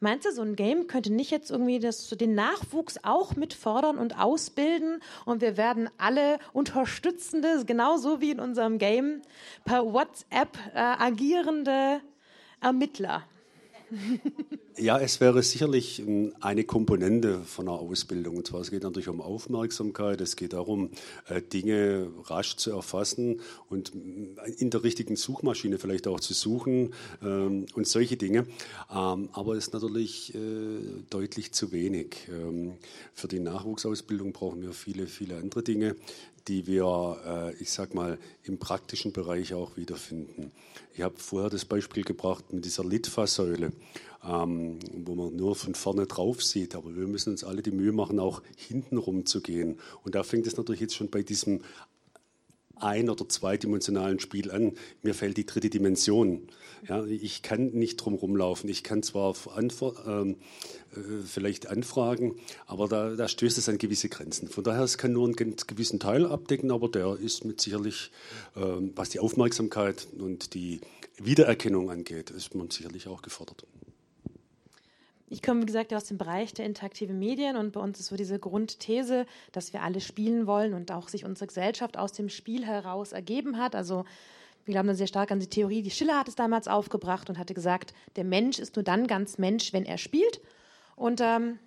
Meinst 0.01 0.25
du, 0.25 0.31
so 0.31 0.41
ein 0.41 0.55
Game 0.55 0.87
könnte 0.87 1.11
nicht 1.11 1.29
jetzt 1.29 1.51
irgendwie 1.51 1.79
das, 1.79 2.07
den 2.07 2.33
Nachwuchs 2.33 2.99
auch 3.03 3.35
mit 3.35 3.53
fördern 3.53 3.97
und 3.97 4.17
ausbilden 4.17 5.01
und 5.25 5.41
wir 5.41 5.57
werden 5.57 5.89
alle 5.97 6.39
Unterstützende, 6.53 7.65
genauso 7.65 8.21
wie 8.21 8.31
in 8.31 8.39
unserem 8.39 8.77
Game, 8.77 9.21
per 9.65 9.91
WhatsApp 9.91 10.57
äh, 10.73 10.79
agierende 10.79 11.99
Ermittler? 12.61 13.23
Ja, 14.77 14.97
es 14.97 15.19
wäre 15.19 15.43
sicherlich 15.43 15.99
ähm, 15.99 16.33
eine 16.39 16.63
Komponente 16.63 17.41
von 17.41 17.67
einer 17.67 17.77
Ausbildung. 17.77 18.37
Und 18.37 18.47
zwar, 18.47 18.61
es 18.61 18.71
geht 18.71 18.83
natürlich 18.83 19.09
um 19.09 19.19
Aufmerksamkeit, 19.19 20.21
es 20.21 20.37
geht 20.37 20.53
darum, 20.53 20.91
äh, 21.27 21.41
Dinge 21.41 22.07
rasch 22.25 22.55
zu 22.55 22.71
erfassen 22.71 23.41
und 23.67 23.91
in 24.57 24.69
der 24.69 24.83
richtigen 24.83 25.17
Suchmaschine 25.17 25.79
vielleicht 25.79 26.07
auch 26.07 26.21
zu 26.21 26.33
suchen 26.33 26.93
ähm, 27.21 27.65
und 27.73 27.87
solche 27.87 28.15
Dinge. 28.15 28.45
Ähm, 28.89 29.29
aber 29.33 29.55
es 29.55 29.67
ist 29.67 29.73
natürlich 29.73 30.33
äh, 30.33 30.39
deutlich 31.09 31.51
zu 31.51 31.71
wenig. 31.71 32.29
Für 33.13 33.27
die 33.27 33.39
Nachwuchsausbildung 33.39 34.31
brauchen 34.31 34.61
wir 34.61 34.71
viele, 34.71 35.07
viele 35.07 35.37
andere 35.37 35.63
Dinge, 35.63 35.95
die 36.49 36.67
wir, 36.67 37.53
ich 37.59 37.71
sag 37.71 37.93
mal, 37.93 38.17
im 38.43 38.57
praktischen 38.57 39.13
Bereich 39.13 39.53
auch 39.53 39.77
wiederfinden. 39.77 40.51
Ich 40.93 41.01
habe 41.01 41.15
vorher 41.17 41.49
das 41.49 41.63
Beispiel 41.63 42.03
gebracht 42.03 42.51
mit 42.51 42.65
dieser 42.65 42.83
Litfaßsäule, 42.83 43.71
ähm, 44.27 44.79
wo 45.05 45.15
man 45.15 45.35
nur 45.35 45.55
von 45.55 45.75
vorne 45.75 46.07
drauf 46.07 46.43
sieht. 46.43 46.75
Aber 46.75 46.93
wir 46.95 47.07
müssen 47.07 47.29
uns 47.29 47.45
alle 47.45 47.61
die 47.61 47.71
Mühe 47.71 47.93
machen, 47.93 48.19
auch 48.19 48.41
hintenrum 48.57 49.25
zu 49.25 49.39
gehen. 49.39 49.79
Und 50.03 50.15
da 50.15 50.23
fängt 50.23 50.47
es 50.47 50.57
natürlich 50.57 50.81
jetzt 50.81 50.95
schon 50.95 51.09
bei 51.09 51.23
diesem 51.23 51.61
ein- 52.75 53.09
oder 53.09 53.29
zweidimensionalen 53.29 54.19
Spiel 54.19 54.51
an. 54.51 54.73
Mir 55.03 55.13
fällt 55.13 55.37
die 55.37 55.45
dritte 55.45 55.69
Dimension. 55.69 56.49
Ja, 56.87 57.05
ich 57.05 57.41
kann 57.41 57.71
nicht 57.71 57.97
drum 57.97 58.13
rumlaufen. 58.13 58.69
Ich 58.69 58.83
kann 58.83 59.03
zwar 59.03 59.35
ähm, 60.07 60.37
äh, 60.95 60.99
vielleicht 61.25 61.67
anfragen, 61.67 62.35
aber 62.67 62.87
da, 62.87 63.15
da, 63.15 63.27
stößt 63.27 63.57
es 63.57 63.69
an 63.69 63.77
gewisse 63.77 64.09
Grenzen. 64.09 64.47
Von 64.47 64.63
daher, 64.63 64.83
es 64.83 64.97
kann 64.97 65.11
nur 65.11 65.25
einen 65.25 65.35
gewissen 65.35 65.99
Teil 65.99 66.25
abdecken, 66.25 66.71
aber 66.71 66.89
der 66.89 67.17
ist 67.17 67.45
mit 67.45 67.61
sicherlich, 67.61 68.11
ähm, 68.55 68.93
was 68.95 69.09
die 69.09 69.19
Aufmerksamkeit 69.19 70.07
und 70.17 70.53
die 70.53 70.81
Wiedererkennung 71.17 71.91
angeht, 71.91 72.29
ist 72.29 72.55
man 72.55 72.69
sicherlich 72.69 73.07
auch 73.07 73.21
gefordert. 73.21 73.65
Ich 75.31 75.43
komme, 75.43 75.61
wie 75.61 75.67
gesagt, 75.67 75.93
aus 75.93 76.05
dem 76.05 76.17
Bereich 76.17 76.55
der 76.55 76.65
interaktiven 76.65 77.19
Medien 77.19 77.55
und 77.55 77.73
bei 77.73 77.79
uns 77.79 77.99
ist 77.99 78.07
so 78.07 78.15
diese 78.15 78.39
Grundthese, 78.39 79.27
dass 79.51 79.73
wir 79.73 79.83
alle 79.83 80.01
spielen 80.01 80.47
wollen 80.47 80.73
und 80.73 80.91
auch 80.91 81.07
sich 81.07 81.23
unsere 81.23 81.45
Gesellschaft 81.45 81.97
aus 81.97 82.13
dem 82.13 82.29
Spiel 82.29 82.65
heraus 82.65 83.11
ergeben 83.11 83.59
hat. 83.59 83.75
Also 83.75 84.05
wir 84.69 84.73
glauben 84.73 84.87
da 84.87 84.93
sehr 84.93 85.07
stark 85.07 85.31
an 85.31 85.39
die 85.39 85.49
Theorie, 85.49 85.81
die 85.81 85.89
Schiller 85.89 86.19
hat 86.19 86.27
es 86.27 86.35
damals 86.35 86.67
aufgebracht 86.67 87.27
und 87.27 87.39
hatte 87.39 87.55
gesagt, 87.55 87.91
der 88.17 88.23
Mensch 88.23 88.59
ist 88.59 88.75
nur 88.75 88.83
dann 88.83 89.07
ganz 89.07 89.39
Mensch, 89.39 89.73
wenn 89.73 89.83
er 89.83 89.97
spielt. 89.97 90.41
Und 90.95 91.21
ähm, 91.21 91.57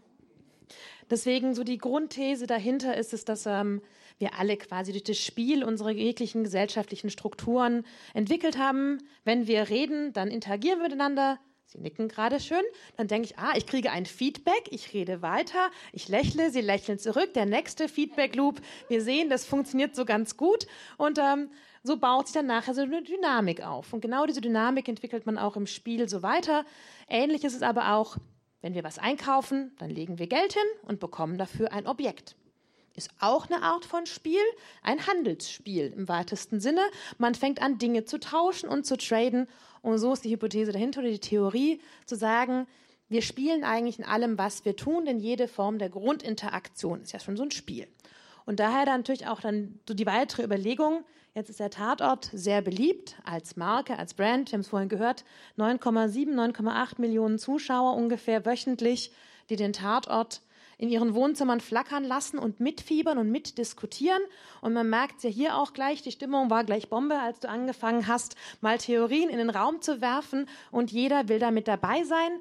deswegen 1.11 1.53
so 1.57 1.65
die 1.65 1.79
Grundthese 1.79 2.47
dahinter 2.47 2.97
ist 2.97 3.13
es, 3.13 3.25
dass 3.25 3.45
ähm, 3.47 3.83
wir 4.19 4.39
alle 4.39 4.57
quasi 4.57 4.93
durch 4.93 5.03
das 5.03 5.19
Spiel 5.19 5.65
unsere 5.65 5.91
jeglichen 5.91 6.45
gesellschaftlichen 6.45 7.11
Strukturen 7.11 7.85
entwickelt 8.15 8.57
haben. 8.57 8.99
Wenn 9.25 9.49
wir 9.49 9.69
reden, 9.69 10.13
dann 10.13 10.29
interagieren 10.29 10.79
wir 10.79 10.85
miteinander, 10.85 11.41
Sie 11.73 11.79
nicken 11.79 12.07
gerade 12.07 12.39
schön. 12.39 12.63
Dann 12.97 13.09
denke 13.09 13.29
ich, 13.31 13.39
ah, 13.39 13.55
ich 13.57 13.67
kriege 13.67 13.91
ein 13.91 14.05
Feedback, 14.05 14.69
ich 14.71 14.93
rede 14.93 15.23
weiter, 15.23 15.71
ich 15.93 16.07
lächle, 16.07 16.51
Sie 16.51 16.61
lächeln 16.61 16.99
zurück. 16.99 17.33
Der 17.35 17.47
nächste 17.47 17.89
Feedback-Loop. 17.89 18.61
Wir 18.89 19.01
sehen, 19.01 19.31
das 19.31 19.47
funktioniert 19.47 19.97
so 19.97 20.05
ganz 20.05 20.37
gut. 20.37 20.67
Und 20.99 21.19
ähm, 21.19 21.49
so 21.83 21.97
baut 21.97 22.29
sich 22.29 22.35
dann 22.35 22.47
nachher 22.47 22.75
so 22.75 22.83
eine 22.83 23.03
Dynamik 23.03 23.63
auf. 23.63 23.93
Und 23.93 24.01
genau 24.01 24.27
diese 24.27 24.41
Dynamik 24.41 24.89
entwickelt 24.89 25.27
man 25.27 25.39
auch 25.39 25.57
im 25.57 25.67
Spiel 25.67 26.09
so 26.09 26.23
weiter. 26.23 26.65
Ähnlich 27.09 27.45
ist 27.45 27.57
es 27.57 27.63
aber 27.63 27.95
auch, 27.95 28.17
wenn 28.61 28.75
wir 28.75 28.85
was 28.85 28.99
einkaufen, 28.99 29.73
dann 29.79 29.91
legen 29.91 30.19
wir 30.19 30.29
Geld 30.29 30.53
hin 30.53 30.63
und 30.87 31.01
bekommen 31.01 31.39
dafür 31.39 31.73
ein 31.73 31.87
Objekt 31.87 32.37
ist 32.95 33.11
auch 33.21 33.49
eine 33.49 33.63
Art 33.63 33.85
von 33.85 34.07
Spiel, 34.07 34.43
ein 34.83 35.07
Handelsspiel 35.07 35.93
im 35.97 36.09
weitesten 36.09 36.61
Sinne. 36.61 36.83
Man 37.19 37.35
fängt 37.35 37.63
an, 37.63 37.79
Dinge 37.79 38.05
zu 38.05 38.21
tauschen 38.21 38.69
und 38.69 38.85
zu 38.85 38.97
traden 38.97 39.49
und 39.81 39.99
so 39.99 40.13
ist 40.13 40.25
die 40.25 40.31
Hypothese 40.31 40.73
dahinter 40.73 41.01
oder 41.01 41.11
die 41.11 41.19
Theorie, 41.19 41.81
zu 42.07 42.17
sagen, 42.17 42.67
wir 43.09 43.23
spielen 43.23 43.65
eigentlich 43.65 43.99
in 43.99 44.05
allem, 44.05 44.39
was 44.39 44.65
wir 44.65 44.77
tun, 44.77 45.05
denn 45.05 45.19
jede 45.19 45.49
Form 45.49 45.79
der 45.79 45.91
Grundinteraktion 45.91 47.03
ist 47.03 47.13
ja 47.13 47.21
schon 47.21 47.37
so 47.37 47.43
ein 47.43 47.51
Spiel. 47.51 47.87
Und 48.47 48.59
daher 48.59 48.87
dann 48.87 49.01
natürlich 49.01 49.27
auch 49.27 49.41
dann 49.41 49.79
so 49.87 49.95
die 49.95 50.07
weitere 50.07 50.45
Überlegung, 50.45 51.05
jetzt 51.35 51.51
ist 51.51 51.61
der 51.61 51.71
Tatort 51.71 52.31
sehr 52.33 52.63
beliebt 52.63 53.17
als 53.25 53.57
Marke, 53.57 53.99
als 53.99 54.15
Brand, 54.15 54.51
wir 54.51 54.57
haben 54.57 54.61
es 54.61 54.69
vorhin 54.69 54.89
gehört, 54.89 55.25
9,7, 55.59 56.35
9,8 56.35 57.01
Millionen 57.01 57.39
Zuschauer 57.39 57.95
ungefähr 57.97 58.45
wöchentlich, 58.45 59.13
die 59.49 59.57
den 59.57 59.73
Tatort 59.73 60.43
in 60.79 60.89
ihren 60.89 61.15
Wohnzimmern 61.15 61.61
flackern 61.61 62.05
lassen 62.05 62.39
und 62.39 62.59
mitfiebern 62.59 63.19
und 63.19 63.31
mitdiskutieren. 63.31 64.21
Und 64.63 64.73
man 64.73 64.91
merkt 64.91 65.23
ja 65.23 65.31
hier 65.31 65.57
auch 65.57 65.75
gleich, 65.75 66.03
die 66.03 66.11
Stimmung 66.11 66.51
war 66.51 66.65
gleich 66.65 66.89
Bombe, 66.89 67.21
als 67.21 67.39
du 67.39 67.49
angefangen 67.49 68.09
hast, 68.09 68.35
mal 68.61 68.79
Theorien 68.79 69.31
in 69.31 69.39
den 69.39 69.51
Raum 69.51 69.81
zu 69.81 70.01
werfen. 70.01 70.49
Und 70.73 70.91
jeder 70.91 71.29
will 71.29 71.39
da 71.39 71.53
mit 71.53 71.69
dabei 71.69 72.03
sein 72.03 72.33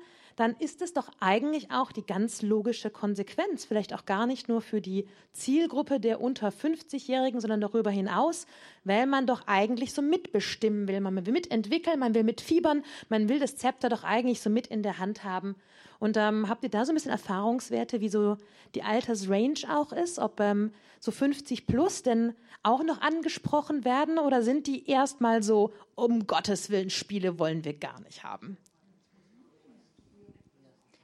dann 0.41 0.55
ist 0.57 0.81
es 0.81 0.91
doch 0.91 1.07
eigentlich 1.19 1.69
auch 1.69 1.91
die 1.91 2.03
ganz 2.03 2.41
logische 2.41 2.89
Konsequenz, 2.89 3.63
vielleicht 3.63 3.93
auch 3.93 4.07
gar 4.07 4.25
nicht 4.25 4.49
nur 4.49 4.59
für 4.61 4.81
die 4.81 5.05
Zielgruppe 5.33 5.99
der 5.99 6.19
unter 6.19 6.49
50-Jährigen, 6.49 7.39
sondern 7.39 7.61
darüber 7.61 7.91
hinaus, 7.91 8.47
weil 8.83 9.05
man 9.05 9.27
doch 9.27 9.43
eigentlich 9.45 9.93
so 9.93 10.01
mitbestimmen 10.01 10.87
will, 10.87 10.99
man 10.99 11.27
will 11.27 11.31
mitentwickeln, 11.31 11.99
man 11.99 12.15
will 12.15 12.23
mitfiebern, 12.23 12.83
man 13.07 13.29
will 13.29 13.37
das 13.37 13.55
Zepter 13.55 13.87
doch 13.87 14.03
eigentlich 14.03 14.41
so 14.41 14.49
mit 14.49 14.65
in 14.65 14.81
der 14.81 14.97
Hand 14.97 15.23
haben. 15.23 15.57
Und 15.99 16.17
ähm, 16.17 16.49
habt 16.49 16.63
ihr 16.63 16.71
da 16.71 16.85
so 16.85 16.91
ein 16.91 16.95
bisschen 16.95 17.11
Erfahrungswerte, 17.11 18.01
wie 18.01 18.09
so 18.09 18.37
die 18.73 18.81
Altersrange 18.81 19.65
auch 19.69 19.93
ist? 19.93 20.17
Ob 20.17 20.39
ähm, 20.39 20.71
so 20.99 21.11
50 21.11 21.67
plus 21.67 22.01
denn 22.01 22.33
auch 22.63 22.83
noch 22.83 22.99
angesprochen 23.01 23.85
werden 23.85 24.17
oder 24.17 24.41
sind 24.41 24.65
die 24.65 24.89
erstmal 24.89 25.43
so, 25.43 25.71
um 25.93 26.25
Gottes 26.25 26.71
Willen, 26.71 26.89
Spiele 26.89 27.37
wollen 27.37 27.63
wir 27.63 27.77
gar 27.77 28.01
nicht 28.01 28.23
haben? 28.23 28.57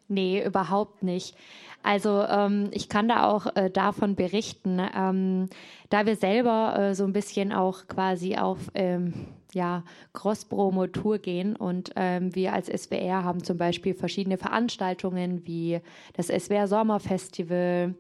Nee, 0.08 0.44
überhaupt 0.46 1.04
nicht. 1.04 1.36
Also 1.84 2.24
ähm, 2.24 2.70
ich 2.72 2.90
kann 2.90 3.08
da 3.08 3.30
auch 3.30 3.56
äh, 3.56 3.70
davon 3.70 4.16
berichten, 4.16 4.82
ähm, 4.96 5.50
da 5.90 6.06
wir 6.06 6.16
selber 6.16 6.78
äh, 6.78 6.96
so 6.96 7.04
ein 7.04 7.14
bisschen 7.14 7.54
auch 7.54 7.88
quasi 7.88 8.36
auf 8.36 8.60
ähm, 8.74 9.14
ja, 9.54 9.84
Cross-Promotour 10.14 11.20
gehen. 11.20 11.56
Und 11.56 11.92
ähm, 11.96 12.36
wir 12.36 12.54
als 12.54 12.68
SWR 12.68 13.24
haben 13.24 13.44
zum 13.44 13.58
Beispiel 13.58 13.94
verschiedene 13.94 14.38
Veranstaltungen 14.38 15.46
wie 15.46 15.80
das 16.14 16.28
SWR 16.28 16.68
Sommerfestival, 16.68 17.96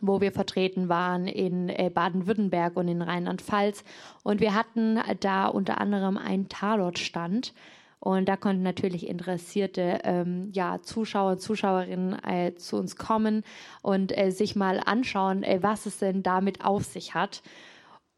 wo 0.00 0.20
wir 0.20 0.32
vertreten 0.32 0.88
waren 0.88 1.26
in 1.26 1.68
äh, 1.68 1.90
Baden-Württemberg 1.94 2.76
und 2.76 2.88
in 2.88 3.02
Rheinland-Pfalz. 3.02 3.84
Und 4.22 4.40
wir 4.40 4.54
hatten 4.54 4.98
da 5.20 5.46
unter 5.46 5.80
anderem 5.80 6.16
einen 6.16 6.48
Tatortstand. 6.48 7.54
Und 8.04 8.28
da 8.28 8.36
konnten 8.36 8.62
natürlich 8.62 9.08
interessierte 9.08 10.00
ähm, 10.04 10.50
ja, 10.52 10.82
Zuschauer 10.82 11.32
und 11.32 11.40
Zuschauerinnen 11.40 12.22
äh, 12.22 12.54
zu 12.54 12.76
uns 12.76 12.96
kommen 12.96 13.44
und 13.80 14.16
äh, 14.16 14.30
sich 14.30 14.54
mal 14.54 14.78
anschauen, 14.84 15.42
äh, 15.42 15.62
was 15.62 15.86
es 15.86 16.00
denn 16.00 16.22
damit 16.22 16.66
auf 16.66 16.84
sich 16.84 17.14
hat. 17.14 17.42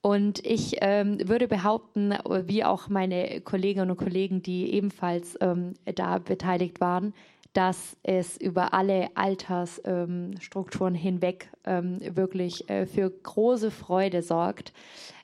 Und 0.00 0.44
ich 0.44 0.78
ähm, 0.80 1.18
würde 1.28 1.46
behaupten, 1.46 2.14
wie 2.46 2.64
auch 2.64 2.88
meine 2.88 3.40
Kolleginnen 3.42 3.88
und 3.88 3.96
Kollegen, 3.96 4.42
die 4.42 4.72
ebenfalls 4.74 5.38
ähm, 5.40 5.74
da 5.84 6.18
beteiligt 6.18 6.80
waren, 6.80 7.14
dass 7.52 7.96
es 8.02 8.36
über 8.36 8.74
alle 8.74 9.08
Altersstrukturen 9.14 10.94
ähm, 10.96 11.00
hinweg 11.00 11.48
ähm, 11.64 11.98
wirklich 12.16 12.68
äh, 12.68 12.86
für 12.86 13.08
große 13.08 13.70
Freude 13.70 14.22
sorgt. 14.22 14.72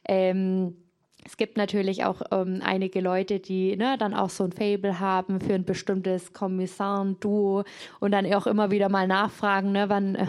Ähm, 0.09 0.76
es 1.24 1.36
gibt 1.36 1.57
natürlich 1.57 2.05
auch 2.05 2.23
ähm, 2.32 2.61
einige 2.65 3.01
Leute, 3.01 3.39
die 3.39 3.77
ne, 3.77 3.97
dann 3.99 4.15
auch 4.15 4.31
so 4.31 4.44
ein 4.44 4.53
Fable 4.53 4.99
haben 4.99 5.40
für 5.40 5.55
ein 5.55 5.65
bestimmtes 5.65 6.32
Kommissar-Duo 6.32 7.65
und 8.01 8.11
dann 8.11 8.32
auch 8.35 8.47
immer 8.47 8.70
wieder 8.70 8.89
mal 8.89 9.07
nachfragen, 9.07 9.73
ne, 9.73 9.89
wann, 9.89 10.16
äh, 10.16 10.27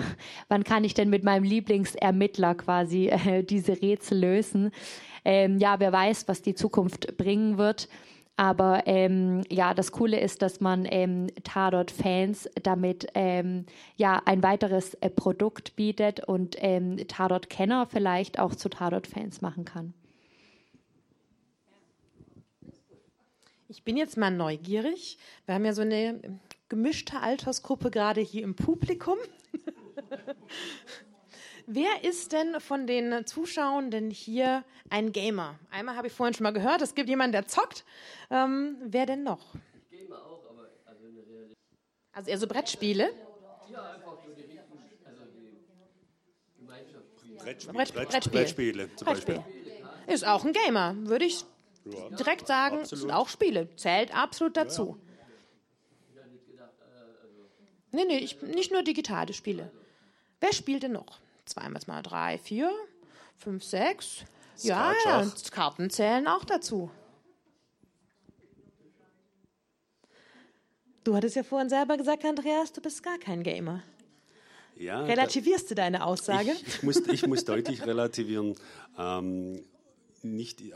wann 0.49 0.64
kann 0.64 0.84
ich 0.84 0.94
denn 0.94 1.10
mit 1.10 1.24
meinem 1.24 1.44
Lieblingsermittler 1.44 2.56
quasi 2.56 3.07
äh, 3.07 3.44
diese 3.44 3.82
Rätsel 3.82 4.20
lösen. 4.20 4.72
Ähm, 5.26 5.57
ja, 5.57 5.80
wer 5.80 5.91
weiß, 5.91 6.28
was 6.28 6.41
die 6.41 6.53
Zukunft 6.53 7.18
bringen 7.18 7.57
wird. 7.57 7.88
Aber 8.36 8.84
ähm, 8.88 9.41
ja, 9.49 9.74
das 9.74 9.91
Coole 9.91 10.20
ist, 10.20 10.41
dass 10.41 10.60
man 10.60 10.88
ähm, 10.90 11.28
Tatort-Fans 11.44 12.49
damit 12.64 13.07
ähm, 13.14 13.65
ja 13.95 14.22
ein 14.26 14.41
weiteres 14.41 14.95
äh, 14.95 15.10
Produkt 15.10 15.76
bietet 15.76 16.28
und 16.28 16.56
ähm, 16.60 16.98
Tatort-Kenner 17.07 17.88
vielleicht 17.88 18.40
auch 18.40 18.56
zu 18.56 18.70
Tatort-Fans 18.70 19.41
machen 19.41 19.65
kann. 19.65 19.94
Ich 23.74 23.82
bin 23.84 23.98
jetzt 23.98 24.18
mal 24.18 24.30
neugierig. 24.30 25.18
Wir 25.48 25.56
haben 25.56 25.66
ja 25.66 25.74
so 25.74 25.82
eine 25.82 26.40
gemischte 26.70 27.20
Altersgruppe 27.20 27.90
gerade 27.90 28.22
hier 28.22 28.44
im 28.44 28.56
Publikum. 28.56 29.18
Wer 31.66 32.04
ist 32.04 32.34
denn 32.34 32.60
von 32.60 32.86
den 32.86 33.26
Zuschauenden 33.26 34.12
hier 34.12 34.64
ein 34.91 35.12
Gamer? 35.12 35.58
Einmal 35.72 35.95
habe 35.95 36.06
ich 36.06 36.14
vorhin 36.14 36.36
schon 36.36 36.44
mal 36.44 36.52
gehört, 36.54 36.84
es 36.84 36.94
gibt 36.94 37.10
jemanden, 37.10 37.32
der 37.32 37.48
zockt. 37.48 37.84
Ähm, 38.30 38.78
wer 38.84 39.08
denn 39.08 39.24
noch? 39.24 39.40
Gamer 39.90 40.18
auch, 40.24 40.44
aber 40.52 40.70
also 40.86 41.06
in 41.08 41.16
der 41.16 41.26
Realität. 41.26 41.58
Also 42.12 42.30
eher 42.30 42.38
so 42.38 42.45
Brettspiele? 42.48 43.10
Ja, 43.72 43.91
einfach 43.94 44.24
nur 44.24 44.36
die 44.36 44.41
Richtung, 44.41 44.78
also 45.04 45.24
die 45.34 45.58
Gemeinschaftsspiele. 46.60 47.38
Brettspiele, 47.38 47.74
Brett- 47.74 47.94
Brett, 47.94 48.10
Brettspiel. 48.10 48.40
Brettspiele 48.41 48.95
zum 48.98 49.06
Brettspiel. 49.08 49.36
Beispiel. 49.38 50.14
Ist 50.14 50.28
auch 50.28 50.45
ein 50.45 50.54
Gamer, 50.54 50.95
würde 51.08 51.26
ich. 51.26 51.44
Direkt 51.85 52.47
sagen. 52.47 52.80
Absolut. 52.80 53.01
Sind 53.01 53.11
auch 53.11 53.30
Spiele. 53.30 53.68
Zählt 53.76 54.15
absolut 54.15 54.55
dazu. 54.57 54.97
Nee, 57.91 58.05
nee, 58.05 58.18
ich, 58.18 58.41
nicht 58.41 58.72
nur 58.72 58.81
digitale 58.81 59.34
Spiele. 59.34 59.72
Wer 60.39 60.51
spielt 60.53 60.84
denn 60.84 60.93
noch? 60.93 61.19
Zweimal 61.45 61.81
mal 61.88 62.01
drei, 62.01 62.38
vier, 62.39 62.72
fünf, 63.38 63.64
sechs. 63.64 64.23
Ja, 64.61 64.93
ja, 65.05 65.19
und 65.22 65.51
Karten 65.51 65.89
zählen 65.89 66.27
auch 66.27 66.43
dazu. 66.43 66.89
Du 71.03 71.15
hattest 71.15 71.35
ja 71.35 71.43
vorhin 71.43 71.69
selber 71.69 71.97
gesagt, 71.97 72.23
Andreas, 72.23 72.72
du 72.72 72.81
bist 72.81 73.03
gar 73.03 73.18
kein 73.18 73.43
Gamer. 73.43 73.84
Ja, 74.77 75.01
da- 75.01 75.05
Relativierst 75.05 75.69
du 75.69 75.76
deine 75.76 76.05
Aussage? 76.05 76.51
Ich, 76.51 76.68
ich, 76.68 76.84
muss, 76.84 76.97
ich 77.07 77.27
muss 77.27 77.45
deutlich 77.45 77.85
relativieren. 77.85 78.55
Ähm, 78.97 79.64
nicht 80.22 80.61
äh, 80.61 80.73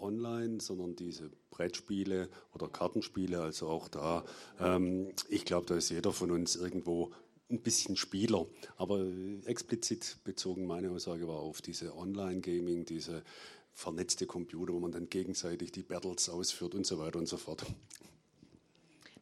online, 0.00 0.60
sondern 0.60 0.96
diese 0.96 1.30
Brettspiele 1.50 2.28
oder 2.54 2.68
Kartenspiele, 2.68 3.40
also 3.40 3.68
auch 3.68 3.88
da. 3.88 4.24
Ähm, 4.58 5.12
ich 5.28 5.44
glaube, 5.44 5.66
da 5.66 5.76
ist 5.76 5.90
jeder 5.90 6.12
von 6.12 6.30
uns 6.30 6.56
irgendwo 6.56 7.12
ein 7.50 7.60
bisschen 7.60 7.96
Spieler. 7.96 8.46
Aber 8.76 9.04
explizit 9.44 10.18
bezogen 10.24 10.66
meine 10.66 10.90
Aussage 10.90 11.26
war 11.28 11.40
auf 11.40 11.62
diese 11.62 11.96
Online-Gaming, 11.96 12.84
diese 12.84 13.22
vernetzte 13.72 14.26
Computer, 14.26 14.72
wo 14.72 14.80
man 14.80 14.92
dann 14.92 15.08
gegenseitig 15.08 15.72
die 15.72 15.82
Battles 15.82 16.28
ausführt 16.28 16.74
und 16.74 16.86
so 16.86 16.98
weiter 16.98 17.18
und 17.18 17.26
so 17.26 17.36
fort. 17.36 17.64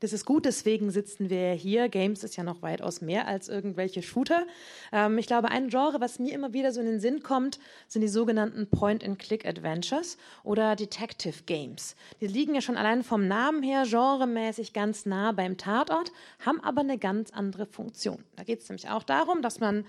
Das 0.01 0.12
ist 0.12 0.25
gut, 0.25 0.45
deswegen 0.45 0.91
sitzen 0.91 1.29
wir 1.29 1.53
hier. 1.53 1.89
Games 1.89 2.23
ist 2.23 2.37
ja 2.37 2.45
noch 2.45 2.62
weitaus 2.62 3.01
mehr 3.01 3.27
als 3.27 3.49
irgendwelche 3.49 4.03
Shooter. 4.03 4.47
Ähm, 4.93 5.19
ich 5.19 5.27
glaube, 5.27 5.49
ein 5.51 5.69
Genre, 5.69 6.01
was 6.01 6.19
mir 6.19 6.33
immer 6.33 6.53
wieder 6.53 6.73
so 6.73 6.81
in 6.81 6.87
den 6.87 7.01
Sinn 7.01 7.23
kommt, 7.23 7.59
sind 7.89 8.03
die 8.03 8.09
sogenannten 8.09 8.69
Point-and-Click-Adventures 8.69 10.16
oder 10.45 10.77
Detective 10.77 11.43
Games. 11.47 11.97
Die 12.20 12.29
liegen 12.29 12.55
ja 12.55 12.61
schon 12.61 12.77
allein 12.77 13.03
vom 13.03 13.27
Namen 13.27 13.62
her 13.62 13.85
genremäßig 13.89 14.73
ganz 14.73 15.05
nah 15.05 15.33
beim 15.33 15.57
Tatort, 15.57 16.12
haben 16.45 16.61
aber 16.61 16.83
eine 16.83 16.99
ganz 16.99 17.31
andere 17.33 17.66
Funktion. 17.66 18.23
Da 18.37 18.45
geht 18.45 18.61
es 18.61 18.69
nämlich 18.69 18.89
auch 18.89 19.03
darum, 19.03 19.43
dass 19.43 19.59
man 19.59 19.85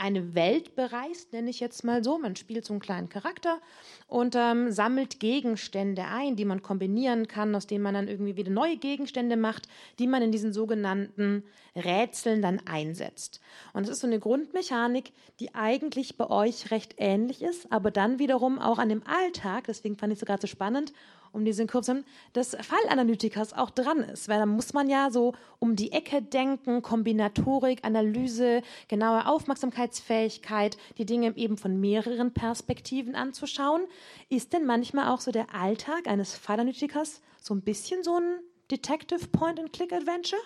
eine 0.00 0.34
Welt 0.34 0.74
bereist, 0.74 1.32
nenne 1.34 1.50
ich 1.50 1.60
jetzt 1.60 1.84
mal 1.84 2.02
so. 2.02 2.18
Man 2.18 2.34
spielt 2.34 2.64
so 2.64 2.72
einen 2.72 2.80
kleinen 2.80 3.10
Charakter 3.10 3.60
und 4.08 4.34
ähm, 4.34 4.72
sammelt 4.72 5.20
Gegenstände 5.20 6.04
ein, 6.04 6.36
die 6.36 6.46
man 6.46 6.62
kombinieren 6.62 7.28
kann, 7.28 7.54
aus 7.54 7.66
denen 7.66 7.84
man 7.84 7.94
dann 7.94 8.08
irgendwie 8.08 8.34
wieder 8.34 8.50
neue 8.50 8.78
Gegenstände 8.78 9.36
macht, 9.36 9.68
die 9.98 10.06
man 10.06 10.22
in 10.22 10.32
diesen 10.32 10.54
sogenannten 10.54 11.44
Rätseln 11.76 12.40
dann 12.40 12.60
einsetzt. 12.66 13.40
Und 13.74 13.84
es 13.84 13.90
ist 13.90 14.00
so 14.00 14.06
eine 14.06 14.18
Grundmechanik, 14.18 15.12
die 15.38 15.54
eigentlich 15.54 16.16
bei 16.16 16.30
euch 16.30 16.70
recht 16.70 16.94
ähnlich 16.96 17.42
ist, 17.42 17.70
aber 17.70 17.90
dann 17.90 18.18
wiederum 18.18 18.58
auch 18.58 18.78
an 18.78 18.88
dem 18.88 19.02
Alltag, 19.06 19.64
deswegen 19.68 19.96
fand 19.96 20.12
ich 20.12 20.16
es 20.16 20.20
so 20.20 20.26
gerade 20.26 20.40
so 20.40 20.46
spannend, 20.46 20.94
um 21.32 21.44
diesen 21.44 21.66
haben, 21.72 22.04
des 22.34 22.56
Fallanalytikers 22.60 23.52
auch 23.52 23.70
dran 23.70 24.00
ist. 24.00 24.28
Weil 24.28 24.38
da 24.38 24.46
muss 24.46 24.72
man 24.72 24.88
ja 24.88 25.10
so 25.10 25.34
um 25.58 25.76
die 25.76 25.92
Ecke 25.92 26.22
denken, 26.22 26.82
Kombinatorik, 26.82 27.84
Analyse, 27.84 28.62
genaue 28.88 29.26
Aufmerksamkeitsfähigkeit, 29.26 30.76
die 30.98 31.06
Dinge 31.06 31.36
eben 31.36 31.56
von 31.56 31.80
mehreren 31.80 32.32
Perspektiven 32.32 33.14
anzuschauen. 33.14 33.82
Ist 34.28 34.52
denn 34.52 34.66
manchmal 34.66 35.08
auch 35.08 35.20
so 35.20 35.30
der 35.30 35.54
Alltag 35.54 36.06
eines 36.06 36.34
Fallanalytikers 36.34 37.20
so 37.40 37.54
ein 37.54 37.62
bisschen 37.62 38.02
so 38.02 38.18
ein 38.18 38.40
Detective 38.70 39.26
Point-and-Click-Adventure? 39.28 40.40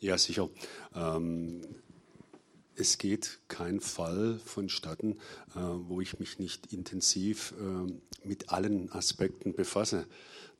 Ja, 0.00 0.18
sicher. 0.18 0.48
Ähm, 0.96 1.60
es 2.76 2.98
geht 2.98 3.40
kein 3.48 3.80
Fall 3.80 4.38
vonstatten, 4.44 5.18
äh, 5.54 5.60
wo 5.60 6.00
ich 6.00 6.18
mich 6.18 6.38
nicht 6.38 6.72
intensiv 6.72 7.54
äh, 7.60 8.26
mit 8.26 8.50
allen 8.50 8.90
Aspekten 8.92 9.54
befasse. 9.54 10.06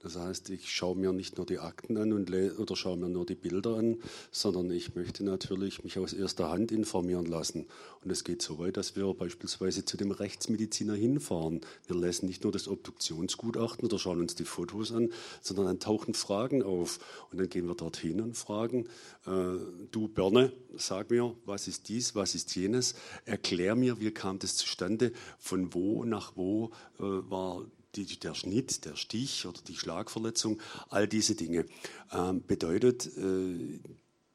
Das 0.03 0.17
heißt, 0.17 0.51
ich 0.51 0.71
schaue 0.71 0.97
mir 0.97 1.13
nicht 1.13 1.37
nur 1.37 1.47
die 1.47 1.59
Akten 1.59 1.97
an 1.97 2.13
und 2.13 2.33
oder 2.33 2.77
schaue 2.77 2.97
mir 2.97 3.09
nur 3.09 3.25
die 3.25 3.37
Bilder 3.37 3.77
an, 3.77 3.99
sondern 4.31 4.71
ich 4.71 4.95
möchte 4.95 5.23
natürlich 5.25 5.85
mich 5.85 5.99
aus 5.99 6.13
erster 6.13 6.51
Hand 6.51 6.73
informieren 6.73 7.27
lassen. 7.27 7.67
Und 8.03 8.11
es 8.11 8.25
geht 8.25 8.43
so 8.43 8.59
weit, 8.59 8.77
dass 8.77 8.97
wir 8.97 9.13
beispielsweise 9.15 9.85
zu 9.85 9.97
dem 9.97 10.11
Rechtsmediziner 10.11 10.95
hinfahren. 10.95 11.61
Wir 11.87 11.97
lesen 11.97 12.27
nicht 12.27 12.43
nur 12.43 12.53
das 12.53 12.67
Obduktionsgutachten 12.67 13.87
oder 13.87 13.99
schauen 13.99 14.21
uns 14.21 14.35
die 14.35 14.45
Fotos 14.45 14.93
an, 14.93 15.11
sondern 15.41 15.67
dann 15.67 15.81
tauchen 15.81 16.15
Fragen 16.15 16.63
auf. 16.63 16.99
Und 17.31 17.39
dann 17.39 17.49
gehen 17.49 17.69
wir 17.69 17.75
dorthin 17.77 18.21
und 18.21 18.37
fragen, 18.37 18.87
äh, 19.27 19.59
du 19.91 20.09
Birne, 20.09 20.53
sag 20.77 21.11
mir, 21.11 21.35
was 21.45 21.69
ist 21.69 21.89
dies, 21.89 22.17
was 22.17 22.35
ist 22.35 22.55
jenes? 22.57 22.95
Erklär 23.25 23.77
mir, 23.77 24.01
wie 24.01 24.11
kam 24.11 24.41
das 24.41 24.57
zustande, 24.57 25.13
von 25.39 25.75
wo 25.75 26.05
nach 26.05 26.33
wo 26.37 26.71
äh, 26.99 27.03
war 27.03 27.65
die, 27.95 28.07
der 28.19 28.35
Schnitt, 28.35 28.85
der 28.85 28.97
Stich 28.97 29.47
oder 29.47 29.61
die 29.67 29.77
Schlagverletzung, 29.77 30.61
all 30.89 31.07
diese 31.07 31.35
Dinge. 31.35 31.67
Ähm, 32.13 32.43
bedeutet, 32.47 33.07
äh, 33.17 33.81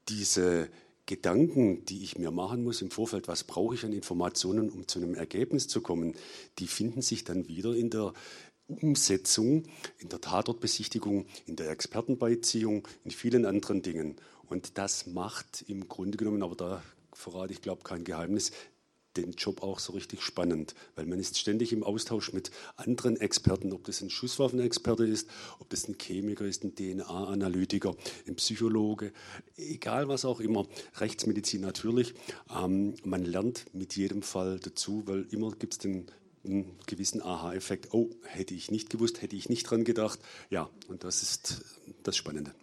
diese 0.10 0.70
Gedanken, 1.06 1.86
die 1.86 2.04
ich 2.04 2.18
mir 2.18 2.32
machen 2.32 2.64
muss 2.64 2.82
im 2.82 2.92
Vorfeld, 2.92 3.28
was 3.28 3.46
brauche 3.46 3.76
ich 3.76 3.86
an 3.86 3.94
Informationen, 3.94 4.70
um 4.70 4.88
zu 4.88 5.00
einem 5.00 5.16
Ergebnis 5.16 5.68
zu 5.68 5.82
kommen, 5.82 6.16
die 6.60 6.68
finden 6.68 7.02
sich 7.02 7.24
dann 7.24 7.48
wieder 7.48 7.74
in 7.74 7.90
der 7.90 8.14
Umsetzung, 8.68 9.64
in 10.00 10.10
der 10.10 10.20
Tatortbesichtigung, 10.20 11.26
in 11.46 11.56
der 11.56 11.70
Expertenbeiziehung, 11.70 12.88
in 13.06 13.12
vielen 13.12 13.46
anderen 13.46 13.82
Dingen. 13.82 14.18
Und 14.50 14.78
das 14.78 15.08
macht 15.08 15.64
im 15.68 15.88
Grunde 15.88 16.18
genommen, 16.18 16.44
aber 16.44 16.56
da 16.56 16.84
verrate 17.14 17.54
ich, 17.54 17.62
glaube 17.62 17.84
kein 17.84 18.04
Geheimnis, 18.04 18.52
den 19.18 19.34
Job 19.34 19.64
auch 19.64 19.80
so 19.80 19.94
richtig 19.94 20.22
spannend, 20.22 20.76
weil 20.95 21.06
man 21.06 21.19
ist 21.19 21.38
ständig 21.38 21.73
im 21.73 21.84
Austausch 21.84 22.34
mit 22.34 22.52
anderen 22.76 23.18
Experten, 23.18 23.73
ob 23.73 23.84
das 23.84 24.02
ein 24.02 24.10
Schusswaffenexperte 24.10 25.06
ist, 25.06 25.30
ob 25.60 25.69
das 25.69 25.88
ein 25.88 25.98
Chemiker 25.99 26.45
ist, 26.45 26.64
ein 26.64 26.76
DNA-Analytiker, 26.76 27.95
ein 28.27 28.35
Psychologe, 28.35 29.11
egal 29.57 30.07
was 30.07 30.26
auch 30.26 30.39
immer, 30.39 30.65
Rechtsmedizin 30.95 31.61
natürlich. 31.61 32.14
Ähm, 32.56 32.95
man 33.03 33.26
lernt 33.26 33.65
mit 33.73 33.95
jedem 33.95 34.22
Fall 34.22 34.60
dazu, 34.60 35.03
weil 35.06 35.26
immer 35.31 35.52
gibt 35.52 35.73
es 35.73 35.80
den 35.80 36.07
einen 36.45 36.77
gewissen 36.85 37.22
Aha-Effekt. 37.22 37.94
Oh, 37.94 38.10
hätte 38.23 38.53
ich 38.53 38.72
nicht 38.72 38.89
gewusst, 38.89 39.22
hätte 39.22 39.35
ich 39.35 39.49
nicht 39.49 39.64
dran 39.69 39.84
gedacht. 39.84 40.19
Ja, 40.49 40.69
und 40.88 41.03
das 41.03 41.22
ist 41.22 41.64
das 42.03 42.15
Spannende. 42.15 42.53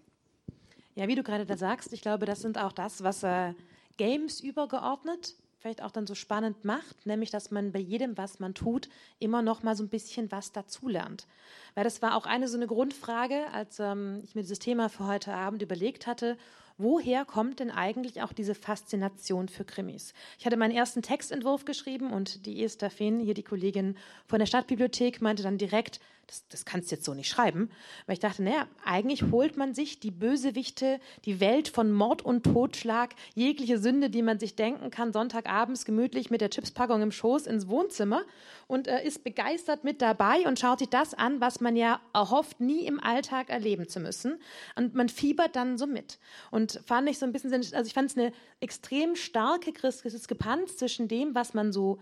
Ja, 0.95 1.09
wie 1.09 1.15
du 1.15 1.23
gerade 1.23 1.45
da 1.45 1.57
sagst, 1.57 1.93
ich 1.93 2.01
glaube, 2.01 2.25
das 2.25 2.41
sind 2.41 2.57
auch 2.57 2.73
das, 2.73 3.03
was 3.03 3.23
äh, 3.25 3.53
Games 3.97 4.41
übergeordnet 4.41 5.35
vielleicht 5.65 5.83
auch 5.83 5.93
dann 5.93 6.07
so 6.07 6.15
spannend 6.15 6.67
macht, 6.67 7.07
nämlich 7.07 7.31
dass 7.31 7.51
man 7.51 7.73
bei 7.73 7.79
jedem, 7.79 8.19
was 8.19 8.39
man 8.39 8.53
tut, 8.53 8.91
immer 9.19 9.41
noch 9.41 9.63
mal 9.63 9.75
so 9.75 9.83
ein 9.83 9.89
bisschen 9.89 10.31
was 10.31 10.53
dazulernt. 10.53 11.27
Weil 11.75 11.85
das 11.85 12.03
war 12.03 12.19
auch 12.19 12.27
eine 12.27 12.49
so 12.49 12.59
eine 12.59 12.67
Grundfrage, 12.67 13.47
als 13.51 13.81
ähm, 13.81 14.21
ich 14.25 14.35
mir 14.35 14.43
dieses 14.43 14.59
Thema 14.59 14.91
für 14.91 15.07
heute 15.07 15.33
Abend 15.33 15.63
überlegt 15.63 16.07
hatte. 16.07 16.37
Woher 16.77 17.25
kommt 17.25 17.61
denn 17.61 17.71
eigentlich 17.71 18.21
auch 18.21 18.35
diese 18.35 18.55
Faszination 18.55 19.49
für 19.49 19.65
Krimis? 19.65 20.13
Ich 20.39 20.45
hatte 20.45 20.59
meinen 20.59 20.77
ersten 20.77 21.01
Textentwurf 21.01 21.65
geschrieben 21.65 22.13
und 22.13 22.45
die 22.45 22.63
Esther 22.63 22.91
Fehn, 22.91 23.19
hier 23.19 23.33
die 23.33 23.43
Kollegin 23.43 23.97
von 24.27 24.41
der 24.41 24.47
Stadtbibliothek, 24.47 25.23
meinte 25.23 25.43
dann 25.43 25.57
direkt, 25.57 25.99
das, 26.27 26.47
das 26.49 26.65
kannst 26.65 26.91
du 26.91 26.97
jetzt 26.97 27.05
so 27.05 27.15
nicht 27.15 27.29
schreiben. 27.29 27.71
Weil 28.07 28.15
ich 28.15 28.21
dachte, 28.21 28.43
naja, 28.43 28.67
eigentlich 28.85 29.23
holt 29.31 29.57
man 29.57 29.75
sich 29.75 30.01
die 30.01 30.11
Bösewichte, 30.11 31.01
die 31.25 31.41
Welt 31.41 31.69
von 31.69 31.93
Mord 31.93 32.23
und 32.23 32.45
Totschlag, 32.45 33.15
jegliche 33.35 33.79
Sünde, 33.79 34.11
die 34.11 34.23
man 34.23 34.39
sich 34.39 34.57
denken 34.57 34.91
kann, 34.91 35.13
Sonntagabends 35.13 35.85
gemütlich 35.85 36.31
mit 36.31 36.41
der 36.41 36.51
Chipspackung 36.51 37.03
im 37.03 37.13
Schoß 37.13 37.47
ins 37.47 37.69
Wohnzimmer 37.69 38.23
und 38.67 38.89
äh, 38.89 39.05
ist 39.05 39.25
begeistert 39.25 39.85
mit 39.85 40.03
dabei 40.03 40.47
und 40.47 40.59
schaut 40.59 40.79
sich 40.79 40.89
das 40.89 41.15
an, 41.15 41.41
was 41.41 41.61
man 41.61 41.77
ja 41.77 42.01
erhofft, 42.13 42.61
nie 42.61 42.87
im 42.87 43.01
Alltag 43.01 43.51
erleben 43.51 43.89
zu 43.89 44.01
müssen. 44.01 44.41
Und 44.77 44.95
man 44.95 45.09
fiebert 45.09 45.57
dann 45.57 45.79
so 45.79 45.87
mit. 45.87 46.19
Und 46.51 46.81
fand 46.87 47.09
ich 47.09 47.19
so 47.19 47.27
ein 47.27 47.33
bisschen, 47.33 47.53
also 47.53 47.83
ich 47.87 47.95
fand 47.95 48.11
es 48.11 48.17
eine 48.17 48.33
extrem 48.61 49.17
starke 49.17 49.73
Diskrepanz 49.73 50.77
zwischen 50.77 51.09
dem, 51.09 51.35
was 51.35 51.55
man 51.55 51.73
so 51.73 52.01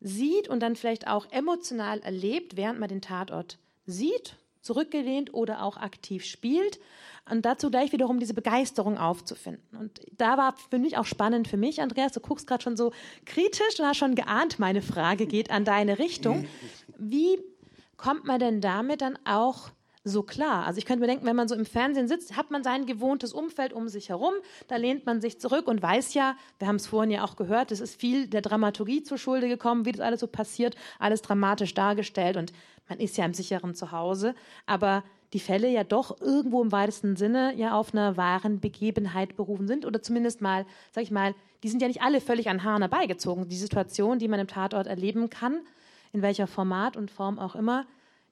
sieht 0.00 0.48
und 0.48 0.60
dann 0.60 0.76
vielleicht 0.76 1.06
auch 1.06 1.26
emotional 1.30 2.00
erlebt, 2.00 2.56
während 2.56 2.78
man 2.78 2.88
den 2.88 3.00
Tatort 3.00 3.58
sieht, 3.86 4.36
zurückgelehnt 4.60 5.34
oder 5.34 5.62
auch 5.62 5.76
aktiv 5.76 6.24
spielt. 6.24 6.80
Und 7.30 7.46
dazu 7.46 7.70
gleich 7.70 7.92
wiederum 7.92 8.18
diese 8.18 8.34
Begeisterung 8.34 8.98
aufzufinden. 8.98 9.78
Und 9.78 10.00
da 10.12 10.36
war 10.36 10.56
für 10.70 10.78
mich 10.78 10.98
auch 10.98 11.06
spannend 11.06 11.48
für 11.48 11.56
mich, 11.56 11.80
Andreas, 11.80 12.12
du 12.12 12.20
guckst 12.20 12.46
gerade 12.46 12.62
schon 12.62 12.76
so 12.76 12.92
kritisch 13.24 13.78
und 13.78 13.86
hast 13.86 13.96
schon 13.96 14.14
geahnt, 14.14 14.58
meine 14.58 14.82
Frage 14.82 15.26
geht 15.26 15.50
an 15.50 15.64
deine 15.64 15.98
Richtung. 15.98 16.46
Wie 16.98 17.38
kommt 17.96 18.24
man 18.24 18.40
denn 18.40 18.60
damit 18.60 19.00
dann 19.00 19.18
auch 19.24 19.70
so 20.04 20.22
klar. 20.22 20.66
Also 20.66 20.78
ich 20.78 20.84
könnte 20.84 21.00
mir 21.00 21.06
denken, 21.06 21.26
wenn 21.26 21.34
man 21.34 21.48
so 21.48 21.54
im 21.54 21.64
Fernsehen 21.64 22.08
sitzt, 22.08 22.36
hat 22.36 22.50
man 22.50 22.62
sein 22.62 22.84
gewohntes 22.84 23.32
Umfeld 23.32 23.72
um 23.72 23.88
sich 23.88 24.10
herum, 24.10 24.34
da 24.68 24.76
lehnt 24.76 25.06
man 25.06 25.20
sich 25.22 25.40
zurück 25.40 25.66
und 25.66 25.82
weiß 25.82 26.12
ja, 26.14 26.36
wir 26.58 26.68
haben 26.68 26.76
es 26.76 26.86
vorhin 26.86 27.10
ja 27.10 27.24
auch 27.24 27.36
gehört, 27.36 27.72
es 27.72 27.80
ist 27.80 27.98
viel 27.98 28.26
der 28.26 28.42
Dramaturgie 28.42 29.02
zur 29.02 29.16
Schulde 29.16 29.48
gekommen, 29.48 29.86
wie 29.86 29.92
das 29.92 30.00
alles 30.00 30.20
so 30.20 30.26
passiert, 30.26 30.76
alles 30.98 31.22
dramatisch 31.22 31.72
dargestellt 31.72 32.36
und 32.36 32.52
man 32.88 33.00
ist 33.00 33.16
ja 33.16 33.24
im 33.24 33.32
sicheren 33.32 33.74
Zuhause, 33.74 34.34
aber 34.66 35.02
die 35.32 35.40
Fälle 35.40 35.68
ja 35.68 35.82
doch 35.84 36.20
irgendwo 36.20 36.62
im 36.62 36.70
weitesten 36.70 37.16
Sinne 37.16 37.54
ja 37.56 37.74
auf 37.74 37.92
einer 37.92 38.16
wahren 38.16 38.60
Begebenheit 38.60 39.36
berufen 39.36 39.66
sind 39.66 39.84
oder 39.84 40.02
zumindest 40.02 40.40
mal, 40.40 40.64
sag 40.92 41.02
ich 41.02 41.10
mal, 41.10 41.34
die 41.62 41.68
sind 41.68 41.82
ja 41.82 41.88
nicht 41.88 42.02
alle 42.02 42.20
völlig 42.20 42.48
an 42.50 42.62
Haaren 42.62 42.82
herbeigezogen. 42.82 43.48
Die 43.48 43.56
Situation, 43.56 44.18
die 44.18 44.28
man 44.28 44.38
im 44.38 44.46
Tatort 44.46 44.86
erleben 44.86 45.30
kann, 45.30 45.62
in 46.12 46.22
welcher 46.22 46.46
Format 46.46 46.96
und 46.96 47.10
Form 47.10 47.40
auch 47.40 47.56
immer, 47.56 47.84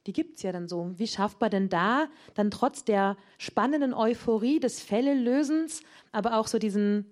die 0.07 0.13
gibt 0.13 0.37
es 0.37 0.43
ja 0.43 0.53
dann 0.53 0.69
so. 0.69 0.93
Wie 0.97 1.07
schafft 1.07 1.41
man 1.41 1.51
denn 1.51 1.69
da 1.69 2.09
dann 2.35 2.51
trotz 2.51 2.85
der 2.85 3.17
spannenden 3.39 3.95
Euphorie 3.95 4.61
des 4.61 4.81
Fällelösens, 4.81 5.83
aber 6.11 6.37
auch 6.37 6.47
so 6.47 6.59
diesen, 6.59 7.07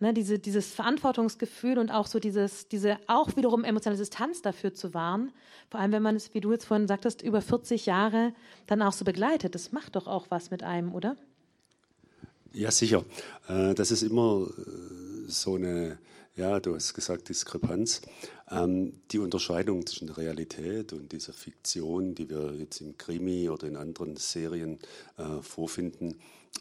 ne, 0.00 0.14
diese, 0.14 0.38
dieses 0.38 0.72
Verantwortungsgefühl 0.72 1.78
und 1.78 1.90
auch 1.90 2.06
so 2.06 2.18
dieses, 2.18 2.68
diese 2.68 2.98
auch 3.06 3.36
wiederum 3.36 3.64
emotionale 3.64 3.98
Distanz 3.98 4.42
dafür 4.42 4.72
zu 4.72 4.94
wahren, 4.94 5.32
vor 5.70 5.80
allem 5.80 5.92
wenn 5.92 6.02
man 6.02 6.16
es, 6.16 6.32
wie 6.34 6.40
du 6.40 6.52
jetzt 6.52 6.64
vorhin 6.64 6.88
sagtest, 6.88 7.22
über 7.22 7.42
40 7.42 7.86
Jahre 7.86 8.32
dann 8.66 8.80
auch 8.82 8.92
so 8.92 9.04
begleitet. 9.04 9.54
Das 9.54 9.72
macht 9.72 9.96
doch 9.96 10.06
auch 10.06 10.26
was 10.30 10.50
mit 10.50 10.62
einem, 10.62 10.94
oder? 10.94 11.16
Ja, 12.52 12.70
sicher. 12.70 13.04
Äh, 13.48 13.74
das 13.74 13.90
ist 13.90 14.02
immer 14.02 14.46
äh, 14.46 15.28
so 15.28 15.56
eine 15.56 15.98
ja, 16.36 16.58
du 16.60 16.74
hast 16.74 16.94
gesagt 16.94 17.28
Diskrepanz. 17.28 18.02
Ähm, 18.50 19.00
die 19.10 19.18
Unterscheidung 19.18 19.86
zwischen 19.86 20.08
Realität 20.08 20.92
und 20.92 21.12
dieser 21.12 21.32
Fiktion, 21.32 22.14
die 22.14 22.28
wir 22.28 22.54
jetzt 22.54 22.80
im 22.80 22.98
Krimi 22.98 23.48
oder 23.48 23.66
in 23.66 23.76
anderen 23.76 24.16
Serien 24.16 24.78
äh, 25.16 25.40
vorfinden, 25.42 26.16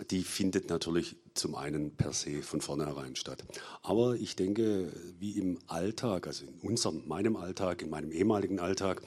die 0.10 0.24
findet 0.24 0.70
natürlich 0.70 1.16
zum 1.36 1.56
einen 1.56 1.92
per 1.92 2.14
se 2.14 2.42
von 2.42 2.62
vornherein 2.62 3.16
statt. 3.16 3.44
Aber 3.82 4.16
ich 4.16 4.36
denke, 4.36 4.92
wie 5.20 5.38
im 5.38 5.60
Alltag, 5.68 6.28
also 6.28 6.46
in 6.46 6.60
unserem, 6.62 7.08
meinem 7.08 7.36
Alltag, 7.36 7.82
in 7.82 7.90
meinem 7.90 8.12
ehemaligen 8.12 8.60
Alltag, 8.60 9.02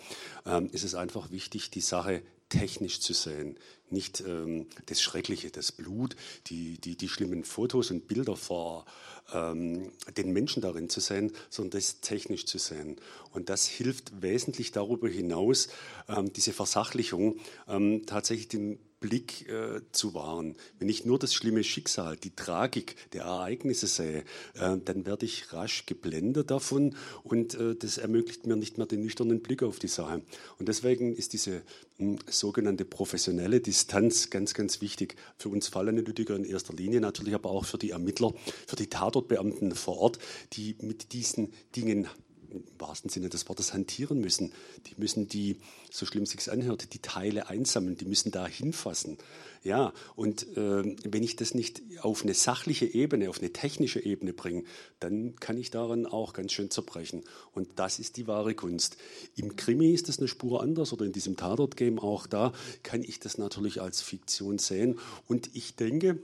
ähm, 0.45 0.69
ist 0.73 0.85
es 0.85 0.95
einfach 0.95 1.31
wichtig, 1.31 1.71
die 1.71 1.81
Sache 1.81 2.23
technisch 2.49 3.01
zu 3.01 3.13
sehen, 3.13 3.59
nicht 3.91 4.23
ähm, 4.27 4.67
das 4.87 5.01
Schreckliche, 5.01 5.51
das 5.51 5.73
Blut, 5.73 6.17
die, 6.47 6.79
die, 6.79 6.97
die 6.97 7.09
schlimmen 7.09 7.45
Fotos 7.45 7.91
und 7.91 8.09
Bilder 8.09 8.37
vor 8.37 8.85
ähm, 9.33 9.91
den 10.17 10.33
Menschen 10.33 10.63
darin 10.63 10.89
zu 10.89 11.01
sehen, 11.01 11.33
sondern 11.51 11.79
das 11.79 12.01
technisch 12.01 12.47
zu 12.47 12.59
sehen. 12.59 12.97
Und 13.33 13.49
das 13.49 13.67
hilft 13.67 14.23
wesentlich 14.23 14.73
darüber 14.73 15.09
hinaus, 15.09 15.69
ähm, 16.09 16.33
diese 16.33 16.53
Versachlichung 16.53 17.37
ähm, 17.69 18.07
tatsächlich 18.07 18.49
den 18.49 18.79
Blick 19.01 19.49
äh, 19.49 19.81
zu 19.93 20.15
wahren. 20.15 20.57
Wenn 20.79 20.89
ich 20.89 21.05
nur 21.05 21.19
das 21.19 21.35
schlimme 21.35 21.65
Schicksal, 21.65 22.17
die 22.17 22.35
Tragik 22.35 22.97
der 23.13 23.25
Ereignisse 23.25 23.87
sehe, 23.87 24.25
äh, 24.55 24.79
dann 24.85 25.05
werde 25.07 25.27
ich 25.27 25.53
rasch 25.53 25.87
geblendet 25.87 26.51
davon 26.51 26.97
und 27.23 27.55
äh, 27.55 27.75
das 27.75 27.99
ermöglicht 27.99 28.47
mir 28.47 28.57
nicht 28.57 28.79
mehr 28.79 28.87
den 28.87 29.01
nüchternen 29.01 29.43
Blick 29.43 29.63
auf 29.63 29.79
die 29.79 29.89
Sache. 29.89 30.23
Und 30.59 30.69
deswegen 30.69 31.15
ist 31.15 31.35
diese 31.35 31.63
mh, 31.99 32.13
hm, 32.13 32.19
sogenannte 32.31 32.85
professionelle 32.85 33.61
Distanz 33.61 34.31
ganz, 34.31 34.55
ganz 34.55 34.81
wichtig 34.81 35.17
für 35.37 35.51
uns 35.51 35.69
Fallanalytiker 35.69 36.35
in 36.35 36.45
erster 36.45 36.75
Linie, 36.75 37.01
natürlich 37.01 37.35
aber 37.35 37.51
auch 37.51 37.65
für 37.65 37.79
die 37.79 37.91
Ermittler, 37.91 38.33
für 38.67 38.77
die 38.77 38.89
Tatortbeamten 38.89 39.75
vor 39.75 39.99
Ort, 39.99 40.19
die 40.55 40.77
mit 40.81 41.13
diesen 41.13 41.53
Dingen 41.75 42.09
im 42.57 42.65
wahrsten 42.79 43.11
Sinne 43.11 43.29
des 43.29 43.49
Wortes 43.49 43.73
hantieren 43.73 44.21
müssen. 44.21 44.53
Die 44.87 44.95
müssen 44.97 45.29
die, 45.29 45.59
so 45.91 46.07
schlimm 46.07 46.27
sich 46.27 46.51
anhört, 46.51 46.93
die 46.93 46.99
Teile 46.99 47.49
einsammeln, 47.49 47.97
die 47.97 48.05
müssen 48.05 48.31
da 48.31 48.47
hinfassen. 48.47 49.19
Ja, 49.65 49.93
und 50.15 50.47
äh, 50.57 50.97
wenn 51.05 51.23
ich 51.25 51.35
das 51.35 51.55
nicht 51.55 51.83
auf 52.01 52.23
eine 52.23 52.35
sachliche 52.35 52.87
Ebene, 52.87 53.29
auf 53.29 53.41
eine 53.41 53.53
technische 53.53 53.99
Ebene 53.99 54.33
bringe, 54.33 54.63
dann 55.01 55.35
kann 55.37 55.59
ich 55.59 55.71
daran 55.71 56.07
auch 56.07 56.35
ganz 56.35 56.53
schön 56.53 56.71
zerbrechen. 56.71 57.25
Und 57.53 57.69
das 57.77 57.99
ist 57.99 58.17
die 58.17 58.29
wahre 58.29 58.55
Kunst. 58.55 58.97
Im 59.35 59.57
Krimi 59.57 59.93
ist 59.93 60.09
das 60.09 60.19
eine 60.19 60.29
Spur 60.29 60.63
anders 60.63 60.93
oder 60.93 61.05
in 61.05 61.13
diesem 61.13 61.37
Tatort-Game 61.37 61.99
auch 61.99 62.27
da 62.27 62.53
kann 62.83 63.03
ich 63.03 63.19
das 63.19 63.39
natürlich 63.39 63.81
als 63.81 64.03
Fiktion 64.03 64.59
sehen. 64.59 64.99
Und 65.27 65.51
ich 65.55 65.75
denke, 65.75 66.21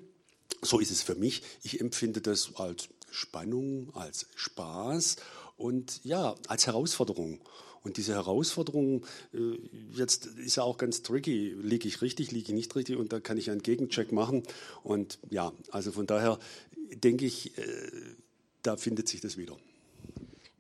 so 0.61 0.79
ist 0.79 0.93
es 0.93 1.03
für 1.03 1.17
mich, 1.17 1.43
ich 1.63 1.81
empfinde 1.81 2.21
das 2.21 2.55
als 2.55 2.89
Spannung, 3.11 3.95
als 3.95 4.27
Spaß 4.37 5.17
und 5.63 6.01
ja, 6.05 6.35
als 6.49 6.67
Herausforderung. 6.67 7.39
Und 7.85 7.97
diese 7.97 8.15
Herausforderung, 8.15 9.05
äh, 9.33 9.59
jetzt 9.93 10.27
ist 10.27 10.57
ja 10.57 10.63
auch 10.63 10.77
ganz 10.77 11.03
tricky, 11.03 11.55
liege 11.61 11.89
ich 11.89 12.03
richtig, 12.03 12.31
liege 12.31 12.49
ich 12.49 12.55
nicht 12.55 12.77
richtig 12.77 12.97
und 12.97 13.13
da 13.13 13.21
kann 13.21 13.39
ich 13.39 13.51
einen 13.51 13.63
Gegencheck 13.63 14.13
machen. 14.13 14.43
Und 14.83 15.19
ja, 15.31 15.53
also 15.71 15.93
von 15.93 16.07
daher 16.07 16.39
denke 16.95 17.25
ich, 17.25 17.57
äh, 17.59 17.63
da 18.63 18.77
findet 18.77 19.09
sich 19.09 19.21
das 19.21 19.37
wieder. 19.37 19.57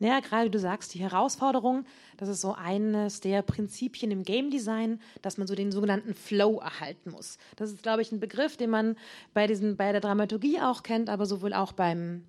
Naja, 0.00 0.18
gerade 0.18 0.50
du 0.50 0.58
sagst, 0.58 0.94
die 0.94 0.98
Herausforderung, 0.98 1.84
das 2.16 2.28
ist 2.28 2.40
so 2.40 2.54
eines 2.54 3.20
der 3.20 3.42
Prinzipien 3.42 4.10
im 4.10 4.24
Game 4.24 4.50
Design, 4.50 5.00
dass 5.20 5.38
man 5.38 5.46
so 5.46 5.54
den 5.54 5.70
sogenannten 5.70 6.14
Flow 6.14 6.58
erhalten 6.58 7.12
muss. 7.12 7.38
Das 7.54 7.70
ist, 7.70 7.84
glaube 7.84 8.02
ich, 8.02 8.10
ein 8.10 8.18
Begriff, 8.18 8.56
den 8.56 8.70
man 8.70 8.96
bei, 9.32 9.46
diesen, 9.46 9.76
bei 9.76 9.92
der 9.92 10.00
Dramaturgie 10.00 10.58
auch 10.60 10.82
kennt, 10.82 11.08
aber 11.08 11.26
sowohl 11.26 11.54
auch 11.54 11.70
beim 11.70 12.24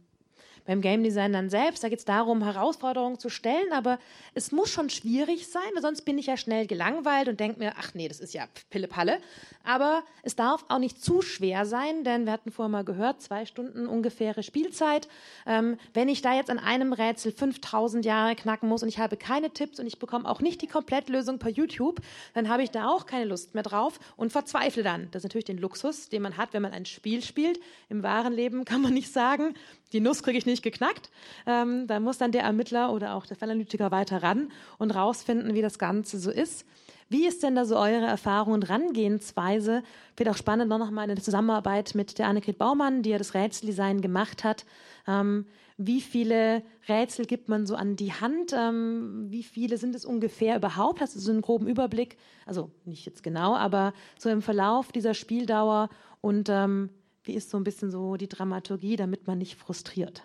beim 0.65 0.81
Game 0.81 1.03
Design 1.03 1.33
dann 1.33 1.49
selbst. 1.49 1.83
Da 1.83 1.89
geht 1.89 1.99
es 1.99 2.05
darum, 2.05 2.43
Herausforderungen 2.43 3.19
zu 3.19 3.29
stellen, 3.29 3.71
aber 3.71 3.99
es 4.33 4.51
muss 4.51 4.69
schon 4.69 4.89
schwierig 4.89 5.47
sein, 5.47 5.63
weil 5.73 5.81
sonst 5.81 6.01
bin 6.01 6.17
ich 6.17 6.27
ja 6.27 6.37
schnell 6.37 6.67
gelangweilt 6.67 7.27
und 7.27 7.39
denke 7.39 7.59
mir, 7.59 7.73
ach 7.77 7.93
nee, 7.93 8.07
das 8.07 8.19
ist 8.19 8.33
ja 8.33 8.47
Pille-Palle. 8.69 9.19
Aber 9.63 10.03
es 10.23 10.35
darf 10.35 10.65
auch 10.67 10.79
nicht 10.79 11.01
zu 11.01 11.21
schwer 11.21 11.65
sein, 11.65 12.03
denn 12.03 12.25
wir 12.25 12.33
hatten 12.33 12.51
vorher 12.51 12.69
mal 12.69 12.83
gehört, 12.83 13.21
zwei 13.21 13.45
Stunden 13.45 13.87
ungefähre 13.87 14.43
Spielzeit. 14.43 15.07
Ähm, 15.45 15.77
wenn 15.93 16.09
ich 16.09 16.21
da 16.21 16.35
jetzt 16.35 16.49
an 16.49 16.59
einem 16.59 16.91
Rätsel 16.91 17.31
5000 17.31 18.05
Jahre 18.05 18.35
knacken 18.35 18.67
muss 18.67 18.83
und 18.83 18.89
ich 18.89 18.99
habe 18.99 19.15
keine 19.15 19.51
Tipps 19.51 19.79
und 19.79 19.87
ich 19.87 19.99
bekomme 19.99 20.29
auch 20.29 20.41
nicht 20.41 20.61
die 20.61 20.67
Komplettlösung 20.67 21.39
per 21.39 21.49
YouTube, 21.49 22.01
dann 22.33 22.49
habe 22.49 22.63
ich 22.63 22.71
da 22.71 22.89
auch 22.89 23.05
keine 23.05 23.25
Lust 23.25 23.53
mehr 23.53 23.63
drauf 23.63 23.99
und 24.17 24.31
verzweifle 24.31 24.83
dann. 24.83 25.07
Das 25.11 25.21
ist 25.21 25.23
natürlich 25.23 25.45
den 25.45 25.57
Luxus, 25.57 26.09
den 26.09 26.21
man 26.21 26.37
hat, 26.37 26.53
wenn 26.53 26.61
man 26.61 26.73
ein 26.73 26.85
Spiel 26.85 27.21
spielt. 27.21 27.59
Im 27.89 28.03
wahren 28.03 28.33
Leben 28.33 28.65
kann 28.65 28.81
man 28.81 28.93
nicht 28.93 29.13
sagen, 29.13 29.55
die 29.93 30.01
Nuss 30.01 30.23
kriege 30.23 30.37
ich 30.37 30.45
nicht 30.45 30.63
geknackt. 30.63 31.09
Ähm, 31.45 31.87
da 31.87 31.99
muss 31.99 32.17
dann 32.17 32.31
der 32.31 32.43
Ermittler 32.43 32.91
oder 32.91 33.13
auch 33.15 33.25
der 33.25 33.37
Fallanalytiker 33.37 33.91
weiter 33.91 34.23
ran 34.23 34.51
und 34.79 34.91
rausfinden, 34.91 35.53
wie 35.53 35.61
das 35.61 35.79
Ganze 35.79 36.19
so 36.19 36.31
ist. 36.31 36.65
Wie 37.09 37.27
ist 37.27 37.43
denn 37.43 37.55
da 37.55 37.65
so 37.65 37.77
eure 37.77 38.07
Erfahrung 38.07 38.53
und 38.53 38.69
Rangehensweise? 38.69 39.83
Wird 40.17 40.29
auch 40.29 40.37
spannend 40.37 40.69
noch 40.69 40.89
mal 40.89 41.01
eine 41.01 41.21
Zusammenarbeit 41.21 41.93
mit 41.93 42.17
der 42.17 42.27
Annegret 42.27 42.57
Baumann, 42.57 43.03
die 43.03 43.11
ja 43.11 43.17
das 43.17 43.35
Rätseldesign 43.35 44.01
gemacht 44.01 44.43
hat. 44.43 44.65
Ähm, 45.07 45.45
wie 45.77 46.01
viele 46.01 46.63
Rätsel 46.87 47.25
gibt 47.25 47.49
man 47.49 47.65
so 47.65 47.75
an 47.75 47.95
die 47.95 48.13
Hand? 48.13 48.53
Ähm, 48.55 49.25
wie 49.29 49.43
viele 49.43 49.77
sind 49.77 49.95
es 49.95 50.05
ungefähr 50.05 50.55
überhaupt? 50.55 51.01
Hast 51.01 51.15
du 51.15 51.19
so 51.19 51.31
einen 51.31 51.41
groben 51.41 51.67
Überblick? 51.67 52.17
Also 52.45 52.71
nicht 52.85 53.05
jetzt 53.05 53.23
genau, 53.23 53.55
aber 53.55 53.93
so 54.17 54.29
im 54.29 54.41
Verlauf 54.41 54.91
dieser 54.91 55.13
Spieldauer 55.13 55.89
und 56.21 56.49
ähm, 56.49 56.89
wie 57.23 57.33
ist 57.33 57.49
so 57.49 57.57
ein 57.57 57.63
bisschen 57.63 57.91
so 57.91 58.15
die 58.15 58.27
Dramaturgie, 58.27 58.95
damit 58.95 59.27
man 59.27 59.37
nicht 59.37 59.55
frustriert? 59.55 60.23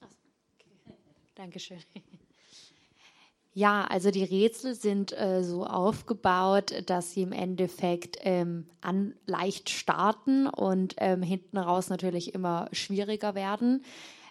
Okay. 0.00 0.96
Dankeschön. 1.34 1.78
Ja, 3.54 3.84
also 3.84 4.10
die 4.10 4.24
Rätsel 4.24 4.74
sind 4.74 5.12
äh, 5.12 5.44
so 5.44 5.66
aufgebaut, 5.66 6.72
dass 6.86 7.12
sie 7.12 7.20
im 7.20 7.32
Endeffekt 7.32 8.16
ähm, 8.20 8.66
an, 8.80 9.14
leicht 9.26 9.68
starten 9.68 10.46
und 10.46 10.94
ähm, 10.96 11.22
hinten 11.22 11.58
raus 11.58 11.90
natürlich 11.90 12.34
immer 12.34 12.68
schwieriger 12.72 13.34
werden. 13.34 13.84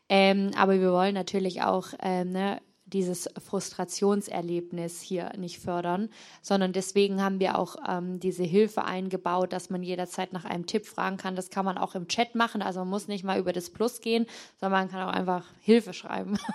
Ähm, 0.10 0.52
aber 0.58 0.80
wir 0.80 0.92
wollen 0.92 1.14
natürlich 1.14 1.62
auch 1.62 1.90
ähm, 2.02 2.32
ne, 2.32 2.62
dieses 2.94 3.30
Frustrationserlebnis 3.44 5.02
hier 5.02 5.32
nicht 5.38 5.60
fördern, 5.60 6.10
sondern 6.42 6.74
deswegen 6.74 7.22
haben 7.22 7.40
wir 7.40 7.58
auch 7.58 7.76
ähm, 7.88 8.20
diese 8.20 8.44
Hilfe 8.44 8.84
eingebaut, 8.84 9.54
dass 9.54 9.70
man 9.70 9.84
jederzeit 9.84 10.34
nach 10.34 10.46
einem 10.46 10.66
Tipp 10.66 10.86
fragen 10.86 11.18
kann. 11.18 11.36
Das 11.36 11.50
kann 11.50 11.66
man 11.66 11.78
auch 11.78 11.96
im 11.96 12.08
Chat 12.08 12.36
machen, 12.36 12.62
also 12.62 12.80
man 12.82 12.90
muss 12.90 13.08
nicht 13.08 13.24
mal 13.24 13.40
über 13.40 13.54
das 13.54 13.70
Plus 13.70 14.02
gehen, 14.02 14.26
sondern 14.60 14.82
man 14.82 14.92
kann 14.92 15.08
auch 15.08 15.14
einfach 15.14 15.46
Hilfe 15.62 15.94
schreiben. 15.94 16.38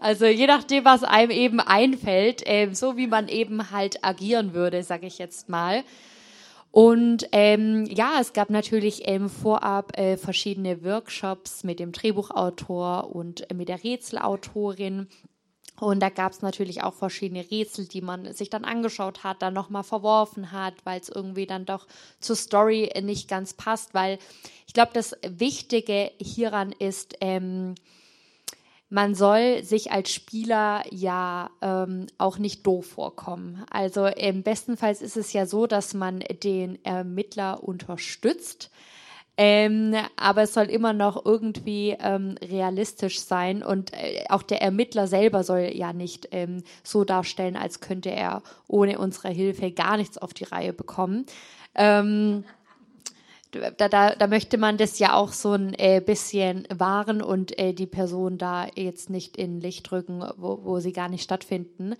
Also 0.00 0.26
je 0.26 0.48
nachdem, 0.48 0.84
was 0.84 1.04
einem 1.04 1.30
eben 1.30 1.60
einfällt, 1.60 2.46
äh, 2.46 2.72
so 2.72 2.96
wie 2.96 3.06
man 3.06 3.28
eben 3.28 3.70
halt 3.70 4.04
agieren 4.04 4.54
würde, 4.54 4.82
sage 4.82 5.06
ich 5.06 5.18
jetzt 5.18 5.48
mal. 5.48 5.84
Und 6.72 7.28
ähm, 7.32 7.84
ja, 7.86 8.18
es 8.20 8.32
gab 8.32 8.48
natürlich 8.48 9.08
ähm, 9.08 9.28
vorab 9.28 9.98
äh, 9.98 10.16
verschiedene 10.16 10.84
Workshops 10.84 11.64
mit 11.64 11.80
dem 11.80 11.90
Drehbuchautor 11.90 13.14
und 13.14 13.50
äh, 13.50 13.54
mit 13.54 13.68
der 13.68 13.82
Rätselautorin 13.82 15.08
Und 15.80 16.00
da 16.00 16.10
gab 16.10 16.32
es 16.32 16.42
natürlich 16.42 16.82
auch 16.82 16.94
verschiedene 16.94 17.50
Rätsel, 17.50 17.86
die 17.86 18.02
man 18.02 18.32
sich 18.34 18.50
dann 18.50 18.64
angeschaut 18.64 19.24
hat, 19.24 19.42
dann 19.42 19.54
nochmal 19.54 19.82
verworfen 19.82 20.52
hat, 20.52 20.74
weil 20.84 21.00
es 21.00 21.08
irgendwie 21.08 21.46
dann 21.46 21.64
doch 21.64 21.86
zur 22.20 22.36
Story 22.36 22.92
nicht 23.02 23.28
ganz 23.28 23.54
passt. 23.54 23.94
Weil 23.94 24.18
ich 24.66 24.74
glaube, 24.74 24.90
das 24.92 25.16
Wichtige 25.26 26.12
hieran 26.20 26.72
ist, 26.72 27.16
ähm, 27.20 27.74
man 28.90 29.14
soll 29.14 29.62
sich 29.62 29.92
als 29.92 30.12
Spieler 30.12 30.82
ja 30.90 31.50
ähm, 31.62 32.08
auch 32.18 32.38
nicht 32.38 32.66
doof 32.66 32.86
vorkommen. 32.86 33.64
Also 33.70 34.06
im 34.06 34.42
bestenfalls 34.42 35.00
ist 35.00 35.16
es 35.16 35.32
ja 35.32 35.46
so, 35.46 35.66
dass 35.66 35.94
man 35.94 36.20
den 36.42 36.84
Ermittler 36.84 37.62
unterstützt 37.62 38.70
ähm, 39.42 39.94
aber 40.16 40.42
es 40.42 40.52
soll 40.52 40.66
immer 40.66 40.92
noch 40.92 41.24
irgendwie 41.24 41.96
ähm, 41.98 42.34
realistisch 42.42 43.20
sein 43.20 43.62
und 43.62 43.90
äh, 43.94 44.22
auch 44.28 44.42
der 44.42 44.60
Ermittler 44.60 45.06
selber 45.06 45.44
soll 45.44 45.70
ja 45.72 45.94
nicht 45.94 46.28
ähm, 46.32 46.62
so 46.82 47.04
darstellen, 47.04 47.56
als 47.56 47.80
könnte 47.80 48.10
er 48.10 48.42
ohne 48.68 48.98
unsere 48.98 49.30
Hilfe 49.30 49.70
gar 49.72 49.96
nichts 49.96 50.18
auf 50.18 50.34
die 50.34 50.44
Reihe 50.44 50.74
bekommen. 50.74 51.24
Ähm, 51.74 52.44
da, 53.50 53.88
da, 53.88 54.14
da 54.14 54.26
möchte 54.26 54.58
man 54.58 54.76
das 54.76 54.98
ja 54.98 55.14
auch 55.14 55.32
so 55.32 55.52
ein 55.52 55.74
äh, 55.74 56.02
bisschen 56.04 56.66
wahren 56.72 57.22
und 57.22 57.58
äh, 57.58 57.72
die 57.72 57.86
Person 57.86 58.38
da 58.38 58.66
jetzt 58.74 59.10
nicht 59.10 59.36
in 59.36 59.60
Licht 59.60 59.90
drücken, 59.90 60.22
wo, 60.36 60.60
wo 60.62 60.78
sie 60.80 60.92
gar 60.92 61.08
nicht 61.08 61.22
stattfinden. 61.22 61.94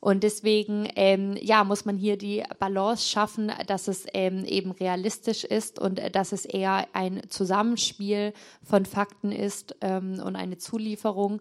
Und 0.00 0.22
deswegen, 0.22 0.86
ähm, 0.96 1.34
ja, 1.40 1.64
muss 1.64 1.86
man 1.86 1.96
hier 1.96 2.18
die 2.18 2.42
Balance 2.58 3.08
schaffen, 3.08 3.50
dass 3.66 3.88
es 3.88 4.04
ähm, 4.12 4.44
eben 4.44 4.70
realistisch 4.70 5.44
ist 5.44 5.78
und 5.78 5.98
äh, 5.98 6.10
dass 6.10 6.32
es 6.32 6.44
eher 6.44 6.86
ein 6.92 7.22
Zusammenspiel 7.30 8.34
von 8.62 8.84
Fakten 8.84 9.32
ist 9.32 9.76
ähm, 9.80 10.20
und 10.22 10.36
eine 10.36 10.58
Zulieferung. 10.58 11.40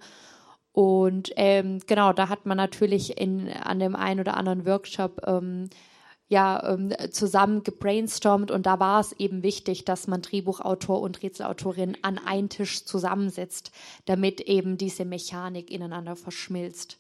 Und 0.71 1.31
ähm, 1.35 1.79
genau, 1.87 2.13
da 2.13 2.29
hat 2.29 2.45
man 2.45 2.57
natürlich 2.57 3.19
in, 3.19 3.49
an 3.49 3.79
dem 3.79 3.95
einen 3.95 4.21
oder 4.21 4.37
anderen 4.37 4.65
Workshop 4.65 5.21
ähm, 5.27 5.69
ja, 6.33 6.73
ähm, 6.73 6.91
zusammen 7.11 7.61
gebrainstormt 7.63 8.49
und 8.49 8.65
da 8.65 8.79
war 8.79 8.99
es 8.99 9.11
eben 9.13 9.43
wichtig, 9.43 9.85
dass 9.85 10.07
man 10.07 10.23
Drehbuchautor 10.23 10.99
und 10.99 11.21
Rätselautorin 11.21 11.95
an 12.01 12.17
einen 12.17 12.49
Tisch 12.49 12.85
zusammensetzt, 12.85 13.71
damit 14.05 14.41
eben 14.41 14.77
diese 14.79 15.05
Mechanik 15.05 15.69
ineinander 15.69 16.15
verschmilzt. 16.15 16.97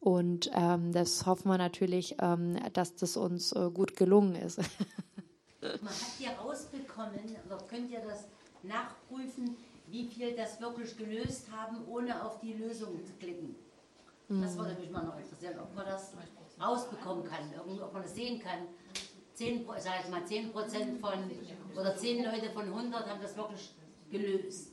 Und 0.00 0.48
ähm, 0.54 0.92
das 0.92 1.26
hoffen 1.26 1.48
wir 1.48 1.58
natürlich, 1.58 2.14
ähm, 2.20 2.56
dass 2.72 2.94
das 2.94 3.16
uns 3.16 3.50
äh, 3.50 3.68
gut 3.74 3.96
gelungen 3.96 4.36
ist. 4.36 4.58
Man 5.60 5.90
hat 5.90 6.12
hier 6.16 6.30
rausbekommen, 6.30 7.18
oder 7.46 7.58
könnt 7.68 7.90
ihr 7.90 8.00
das 8.00 8.26
nachprüfen, 8.62 9.56
wie 9.88 10.06
viel 10.06 10.36
das 10.36 10.60
wirklich 10.60 10.96
gelöst 10.96 11.46
haben, 11.50 11.78
ohne 11.88 12.24
auf 12.24 12.38
die 12.38 12.52
Lösung 12.52 13.04
zu 13.04 13.12
klicken? 13.18 13.56
Das 14.28 14.56
würde 14.56 14.76
mich 14.78 14.90
mal 14.90 15.04
noch 15.04 15.18
interessieren, 15.18 15.58
ob 15.58 15.74
man 15.74 15.86
das 15.86 16.12
rausbekommen 16.60 17.24
kann, 17.24 17.52
ob 17.58 17.92
man 17.92 18.02
das 18.02 18.14
sehen 18.14 18.40
kann. 18.40 18.66
10, 19.34 19.64
sag 19.78 20.04
ich 20.04 20.10
mal, 20.10 20.24
10 20.24 20.52
Prozent 20.52 21.00
von, 21.00 21.12
oder 21.76 21.96
10 21.96 22.24
Leute 22.24 22.50
von 22.50 22.64
100 22.64 23.08
haben 23.08 23.20
das 23.22 23.36
wirklich 23.36 23.72
gelöst. 24.10 24.72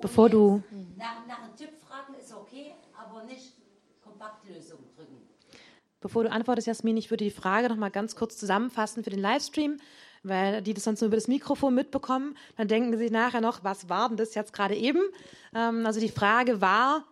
Bevor 0.00 0.30
du. 0.30 0.62
Nach, 0.96 1.26
nach 1.26 1.42
einem 1.42 1.56
Tipp 1.56 1.70
fragen 1.86 2.14
ist 2.18 2.32
okay, 2.32 2.74
aber 2.96 3.24
nicht 3.24 3.52
Kompaktlösung 4.02 4.78
drücken. 4.96 5.16
Bevor 6.00 6.24
du 6.24 6.30
antwortest, 6.30 6.66
Jasmin, 6.66 6.96
ich 6.96 7.10
würde 7.10 7.24
die 7.24 7.30
Frage 7.30 7.68
noch 7.68 7.76
mal 7.76 7.90
ganz 7.90 8.16
kurz 8.16 8.36
zusammenfassen 8.36 9.02
für 9.02 9.10
den 9.10 9.18
Livestream, 9.18 9.78
weil 10.22 10.62
die 10.62 10.74
das 10.74 10.84
sonst 10.84 11.00
nur 11.00 11.08
über 11.08 11.16
das 11.16 11.28
Mikrofon 11.28 11.74
mitbekommen. 11.74 12.36
Dann 12.56 12.68
denken 12.68 12.96
sie 12.96 13.10
nachher 13.10 13.40
noch, 13.40 13.64
was 13.64 13.88
war 13.88 14.08
denn 14.08 14.16
das 14.16 14.34
jetzt 14.34 14.52
gerade 14.52 14.74
eben? 14.74 15.00
Ähm, 15.54 15.84
also 15.84 16.00
die 16.00 16.08
Frage 16.08 16.60
war, 16.60 17.04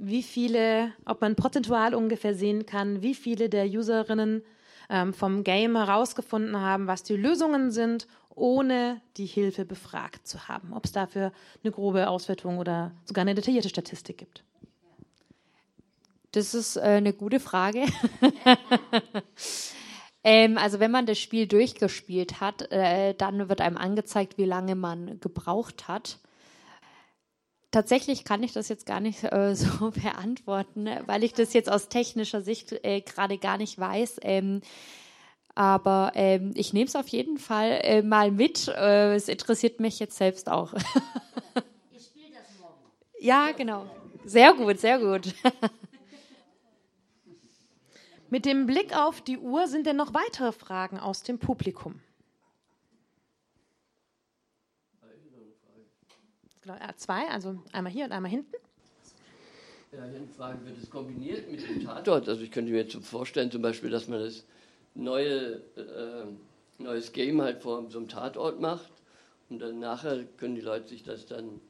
wie 0.00 0.22
viele, 0.22 0.92
ob 1.04 1.20
man 1.20 1.36
prozentual 1.36 1.94
ungefähr 1.94 2.34
sehen 2.34 2.64
kann, 2.64 3.02
wie 3.02 3.14
viele 3.14 3.48
der 3.48 3.66
Userinnen 3.66 4.42
ähm, 4.88 5.12
vom 5.12 5.44
Game 5.44 5.76
herausgefunden 5.76 6.58
haben, 6.58 6.86
was 6.86 7.02
die 7.02 7.16
Lösungen 7.16 7.70
sind, 7.70 8.06
ohne 8.34 9.02
die 9.18 9.26
Hilfe 9.26 9.64
befragt 9.64 10.26
zu 10.26 10.48
haben. 10.48 10.72
Ob 10.72 10.86
es 10.86 10.92
dafür 10.92 11.32
eine 11.62 11.72
grobe 11.72 12.08
Auswertung 12.08 12.58
oder 12.58 12.92
sogar 13.04 13.22
eine 13.22 13.34
detaillierte 13.34 13.68
Statistik 13.68 14.18
gibt. 14.18 14.42
Das 16.32 16.54
ist 16.54 16.76
äh, 16.76 16.80
eine 16.80 17.12
gute 17.12 17.40
Frage. 17.40 17.84
ähm, 20.24 20.56
also 20.56 20.80
wenn 20.80 20.90
man 20.90 21.06
das 21.06 21.18
Spiel 21.18 21.46
durchgespielt 21.46 22.40
hat, 22.40 22.70
äh, 22.72 23.14
dann 23.14 23.48
wird 23.48 23.60
einem 23.60 23.76
angezeigt, 23.76 24.38
wie 24.38 24.44
lange 24.44 24.76
man 24.76 25.20
gebraucht 25.20 25.88
hat. 25.88 26.18
Tatsächlich 27.70 28.24
kann 28.24 28.42
ich 28.42 28.52
das 28.52 28.68
jetzt 28.68 28.84
gar 28.84 29.00
nicht 29.00 29.22
äh, 29.24 29.54
so 29.54 29.90
beantworten, 29.90 30.88
weil 31.06 31.24
ich 31.24 31.32
das 31.32 31.52
jetzt 31.52 31.70
aus 31.70 31.88
technischer 31.88 32.42
Sicht 32.42 32.72
äh, 32.84 33.00
gerade 33.00 33.38
gar 33.38 33.58
nicht 33.58 33.78
weiß. 33.78 34.18
Ähm, 34.22 34.62
aber 35.54 36.12
ähm, 36.14 36.52
ich 36.54 36.72
nehme 36.72 36.86
es 36.86 36.96
auf 36.96 37.08
jeden 37.08 37.38
Fall 37.38 37.80
äh, 37.82 38.02
mal 38.02 38.30
mit. 38.30 38.68
Äh, 38.68 39.14
es 39.14 39.28
interessiert 39.28 39.80
mich 39.80 39.98
jetzt 39.98 40.16
selbst 40.16 40.48
auch. 40.48 40.72
ich 41.92 42.06
spiele 42.06 42.32
das 42.32 42.58
morgen. 42.60 42.78
Ja, 43.18 43.50
genau. 43.52 43.86
Sehr 44.24 44.54
gut, 44.54 44.78
sehr 44.80 44.98
gut. 44.98 45.34
Mit 48.30 48.46
dem 48.46 48.66
Blick 48.66 48.96
auf 48.96 49.20
die 49.20 49.38
Uhr 49.38 49.66
sind 49.66 49.86
denn 49.86 49.96
noch 49.96 50.14
weitere 50.14 50.52
Fragen 50.52 51.00
aus 51.00 51.24
dem 51.24 51.40
Publikum? 51.40 52.00
Zwei, 56.96 57.28
also 57.28 57.58
einmal 57.72 57.92
hier 57.92 58.04
und 58.04 58.12
einmal 58.12 58.30
hinten. 58.30 58.56
Ja, 59.92 60.04
hier 60.04 60.16
eine 60.16 60.28
Frage, 60.28 60.64
wird 60.64 60.78
es 60.78 60.88
kombiniert 60.88 61.50
mit 61.50 61.68
dem 61.68 61.84
Tatort? 61.84 62.28
Also 62.28 62.42
ich 62.42 62.50
könnte 62.50 62.70
mir 62.70 62.78
jetzt 62.78 62.96
vorstellen, 63.04 63.50
zum 63.50 63.62
Beispiel, 63.62 63.90
dass 63.90 64.06
man 64.06 64.20
das 64.20 64.44
neue 64.94 65.54
äh, 65.76 66.26
neues 66.80 67.12
Game 67.12 67.40
halt 67.42 67.62
vor 67.62 67.90
so 67.90 67.98
einem 67.98 68.08
Tatort 68.08 68.60
macht 68.60 68.90
und 69.48 69.60
dann 69.60 69.78
nachher 69.78 70.24
können 70.36 70.54
die 70.54 70.60
Leute 70.60 70.88
sich 70.88 71.02
das 71.02 71.26
dann 71.26 71.60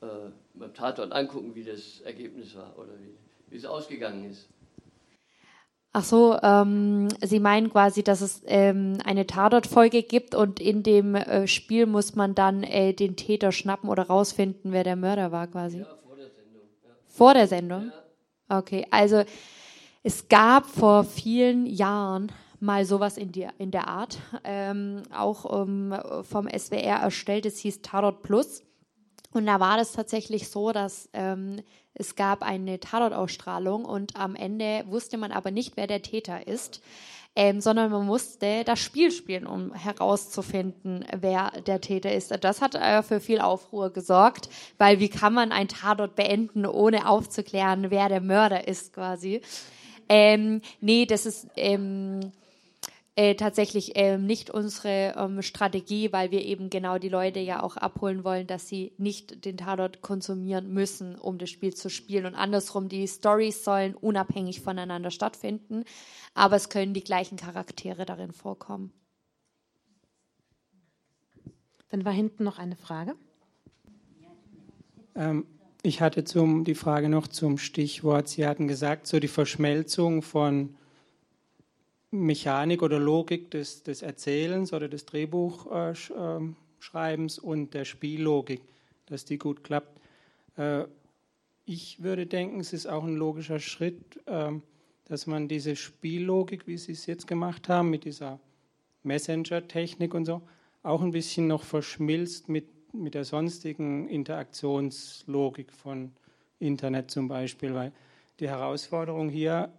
äh, 0.00 0.30
beim 0.54 0.74
Tatort 0.74 1.12
angucken, 1.12 1.54
wie 1.54 1.64
das 1.64 2.00
Ergebnis 2.02 2.54
war 2.54 2.78
oder 2.78 2.92
wie, 3.00 3.14
wie 3.50 3.56
es 3.56 3.64
ausgegangen 3.64 4.30
ist. 4.30 4.48
Ach 5.98 6.04
so, 6.04 6.38
ähm, 6.44 7.08
Sie 7.22 7.40
meinen 7.40 7.70
quasi, 7.70 8.04
dass 8.04 8.20
es 8.20 8.42
ähm, 8.46 8.98
eine 9.04 9.26
Tatortfolge 9.26 10.04
gibt 10.04 10.36
und 10.36 10.60
in 10.60 10.84
dem 10.84 11.16
äh, 11.16 11.48
Spiel 11.48 11.86
muss 11.86 12.14
man 12.14 12.36
dann 12.36 12.62
äh, 12.62 12.92
den 12.92 13.16
Täter 13.16 13.50
schnappen 13.50 13.90
oder 13.90 14.06
rausfinden, 14.06 14.70
wer 14.70 14.84
der 14.84 14.94
Mörder 14.94 15.32
war 15.32 15.48
quasi. 15.48 15.78
Ja, 15.78 15.86
vor 16.06 16.14
der 16.14 16.28
Sendung. 16.30 16.62
Ja. 16.84 16.90
Vor 17.08 17.34
der 17.34 17.48
Sendung? 17.48 17.92
Ja. 18.48 18.58
Okay, 18.58 18.86
also 18.92 19.24
es 20.04 20.28
gab 20.28 20.66
vor 20.66 21.02
vielen 21.02 21.66
Jahren 21.66 22.30
mal 22.60 22.84
sowas 22.84 23.18
in, 23.18 23.32
die, 23.32 23.48
in 23.58 23.72
der 23.72 23.88
Art, 23.88 24.20
ähm, 24.44 25.02
auch 25.12 25.62
ähm, 25.62 25.96
vom 26.22 26.48
SWR 26.48 27.00
erstellt, 27.02 27.44
es 27.44 27.58
hieß 27.58 27.82
Tatort 27.82 28.22
Plus. 28.22 28.62
Und 29.32 29.46
da 29.46 29.60
war 29.60 29.76
das 29.76 29.92
tatsächlich 29.92 30.48
so, 30.48 30.72
dass 30.72 31.08
ähm, 31.12 31.62
es 31.94 32.14
gab 32.16 32.42
eine 32.42 32.80
Tatortausstrahlung 32.80 33.84
und 33.84 34.16
am 34.16 34.34
Ende 34.34 34.84
wusste 34.86 35.18
man 35.18 35.32
aber 35.32 35.50
nicht, 35.50 35.76
wer 35.76 35.86
der 35.86 36.02
Täter 36.02 36.46
ist. 36.46 36.80
Ähm, 37.36 37.60
sondern 37.60 37.92
man 37.92 38.04
musste 38.04 38.64
das 38.64 38.80
Spiel 38.80 39.12
spielen, 39.12 39.46
um 39.46 39.72
herauszufinden, 39.72 41.04
wer 41.20 41.52
der 41.66 41.80
Täter 41.80 42.12
ist. 42.12 42.32
Das 42.42 42.60
hat 42.60 42.74
äh, 42.74 43.02
für 43.04 43.20
viel 43.20 43.40
Aufruhr 43.40 43.90
gesorgt, 43.90 44.48
weil 44.76 44.98
wie 44.98 45.08
kann 45.08 45.34
man 45.34 45.52
ein 45.52 45.68
Tatort 45.68 46.16
beenden, 46.16 46.66
ohne 46.66 47.08
aufzuklären, 47.08 47.92
wer 47.92 48.08
der 48.08 48.22
Mörder 48.22 48.66
ist 48.66 48.92
quasi. 48.92 49.40
Ähm, 50.08 50.62
nee, 50.80 51.06
das 51.06 51.26
ist 51.26 51.46
ähm, 51.54 52.32
äh, 53.18 53.34
tatsächlich 53.34 53.94
ähm, 53.96 54.26
nicht 54.26 54.48
unsere 54.48 55.14
ähm, 55.16 55.42
Strategie, 55.42 56.12
weil 56.12 56.30
wir 56.30 56.44
eben 56.44 56.70
genau 56.70 56.98
die 56.98 57.08
Leute 57.08 57.40
ja 57.40 57.64
auch 57.64 57.76
abholen 57.76 58.22
wollen, 58.22 58.46
dass 58.46 58.68
sie 58.68 58.92
nicht 58.96 59.44
den 59.44 59.56
Tatort 59.56 60.02
konsumieren 60.02 60.72
müssen, 60.72 61.16
um 61.16 61.36
das 61.36 61.50
Spiel 61.50 61.74
zu 61.74 61.90
spielen. 61.90 62.26
Und 62.26 62.36
andersrum, 62.36 62.88
die 62.88 63.08
Stories 63.08 63.64
sollen 63.64 63.96
unabhängig 63.96 64.60
voneinander 64.60 65.10
stattfinden, 65.10 65.82
aber 66.34 66.54
es 66.54 66.68
können 66.68 66.94
die 66.94 67.02
gleichen 67.02 67.36
Charaktere 67.36 68.06
darin 68.06 68.30
vorkommen. 68.30 68.92
Dann 71.88 72.04
war 72.04 72.12
hinten 72.12 72.44
noch 72.44 72.60
eine 72.60 72.76
Frage. 72.76 73.16
Ähm, 75.16 75.44
ich 75.82 76.00
hatte 76.00 76.22
zum, 76.22 76.62
die 76.62 76.76
Frage 76.76 77.08
noch 77.08 77.26
zum 77.26 77.58
Stichwort, 77.58 78.28
Sie 78.28 78.46
hatten 78.46 78.68
gesagt, 78.68 79.08
so 79.08 79.18
die 79.18 79.26
Verschmelzung 79.26 80.22
von 80.22 80.77
Mechanik 82.10 82.82
oder 82.82 82.98
Logik 82.98 83.50
des, 83.50 83.82
des 83.82 84.02
Erzählens 84.02 84.72
oder 84.72 84.88
des 84.88 85.04
Drehbuchschreibens 85.06 87.38
und 87.38 87.74
der 87.74 87.84
Spiellogik, 87.84 88.62
dass 89.06 89.24
die 89.24 89.38
gut 89.38 89.62
klappt. 89.62 90.00
Äh, 90.56 90.84
ich 91.64 92.02
würde 92.02 92.26
denken, 92.26 92.60
es 92.60 92.72
ist 92.72 92.86
auch 92.86 93.04
ein 93.04 93.16
logischer 93.16 93.60
Schritt, 93.60 94.20
ähm, 94.26 94.62
dass 95.04 95.26
man 95.26 95.48
diese 95.48 95.76
Spiellogik, 95.76 96.66
wie 96.66 96.78
Sie 96.78 96.92
es 96.92 97.06
jetzt 97.06 97.26
gemacht 97.26 97.68
haben, 97.68 97.90
mit 97.90 98.04
dieser 98.04 98.40
Messenger-Technik 99.02 100.14
und 100.14 100.24
so, 100.24 100.42
auch 100.82 101.02
ein 101.02 101.10
bisschen 101.10 101.46
noch 101.46 101.64
verschmilzt 101.64 102.48
mit, 102.48 102.94
mit 102.94 103.14
der 103.14 103.24
sonstigen 103.24 104.08
Interaktionslogik 104.08 105.72
von 105.72 106.12
Internet 106.58 107.10
zum 107.10 107.28
Beispiel, 107.28 107.74
weil 107.74 107.92
die 108.40 108.48
Herausforderung 108.48 109.28
hier, 109.28 109.72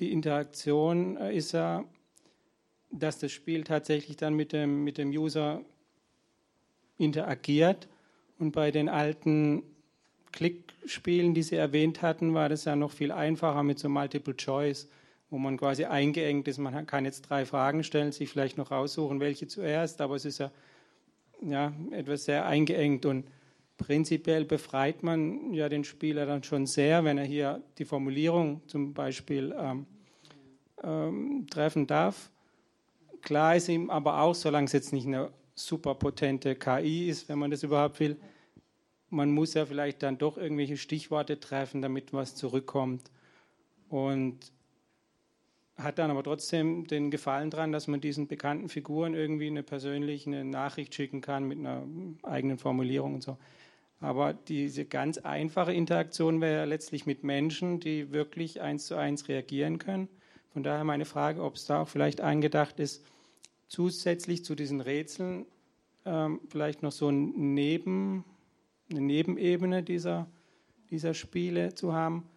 die 0.00 0.12
Interaktion 0.12 1.16
äh, 1.16 1.36
ist 1.36 1.52
ja, 1.52 1.84
dass 2.90 3.18
das 3.18 3.32
Spiel 3.32 3.64
tatsächlich 3.64 4.16
dann 4.16 4.34
mit 4.34 4.52
dem, 4.52 4.84
mit 4.84 4.98
dem 4.98 5.10
User 5.10 5.62
interagiert. 6.98 7.88
Und 8.38 8.52
bei 8.52 8.70
den 8.70 8.88
alten 8.88 9.62
Klickspielen, 10.32 11.34
die 11.34 11.42
Sie 11.42 11.56
erwähnt 11.56 12.02
hatten, 12.02 12.34
war 12.34 12.48
das 12.48 12.64
ja 12.64 12.76
noch 12.76 12.90
viel 12.92 13.10
einfacher 13.10 13.62
mit 13.62 13.78
so 13.78 13.88
Multiple 13.88 14.36
Choice, 14.36 14.88
wo 15.30 15.38
man 15.38 15.56
quasi 15.56 15.84
eingeengt 15.84 16.46
ist. 16.48 16.58
Man 16.58 16.86
kann 16.86 17.04
jetzt 17.04 17.22
drei 17.22 17.46
Fragen 17.46 17.82
stellen, 17.82 18.12
sich 18.12 18.28
vielleicht 18.28 18.58
noch 18.58 18.70
raussuchen, 18.70 19.20
welche 19.20 19.46
zuerst, 19.46 20.00
aber 20.00 20.16
es 20.16 20.24
ist 20.24 20.38
ja, 20.38 20.50
ja 21.42 21.72
etwas 21.90 22.26
sehr 22.26 22.46
eingeengt 22.46 23.06
und 23.06 23.24
prinzipiell 23.76 24.44
befreit 24.44 25.02
man 25.02 25.52
ja 25.52 25.68
den 25.68 25.84
Spieler 25.84 26.26
dann 26.26 26.42
schon 26.42 26.66
sehr, 26.66 27.04
wenn 27.04 27.18
er 27.18 27.24
hier 27.24 27.62
die 27.78 27.84
Formulierung 27.84 28.62
zum 28.66 28.94
Beispiel 28.94 29.54
ähm, 29.58 29.86
ähm, 30.82 31.46
treffen 31.50 31.86
darf. 31.86 32.30
Klar 33.22 33.56
ist 33.56 33.68
ihm 33.68 33.90
aber 33.90 34.20
auch, 34.20 34.34
solange 34.34 34.66
es 34.66 34.72
jetzt 34.72 34.92
nicht 34.92 35.06
eine 35.06 35.30
super 35.54 35.94
potente 35.94 36.54
KI 36.54 37.08
ist, 37.08 37.28
wenn 37.28 37.38
man 37.38 37.50
das 37.50 37.62
überhaupt 37.62 37.98
will, 38.00 38.16
man 39.10 39.30
muss 39.30 39.54
ja 39.54 39.66
vielleicht 39.66 40.02
dann 40.02 40.18
doch 40.18 40.36
irgendwelche 40.36 40.76
Stichworte 40.76 41.38
treffen, 41.40 41.82
damit 41.82 42.12
was 42.12 42.34
zurückkommt. 42.34 43.10
Und 43.88 44.52
hat 45.76 45.98
dann 45.98 46.10
aber 46.10 46.22
trotzdem 46.22 46.86
den 46.86 47.10
Gefallen 47.10 47.50
daran, 47.50 47.72
dass 47.72 47.86
man 47.86 48.00
diesen 48.00 48.28
bekannten 48.28 48.68
Figuren 48.68 49.14
irgendwie 49.14 49.46
eine 49.46 49.62
persönliche 49.62 50.30
Nachricht 50.30 50.94
schicken 50.94 51.20
kann 51.20 51.46
mit 51.46 51.58
einer 51.58 51.82
eigenen 52.22 52.58
Formulierung 52.58 53.14
und 53.14 53.22
so. 53.22 53.36
Aber 54.00 54.34
diese 54.34 54.84
ganz 54.84 55.18
einfache 55.18 55.72
Interaktion 55.72 56.40
wäre 56.40 56.58
ja 56.58 56.64
letztlich 56.64 57.06
mit 57.06 57.24
Menschen, 57.24 57.80
die 57.80 58.12
wirklich 58.12 58.60
eins 58.60 58.86
zu 58.86 58.94
eins 58.94 59.28
reagieren 59.28 59.78
können. 59.78 60.08
Von 60.52 60.62
daher 60.62 60.84
meine 60.84 61.04
Frage, 61.04 61.42
ob 61.42 61.54
es 61.54 61.66
da 61.66 61.82
auch 61.82 61.88
vielleicht 61.88 62.20
eingedacht 62.20 62.78
ist, 62.78 63.04
zusätzlich 63.68 64.44
zu 64.44 64.54
diesen 64.54 64.80
Rätseln 64.80 65.46
ähm, 66.04 66.40
vielleicht 66.48 66.82
noch 66.82 66.92
so 66.92 67.08
ein 67.08 67.54
Neben, 67.54 68.24
eine 68.90 69.00
Nebenebene 69.00 69.82
dieser, 69.82 70.26
dieser 70.90 71.14
Spiele 71.14 71.74
zu 71.74 71.92
haben, 71.92 72.28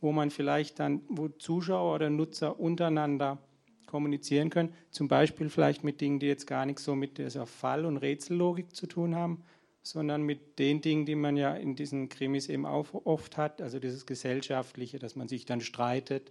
wo 0.00 0.12
man 0.12 0.30
vielleicht 0.30 0.78
dann, 0.78 1.02
wo 1.08 1.28
Zuschauer 1.28 1.94
oder 1.94 2.10
Nutzer 2.10 2.58
untereinander 2.58 3.38
kommunizieren 3.86 4.50
können, 4.50 4.72
zum 4.90 5.08
Beispiel 5.08 5.48
vielleicht 5.48 5.82
mit 5.82 6.00
Dingen, 6.00 6.20
die 6.20 6.26
jetzt 6.26 6.46
gar 6.46 6.66
nichts 6.66 6.84
so 6.84 6.94
mit 6.94 7.18
dieser 7.18 7.46
Fall- 7.46 7.86
und 7.86 7.96
Rätsellogik 7.96 8.74
zu 8.74 8.86
tun 8.86 9.14
haben, 9.14 9.42
sondern 9.82 10.22
mit 10.22 10.58
den 10.58 10.80
Dingen, 10.80 11.06
die 11.06 11.14
man 11.14 11.36
ja 11.36 11.54
in 11.54 11.76
diesen 11.76 12.08
Krimis 12.08 12.48
eben 12.48 12.66
auch 12.66 12.92
oft 13.06 13.36
hat, 13.36 13.62
also 13.62 13.78
dieses 13.78 14.06
Gesellschaftliche, 14.06 14.98
dass 14.98 15.16
man 15.16 15.28
sich 15.28 15.46
dann 15.46 15.60
streitet, 15.60 16.30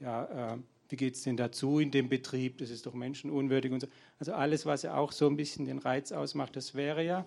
ja, 0.00 0.54
äh, 0.54 0.58
wie 0.88 0.96
geht 0.96 1.14
es 1.14 1.22
denn 1.22 1.36
dazu 1.36 1.80
in 1.80 1.90
dem 1.90 2.08
Betrieb, 2.08 2.58
das 2.58 2.70
ist 2.70 2.86
doch 2.86 2.94
menschenunwürdig 2.94 3.72
und 3.72 3.80
so. 3.80 3.88
Also 4.18 4.32
alles, 4.32 4.64
was 4.64 4.82
ja 4.82 4.96
auch 4.96 5.12
so 5.12 5.26
ein 5.26 5.36
bisschen 5.36 5.66
den 5.66 5.78
Reiz 5.78 6.12
ausmacht, 6.12 6.56
das 6.56 6.74
wäre 6.74 7.04
ja, 7.04 7.26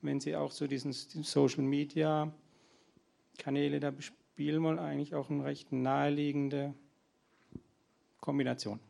wenn 0.00 0.20
Sie 0.20 0.34
auch 0.34 0.50
so 0.50 0.66
diesen 0.66 0.92
Social 0.92 1.62
Media 1.62 2.32
Kanäle 3.38 3.80
da 3.80 3.90
bespielen 3.90 4.62
wollen, 4.62 4.78
eigentlich 4.78 5.14
auch 5.14 5.30
eine 5.30 5.44
recht 5.44 5.72
naheliegende 5.72 6.74
Kombination. 8.20 8.80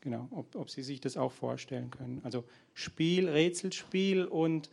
Genau, 0.00 0.28
ob, 0.30 0.54
ob 0.54 0.70
Sie 0.70 0.82
sich 0.82 1.00
das 1.00 1.16
auch 1.16 1.32
vorstellen 1.32 1.90
können. 1.90 2.20
Also 2.22 2.44
Spiel, 2.74 3.28
Rätselspiel 3.28 4.24
und 4.24 4.70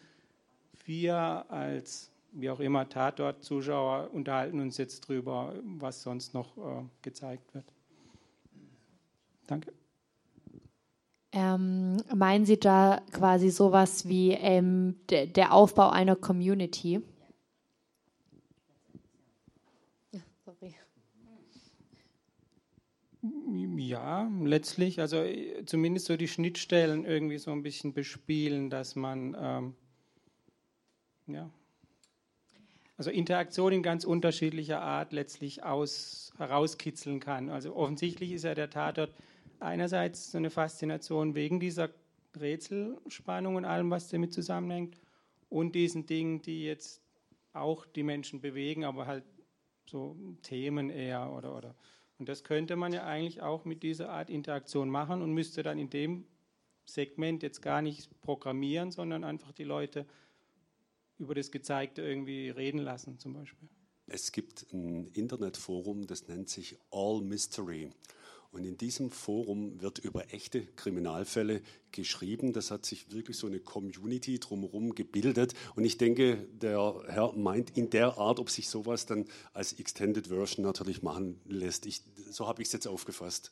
wir 0.86 1.46
als, 1.50 2.12
wie 2.32 2.50
auch 2.50 2.60
immer, 2.60 2.88
Tatort-Zuschauer 2.90 4.10
unterhalten 4.14 4.60
uns 4.60 4.78
jetzt 4.78 5.08
drüber, 5.08 5.54
was 5.64 6.02
sonst 6.02 6.34
noch 6.34 6.58
äh, 6.58 6.84
gezeigt 7.02 7.54
wird. 7.54 7.66
Danke. 9.48 9.74
Ähm, 11.36 11.98
meinen 12.14 12.46
Sie 12.46 12.60
da 12.60 13.02
quasi 13.12 13.50
sowas 13.50 14.08
wie 14.08 14.34
ähm, 14.34 14.96
de, 15.10 15.26
der 15.26 15.52
Aufbau 15.52 15.90
einer 15.90 16.16
Community? 16.16 17.02
Sorry. 20.46 20.76
Ja, 23.78 24.30
letztlich, 24.44 25.00
also 25.00 25.18
äh, 25.18 25.66
zumindest 25.66 26.06
so 26.06 26.18
die 26.18 26.28
Schnittstellen 26.28 27.04
irgendwie 27.04 27.40
so 27.40 27.52
ein 27.52 27.64
bisschen 27.64 27.94
bespielen, 27.94 28.70
dass 28.70 28.96
man 28.96 29.36
ähm, 29.40 29.76
ja, 31.28 31.50
also 32.98 33.10
Interaktion 33.10 33.74
in 33.74 33.84
ganz 33.84 34.06
unterschiedlicher 34.06 34.82
Art 34.82 35.14
letztlich 35.14 35.64
aus, 35.64 36.32
herauskitzeln 36.38 37.20
kann. 37.20 37.50
Also 37.50 37.76
offensichtlich 37.76 38.32
ist 38.32 38.44
ja 38.44 38.54
der 38.54 38.70
Tatort 38.70 39.12
einerseits 39.60 40.32
so 40.32 40.38
eine 40.38 40.50
Faszination 40.50 41.36
wegen 41.36 41.60
dieser 41.60 41.90
Rätselspannung 42.40 43.56
und 43.56 43.66
allem, 43.66 43.90
was 43.90 44.10
damit 44.10 44.34
zusammenhängt, 44.34 45.00
und 45.50 45.76
diesen 45.76 46.08
Dingen, 46.08 46.42
die 46.42 46.64
jetzt 46.64 47.00
auch 47.54 47.86
die 47.86 48.02
Menschen 48.02 48.42
bewegen, 48.42 48.86
aber 48.86 49.06
halt 49.06 49.24
so 49.88 50.18
Themen 50.42 50.90
eher 50.90 51.32
oder 51.32 51.56
oder. 51.56 51.76
Und 52.18 52.28
das 52.28 52.44
könnte 52.44 52.76
man 52.76 52.92
ja 52.92 53.04
eigentlich 53.04 53.42
auch 53.44 53.64
mit 53.64 53.84
dieser 53.84 54.10
Art 54.10 54.32
Interaktion 54.32 54.90
machen 54.90 55.22
und 55.22 55.32
müsste 55.32 55.62
dann 55.62 55.78
in 55.78 55.92
dem 55.92 56.26
Segment 56.86 57.44
jetzt 57.44 57.62
gar 57.62 57.84
nicht 57.84 58.10
programmieren, 58.22 58.90
sondern 58.90 59.24
einfach 59.24 59.52
die 59.52 59.64
Leute 59.64 60.08
über 61.24 61.36
das 61.36 61.52
Gezeigte 61.52 62.02
irgendwie 62.02 62.50
reden 62.50 62.80
lassen, 62.80 63.18
zum 63.18 63.34
Beispiel. 63.34 63.70
Es 64.08 64.32
gibt 64.32 64.68
ein 64.74 65.08
Internetforum, 65.08 66.08
das 66.08 66.28
nennt 66.28 66.50
sich 66.50 66.78
All 66.92 67.22
Mystery. 67.22 67.90
Und 68.52 68.66
in 68.66 68.78
diesem 68.78 69.10
Forum 69.10 69.82
wird 69.82 69.98
über 69.98 70.32
echte 70.32 70.64
Kriminalfälle 70.64 71.64
geschrieben. 71.92 72.54
Das 72.54 72.70
hat 72.70 72.86
sich 72.86 73.12
wirklich 73.12 73.36
so 73.36 73.48
eine 73.48 73.60
Community 73.60 74.40
drumherum 74.40 74.94
gebildet. 74.94 75.56
Und 75.76 75.86
ich 75.86 75.98
denke, 75.98 76.48
der 76.52 77.02
Herr 77.08 77.34
meint 77.34 77.76
in 77.76 77.90
der 77.90 78.20
Art, 78.20 78.40
ob 78.40 78.52
sich 78.52 78.70
sowas 78.70 79.08
dann 79.08 79.26
als 79.54 79.74
Extended 79.74 80.28
Version 80.28 80.64
natürlich 80.64 81.02
machen 81.02 81.42
lässt. 81.46 81.88
Ich, 81.88 82.04
so 82.30 82.48
habe 82.48 82.62
ich 82.62 82.68
es 82.68 82.74
jetzt 82.74 82.88
aufgefasst. 82.88 83.52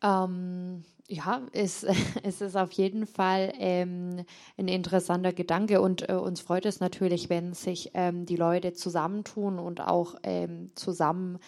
Ähm, 0.00 0.84
ja, 1.08 1.42
es, 1.52 1.84
es 2.22 2.40
ist 2.40 2.56
auf 2.56 2.72
jeden 2.72 3.06
Fall 3.06 3.52
ähm, 3.58 4.24
ein 4.56 4.68
interessanter 4.68 5.32
Gedanke 5.32 5.80
und 5.80 6.08
äh, 6.08 6.14
uns 6.14 6.40
freut 6.40 6.66
es 6.66 6.80
natürlich, 6.80 7.28
wenn 7.30 7.54
sich 7.54 7.90
ähm, 7.94 8.26
die 8.26 8.36
Leute 8.36 8.72
zusammentun 8.72 9.58
und 9.58 9.80
auch 9.80 10.16
ähm, 10.22 10.72
zusammen 10.74 11.38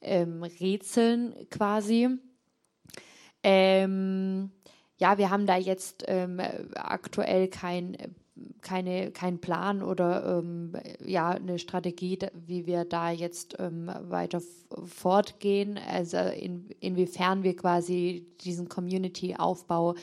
ähm, 0.00 0.42
rätseln 0.42 1.34
quasi. 1.50 2.08
Ähm, 3.42 4.50
ja, 4.98 5.18
wir 5.18 5.30
haben 5.30 5.46
da 5.46 5.56
jetzt 5.56 6.04
ähm, 6.06 6.40
aktuell 6.74 7.48
kein, 7.48 7.96
keine, 8.60 9.12
keinen 9.12 9.40
Plan 9.40 9.82
oder 9.82 10.38
ähm, 10.38 10.72
ja, 11.04 11.30
eine 11.30 11.58
Strategie, 11.58 12.18
wie 12.34 12.66
wir 12.66 12.84
da 12.84 13.10
jetzt 13.10 13.56
ähm, 13.58 13.90
weiter 14.08 14.42
fortgehen. 14.84 15.78
Also 15.78 16.18
in, 16.18 16.68
inwiefern 16.80 17.42
wir 17.42 17.54
quasi 17.54 18.26
diesen 18.40 18.68
Community-Aufbau 18.68 19.94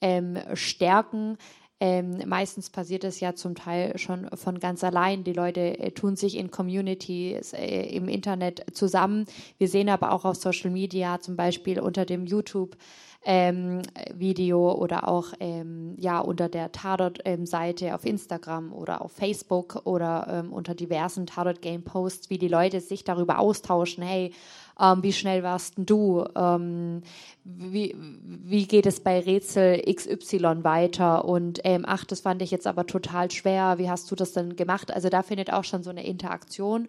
ähm, 0.00 0.38
stärken. 0.54 1.36
Ähm, 1.82 2.18
meistens 2.26 2.68
passiert 2.68 3.04
es 3.04 3.20
ja 3.20 3.34
zum 3.34 3.54
Teil 3.54 3.96
schon 3.96 4.28
von 4.34 4.58
ganz 4.58 4.84
allein. 4.84 5.24
Die 5.24 5.32
Leute 5.32 5.78
äh, 5.78 5.92
tun 5.92 6.14
sich 6.14 6.36
in 6.36 6.50
Communities 6.50 7.54
äh, 7.54 7.82
im 7.94 8.06
Internet 8.08 8.66
zusammen. 8.74 9.24
Wir 9.56 9.66
sehen 9.66 9.88
aber 9.88 10.12
auch 10.12 10.26
auf 10.26 10.36
Social 10.36 10.70
Media, 10.70 11.20
zum 11.20 11.36
Beispiel 11.36 11.80
unter 11.80 12.04
dem 12.04 12.26
YouTube, 12.26 12.76
ähm, 13.22 13.82
Video 14.14 14.72
oder 14.72 15.06
auch 15.06 15.34
ähm, 15.40 15.94
ja 15.98 16.20
unter 16.20 16.48
der 16.48 16.72
Tatort-Seite 16.72 17.86
ähm, 17.86 17.94
auf 17.94 18.06
Instagram 18.06 18.72
oder 18.72 19.02
auf 19.02 19.12
Facebook 19.12 19.82
oder 19.84 20.26
ähm, 20.30 20.52
unter 20.52 20.74
diversen 20.74 21.26
Tatort-Game-Posts, 21.26 22.30
wie 22.30 22.38
die 22.38 22.48
Leute 22.48 22.80
sich 22.80 23.04
darüber 23.04 23.38
austauschen. 23.38 24.02
Hey, 24.02 24.32
ähm, 24.80 25.02
wie 25.02 25.12
schnell 25.12 25.42
warst 25.42 25.74
du? 25.76 26.24
Ähm, 26.34 27.02
wie, 27.44 27.94
wie 27.94 28.66
geht 28.66 28.86
es 28.86 29.00
bei 29.00 29.20
Rätsel 29.20 29.82
XY 29.82 30.64
weiter? 30.64 31.26
Und 31.26 31.60
ach, 31.64 32.04
das 32.06 32.20
fand 32.20 32.40
ich 32.40 32.50
jetzt 32.50 32.66
aber 32.66 32.86
total 32.86 33.30
schwer. 33.30 33.76
Wie 33.76 33.90
hast 33.90 34.10
du 34.10 34.14
das 34.14 34.32
denn 34.32 34.56
gemacht? 34.56 34.92
Also 34.92 35.10
da 35.10 35.22
findet 35.22 35.52
auch 35.52 35.64
schon 35.64 35.82
so 35.82 35.90
eine 35.90 36.06
Interaktion 36.06 36.88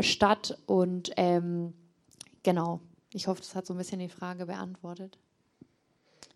statt 0.00 0.58
und 0.66 1.10
genau. 2.42 2.80
Ich 3.14 3.28
hoffe, 3.28 3.40
das 3.40 3.54
hat 3.54 3.64
so 3.64 3.74
ein 3.74 3.78
bisschen 3.78 4.00
die 4.00 4.08
Frage 4.08 4.46
beantwortet. 4.46 5.18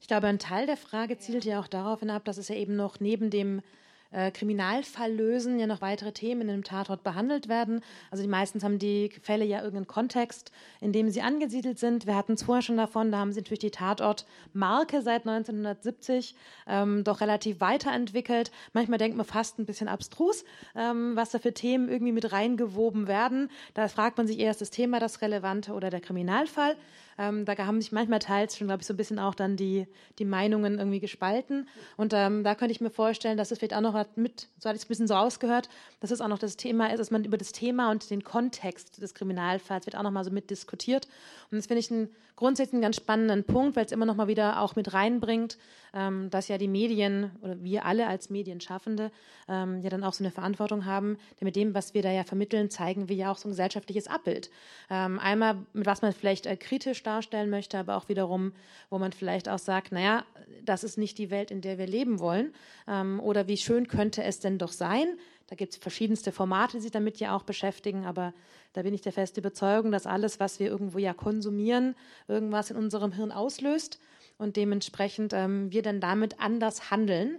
Ich 0.01 0.07
glaube, 0.07 0.29
ein 0.29 0.39
Teil 0.39 0.67
der 0.67 0.77
Frage 0.77 1.19
zielt 1.19 1.45
ja 1.45 1.59
auch 1.59 1.67
darauf 1.67 2.01
hinab, 2.01 2.25
dass 2.25 2.39
es 2.39 2.47
ja 2.49 2.55
eben 2.55 2.77
noch 2.77 3.01
neben 3.01 3.31
dem 3.31 3.63
äh, 4.11 4.31
Kriminalfall 4.31 5.13
lösen, 5.13 5.59
ja 5.59 5.67
noch 5.67 5.81
weitere 5.81 6.13
Themen 6.13 6.43
in 6.43 6.51
einem 6.51 6.65
Tatort 6.65 7.03
behandelt 7.03 7.49
werden. 7.49 7.81
Also 8.11 8.23
die 8.23 8.29
meistens 8.29 8.65
haben 8.65 8.79
die 8.79 9.11
Fälle 9.23 9.45
ja 9.45 9.59
irgendeinen 9.59 9.87
Kontext, 9.87 10.53
in 10.81 10.93
dem 10.93 11.11
sie 11.11 11.23
angesiedelt 11.23 11.79
sind. 11.79 12.07
Wir 12.07 12.17
hatten 12.17 12.33
es 12.33 12.43
vorher 12.43 12.63
schon 12.63 12.77
davon, 12.77 13.13
da 13.13 13.19
haben 13.19 13.33
sie 13.33 13.41
natürlich 13.41 13.59
die 13.59 13.71
Tatortmarke 13.71 15.03
seit 15.03 15.27
1970 15.27 16.35
ähm, 16.67 17.05
doch 17.05 17.21
relativ 17.21 17.61
weiterentwickelt. 17.61 18.51
Manchmal 18.73 18.99
denkt 18.99 19.17
man 19.17 19.27
fast 19.27 19.59
ein 19.59 19.67
bisschen 19.67 19.89
abstrus, 19.89 20.45
ähm, 20.75 21.15
was 21.15 21.31
da 21.31 21.39
für 21.39 21.53
Themen 21.53 21.89
irgendwie 21.89 22.13
mit 22.13 22.33
reingewoben 22.33 23.09
werden. 23.09 23.51
Da 23.75 23.89
fragt 23.89 24.17
man 24.17 24.27
sich 24.27 24.39
eher, 24.39 24.51
ist 24.51 24.61
das 24.61 24.71
Thema 24.71 25.01
das 25.01 25.21
Relevante 25.23 25.73
oder 25.73 25.91
der 25.91 26.01
Kriminalfall? 26.01 26.77
Ähm, 27.19 27.45
da 27.45 27.57
haben 27.59 27.81
sich 27.81 27.93
manchmal 27.93 28.21
teils 28.21 28.57
schon, 28.57 28.69
glaube 28.69 28.81
ich, 28.81 28.87
so 28.87 28.95
ein 28.95 28.97
bisschen 28.97 29.19
auch 29.19 29.35
dann 29.35 29.57
die, 29.57 29.87
die 30.19 30.25
Meinungen 30.25 30.79
irgendwie 30.79 31.01
gespalten. 31.01 31.69
Und 31.97 32.13
ähm, 32.15 32.45
da 32.45 32.55
könnte 32.55 32.73
ich 32.73 32.81
mir 32.81 32.91
vorstellen, 32.91 33.37
dass 33.37 33.51
es 33.51 33.59
vielleicht 33.59 33.75
auch 33.75 33.81
noch 33.81 34.07
mit, 34.17 34.49
so 34.59 34.69
hatte 34.69 34.77
ich 34.77 34.83
es 34.83 34.87
ein 34.87 34.89
bisschen 34.89 35.09
so 35.09 35.15
rausgehört, 35.15 35.69
dass 36.01 36.11
es 36.11 36.21
auch 36.21 36.29
noch 36.29 36.39
das 36.39 36.57
Thema 36.57 36.91
ist, 36.93 36.99
dass 36.99 37.11
man 37.11 37.25
über 37.25 37.37
das 37.37 37.53
Thema 37.53 37.91
und 37.91 38.09
den 38.11 38.23
Kontext 38.23 39.03
des 39.03 39.15
Kriminalfalls 39.15 39.87
wird 39.87 39.97
auch 39.97 40.03
noch 40.03 40.13
mal 40.13 40.25
so 40.25 40.31
mit 40.31 40.51
diskutiert. 40.51 41.09
Und 41.51 41.59
das 41.59 41.67
finde 41.67 41.81
ich 41.81 41.91
einen 41.91 42.09
grundsätzlich 42.39 42.75
einen 42.75 42.83
ganz 42.83 42.97
spannenden 42.97 43.43
Punkt, 43.43 43.75
weil 43.75 43.85
es 43.85 43.91
immer 43.91 44.07
noch 44.07 44.15
mal 44.15 44.29
wieder 44.29 44.63
auch 44.63 44.77
mit 44.77 44.95
reinbringt, 44.95 45.59
ähm, 45.93 46.31
dass 46.31 46.47
ja 46.47 46.57
die 46.57 46.69
Medien 46.69 47.33
oder 47.43 47.61
wir 47.65 47.85
alle 47.85 48.07
als 48.07 48.31
Medienschaffende 48.31 49.11
ähm, 49.49 49.81
ja 49.83 49.91
dann 49.91 50.05
auch 50.05 50.13
so 50.13 50.23
eine 50.23 50.31
Verantwortung 50.31 50.85
haben, 50.85 51.19
denn 51.41 51.47
mit 51.47 51.57
dem, 51.57 51.75
was 51.75 51.95
wir 51.95 52.03
da 52.03 52.13
ja 52.13 52.23
vermitteln, 52.23 52.71
zeigen 52.71 53.09
wir 53.09 53.17
ja 53.17 53.33
auch 53.33 53.39
so 53.39 53.49
ein 53.49 53.51
gesellschaftliches 53.51 54.07
Abbild. 54.07 54.51
Ähm, 54.89 55.19
einmal, 55.19 55.57
mit 55.73 55.87
was 55.87 56.01
man 56.01 56.13
vielleicht 56.13 56.47
äh, 56.47 56.57
kritisch 56.57 57.03
darstellen 57.09 57.51
möchte, 57.51 57.79
aber 57.79 57.97
auch 57.97 58.09
wiederum, 58.09 58.53
wo 58.91 58.99
man 58.99 59.13
vielleicht 59.13 59.49
auch 59.49 59.59
sagt, 59.59 59.93
naja, 59.93 60.25
das 60.63 60.85
ist 60.85 60.99
nicht 60.99 61.17
die 61.17 61.31
Welt, 61.31 61.51
in 61.51 61.63
der 61.63 61.79
wir 61.79 61.87
leben 61.87 62.21
wollen. 62.21 62.53
Ähm, 62.87 63.19
oder 63.21 63.49
wie 63.49 63.57
schön 63.57 63.89
könnte 63.89 64.23
es 64.23 64.41
denn 64.41 64.59
doch 64.59 64.73
sein? 64.73 65.07
Da 65.47 65.57
gibt 65.57 65.73
es 65.73 65.79
verschiedenste 65.79 66.31
Formate, 66.31 66.77
die 66.77 66.83
sich 66.83 66.91
damit 66.91 67.19
ja 67.19 67.35
auch 67.35 67.43
beschäftigen, 67.43 68.05
aber 68.05 68.35
da 68.75 68.83
bin 68.83 68.93
ich 68.93 69.01
der 69.01 69.13
festen 69.13 69.41
Überzeugung, 69.41 69.91
dass 69.91 70.07
alles, 70.07 70.39
was 70.39 70.61
wir 70.61 70.69
irgendwo 70.69 70.99
ja 70.99 71.15
konsumieren, 71.15 71.95
irgendwas 72.29 72.71
in 72.71 72.77
unserem 72.77 73.13
Hirn 73.13 73.33
auslöst 73.33 73.99
und 74.37 74.57
dementsprechend 74.57 75.33
ähm, 75.33 75.73
wir 75.73 75.83
dann 75.83 76.01
damit 76.01 76.39
anders 76.41 76.91
handeln 76.91 77.39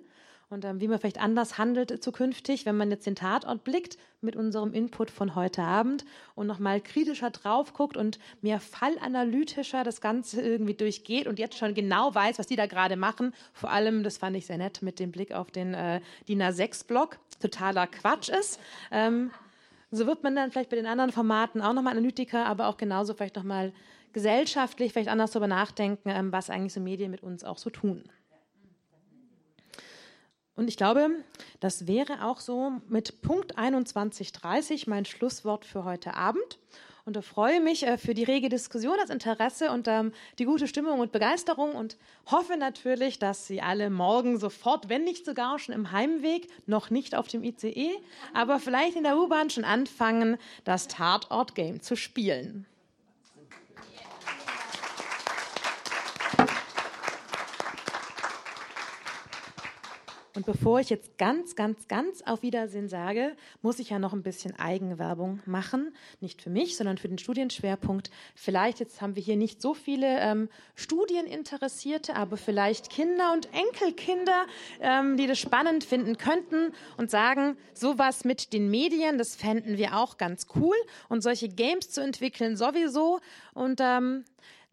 und 0.50 0.66
ähm, 0.66 0.82
wie 0.82 0.88
man 0.88 1.00
vielleicht 1.00 1.22
anders 1.22 1.58
handelt 1.58 2.04
zukünftig, 2.04 2.66
wenn 2.66 2.76
man 2.76 2.90
jetzt 2.90 3.06
den 3.06 3.16
Tatort 3.16 3.64
blickt 3.64 3.98
mit 4.22 4.36
unserem 4.36 4.74
Input 4.74 5.12
von 5.12 5.36
heute 5.36 5.62
Abend 5.62 6.06
und 6.34 6.48
nochmal 6.48 6.82
kritischer 6.82 7.30
drauf 7.30 7.74
guckt 7.74 7.96
und 7.96 8.20
mehr 8.42 8.60
fallanalytischer 8.60 9.84
das 9.84 10.02
Ganze 10.02 10.42
irgendwie 10.42 10.74
durchgeht 10.74 11.28
und 11.28 11.38
jetzt 11.38 11.58
schon 11.58 11.76
genau 11.76 12.14
weiß, 12.14 12.40
was 12.40 12.48
die 12.48 12.56
da 12.56 12.66
gerade 12.66 12.96
machen. 12.96 13.34
Vor 13.54 13.72
allem, 13.72 14.04
das 14.04 14.18
fand 14.18 14.36
ich 14.36 14.48
sehr 14.48 14.58
nett 14.58 14.82
mit 14.82 15.00
dem 15.00 15.12
Blick 15.12 15.34
auf 15.34 15.52
den 15.52 15.74
äh, 15.76 16.02
DIN 16.28 16.42
A6-Block, 16.42 17.20
totaler 17.40 17.86
Quatsch 17.86 18.30
ist. 18.30 18.60
Ähm, 18.92 19.32
so 19.92 20.08
wird 20.08 20.24
man 20.24 20.36
dann 20.36 20.52
vielleicht 20.52 20.70
bei 20.70 20.76
den 20.76 20.88
anderen 20.88 21.12
Formaten 21.12 21.62
auch 21.62 21.74
nochmal 21.74 21.94
Analytiker, 21.94 22.46
aber 22.46 22.68
auch 22.68 22.78
genauso 22.78 23.14
vielleicht 23.14 23.36
nochmal 23.36 23.72
gesellschaftlich 24.14 24.94
vielleicht 24.94 25.10
anders 25.10 25.32
darüber 25.32 25.48
nachdenken, 25.48 26.10
ähm, 26.10 26.32
was 26.32 26.50
eigentlich 26.50 26.74
so 26.74 26.80
Medien 26.80 27.12
mit 27.12 27.22
uns 27.22 27.44
auch 27.44 27.60
so 27.60 27.70
tun. 27.70 28.04
Und 30.60 30.68
ich 30.68 30.76
glaube, 30.76 31.10
das 31.62 31.88
wäre 31.88 32.26
auch 32.26 32.42
so 32.42 32.74
mit 32.90 33.22
Punkt 33.22 33.58
21.30 33.58 34.90
mein 34.90 35.06
Schlusswort 35.06 35.64
für 35.64 35.86
heute 35.86 36.16
Abend. 36.16 36.60
Und 37.06 37.16
da 37.16 37.22
freue 37.22 37.62
mich 37.62 37.88
äh, 37.88 37.98
für 37.98 38.14
die 38.14 38.26
rege 38.26 38.50
Diskussion, 38.50 38.98
das 39.00 39.10
Interesse 39.10 39.72
und 39.72 39.88
ähm, 39.88 40.12
die 40.38 40.44
gute 40.44 40.68
Stimmung 40.68 41.00
und 41.00 41.14
Begeisterung 41.14 41.76
und 41.76 41.96
hoffe 42.30 42.58
natürlich, 42.58 43.20
dass 43.20 43.48
Sie 43.48 43.62
alle 43.62 43.90
morgen 43.90 44.38
sofort, 44.38 44.90
wenn 44.90 45.06
nicht 45.06 45.24
sogar 45.24 45.60
schon 45.60 45.74
im 45.74 45.94
Heimweg, 45.94 46.50
noch 46.66 46.90
nicht 46.90 47.16
auf 47.16 47.30
dem 47.30 47.42
ICE, 47.42 47.92
aber 48.34 48.60
vielleicht 48.60 48.98
in 48.98 49.04
der 49.04 49.18
U-Bahn 49.18 49.50
schon 49.50 49.64
anfangen, 49.64 50.38
das 50.66 50.90
Tatort-Game 50.90 51.82
zu 51.82 51.96
spielen. 51.96 52.66
Und 60.40 60.46
bevor 60.46 60.80
ich 60.80 60.90
jetzt 60.90 61.18
ganz, 61.18 61.58
ganz, 61.58 61.90
ganz 61.90 62.22
auf 62.22 62.44
Wiedersehen 62.44 62.88
sage, 62.88 63.36
muss 63.62 63.78
ich 63.78 63.90
ja 63.90 64.00
noch 64.00 64.14
ein 64.14 64.24
bisschen 64.24 64.58
Eigenwerbung 64.58 65.42
machen. 65.46 65.94
Nicht 66.22 66.42
für 66.42 66.50
mich, 66.50 66.78
sondern 66.78 66.98
für 66.98 67.10
den 67.10 67.18
Studienschwerpunkt. 67.18 68.10
Vielleicht, 68.36 68.80
jetzt 68.80 69.02
haben 69.02 69.18
wir 69.18 69.22
hier 69.22 69.36
nicht 69.36 69.62
so 69.62 69.74
viele 69.74 70.08
ähm, 70.22 70.48
Studieninteressierte, 70.76 72.16
aber 72.16 72.38
vielleicht 72.38 72.90
Kinder 72.90 73.34
und 73.34 73.50
Enkelkinder, 73.54 74.46
ähm, 74.80 75.18
die 75.18 75.28
das 75.28 75.40
spannend 75.40 75.84
finden 75.84 76.16
könnten 76.16 76.72
und 76.96 77.12
sagen, 77.12 77.58
sowas 77.74 78.24
mit 78.24 78.54
den 78.54 78.70
Medien, 78.70 79.18
das 79.18 79.36
fänden 79.36 79.78
wir 79.78 79.98
auch 79.98 80.18
ganz 80.18 80.48
cool. 80.56 80.78
Und 81.10 81.22
solche 81.22 81.50
Games 81.50 81.90
zu 81.90 82.00
entwickeln 82.00 82.56
sowieso. 82.56 83.20
Und 83.54 83.82
ähm, 83.84 84.24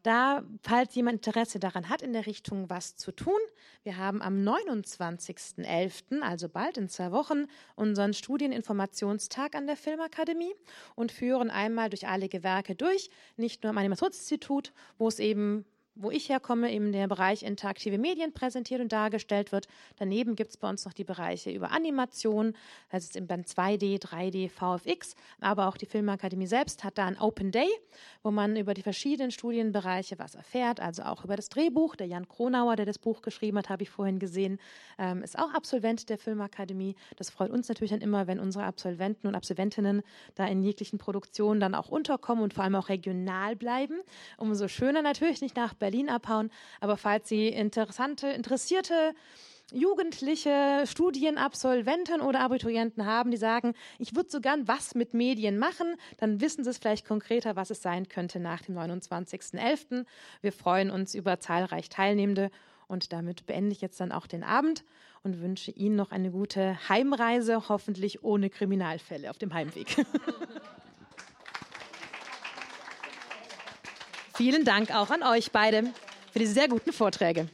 da, 0.06 0.44
falls 0.62 0.94
jemand 0.94 1.26
Interesse 1.26 1.58
daran 1.58 1.88
hat, 1.88 2.00
in 2.00 2.12
der 2.12 2.26
Richtung 2.26 2.70
was 2.70 2.96
zu 2.96 3.10
tun, 3.10 3.38
wir 3.82 3.96
haben 3.96 4.22
am 4.22 4.36
29.11., 4.36 6.20
also 6.20 6.48
bald 6.48 6.78
in 6.78 6.88
zwei 6.88 7.10
Wochen, 7.10 7.46
unseren 7.74 8.14
Studieninformationstag 8.14 9.56
an 9.56 9.66
der 9.66 9.76
Filmakademie 9.76 10.54
und 10.94 11.10
führen 11.10 11.50
einmal 11.50 11.90
durch 11.90 12.06
alle 12.06 12.28
Gewerke 12.28 12.76
durch, 12.76 13.10
nicht 13.36 13.64
nur 13.64 13.70
am 13.70 13.78
Animationsinstitut, 13.78 14.72
wo 14.96 15.08
es 15.08 15.18
eben 15.18 15.64
wo 15.96 16.10
ich 16.10 16.28
herkomme, 16.28 16.70
eben 16.72 16.92
der 16.92 17.08
Bereich 17.08 17.42
interaktive 17.42 17.98
Medien 17.98 18.32
präsentiert 18.32 18.80
und 18.80 18.92
dargestellt 18.92 19.50
wird. 19.50 19.66
Daneben 19.96 20.36
gibt 20.36 20.50
es 20.50 20.56
bei 20.56 20.68
uns 20.68 20.84
noch 20.84 20.92
die 20.92 21.04
Bereiche 21.04 21.50
über 21.50 21.72
Animation, 21.72 22.54
das 22.90 23.04
ist 23.04 23.16
im 23.16 23.26
Band 23.26 23.48
2D, 23.48 24.00
3D, 24.00 24.50
VFX, 24.50 25.14
aber 25.40 25.68
auch 25.68 25.76
die 25.76 25.86
Filmakademie 25.86 26.46
selbst 26.46 26.84
hat 26.84 26.98
da 26.98 27.06
ein 27.06 27.18
Open 27.18 27.50
Day, 27.50 27.68
wo 28.22 28.30
man 28.30 28.56
über 28.56 28.74
die 28.74 28.82
verschiedenen 28.82 29.30
Studienbereiche 29.30 30.18
was 30.18 30.34
erfährt, 30.34 30.80
also 30.80 31.02
auch 31.02 31.24
über 31.24 31.36
das 31.36 31.48
Drehbuch. 31.48 31.96
Der 31.96 32.06
Jan 32.06 32.28
Kronauer, 32.28 32.76
der 32.76 32.86
das 32.86 32.98
Buch 32.98 33.22
geschrieben 33.22 33.58
hat, 33.58 33.70
habe 33.70 33.82
ich 33.82 33.90
vorhin 33.90 34.18
gesehen, 34.18 34.58
ähm, 34.98 35.22
ist 35.22 35.38
auch 35.38 35.54
Absolvent 35.54 36.10
der 36.10 36.18
Filmakademie. 36.18 36.94
Das 37.16 37.30
freut 37.30 37.50
uns 37.50 37.68
natürlich 37.68 37.90
dann 37.90 38.02
immer, 38.02 38.26
wenn 38.26 38.38
unsere 38.38 38.64
Absolventen 38.64 39.26
und 39.26 39.34
Absolventinnen 39.34 40.02
da 40.34 40.46
in 40.46 40.62
jeglichen 40.62 40.98
Produktionen 40.98 41.60
dann 41.60 41.74
auch 41.74 41.88
unterkommen 41.88 42.44
und 42.44 42.52
vor 42.52 42.64
allem 42.64 42.74
auch 42.74 42.90
regional 42.90 43.56
bleiben. 43.56 44.00
Umso 44.36 44.68
schöner 44.68 45.00
natürlich 45.00 45.40
nicht 45.40 45.56
nach 45.56 45.72
Berlin 45.72 45.85
Berlin 45.86 46.08
abhauen. 46.08 46.50
Aber 46.80 46.96
falls 46.96 47.28
Sie 47.28 47.46
interessante, 47.46 48.26
interessierte 48.26 49.14
jugendliche 49.72 50.82
Studienabsolventen 50.84 52.20
oder 52.20 52.40
Abiturienten 52.40 53.06
haben, 53.06 53.30
die 53.30 53.36
sagen, 53.36 53.74
ich 54.00 54.16
würde 54.16 54.28
so 54.28 54.40
gern 54.40 54.66
was 54.66 54.96
mit 54.96 55.14
Medien 55.14 55.58
machen, 55.58 55.94
dann 56.18 56.40
wissen 56.40 56.64
Sie 56.64 56.70
es 56.70 56.78
vielleicht 56.78 57.06
konkreter, 57.06 57.54
was 57.54 57.70
es 57.70 57.82
sein 57.82 58.08
könnte 58.08 58.40
nach 58.40 58.62
dem 58.62 58.76
29.11. 58.76 60.06
Wir 60.40 60.52
freuen 60.52 60.90
uns 60.90 61.14
über 61.14 61.38
zahlreich 61.38 61.88
Teilnehmende 61.88 62.50
und 62.88 63.12
damit 63.12 63.46
beende 63.46 63.70
ich 63.70 63.80
jetzt 63.80 64.00
dann 64.00 64.10
auch 64.10 64.26
den 64.26 64.42
Abend 64.42 64.84
und 65.22 65.40
wünsche 65.40 65.70
Ihnen 65.70 65.94
noch 65.94 66.10
eine 66.10 66.32
gute 66.32 66.88
Heimreise, 66.88 67.68
hoffentlich 67.68 68.24
ohne 68.24 68.50
Kriminalfälle 68.50 69.30
auf 69.30 69.38
dem 69.38 69.54
Heimweg. 69.54 69.96
Vielen 74.36 74.66
Dank 74.66 74.94
auch 74.94 75.08
an 75.08 75.22
euch 75.22 75.50
beide 75.50 75.84
für 76.30 76.38
diese 76.38 76.52
sehr 76.52 76.68
guten 76.68 76.92
Vorträge. 76.92 77.48